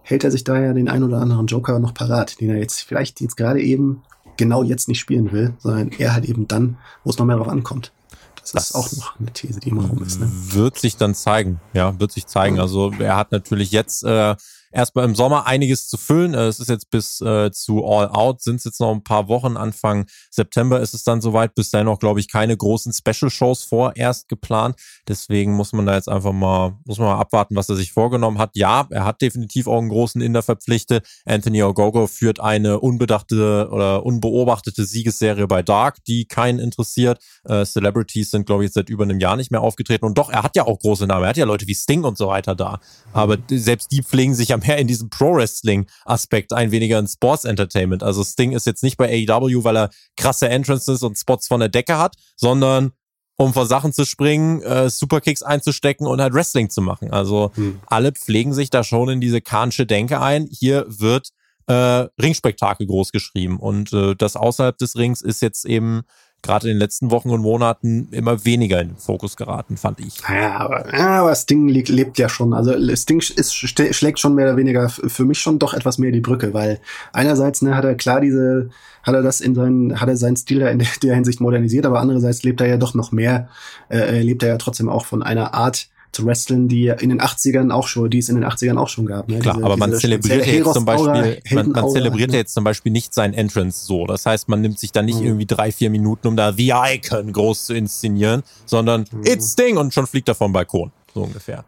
hält 0.07 0.23
er 0.23 0.31
sich 0.31 0.45
daher 0.45 0.73
den 0.73 0.87
ein 0.87 1.03
oder 1.03 1.19
anderen 1.19 1.47
Joker 1.47 1.79
noch 1.79 1.93
parat, 1.93 2.39
den 2.39 2.49
er 2.49 2.57
jetzt 2.57 2.81
vielleicht 2.81 3.19
jetzt 3.19 3.35
gerade 3.35 3.61
eben 3.61 4.03
genau 4.37 4.63
jetzt 4.63 4.87
nicht 4.87 4.99
spielen 4.99 5.33
will, 5.33 5.53
sondern 5.59 5.91
er 5.97 6.13
halt 6.13 6.23
eben 6.25 6.47
dann, 6.47 6.77
wo 7.03 7.09
es 7.09 7.17
noch 7.17 7.25
mehr 7.25 7.35
drauf 7.35 7.49
ankommt. 7.49 7.91
Das, 8.39 8.53
das 8.53 8.69
ist 8.69 8.75
auch 8.75 8.91
noch 8.93 9.19
eine 9.19 9.33
These, 9.33 9.59
die 9.59 9.69
immer 9.69 9.83
rum 9.83 10.01
ist. 10.03 10.21
Ne? 10.21 10.31
Wird 10.31 10.79
sich 10.79 10.95
dann 10.95 11.13
zeigen, 11.13 11.59
ja, 11.73 11.99
wird 11.99 12.13
sich 12.13 12.25
zeigen. 12.25 12.57
Also 12.57 12.93
er 12.97 13.17
hat 13.17 13.33
natürlich 13.33 13.71
jetzt 13.71 14.05
äh, 14.05 14.35
erstmal 14.71 15.05
im 15.05 15.15
Sommer 15.15 15.45
einiges 15.45 15.87
zu 15.87 15.97
füllen. 15.97 16.33
Äh, 16.33 16.47
es 16.47 16.59
ist 16.59 16.69
jetzt 16.69 16.89
bis 16.89 17.21
äh, 17.21 17.51
zu 17.51 17.85
All 17.85 18.09
Out, 18.09 18.41
sind 18.41 18.57
es 18.57 18.63
jetzt 18.65 18.79
noch 18.79 18.91
ein 18.91 19.03
paar 19.03 19.27
Wochen. 19.27 19.57
Anfang 19.57 20.05
September 20.29 20.79
ist 20.79 20.93
es 20.93 21.03
dann 21.03 21.21
soweit. 21.21 21.55
Bis 21.55 21.71
dahin 21.71 21.85
noch, 21.85 21.99
glaube 21.99 22.19
ich, 22.19 22.29
keine 22.29 22.55
großen 22.55 22.93
Special-Shows 22.93 23.63
vorerst 23.63 24.27
geplant. 24.27 24.75
Deswegen 25.07 25.53
muss 25.53 25.73
man 25.73 25.85
da 25.85 25.95
jetzt 25.95 26.09
einfach 26.09 26.33
mal, 26.33 26.77
muss 26.85 26.97
man 26.97 27.07
mal 27.07 27.19
abwarten, 27.19 27.55
was 27.55 27.69
er 27.69 27.75
sich 27.75 27.91
vorgenommen 27.91 28.37
hat. 28.37 28.51
Ja, 28.55 28.87
er 28.89 29.05
hat 29.05 29.21
definitiv 29.21 29.67
auch 29.67 29.79
einen 29.79 29.89
großen 29.89 30.21
Inder 30.21 30.43
verpflichtet. 30.43 31.07
Anthony 31.25 31.63
Ogogo 31.63 32.07
führt 32.07 32.39
eine 32.39 32.79
unbedachte 32.79 33.69
oder 33.71 34.05
unbeobachtete 34.05 34.85
Siegesserie 34.85 35.47
bei 35.47 35.63
Dark, 35.63 36.03
die 36.05 36.25
keinen 36.25 36.59
interessiert. 36.59 37.23
Äh, 37.45 37.65
Celebrities 37.65 38.31
sind, 38.31 38.45
glaube 38.45 38.65
ich, 38.65 38.71
seit 38.73 38.89
über 38.89 39.03
einem 39.03 39.19
Jahr 39.19 39.37
nicht 39.37 39.51
mehr 39.51 39.61
aufgetreten. 39.61 40.05
Und 40.05 40.17
doch, 40.17 40.29
er 40.29 40.43
hat 40.43 40.55
ja 40.55 40.65
auch 40.65 40.79
große 40.79 41.07
Namen. 41.07 41.23
Er 41.23 41.29
hat 41.29 41.37
ja 41.37 41.45
Leute 41.45 41.67
wie 41.67 41.75
Sting 41.75 42.03
und 42.03 42.17
so 42.17 42.27
weiter 42.27 42.55
da. 42.55 42.79
Aber 43.13 43.37
selbst 43.49 43.91
die 43.91 44.03
pflegen 44.03 44.35
sich 44.35 44.49
ja 44.49 44.56
mehr 44.57 44.77
in 44.77 44.87
diesen 44.87 45.09
Pro-Wrestling-Aspekt 45.09 46.53
ein, 46.53 46.71
weniger 46.71 46.99
in 46.99 47.07
Sports-Entertainment. 47.07 48.03
Also 48.03 48.23
Sting 48.23 48.51
ist 48.51 48.65
jetzt 48.65 48.83
nicht 48.83 48.97
bei 48.97 49.09
AEW, 49.09 49.63
weil 49.63 49.77
er 49.77 49.89
krasse 50.15 50.49
Entrances 50.49 51.03
und 51.03 51.17
Spots 51.17 51.47
von 51.47 51.59
der 51.59 51.69
Decke 51.69 51.97
hat, 51.97 52.15
sondern 52.35 52.91
um 53.37 53.53
vor 53.53 53.67
Sachen 53.67 53.93
zu 53.93 54.05
springen, 54.05 54.61
äh, 54.63 54.89
Superkicks 54.89 55.43
einzustecken 55.43 56.07
und 56.07 56.19
halt 56.19 56.33
Wrestling 56.33 56.69
zu 56.69 56.81
machen. 56.81 57.11
Also 57.11 57.51
hm. 57.53 57.79
alle 57.85 58.11
pflegen 58.11 58.53
sich 58.53 58.69
da 58.69 58.83
schon 58.83 59.09
in 59.09 59.21
diese 59.21 59.41
kanische 59.41 59.85
Denke 59.85 60.19
ein. 60.19 60.47
Hier 60.51 60.85
wird 60.87 61.29
äh, 61.67 62.07
Ringspektakel 62.21 62.87
groß 62.87 63.11
geschrieben 63.11 63.59
und 63.59 63.93
äh, 63.93 64.15
das 64.15 64.35
außerhalb 64.35 64.77
des 64.77 64.95
Rings 64.95 65.21
ist 65.21 65.41
jetzt 65.41 65.65
eben 65.65 66.01
gerade 66.41 66.67
in 66.67 66.75
den 66.75 66.79
letzten 66.79 67.11
Wochen 67.11 67.29
und 67.29 67.41
Monaten 67.41 68.07
immer 68.11 68.45
weniger 68.45 68.81
in 68.81 68.89
den 68.89 68.97
Fokus 68.97 69.35
geraten, 69.35 69.77
fand 69.77 69.99
ich. 69.99 70.21
Ja, 70.29 70.57
aber, 70.57 70.93
ja, 70.95 71.21
aber 71.21 71.35
Sting 71.35 71.67
lebt, 71.67 71.89
lebt 71.89 72.17
ja 72.17 72.29
schon. 72.29 72.53
Also 72.53 72.73
Sting 72.95 73.19
ist, 73.19 73.53
schlägt 73.53 74.19
schon 74.19 74.35
mehr 74.35 74.45
oder 74.45 74.57
weniger 74.57 74.89
für 74.89 75.25
mich 75.25 75.39
schon 75.39 75.59
doch 75.59 75.73
etwas 75.73 75.97
mehr 75.97 76.11
die 76.11 76.21
Brücke, 76.21 76.53
weil 76.53 76.79
einerseits 77.11 77.61
ne, 77.61 77.75
hat 77.75 77.85
er 77.85 77.95
klar 77.95 78.21
diese, 78.21 78.69
hat 79.03 79.15
er 79.15 79.23
das 79.23 79.41
in 79.41 79.55
seinen, 79.55 79.99
hat 79.99 80.09
er 80.09 80.17
seinen 80.17 80.37
Stil 80.37 80.59
da 80.59 80.69
in 80.69 80.79
der 80.79 80.87
Hinsicht 81.15 81.41
modernisiert, 81.41 81.85
aber 81.85 81.99
andererseits 81.99 82.43
lebt 82.43 82.61
er 82.61 82.67
ja 82.67 82.77
doch 82.77 82.93
noch 82.93 83.11
mehr, 83.11 83.49
äh, 83.89 84.21
lebt 84.21 84.43
er 84.43 84.49
ja 84.49 84.57
trotzdem 84.57 84.89
auch 84.89 85.05
von 85.05 85.23
einer 85.23 85.53
Art, 85.53 85.89
zu 86.17 86.25
wresteln, 86.25 86.67
die 86.67 86.87
in 86.87 87.09
den 87.09 87.21
80ern 87.21 87.71
auch 87.71 87.87
schon, 87.87 88.09
die 88.09 88.17
es 88.17 88.29
in 88.29 88.35
den 88.35 88.43
80ern 88.43 88.77
auch 88.77 88.89
schon 88.89 89.05
gab. 89.05 89.29
Ne? 89.29 89.37
Klar, 89.39 89.55
diese, 89.55 89.65
aber 89.65 89.77
man 89.77 89.93
zelebriert 89.93 90.45
ja 90.45 90.53
jetzt 90.53 90.73
zum 90.73 90.83
Beispiel, 90.83 91.41
man, 91.51 91.71
man 91.71 91.89
zelebriert 91.89 92.31
ja 92.31 92.39
jetzt 92.39 92.53
zum 92.53 92.63
Beispiel 92.63 92.91
nicht 92.91 93.13
sein 93.13 93.33
Entrance 93.33 93.85
so. 93.85 94.07
Das 94.07 94.25
heißt, 94.25 94.49
man 94.49 94.61
nimmt 94.61 94.79
sich 94.79 94.91
da 94.91 95.03
nicht 95.03 95.19
mhm. 95.19 95.27
irgendwie 95.27 95.45
drei, 95.45 95.71
vier 95.71 95.91
Minuten, 95.91 96.27
um 96.27 96.35
da 96.35 96.51
The 96.51 96.73
Icon 96.73 97.31
groß 97.31 97.65
zu 97.65 97.75
inszenieren, 97.75 98.41
sondern 98.65 99.05
mhm. 99.11 99.21
It's 99.25 99.55
Ding 99.55 99.77
und 99.77 99.93
schon 99.93 100.07
fliegt 100.07 100.27
er 100.27 100.35
vom 100.35 100.51
Balkon. 100.51 100.91
So 101.13 101.21
ungefähr. 101.21 101.63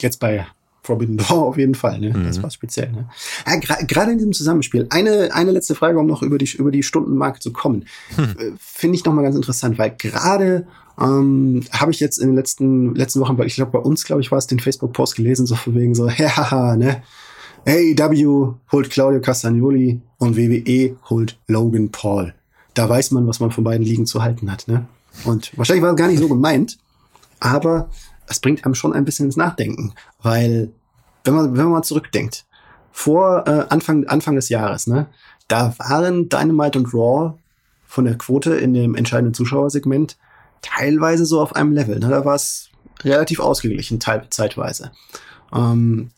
Jetzt 0.00 0.20
bei 0.20 0.46
Forbidden 0.82 1.16
Door 1.16 1.46
auf 1.46 1.58
jeden 1.58 1.74
Fall, 1.74 1.98
ne? 1.98 2.10
Mhm. 2.10 2.26
Das 2.26 2.42
war 2.42 2.50
speziell, 2.50 2.92
ne? 2.92 3.08
Ja, 3.46 3.56
Gerade 3.56 4.12
in 4.12 4.18
diesem 4.18 4.32
Zusammenspiel. 4.34 4.86
Eine, 4.90 5.30
eine 5.32 5.50
letzte 5.50 5.74
Frage, 5.74 5.98
um 5.98 6.06
noch 6.06 6.22
über 6.22 6.38
die, 6.38 6.48
über 6.56 6.70
die 6.70 6.82
Stundenmarke 6.82 7.40
zu 7.40 7.52
kommen. 7.52 7.86
Hm. 8.14 8.24
Äh, 8.24 8.52
finde 8.58 8.96
ich 8.96 9.04
nochmal 9.04 9.24
ganz 9.24 9.34
interessant, 9.34 9.78
weil 9.78 9.94
gerade 9.96 10.66
ähm, 11.00 11.64
habe 11.72 11.90
ich 11.90 12.00
jetzt 12.00 12.18
in 12.18 12.28
den 12.28 12.36
letzten, 12.36 12.94
letzten 12.94 13.20
Wochen, 13.20 13.40
ich 13.42 13.56
glaube, 13.56 13.72
bei 13.72 13.78
uns, 13.78 14.04
glaube 14.04 14.22
ich, 14.22 14.30
war 14.30 14.38
es 14.38 14.46
den 14.46 14.60
Facebook-Post 14.60 15.16
gelesen, 15.16 15.46
so 15.46 15.56
von 15.56 15.74
wegen 15.74 15.94
so, 15.94 16.10
haha, 16.10 16.76
ne? 16.76 17.02
AEW 17.66 18.54
holt 18.70 18.90
Claudio 18.90 19.20
Castagnoli 19.20 20.00
und 20.18 20.36
WWE 20.36 20.96
holt 21.08 21.38
Logan 21.46 21.90
Paul. 21.90 22.34
Da 22.74 22.88
weiß 22.88 23.12
man, 23.12 23.26
was 23.26 23.40
man 23.40 23.50
von 23.50 23.64
beiden 23.64 23.86
Ligen 23.86 24.06
zu 24.06 24.22
halten 24.22 24.50
hat, 24.52 24.68
ne? 24.68 24.86
Und 25.24 25.56
wahrscheinlich 25.56 25.82
war 25.82 25.92
es 25.92 25.96
gar 25.96 26.08
nicht 26.08 26.18
so 26.18 26.28
gemeint, 26.28 26.78
aber 27.40 27.88
es 28.26 28.40
bringt 28.40 28.64
einem 28.64 28.74
schon 28.74 28.92
ein 28.92 29.04
bisschen 29.04 29.26
ins 29.26 29.36
Nachdenken, 29.36 29.94
weil 30.22 30.70
wenn 31.24 31.34
man, 31.34 31.56
wenn 31.56 31.64
man 31.64 31.72
mal 31.72 31.82
zurückdenkt, 31.82 32.44
vor 32.92 33.46
äh, 33.46 33.64
Anfang, 33.70 34.06
Anfang 34.06 34.36
des 34.36 34.48
Jahres, 34.48 34.86
ne, 34.86 35.06
da 35.48 35.74
waren 35.78 36.28
Dynamite 36.28 36.78
und 36.78 36.94
Raw 36.94 37.34
von 37.86 38.04
der 38.04 38.16
Quote 38.16 38.54
in 38.54 38.74
dem 38.74 38.94
entscheidenden 38.94 39.34
Zuschauersegment 39.34 40.16
teilweise 40.64 41.26
so 41.26 41.40
auf 41.40 41.54
einem 41.54 41.72
Level. 41.72 41.98
Ne? 41.98 42.08
Da 42.08 42.24
war 42.24 42.34
es 42.34 42.70
relativ 43.02 43.40
ausgeglichen, 43.40 44.00
teil 44.00 44.26
zeitweise. 44.30 44.92
Ähm, 45.54 46.10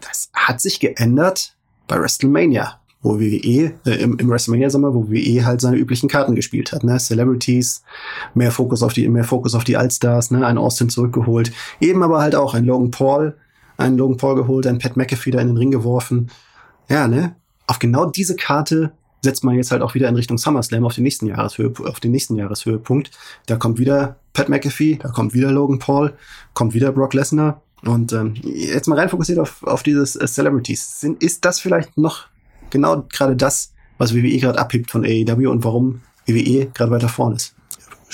das 0.00 0.30
hat 0.34 0.60
sich 0.60 0.80
geändert 0.80 1.56
bei 1.88 1.98
WrestleMania, 1.98 2.78
wo 3.02 3.18
WWE, 3.18 3.72
äh, 3.86 4.02
im, 4.02 4.18
im 4.18 4.28
WrestleMania-Sommer, 4.28 4.94
wo 4.94 5.08
WWE 5.08 5.44
halt 5.44 5.60
seine 5.60 5.76
üblichen 5.76 6.08
Karten 6.08 6.34
gespielt 6.34 6.72
hat. 6.72 6.84
Ne? 6.84 6.98
Celebrities, 6.98 7.82
mehr 8.34 8.52
Fokus 8.52 8.82
auf 8.82 8.92
die, 8.92 9.08
mehr 9.08 9.24
Fokus 9.24 9.54
auf 9.54 9.64
die 9.64 9.76
Allstars, 9.76 10.30
ne? 10.30 10.46
ein 10.46 10.58
Austin 10.58 10.90
zurückgeholt. 10.90 11.52
Eben 11.80 12.02
aber 12.02 12.20
halt 12.20 12.34
auch 12.34 12.54
ein 12.54 12.64
Logan 12.64 12.90
Paul, 12.90 13.36
einen 13.78 13.96
Logan 13.96 14.18
Paul 14.18 14.36
geholt, 14.36 14.66
ein 14.66 14.78
Pat 14.78 14.96
McAfee 14.96 15.30
da 15.30 15.40
in 15.40 15.48
den 15.48 15.56
Ring 15.56 15.70
geworfen. 15.70 16.30
Ja, 16.88 17.08
ne? 17.08 17.34
Auf 17.66 17.78
genau 17.78 18.06
diese 18.06 18.36
Karte 18.36 18.92
setzt 19.26 19.44
man 19.44 19.56
jetzt 19.56 19.72
halt 19.72 19.82
auch 19.82 19.94
wieder 19.94 20.08
in 20.08 20.14
Richtung 20.14 20.38
SummerSlam 20.38 20.84
auf 20.84 20.94
den 20.94 21.02
nächsten 21.02 21.26
Jahreshöhepunkt, 21.26 21.90
auf 21.90 22.00
den 22.00 22.12
nächsten 22.12 22.36
Jahreshöhepunkt. 22.36 23.10
Da 23.46 23.56
kommt 23.56 23.78
wieder 23.78 24.16
Pat 24.32 24.48
McAfee, 24.48 24.98
da 25.02 25.08
kommt 25.08 25.34
wieder 25.34 25.50
Logan 25.50 25.80
Paul, 25.80 26.14
kommt 26.54 26.74
wieder 26.74 26.92
Brock 26.92 27.12
Lesnar. 27.12 27.60
Und 27.82 28.12
ähm, 28.12 28.34
jetzt 28.42 28.86
mal 28.86 28.98
rein 28.98 29.08
fokussiert 29.08 29.38
auf, 29.38 29.62
auf 29.64 29.82
dieses 29.82 30.16
äh, 30.16 30.26
Celebrities. 30.26 31.00
Sind, 31.00 31.22
ist 31.22 31.44
das 31.44 31.60
vielleicht 31.60 31.98
noch 31.98 32.26
genau 32.70 33.04
gerade 33.12 33.36
das, 33.36 33.72
was 33.98 34.14
WWE 34.14 34.38
gerade 34.38 34.58
abhebt 34.58 34.90
von 34.90 35.04
AEW 35.04 35.50
und 35.50 35.64
warum 35.64 36.02
WWE 36.26 36.66
gerade 36.72 36.92
weiter 36.92 37.08
vorne 37.08 37.36
ist? 37.36 37.54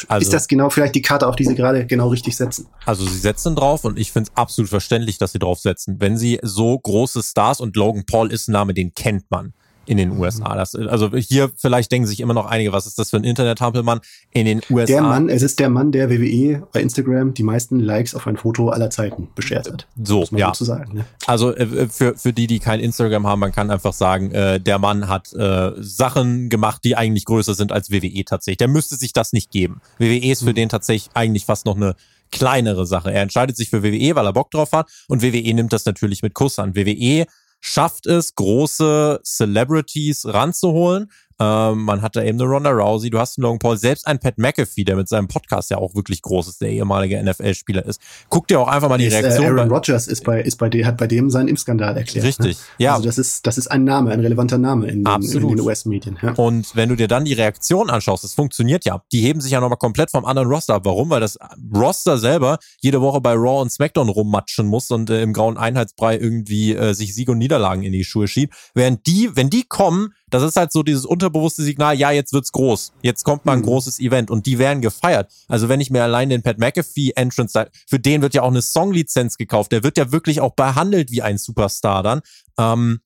Also, 0.09 0.25
ist 0.25 0.33
das 0.33 0.49
genau 0.49 0.71
vielleicht 0.71 0.95
die 0.95 1.03
Karte, 1.03 1.29
auf 1.29 1.37
die 1.37 1.45
sie 1.45 1.55
gerade 1.55 1.87
genau 1.87 2.09
richtig 2.09 2.35
setzen? 2.37 2.67
Also 2.87 3.05
sie 3.05 3.19
setzen 3.19 3.55
drauf 3.55 3.85
und 3.85 3.99
ich 3.99 4.11
finde 4.11 4.31
es 4.31 4.37
absolut 4.37 4.71
verständlich, 4.71 5.19
dass 5.19 5.33
sie 5.33 5.39
drauf 5.39 5.59
setzen. 5.59 5.97
Wenn 6.01 6.17
sie 6.17 6.41
so 6.43 6.79
große 6.79 7.23
Stars 7.23 7.61
und 7.61 7.77
Logan 7.77 8.05
Paul 8.07 8.33
ist 8.33 8.49
ein 8.49 8.53
Name, 8.53 8.73
den 8.73 8.95
kennt 8.95 9.31
man 9.31 9.53
in 9.87 9.97
den 9.97 10.19
USA. 10.19 10.55
Das, 10.55 10.75
also 10.75 11.11
hier 11.17 11.51
vielleicht 11.57 11.91
denken 11.91 12.07
sich 12.07 12.21
immer 12.21 12.35
noch 12.35 12.47
einige, 12.47 12.73
was 12.73 12.87
ist 12.87 12.99
das 12.99 13.11
für 13.11 13.17
ein 13.17 13.25
Internet-Hampelmann 13.25 14.01
in 14.33 14.47
den 14.47 14.61
USA? 14.71 14.87
Der 14.87 15.03
Mann, 15.03 15.29
es 15.29 15.43
ist 15.43 15.59
der 15.59 15.69
Mann, 15.69 15.93
der 15.93 16.11
WWE 16.11 16.67
bei 16.73 16.81
Instagram 16.81 17.35
die 17.35 17.43
meisten 17.43 17.81
Likes 17.81 18.15
auf 18.15 18.27
ein 18.27 18.37
Foto 18.37 18.69
aller 18.69 18.91
Zeiten 18.91 19.29
beschert 19.35 19.71
hat. 19.71 19.87
So, 20.03 20.25
ja. 20.33 20.53
So 20.55 20.65
sagen, 20.65 20.95
ne? 20.95 21.05
Also 21.27 21.55
äh, 21.55 21.89
für, 21.89 22.17
für 22.17 22.33
die, 22.33 22.47
die 22.47 22.59
kein 22.59 22.81
Instagram 22.81 23.27
haben, 23.27 23.41
man 23.41 23.53
kann 23.53 23.71
einfach 23.71 23.93
sagen, 23.93 24.31
äh, 24.33 24.61
der 24.61 24.79
Mann 24.79 25.09
hat 25.09 25.33
äh, 25.33 25.73
Sachen 25.79 26.49
gemacht, 26.49 26.83
die 26.85 26.97
eigentlich 26.97 27.25
größer 27.25 27.55
sind 27.55 27.73
als 27.73 27.91
WWE 27.91 28.25
tatsächlich. 28.25 28.59
Der 28.59 28.69
müsste 28.69 28.97
sich 28.97 29.13
das 29.13 29.33
nicht 29.33 29.51
geben. 29.51 29.81
WWE 29.99 30.31
ist 30.31 30.43
für 30.43 30.51
mhm. 30.51 30.55
den 30.55 30.69
tatsächlich 30.69 31.11
eigentlich 31.15 31.45
fast 31.45 31.67
noch 31.67 31.77
eine 31.77 31.97
kleinere 32.33 32.87
Sache. 32.87 33.13
Er 33.13 33.23
entscheidet 33.23 33.57
sich 33.57 33.71
für 33.71 33.83
WWE, 33.83 34.17
weil 34.17 34.27
er 34.27 34.33
Bock 34.33 34.51
drauf 34.51 34.73
hat 34.73 34.91
und 35.07 35.23
WWE 35.23 35.55
nimmt 35.55 35.73
das 35.73 35.85
natürlich 35.85 36.23
mit 36.23 36.35
Kuss 36.35 36.59
an. 36.59 36.75
WWE 36.75 37.27
schafft 37.63 38.07
es, 38.07 38.35
große 38.35 39.21
Celebrities 39.25 40.27
ranzuholen. 40.27 41.11
Ähm, 41.43 41.83
man 41.83 42.03
hat 42.03 42.15
da 42.15 42.23
eben 42.23 42.41
eine 42.41 42.49
Ronda 42.49 42.71
Rousey, 42.71 43.11
du 43.11 43.19
hast 43.19 43.37
einen 43.37 43.43
Logan 43.43 43.59
Paul, 43.59 43.77
selbst 43.77 44.07
ein 44.07 44.19
Pat 44.19 44.39
McAfee, 44.39 44.85
der 44.85 44.97
mit 44.97 45.09
seinem 45.09 45.29
Podcast 45.29 45.71
ja 45.71 45.79
auch 45.79 45.95
wirklich 45.95 46.23
groß 46.23 46.49
ist, 46.49 46.61
der 46.61 46.71
ehemalige 46.71 47.23
NFL-Spieler 47.23 47.85
ist. 47.85 48.01
Guck 48.29 48.47
dir 48.47 48.61
auch 48.61 48.69
einfach 48.69 48.89
mal 48.89 48.99
die 48.99 49.07
ist, 49.07 49.15
äh, 49.15 49.19
Reaktion. 49.19 49.47
Äh, 49.47 49.61
Aaron 49.61 49.71
Rodgers 49.71 50.07
ist 50.07 50.25
bei, 50.25 50.41
ist 50.41 50.57
bei 50.57 50.69
dem, 50.69 50.87
hat 50.87 50.97
bei 50.97 51.07
dem 51.07 51.31
seinen 51.31 51.49
Impfskandal 51.49 51.97
erklärt. 51.97 52.25
Ne? 52.25 52.29
Richtig, 52.29 52.59
ne? 52.59 52.65
ja. 52.79 52.93
Also 52.95 53.07
das 53.07 53.19
ist, 53.19 53.47
das 53.47 53.59
ist 53.59 53.69
ein 53.69 53.85
Name, 53.85 54.11
ein 54.13 54.21
relevanter 54.21 54.59
Name 54.59 54.87
in 54.87 55.05
den, 55.05 55.21
den 55.21 55.61
US-Medien. 55.61 56.19
Ja. 56.23 56.33
Und 56.35 56.77
wenn 56.77 56.89
du 56.89 56.97
dir 56.97 57.09
dann 57.09 57.25
die 57.25 57.33
Reaktion 57.33 57.91
anschaust, 57.91 58.23
das 58.23 58.35
funktioniert 58.35 58.85
ja. 58.85 59.03
Die 59.11 59.21
heben 59.21 59.41
sich 59.41 59.53
ja 59.53 59.61
nochmal 59.61 59.79
komplett 59.79 60.11
vom 60.11 60.25
anderen 60.25 60.49
Roster 60.49 60.75
ab. 60.75 60.83
Warum? 60.85 61.11
Weil 61.11 61.21
das 61.21 61.39
Roster 61.75 62.19
selber 62.19 62.59
jede 62.81 63.01
Woche 63.01 63.21
bei 63.21 63.33
Raw 63.33 63.63
und 63.63 63.73
SmackDown 63.73 64.09
rummatschen 64.09 64.67
muss 64.67 64.91
und 64.91 65.11
äh, 65.11 65.23
im 65.23 65.33
grauen 65.33 65.57
Einheitsbrei 65.57 66.19
irgendwie 66.19 66.75
äh, 66.75 66.95
sich 66.95 67.15
Sieg 67.15 67.29
und 67.29 67.39
Niederlagen 67.39 67.83
in 67.83 67.93
die 67.93 68.05
Schuhe 68.05 68.29
schiebt. 68.29 68.55
Während 68.75 69.07
die, 69.07 69.31
wenn 69.35 69.51
die 69.51 69.65
kommen, 69.65 70.15
das 70.33 70.43
ist 70.43 70.57
halt 70.57 70.73
so 70.73 70.83
dieses 70.83 71.05
unterbewusste 71.05 71.63
Signal, 71.63 71.97
ja, 71.97 72.11
jetzt 72.11 72.33
wird's 72.33 72.53
groß. 72.53 72.95
Jetzt 73.03 73.23
kommt 73.25 73.45
mal 73.45 73.53
ein 73.53 73.59
mhm. 73.59 73.65
großes 73.65 74.01
Event 74.01 74.31
und 74.31 74.47
die 74.47 74.59
werden 74.59 74.81
gefeiert. 74.81 75.31
Also 75.47 75.69
wenn 75.69 75.81
ich 75.81 75.91
mir 75.91 76.03
allein 76.03 76.31
den 76.31 76.43
Pat 76.43 76.59
McAfee 76.59 77.13
Entrance, 77.15 77.71
für 77.87 78.01
den 78.01 78.23
wird 78.23 78.33
ja 78.33 78.43
auch 78.43 78.51
eine 78.51 78.63
Songlizenz 78.63 79.37
gekauft. 79.37 79.73
Der 79.73 79.83
wird 79.83 79.99
ja 79.99 80.11
wirklich 80.11 80.41
auch 80.41 80.55
behandelt 80.55 81.11
wie 81.11 81.21
ein 81.21 81.37
Superstar 81.37 82.03
dann. 82.03 82.23
Ähm, 82.59 83.01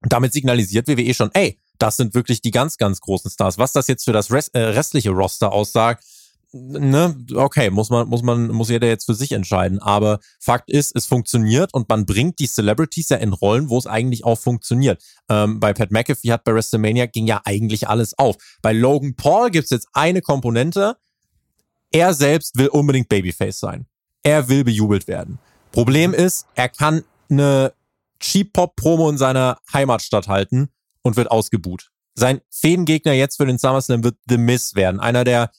damit 0.00 0.32
signalisiert 0.32 0.88
WWE 0.88 1.14
schon, 1.14 1.30
ey, 1.34 1.58
Das 1.78 1.96
sind 1.96 2.14
wirklich 2.14 2.40
die 2.40 2.52
ganz, 2.52 2.76
ganz 2.76 3.00
großen 3.00 3.30
Stars. 3.30 3.58
Was 3.58 3.72
das 3.72 3.88
jetzt 3.88 4.04
für 4.04 4.12
das 4.12 4.30
Rest, 4.30 4.54
äh, 4.54 4.60
restliche 4.60 5.10
Roster 5.10 5.52
aussagt, 5.52 6.04
ne, 6.52 7.16
okay, 7.34 7.70
muss 7.70 7.90
man, 7.90 8.08
muss 8.08 8.22
man, 8.22 8.48
muss 8.48 8.68
jeder 8.68 8.86
jetzt 8.86 9.06
für 9.06 9.14
sich 9.14 9.32
entscheiden. 9.32 9.80
Aber 9.80 10.20
Fakt 10.40 10.70
ist, 10.70 10.94
es 10.96 11.06
funktioniert 11.06 11.72
und 11.74 11.88
man 11.88 12.06
bringt 12.06 12.38
die 12.38 12.46
Celebrities 12.46 13.08
ja 13.08 13.16
in 13.16 13.32
Rollen, 13.32 13.68
wo 13.68 13.78
es 13.78 13.86
eigentlich 13.86 14.24
auch 14.24 14.38
funktioniert. 14.38 15.02
Ähm, 15.28 15.60
bei 15.60 15.72
Pat 15.72 15.90
McAfee 15.90 16.32
hat 16.32 16.44
bei 16.44 16.54
WrestleMania 16.54 17.06
ging 17.06 17.26
ja 17.26 17.40
eigentlich 17.44 17.88
alles 17.88 18.18
auf. 18.18 18.36
Bei 18.60 18.72
Logan 18.72 19.14
Paul 19.16 19.50
gibt's 19.50 19.70
jetzt 19.70 19.88
eine 19.92 20.20
Komponente. 20.20 20.96
Er 21.90 22.14
selbst 22.14 22.56
will 22.56 22.68
unbedingt 22.68 23.08
Babyface 23.08 23.60
sein. 23.60 23.86
Er 24.22 24.48
will 24.48 24.64
bejubelt 24.64 25.08
werden. 25.08 25.38
Problem 25.72 26.14
ist, 26.14 26.46
er 26.54 26.68
kann 26.68 27.02
eine 27.30 27.72
Cheap-Pop-Promo 28.20 29.08
in 29.10 29.18
seiner 29.18 29.58
Heimatstadt 29.72 30.28
halten 30.28 30.68
und 31.02 31.16
wird 31.16 31.30
ausgebuht. 31.30 31.90
Sein 32.14 32.40
Fädengegner 32.50 33.12
jetzt 33.12 33.36
für 33.36 33.46
den 33.46 33.58
SummerSlam 33.58 34.04
wird 34.04 34.16
The 34.28 34.36
Miz 34.36 34.74
werden. 34.74 35.00
Einer 35.00 35.24
der 35.24 35.50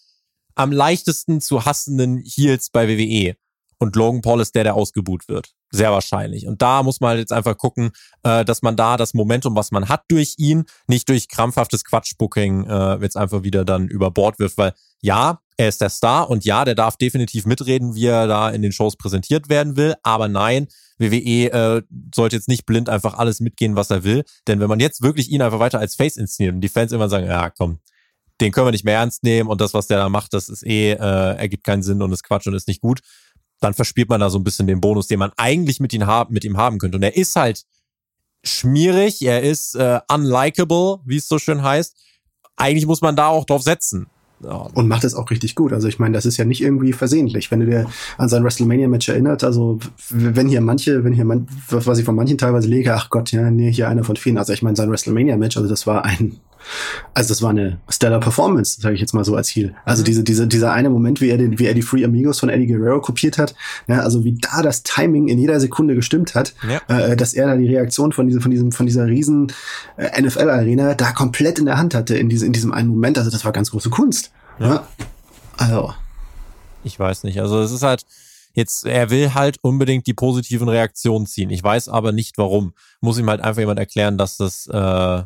am 0.55 0.71
leichtesten 0.71 1.41
zu 1.41 1.65
hassenden 1.65 2.21
Heels 2.25 2.69
bei 2.69 2.87
WWE. 2.87 3.35
Und 3.83 3.97
Logan 3.97 4.21
Paul 4.21 4.39
ist 4.39 4.55
der, 4.55 4.63
der 4.63 4.75
ausgebuht 4.75 5.27
wird. 5.27 5.51
Sehr 5.69 5.91
wahrscheinlich. 5.91 6.47
Und 6.47 6.61
da 6.61 6.83
muss 6.83 7.01
man 7.01 7.09
halt 7.09 7.19
jetzt 7.19 7.33
einfach 7.33 7.57
gucken, 7.57 7.91
äh, 8.23 8.45
dass 8.45 8.61
man 8.61 8.77
da 8.77 8.95
das 8.95 9.13
Momentum, 9.13 9.55
was 9.55 9.71
man 9.71 9.89
hat 9.89 10.03
durch 10.07 10.35
ihn, 10.37 10.63
nicht 10.87 11.09
durch 11.09 11.27
krampfhaftes 11.27 11.83
Quatschbooking 11.83 12.65
äh, 12.65 12.95
jetzt 13.01 13.17
einfach 13.17 13.43
wieder 13.43 13.65
dann 13.65 13.89
über 13.89 14.09
Bord 14.09 14.39
wirft. 14.39 14.57
Weil 14.57 14.73
ja, 15.01 15.41
er 15.57 15.67
ist 15.67 15.81
der 15.81 15.89
Star 15.89 16.29
und 16.29 16.45
ja, 16.45 16.63
der 16.63 16.75
darf 16.75 16.95
definitiv 16.95 17.45
mitreden, 17.45 17.93
wie 17.95 18.05
er 18.05 18.27
da 18.27 18.49
in 18.51 18.61
den 18.61 18.71
Shows 18.71 18.95
präsentiert 18.95 19.49
werden 19.49 19.75
will. 19.75 19.95
Aber 20.01 20.29
nein, 20.29 20.67
WWE 20.97 21.51
äh, 21.51 21.81
sollte 22.15 22.35
jetzt 22.37 22.47
nicht 22.47 22.65
blind 22.65 22.87
einfach 22.87 23.15
alles 23.15 23.39
mitgehen, 23.41 23.75
was 23.75 23.89
er 23.89 24.03
will. 24.03 24.23
Denn 24.47 24.59
wenn 24.59 24.69
man 24.69 24.79
jetzt 24.79 25.01
wirklich 25.01 25.29
ihn 25.29 25.41
einfach 25.41 25.59
weiter 25.59 25.79
als 25.79 25.95
Face 25.95 26.15
inszeniert 26.15 26.55
und 26.55 26.61
die 26.61 26.69
Fans 26.69 26.91
immer 26.91 27.09
sagen, 27.09 27.25
ja 27.25 27.49
komm, 27.49 27.79
den 28.43 28.51
können 28.51 28.67
wir 28.67 28.71
nicht 28.71 28.85
mehr 28.85 28.97
ernst 28.97 29.23
nehmen 29.23 29.49
und 29.49 29.61
das, 29.61 29.73
was 29.73 29.87
der 29.87 29.97
da 29.97 30.09
macht, 30.09 30.33
das 30.33 30.49
ist 30.49 30.65
eh, 30.65 30.91
äh, 30.91 31.37
ergibt 31.37 31.63
keinen 31.63 31.81
Sinn 31.81 32.01
und 32.01 32.11
ist 32.11 32.23
Quatsch 32.23 32.45
und 32.47 32.53
ist 32.53 32.67
nicht 32.67 32.81
gut, 32.81 33.01
dann 33.59 33.73
verspielt 33.73 34.09
man 34.09 34.19
da 34.19 34.29
so 34.29 34.37
ein 34.37 34.43
bisschen 34.43 34.67
den 34.67 34.81
Bonus, 34.81 35.07
den 35.07 35.19
man 35.19 35.31
eigentlich 35.37 35.79
mit, 35.79 35.93
ihm, 35.93 36.05
haben, 36.05 36.33
mit 36.33 36.43
ihm 36.43 36.57
haben 36.57 36.77
könnte. 36.77 36.97
Und 36.97 37.03
er 37.03 37.15
ist 37.15 37.35
halt 37.35 37.63
schmierig, 38.43 39.21
er 39.21 39.41
ist 39.41 39.75
äh, 39.75 39.99
unlikable, 40.13 40.99
wie 41.05 41.17
es 41.17 41.27
so 41.27 41.39
schön 41.39 41.63
heißt. 41.63 41.95
Eigentlich 42.57 42.85
muss 42.85 43.01
man 43.01 43.15
da 43.15 43.27
auch 43.27 43.45
drauf 43.45 43.63
setzen. 43.63 44.07
Und 44.73 44.89
macht 44.89 45.05
es 45.05 45.15
auch 45.15 45.31
richtig 45.31 45.55
gut. 45.55 45.71
Also 45.71 45.87
ich 45.87 45.99
meine, 45.99 46.13
das 46.13 46.25
ist 46.25 46.35
ja 46.35 46.43
nicht 46.43 46.61
irgendwie 46.61 46.91
versehentlich. 46.91 47.49
Wenn 47.49 47.61
du 47.61 47.65
dir 47.65 47.87
an 48.17 48.27
sein 48.27 48.43
WrestleMania-Match 48.43 49.07
erinnert, 49.07 49.45
also 49.45 49.79
wenn 50.09 50.49
hier 50.49 50.59
manche, 50.59 51.05
wenn 51.05 51.13
hier 51.13 51.23
man, 51.23 51.47
was 51.69 51.97
ich 51.97 52.03
von 52.03 52.15
manchen 52.15 52.37
teilweise 52.37 52.67
lege, 52.67 52.93
ach 52.93 53.09
Gott, 53.09 53.31
ja, 53.31 53.49
nee, 53.49 53.71
hier 53.71 53.87
einer 53.87 54.03
von 54.03 54.17
vielen. 54.17 54.37
Also 54.37 54.51
ich 54.51 54.61
meine, 54.61 54.75
sein 54.75 54.91
WrestleMania-Match, 54.91 55.55
also 55.55 55.69
das 55.69 55.87
war 55.87 56.03
ein 56.03 56.41
also 57.13 57.29
das 57.29 57.41
war 57.41 57.51
eine 57.51 57.79
stellar 57.89 58.19
Performance, 58.19 58.81
sage 58.81 58.95
ich 58.95 59.01
jetzt 59.01 59.13
mal 59.13 59.23
so 59.23 59.35
als 59.35 59.47
Ziel. 59.47 59.75
Also 59.85 60.01
mhm. 60.01 60.05
diese, 60.05 60.23
diese, 60.23 60.47
dieser 60.47 60.73
eine 60.73 60.89
Moment, 60.89 61.21
wie 61.21 61.29
er, 61.29 61.37
den, 61.37 61.59
wie 61.59 61.65
er 61.65 61.73
die 61.73 61.81
Free 61.81 62.03
Amigos 62.03 62.39
von 62.39 62.49
Eddie 62.49 62.67
Guerrero 62.67 63.01
kopiert 63.01 63.37
hat, 63.37 63.55
ja, 63.87 63.99
also 63.99 64.23
wie 64.23 64.33
da 64.33 64.61
das 64.61 64.83
Timing 64.83 65.27
in 65.27 65.39
jeder 65.39 65.59
Sekunde 65.59 65.95
gestimmt 65.95 66.35
hat, 66.35 66.53
ja. 66.67 66.81
äh, 66.87 67.15
dass 67.15 67.33
er 67.33 67.47
da 67.47 67.55
die 67.55 67.67
Reaktion 67.67 68.11
von, 68.11 68.27
diesem, 68.27 68.41
von, 68.41 68.51
diesem, 68.51 68.71
von 68.71 68.85
dieser 68.85 69.05
riesen 69.05 69.51
äh, 69.97 70.21
NFL-Arena 70.21 70.95
da 70.95 71.11
komplett 71.11 71.59
in 71.59 71.65
der 71.65 71.77
Hand 71.77 71.95
hatte 71.95 72.17
in, 72.17 72.29
diese, 72.29 72.45
in 72.45 72.53
diesem 72.53 72.71
einen 72.71 72.89
Moment. 72.89 73.17
Also 73.17 73.29
das 73.29 73.45
war 73.45 73.51
ganz 73.51 73.71
große 73.71 73.89
Kunst. 73.89 74.31
Ja. 74.59 74.67
ja. 74.67 74.87
Also. 75.57 75.93
Ich 76.83 76.99
weiß 76.99 77.23
nicht. 77.23 77.39
Also 77.39 77.61
es 77.61 77.71
ist 77.71 77.83
halt, 77.83 78.03
Jetzt, 78.55 78.85
er 78.85 79.09
will 79.09 79.33
halt 79.33 79.57
unbedingt 79.63 80.05
die 80.05 80.13
positiven 80.13 80.69
Reaktionen 80.69 81.25
ziehen. 81.25 81.49
Ich 81.49 81.63
weiß 81.63 81.89
aber 81.89 82.11
nicht 82.11 82.37
warum. 82.37 82.73
Muss 83.01 83.17
ihm 83.17 83.29
halt 83.29 83.41
einfach 83.41 83.61
jemand 83.61 83.79
erklären, 83.79 84.17
dass 84.17 84.37
das 84.37 84.67
äh, 84.67 85.23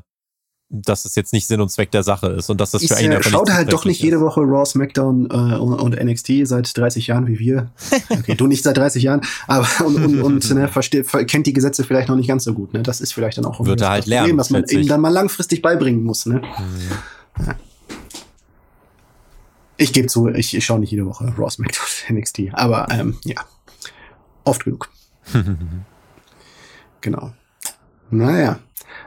dass 0.70 1.06
es 1.06 1.16
jetzt 1.16 1.32
nicht 1.32 1.48
Sinn 1.48 1.62
und 1.62 1.70
Zweck 1.70 1.92
der 1.92 2.04
Sache 2.04 2.28
ist 2.28 2.50
und 2.50 2.60
dass 2.60 2.72
das 2.72 2.82
ich, 2.82 2.92
für 2.92 3.02
ihn 3.02 3.12
äh, 3.12 3.24
schaut 3.24 3.52
halt 3.52 3.72
doch 3.72 3.86
nicht 3.86 4.00
ist. 4.00 4.04
jede 4.04 4.20
Woche 4.20 4.42
Raw, 4.42 4.66
SmackDown 4.66 5.30
äh, 5.32 5.58
und, 5.58 5.74
und, 5.74 6.04
NXT 6.04 6.46
seit 6.46 6.78
30 6.78 7.08
Jahren 7.08 7.28
wie 7.28 7.40
wir. 7.40 7.72
Okay, 8.10 8.36
du 8.36 8.48
nicht 8.48 8.64
seit 8.64 8.76
30 8.76 9.02
Jahren, 9.02 9.22
aber 9.48 9.68
und, 9.86 9.96
und, 9.96 10.22
und 10.22 10.54
ne, 10.54 10.68
versteht, 10.72 11.08
kennt 11.28 11.48
die 11.48 11.54
Gesetze 11.54 11.86
vielleicht 11.86 12.10
noch 12.10 12.18
nicht 12.18 12.28
ganz 12.28 12.44
so 12.44 12.54
gut. 12.54 12.74
Ne? 12.74 12.84
Das 12.84 13.00
ist 13.00 13.14
vielleicht 13.14 13.38
dann 13.38 13.46
auch 13.46 13.64
Wird 13.64 13.80
er 13.80 13.90
halt 13.90 14.04
Problem, 14.04 14.24
lernen, 14.24 14.38
was 14.38 14.50
man 14.50 14.66
ihm 14.66 14.88
dann 14.88 15.00
mal 15.00 15.10
langfristig 15.10 15.62
beibringen 15.62 16.04
muss. 16.04 16.26
Ne? 16.26 16.42
Mhm. 16.42 17.46
Ja. 17.46 17.56
Ich 19.78 19.94
gebe 19.94 20.08
zu, 20.08 20.28
ich, 20.28 20.54
ich 20.54 20.66
schaue 20.66 20.80
nicht 20.80 20.92
jede 20.92 21.06
Woche 21.06 21.34
Raw, 21.38 21.50
SmackDown, 21.50 21.86
NXT, 22.18 22.42
aber 22.52 22.88
ähm, 22.92 23.18
ja, 23.24 23.38
oft 24.44 24.66
genug. 24.66 24.90
genau. 27.02 27.32
Naja. 28.10 28.60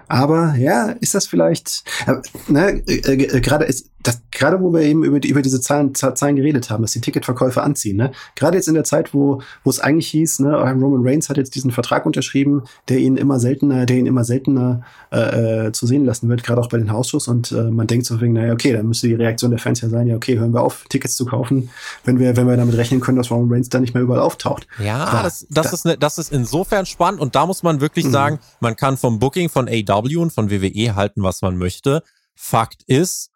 Aber 0.08 0.54
ja, 0.56 0.90
ist 1.00 1.14
das 1.14 1.26
vielleicht, 1.26 1.84
äh, 2.06 2.16
ne, 2.48 2.82
äh, 2.86 2.94
äh, 2.96 3.40
gerade 3.40 3.64
ist, 3.64 3.89
das, 4.02 4.22
gerade 4.30 4.60
wo 4.60 4.72
wir 4.72 4.80
eben 4.80 5.04
über, 5.04 5.22
über 5.22 5.42
diese 5.42 5.60
Zahlen, 5.60 5.94
Zahlen 5.94 6.36
geredet 6.36 6.70
haben, 6.70 6.82
dass 6.82 6.92
die 6.92 7.00
Ticketverkäufe 7.00 7.62
anziehen, 7.62 7.96
ne? 7.96 8.12
Gerade 8.34 8.56
jetzt 8.56 8.68
in 8.68 8.74
der 8.74 8.84
Zeit, 8.84 9.12
wo, 9.12 9.42
wo 9.62 9.70
es 9.70 9.80
eigentlich 9.80 10.08
hieß, 10.08 10.40
ne, 10.40 10.56
Roman 10.56 11.06
Reigns 11.06 11.28
hat 11.28 11.36
jetzt 11.36 11.54
diesen 11.54 11.70
Vertrag 11.70 12.06
unterschrieben, 12.06 12.62
der 12.88 12.98
ihn 12.98 13.16
immer 13.16 13.38
seltener, 13.38 13.84
der 13.84 13.98
ihn 13.98 14.06
immer 14.06 14.24
seltener 14.24 14.82
äh, 15.12 15.66
äh 15.66 15.72
zu 15.72 15.86
sehen 15.86 16.04
lassen 16.04 16.28
wird, 16.28 16.42
gerade 16.42 16.60
auch 16.60 16.68
bei 16.68 16.78
den 16.78 16.90
Hausschuss. 16.90 17.28
Und 17.28 17.52
äh, 17.52 17.70
man 17.70 17.86
denkt 17.86 18.06
so 18.06 18.20
wegen, 18.20 18.32
naja, 18.32 18.52
okay, 18.52 18.72
dann 18.72 18.86
müsste 18.86 19.08
die 19.08 19.14
Reaktion 19.14 19.50
der 19.50 19.60
Fans 19.60 19.80
ja 19.82 19.88
sein, 19.88 20.06
ja, 20.06 20.16
okay, 20.16 20.38
hören 20.38 20.54
wir 20.54 20.62
auf, 20.62 20.84
Tickets 20.88 21.14
zu 21.14 21.26
kaufen, 21.26 21.68
wenn 22.04 22.18
wir, 22.18 22.36
wenn 22.36 22.48
wir 22.48 22.56
damit 22.56 22.76
rechnen 22.76 23.00
können, 23.00 23.18
dass 23.18 23.30
Roman 23.30 23.52
Reigns 23.52 23.68
da 23.68 23.80
nicht 23.80 23.94
mehr 23.94 24.02
überall 24.02 24.20
auftaucht. 24.20 24.66
Ja, 24.78 25.06
Klar, 25.08 25.22
das, 25.22 25.46
das, 25.50 25.66
da, 25.66 25.72
ist 25.74 25.84
ne, 25.84 25.98
das 25.98 26.18
ist 26.18 26.32
insofern 26.32 26.86
spannend 26.86 27.20
und 27.20 27.34
da 27.34 27.44
muss 27.44 27.62
man 27.62 27.80
wirklich 27.80 28.06
mhm. 28.06 28.12
sagen, 28.12 28.38
man 28.60 28.76
kann 28.76 28.96
vom 28.96 29.18
Booking 29.18 29.48
von 29.50 29.68
AW 29.68 30.16
und 30.16 30.32
von 30.32 30.50
WWE 30.50 30.94
halten, 30.94 31.22
was 31.22 31.42
man 31.42 31.56
möchte. 31.56 32.02
Fakt 32.34 32.82
ist, 32.86 33.30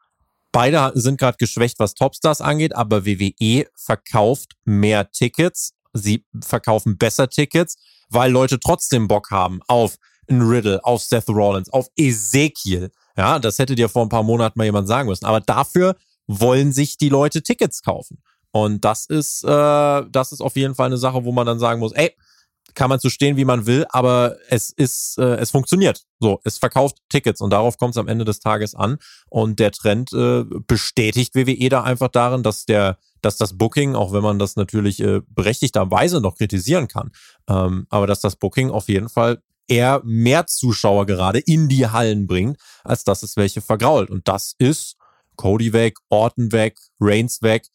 Beide 0.55 0.93
sind 0.95 1.19
gerade 1.19 1.37
geschwächt, 1.37 1.81
was 1.81 1.95
Topstars 1.95 2.41
angeht, 2.41 2.77
aber 2.77 3.05
WWE 3.05 3.67
verkauft 3.75 4.53
mehr 4.65 5.11
Tickets. 5.11 5.75
Sie 5.93 6.25
verkaufen 6.41 6.97
besser 6.97 7.29
Tickets, 7.29 7.77
weil 8.09 8.31
Leute 8.31 8.61
trotzdem 8.61 9.09
Bock 9.09 9.33
haben 9.33 9.59
auf 9.67 9.97
einen 10.29 10.43
Riddle, 10.43 10.85
auf 10.85 11.03
Seth 11.03 11.29
Rollins, 11.29 11.73
auf 11.73 11.89
Ezekiel. 11.97 12.93
Ja, 13.17 13.41
das 13.41 13.59
hätte 13.59 13.75
dir 13.75 13.89
vor 13.89 14.03
ein 14.03 14.09
paar 14.09 14.23
Monaten 14.23 14.57
mal 14.57 14.65
jemand 14.65 14.87
sagen 14.87 15.09
müssen. 15.09 15.25
Aber 15.25 15.41
dafür 15.41 15.97
wollen 16.29 16.73
sich 16.73 16.99
die 16.99 17.09
Leute 17.09 17.43
Tickets 17.43 17.83
kaufen. 17.83 18.23
Und 18.53 18.85
das 18.85 19.07
ist, 19.07 19.43
äh, 19.43 19.49
das 20.09 20.31
ist 20.31 20.41
auf 20.41 20.55
jeden 20.55 20.77
Fall 20.77 20.87
eine 20.87 20.99
Sache, 20.99 21.25
wo 21.25 21.33
man 21.33 21.47
dann 21.47 21.59
sagen 21.59 21.81
muss, 21.81 21.91
ey, 21.95 22.15
kann 22.75 22.91
man 22.91 22.99
so 22.99 23.09
stehen, 23.09 23.37
wie 23.37 23.45
man 23.45 23.67
will, 23.67 23.87
aber 23.91 24.37
es 24.49 24.71
ist, 24.71 25.19
äh, 25.19 25.37
es 25.37 25.51
funktioniert. 25.51 26.05
So, 26.21 26.41
es 26.45 26.59
verkauft 26.59 26.99
Tickets 27.09 27.41
und 27.41 27.51
darauf 27.51 27.77
kommt 27.77 27.95
es 27.95 27.99
am 27.99 28.09
Ende 28.09 28.25
des 28.25 28.41
Tages 28.41 28.75
an. 28.75 28.99
Und 29.29 29.59
der 29.59 29.71
Trend 29.73 30.13
äh, 30.13 30.45
bestätigt 30.67 31.35
WWE 31.35 31.69
da 31.69 31.83
einfach 31.83 32.09
darin, 32.09 32.43
dass 32.43 32.65
der, 32.65 32.99
dass 33.23 33.37
das 33.37 33.57
Booking, 33.57 33.95
auch 33.95 34.13
wenn 34.13 34.23
man 34.23 34.39
das 34.39 34.57
natürlich 34.57 35.01
äh, 35.01 35.21
berechtigterweise 35.29 36.21
noch 36.21 36.37
kritisieren 36.37 36.89
kann, 36.89 37.11
ähm, 37.49 37.87
aber 37.91 38.07
dass 38.07 38.21
das 38.21 38.37
Booking 38.37 38.71
auf 38.71 38.89
jeden 38.89 39.09
Fall 39.09 39.43
eher 39.69 40.03
mehr 40.05 40.47
Zuschauer 40.47 41.07
gerade 41.07 41.39
in 41.39 41.69
die 41.69 41.87
Hallen 41.87 42.27
bringt, 42.27 42.59
als 42.83 43.05
dass 43.05 43.23
es 43.23 43.37
welche 43.37 43.61
vergrault. 43.61 44.11
Und 44.11 44.29
das 44.29 44.55
ist 44.59 44.97
Cody 45.37 45.73
weg, 45.73 45.97
Orton 46.11 46.53
weg, 46.53 46.79
Reigns 47.01 47.43
weg 47.43 47.69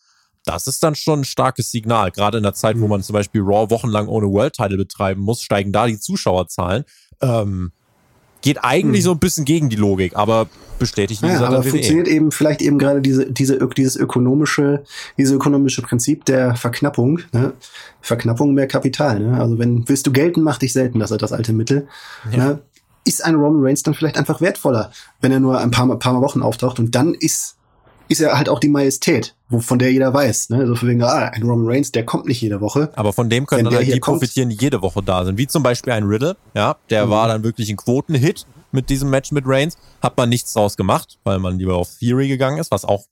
das 0.46 0.68
ist 0.68 0.84
dann 0.84 0.96
schon 0.96 1.22
ein 1.22 1.26
starkes 1.26 1.72
Signal. 1.72 2.12
Gerade 2.12 2.38
in 2.38 2.44
der 2.44 2.54
Zeit, 2.54 2.80
wo 2.80 2.86
mhm. 2.86 2.90
man 2.90 3.04
zum 3.04 3.14
Beispiel 3.14 3.42
Raw 3.42 3.70
wochenlang 3.70 4.08
ohne 4.08 4.28
World 4.28 4.54
Title 4.54 4.78
betreiben 4.78 5.22
muss, 5.22 5.42
steigen 5.42 5.72
da 5.72 5.88
die 5.88 6.00
Zuschauerzahlen. 6.00 6.86
Ähm, 7.22 7.72
geht 8.42 8.64
eigentlich 8.64 9.02
hm. 9.02 9.06
so 9.06 9.12
ein 9.12 9.20
bisschen 9.20 9.46
gegen 9.46 9.70
die 9.70 9.76
Logik, 9.76 10.16
aber 10.16 10.48
bestätigt 10.80 11.22
ja, 11.22 11.42
aber 11.42 11.64
WWE. 11.64 11.72
funktioniert 11.72 12.08
eben 12.08 12.32
vielleicht 12.32 12.62
eben 12.62 12.80
gerade 12.80 13.02
diese 13.02 13.30
diese 13.30 13.60
dieses 13.76 13.98
ökonomische 13.98 14.86
diese 15.18 15.36
ökonomische 15.36 15.82
Prinzip 15.82 16.24
der 16.24 16.56
Verknappung, 16.56 17.20
ne? 17.34 17.54
Verknappung 18.02 18.54
mehr 18.54 18.68
Kapital, 18.68 19.20
ne? 19.20 19.40
Also 19.40 19.60
wenn 19.60 19.88
willst 19.90 20.08
du 20.08 20.14
gelten, 20.14 20.42
mach 20.42 20.58
dich 20.58 20.72
selten, 20.72 21.00
das 21.00 21.12
ist 21.12 21.22
das 21.22 21.34
alte 21.34 21.52
Mittel. 21.52 21.88
Ja. 22.32 22.38
Ne? 22.38 22.62
Ist 23.04 23.24
ein 23.26 23.36
Roman 23.36 23.62
Reigns 23.62 23.84
dann 23.84 23.94
vielleicht 23.94 24.18
einfach 24.18 24.40
wertvoller, 24.40 24.92
wenn 25.20 25.32
er 25.32 25.40
nur 25.40 25.60
ein 25.60 25.72
paar, 25.72 26.00
paar 26.00 26.22
Wochen 26.22 26.42
auftaucht 26.42 26.80
und 26.80 26.96
dann 26.96 27.14
ist 27.14 27.58
ist 28.10 28.20
ja 28.20 28.36
halt 28.36 28.50
auch 28.50 28.60
die 28.60 28.70
Majestät, 28.70 29.36
wo, 29.50 29.60
von 29.60 29.80
der 29.80 29.92
jeder 29.92 30.14
weiß. 30.14 30.50
Ne? 30.50 30.68
So 30.68 30.76
von 30.76 30.90
wegen, 30.90 31.02
ah, 31.04 31.28
ein 31.28 31.44
Roman 31.44 31.68
Reigns, 31.68 31.92
der 31.92 32.06
kommt 32.06 32.26
nicht 32.26 32.42
jede 32.42 32.60
Woche. 32.60 32.90
Aber 32.96 33.14
von 33.14 33.30
dem 33.30 33.46
können 33.46 33.66
dann 33.66 33.76
halt 33.76 33.94
die 33.94 34.00
profitieren, 34.00 34.50
die 34.50 34.58
jede 34.60 34.82
Woche 34.82 35.02
da 35.04 35.24
sind. 35.24 35.38
Wie 35.38 35.48
zum 35.48 35.64
Beispiel 35.64 35.94
ein 35.94 36.04
Riddle, 36.04 36.36
ja, 36.56 36.76
der 36.90 37.06
mhm. 37.06 37.12
war 37.12 37.28
dann 37.28 37.44
wirklich 37.44 37.70
ein 37.70 37.78
Quotenhit 37.78 38.46
mit 38.72 38.90
diesem 38.90 39.12
Match 39.12 39.32
mit 39.32 39.44
Reigns. 39.48 39.78
Hat 40.02 40.18
man 40.18 40.28
nichts 40.28 40.54
draus 40.54 40.76
gemacht, 40.76 41.20
weil 41.24 41.40
man 41.40 41.60
lieber 41.60 41.76
auf 41.76 41.90
Theory 42.00 42.28
gegangen 42.28 42.58
ist, 42.58 42.72
was 42.72 42.84
auch 42.84 43.06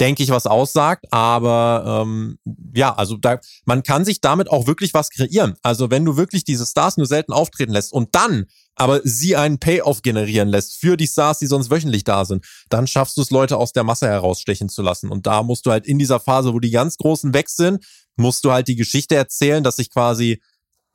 denke 0.00 0.22
ich, 0.22 0.30
was 0.30 0.46
aussagt. 0.46 1.04
Aber 1.12 2.02
ähm, 2.02 2.38
ja, 2.74 2.94
also 2.94 3.16
da, 3.16 3.38
man 3.66 3.82
kann 3.82 4.06
sich 4.06 4.22
damit 4.22 4.50
auch 4.50 4.66
wirklich 4.66 4.94
was 4.94 5.10
kreieren. 5.10 5.56
Also 5.62 5.90
wenn 5.90 6.04
du 6.04 6.16
wirklich 6.16 6.44
diese 6.44 6.64
Stars 6.64 6.96
nur 6.96 7.06
selten 7.06 7.32
auftreten 7.32 7.72
lässt 7.72 7.92
und 7.92 8.14
dann 8.14 8.46
aber 8.76 9.00
sie 9.04 9.36
einen 9.36 9.58
Payoff 9.58 10.02
generieren 10.02 10.48
lässt 10.48 10.76
für 10.76 10.96
die 10.96 11.06
Stars, 11.06 11.38
die 11.38 11.46
sonst 11.46 11.70
wöchentlich 11.70 12.04
da 12.04 12.24
sind, 12.24 12.44
dann 12.68 12.86
schaffst 12.86 13.16
du 13.16 13.22
es, 13.22 13.30
Leute 13.30 13.56
aus 13.56 13.72
der 13.72 13.84
Masse 13.84 14.08
herausstechen 14.08 14.68
zu 14.68 14.82
lassen. 14.82 15.10
Und 15.10 15.26
da 15.26 15.42
musst 15.42 15.66
du 15.66 15.70
halt 15.70 15.86
in 15.86 15.98
dieser 15.98 16.20
Phase, 16.20 16.54
wo 16.54 16.60
die 16.60 16.70
ganz 16.70 16.96
Großen 16.96 17.34
weg 17.34 17.48
sind, 17.48 17.84
musst 18.16 18.44
du 18.44 18.52
halt 18.52 18.68
die 18.68 18.76
Geschichte 18.76 19.16
erzählen, 19.16 19.62
dass 19.62 19.76
sich 19.76 19.90
quasi 19.90 20.40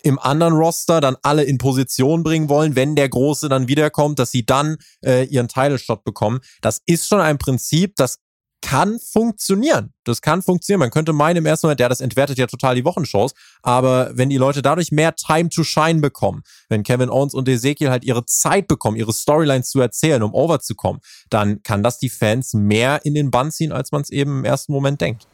im 0.04 0.20
anderen 0.20 0.54
Roster 0.54 1.02
dann 1.02 1.18
alle 1.24 1.44
in 1.44 1.58
Position 1.58 2.22
bringen 2.22 2.48
wollen, 2.48 2.76
wenn 2.76 2.96
der 2.96 3.10
Große 3.10 3.50
dann 3.50 3.68
wiederkommt, 3.68 4.20
dass 4.20 4.32
sie 4.32 4.46
dann 4.46 4.78
äh, 5.04 5.26
ihren 5.26 5.48
Title-Shot 5.48 6.04
bekommen. 6.04 6.42
Das 6.62 6.82
ist 6.86 7.08
schon 7.08 7.22
ein 7.22 7.40
Prinzip, 7.40 7.96
das 7.96 8.20
kann 8.62 8.98
funktionieren. 9.00 9.94
Das 10.06 10.22
kann 10.22 10.42
funktionieren. 10.42 10.80
Man 10.80 10.90
könnte 10.90 11.14
meinen 11.14 11.38
im 11.38 11.46
ersten 11.46 11.68
Moment, 11.68 11.80
ja, 11.80 11.90
das 11.90 12.02
entwertet 12.02 12.38
ja 12.38 12.48
total 12.48 12.76
die 12.76 12.84
Wochenshows. 12.84 13.34
Aber 13.62 14.12
wenn 14.14 14.30
die 14.30 14.38
Leute 14.38 14.62
dadurch 14.62 14.92
mehr 14.92 15.16
Time 15.16 15.50
to 15.50 15.64
Shine 15.64 16.02
bekommen, 16.02 16.42
wenn 16.70 16.84
Kevin 16.84 17.10
Owens 17.10 17.34
und 17.34 17.48
Ezekiel 17.48 17.90
halt 17.90 18.04
ihre 18.04 18.26
Zeit 18.26 18.68
bekommen, 18.68 18.98
ihre 18.98 19.14
Storylines 19.14 19.70
zu 19.70 19.80
erzählen, 19.80 20.24
um 20.24 20.34
over 20.34 20.60
zu 20.60 20.74
kommen, 20.76 21.00
dann 21.30 21.62
kann 21.64 21.84
das 21.84 22.00
die 22.00 22.10
Fans 22.10 22.54
mehr 22.54 23.06
in 23.06 23.14
den 23.14 23.30
Bann 23.30 23.52
ziehen, 23.52 23.72
als 23.72 23.92
man 23.92 24.02
es 24.02 24.10
eben 24.10 24.40
im 24.40 24.46
ersten 24.46 24.72
Moment 24.72 25.00
denkt. 25.00 25.28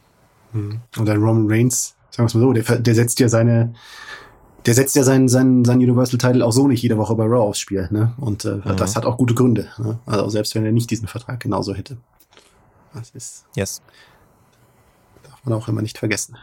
Und 0.97 1.05
dann 1.05 1.17
Roman 1.17 1.45
Reigns, 1.47 1.95
sagen 2.09 2.23
wir 2.23 2.25
es 2.25 2.33
mal 2.33 2.41
so, 2.41 2.53
der, 2.53 2.79
der 2.79 2.95
setzt 2.95 3.19
ja 3.19 3.29
seine, 3.29 3.73
der 4.65 4.73
setzt 4.73 4.95
ja 4.95 5.03
seinen, 5.03 5.27
seinen, 5.29 5.65
seinen 5.65 5.79
Universal 5.79 6.17
Title 6.17 6.45
auch 6.45 6.51
so 6.51 6.67
nicht 6.67 6.81
jede 6.81 6.97
Woche 6.97 7.15
bei 7.15 7.23
Raw 7.23 7.47
aufs 7.47 7.59
Spiel. 7.59 7.87
Ne? 7.91 8.13
Und 8.17 8.45
äh, 8.45 8.55
mhm. 8.55 8.75
das 8.77 8.95
hat 8.95 9.05
auch 9.05 9.17
gute 9.17 9.33
Gründe. 9.33 9.69
Ne? 9.77 9.99
Also 10.05 10.29
selbst 10.29 10.53
wenn 10.55 10.65
er 10.65 10.71
nicht 10.71 10.91
diesen 10.91 11.07
Vertrag 11.07 11.39
genauso 11.39 11.73
hätte. 11.73 11.97
Das 12.93 13.11
ist. 13.11 13.45
Yes. 13.55 13.81
Darf 15.23 15.43
man 15.43 15.53
auch 15.53 15.67
immer 15.67 15.81
nicht 15.81 15.97
vergessen. 15.97 16.37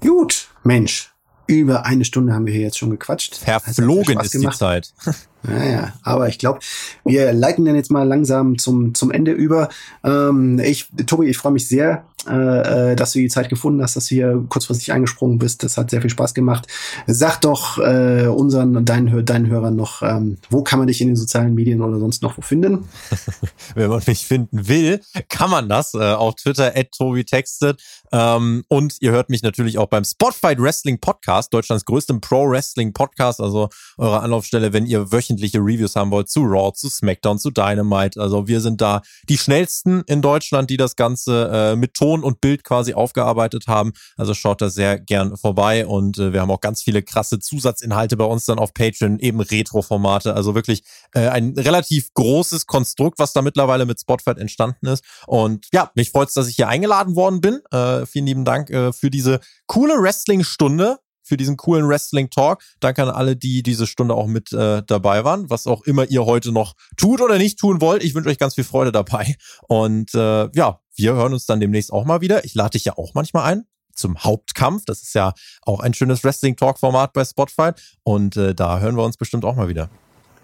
Gut, 0.00 0.48
Mensch. 0.64 1.08
Über 1.46 1.84
eine 1.84 2.04
Stunde 2.04 2.32
haben 2.32 2.46
wir 2.46 2.52
hier 2.52 2.62
jetzt 2.62 2.78
schon 2.78 2.90
gequatscht. 2.90 3.36
Verflogen 3.36 4.18
ist 4.20 4.34
die 4.34 4.48
Zeit. 4.50 4.94
Naja, 5.44 5.92
aber 6.04 6.28
ich 6.28 6.38
glaube, 6.38 6.60
wir 7.04 7.32
leiten 7.32 7.64
dann 7.64 7.74
jetzt 7.74 7.90
mal 7.90 8.06
langsam 8.06 8.58
zum, 8.58 8.94
zum 8.94 9.10
Ende 9.10 9.32
über. 9.32 9.70
Ähm, 10.04 10.60
ich, 10.60 10.88
Tobi, 11.04 11.26
ich 11.26 11.36
freue 11.36 11.50
mich 11.50 11.66
sehr, 11.66 12.06
äh, 12.28 12.92
äh, 12.92 12.96
dass 12.96 13.12
du 13.12 13.18
die 13.18 13.28
Zeit 13.28 13.48
gefunden 13.48 13.82
hast, 13.82 13.96
dass 13.96 14.06
du 14.06 14.14
hier 14.14 14.44
kurzfristig 14.48 14.92
eingesprungen 14.92 15.38
bist. 15.38 15.62
Das 15.62 15.76
hat 15.76 15.90
sehr 15.90 16.00
viel 16.00 16.10
Spaß 16.10 16.34
gemacht. 16.34 16.66
Sag 17.06 17.40
doch 17.40 17.78
äh, 17.78 18.26
unseren 18.26 18.84
deinen, 18.84 19.24
deinen 19.24 19.48
Hörern 19.48 19.76
noch, 19.76 20.02
ähm, 20.02 20.38
wo 20.50 20.62
kann 20.62 20.78
man 20.78 20.88
dich 20.88 21.00
in 21.00 21.08
den 21.08 21.16
sozialen 21.16 21.54
Medien 21.54 21.82
oder 21.82 21.98
sonst 21.98 22.22
noch 22.22 22.38
wo 22.38 22.42
finden? 22.42 22.88
Wenn 23.74 23.90
man 23.90 24.02
mich 24.06 24.26
finden 24.26 24.68
will, 24.68 25.00
kann 25.28 25.50
man 25.50 25.68
das 25.68 25.94
äh, 25.94 25.98
auf 25.98 26.36
Twitter 26.36 26.76
at 26.76 26.92
Tobi 26.92 27.24
textet. 27.24 27.82
Ähm, 28.12 28.64
und 28.68 28.96
ihr 29.00 29.12
hört 29.12 29.30
mich 29.30 29.42
natürlich 29.42 29.78
auch 29.78 29.88
beim 29.88 30.04
Spotfight 30.04 30.60
Wrestling 30.60 30.98
Podcast, 31.00 31.52
Deutschlands 31.52 31.84
größtem 31.84 32.20
Pro 32.20 32.48
Wrestling 32.48 32.92
Podcast, 32.92 33.40
also 33.40 33.68
eure 33.98 34.20
Anlaufstelle, 34.20 34.72
wenn 34.72 34.86
ihr 34.86 35.10
wöchentlich 35.12 35.32
wöchentliche 35.32 35.58
Reviews 35.58 35.96
haben 35.96 36.10
wollt 36.10 36.28
zu 36.28 36.42
Raw, 36.42 36.72
zu 36.72 36.88
SmackDown, 36.88 37.38
zu 37.38 37.50
Dynamite. 37.50 38.20
Also 38.20 38.48
wir 38.48 38.60
sind 38.60 38.80
da 38.80 39.02
die 39.28 39.38
schnellsten 39.38 40.02
in 40.06 40.22
Deutschland, 40.22 40.70
die 40.70 40.76
das 40.76 40.96
Ganze 40.96 41.50
äh, 41.52 41.76
mit 41.76 41.94
Ton 41.94 42.11
und 42.20 42.40
Bild 42.40 42.64
quasi 42.64 42.94
aufgearbeitet 42.94 43.66
haben. 43.66 43.92
Also 44.16 44.34
schaut 44.34 44.60
da 44.60 44.70
sehr 44.70 44.98
gern 44.98 45.36
vorbei 45.36 45.86
und 45.86 46.18
äh, 46.18 46.32
wir 46.32 46.40
haben 46.40 46.50
auch 46.50 46.60
ganz 46.60 46.82
viele 46.82 47.02
krasse 47.02 47.38
Zusatzinhalte 47.38 48.16
bei 48.16 48.24
uns 48.24 48.44
dann 48.44 48.58
auf 48.58 48.74
Patreon, 48.74 49.18
eben 49.18 49.40
Retro-Formate. 49.40 50.34
Also 50.34 50.54
wirklich 50.54 50.82
äh, 51.14 51.28
ein 51.28 51.54
relativ 51.56 52.12
großes 52.14 52.66
Konstrukt, 52.66 53.18
was 53.18 53.32
da 53.32 53.42
mittlerweile 53.42 53.86
mit 53.86 54.00
Spotfight 54.00 54.38
entstanden 54.38 54.86
ist. 54.86 55.04
Und 55.26 55.66
ja, 55.72 55.90
mich 55.94 56.10
freut 56.10 56.28
es, 56.28 56.34
dass 56.34 56.48
ich 56.48 56.56
hier 56.56 56.68
eingeladen 56.68 57.16
worden 57.16 57.40
bin. 57.40 57.60
Äh, 57.70 58.06
vielen 58.06 58.26
lieben 58.26 58.44
Dank 58.44 58.70
äh, 58.70 58.92
für 58.92 59.10
diese 59.10 59.40
coole 59.66 59.94
Wrestling-Stunde 59.94 60.98
für 61.22 61.36
diesen 61.36 61.56
coolen 61.56 61.88
Wrestling 61.88 62.30
Talk. 62.30 62.62
Danke 62.80 63.02
an 63.02 63.10
alle, 63.10 63.36
die 63.36 63.62
diese 63.62 63.86
Stunde 63.86 64.14
auch 64.14 64.26
mit 64.26 64.52
äh, 64.52 64.82
dabei 64.86 65.24
waren, 65.24 65.48
was 65.50 65.66
auch 65.66 65.82
immer 65.82 66.10
ihr 66.10 66.24
heute 66.26 66.52
noch 66.52 66.74
tut 66.96 67.20
oder 67.20 67.38
nicht 67.38 67.58
tun 67.58 67.80
wollt. 67.80 68.02
Ich 68.02 68.14
wünsche 68.14 68.28
euch 68.28 68.38
ganz 68.38 68.54
viel 68.54 68.64
Freude 68.64 68.92
dabei. 68.92 69.36
Und 69.68 70.14
äh, 70.14 70.50
ja, 70.54 70.80
wir 70.96 71.14
hören 71.14 71.32
uns 71.32 71.46
dann 71.46 71.60
demnächst 71.60 71.92
auch 71.92 72.04
mal 72.04 72.20
wieder. 72.20 72.44
Ich 72.44 72.54
lade 72.54 72.70
dich 72.70 72.84
ja 72.84 72.96
auch 72.96 73.14
manchmal 73.14 73.44
ein 73.52 73.64
zum 73.94 74.18
Hauptkampf. 74.18 74.84
Das 74.86 75.02
ist 75.02 75.14
ja 75.14 75.32
auch 75.62 75.80
ein 75.80 75.94
schönes 75.94 76.24
Wrestling 76.24 76.56
Talk 76.56 76.78
Format 76.78 77.12
bei 77.12 77.24
Spotify. 77.24 77.70
Und 78.02 78.36
äh, 78.36 78.54
da 78.54 78.80
hören 78.80 78.96
wir 78.96 79.04
uns 79.04 79.16
bestimmt 79.16 79.44
auch 79.44 79.54
mal 79.54 79.68
wieder. 79.68 79.90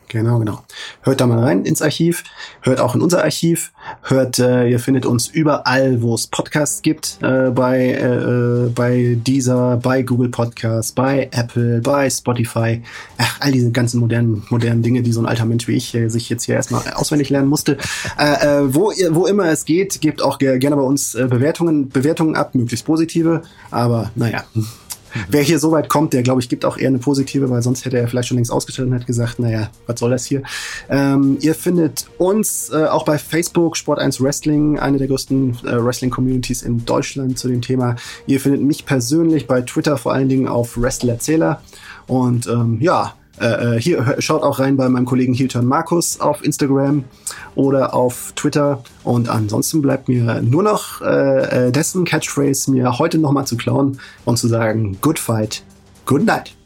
Genau, 0.09 0.39
genau. 0.39 0.65
Hört 1.03 1.21
da 1.21 1.27
mal 1.27 1.39
rein 1.39 1.65
ins 1.65 1.83
Archiv, 1.83 2.25
hört 2.63 2.81
auch 2.81 2.95
in 2.95 3.03
unser 3.03 3.23
Archiv, 3.23 3.73
hört, 4.03 4.39
äh, 4.39 4.69
ihr 4.69 4.81
findet 4.81 5.05
uns 5.05 5.29
überall, 5.29 6.01
wo 6.01 6.15
es 6.15 6.27
Podcasts 6.27 6.81
gibt, 6.81 7.19
äh, 7.23 7.51
bei, 7.51 7.91
äh, 7.91 8.67
äh, 8.67 8.71
bei 8.71 9.19
Deezer, 9.21 9.79
bei 9.83 10.03
Google 10.03 10.31
Podcasts, 10.31 10.93
bei 10.93 11.29
Apple, 11.31 11.83
bei 11.83 12.09
Spotify, 12.09 12.83
ach, 13.19 13.41
all 13.41 13.53
diese 13.53 13.71
ganzen 13.71 14.01
modernen, 14.01 14.45
modernen 14.49 14.83
Dinge, 14.83 15.03
die 15.03 15.13
so 15.13 15.21
ein 15.21 15.27
alter 15.27 15.45
Mensch 15.45 15.69
wie 15.69 15.77
ich 15.77 15.95
äh, 15.95 16.09
sich 16.09 16.31
jetzt 16.31 16.45
hier 16.45 16.55
erstmal 16.55 16.83
auswendig 16.95 17.29
lernen 17.29 17.49
musste. 17.49 17.77
Äh, 18.19 18.63
äh, 18.63 18.75
wo, 18.75 18.93
wo 19.11 19.27
immer 19.27 19.51
es 19.51 19.67
geht, 19.67 20.01
gebt 20.01 20.23
auch 20.23 20.39
gerne 20.39 20.77
bei 20.77 20.83
uns 20.83 21.15
äh, 21.15 21.27
Bewertungen, 21.27 21.91
Bewertungen 21.91 22.35
ab, 22.35 22.55
möglichst 22.55 22.87
positive, 22.87 23.43
aber 23.71 24.11
naja. 24.15 24.45
Wer 25.29 25.43
hier 25.43 25.59
so 25.59 25.73
weit 25.73 25.89
kommt, 25.89 26.13
der 26.13 26.23
glaube 26.23 26.41
ich 26.41 26.49
gibt 26.49 26.65
auch 26.65 26.77
eher 26.77 26.89
eine 26.89 26.99
positive, 26.99 27.51
weil 27.51 27.63
sonst 27.63 27.85
hätte 27.85 27.99
er 27.99 28.09
vielleicht 28.09 28.29
schon 28.29 28.37
längst 28.37 28.51
ausgestellt 28.51 28.89
und 28.89 28.95
hat 28.95 29.07
gesagt, 29.07 29.39
naja, 29.39 29.71
was 29.87 30.01
soll 30.01 30.11
das 30.11 30.27
hier? 30.27 30.43
Ähm, 30.89 31.39
ihr 31.41 31.55
findet 31.55 32.07
uns 32.19 32.71
äh, 32.71 32.87
auch 32.87 33.05
bei 33.05 33.19
Facebook, 33.19 33.77
Sport 33.77 33.99
1 33.99 34.21
Wrestling, 34.21 34.79
eine 34.79 34.99
der 34.99 35.09
größten 35.09 35.59
äh, 35.65 35.85
Wrestling-Communities 35.85 36.63
in 36.63 36.85
Deutschland 36.85 37.39
zu 37.39 37.49
dem 37.49 37.63
Thema. 37.63 37.97
Ihr 38.27 38.41
findet 38.41 38.63
mich 38.63 38.87
persönlich 38.87 39.47
bei 39.47 39.63
Twitter 39.63 39.97
vor 39.97 40.13
allen 40.13 40.29
Dingen 40.29 40.49
auf 40.49 40.81
Wrestlerzähler. 40.81 41.63
Und 42.07 42.47
ähm, 42.47 42.79
ja, 42.81 43.15
äh, 43.41 43.77
äh, 43.77 43.81
hier 43.81 44.17
schaut 44.19 44.43
auch 44.43 44.59
rein 44.59 44.77
bei 44.77 44.89
meinem 44.89 45.05
Kollegen 45.05 45.35
Hilton 45.35 45.67
Markus 45.67 46.21
auf 46.21 46.45
Instagram 46.45 47.05
oder 47.55 47.95
auf 47.95 48.33
Twitter. 48.37 48.83
Und 49.05 49.29
ansonsten 49.29 49.83
bleibt 49.83 50.09
mir 50.09 50.43
nur 50.43 50.63
noch 50.63 51.01
äh, 51.01 51.69
äh 51.69 51.73
dessen 51.73 52.05
Catchphrase 52.05 52.71
mir 52.71 52.99
heute 52.99 53.19
nochmal 53.19 53.47
zu 53.47 53.57
klauen 53.57 54.01
und 54.25 54.39
zu 54.39 54.49
sagen, 54.49 54.99
good 55.01 55.19
fight, 55.19 55.63
good 56.07 56.25
night. 56.25 56.58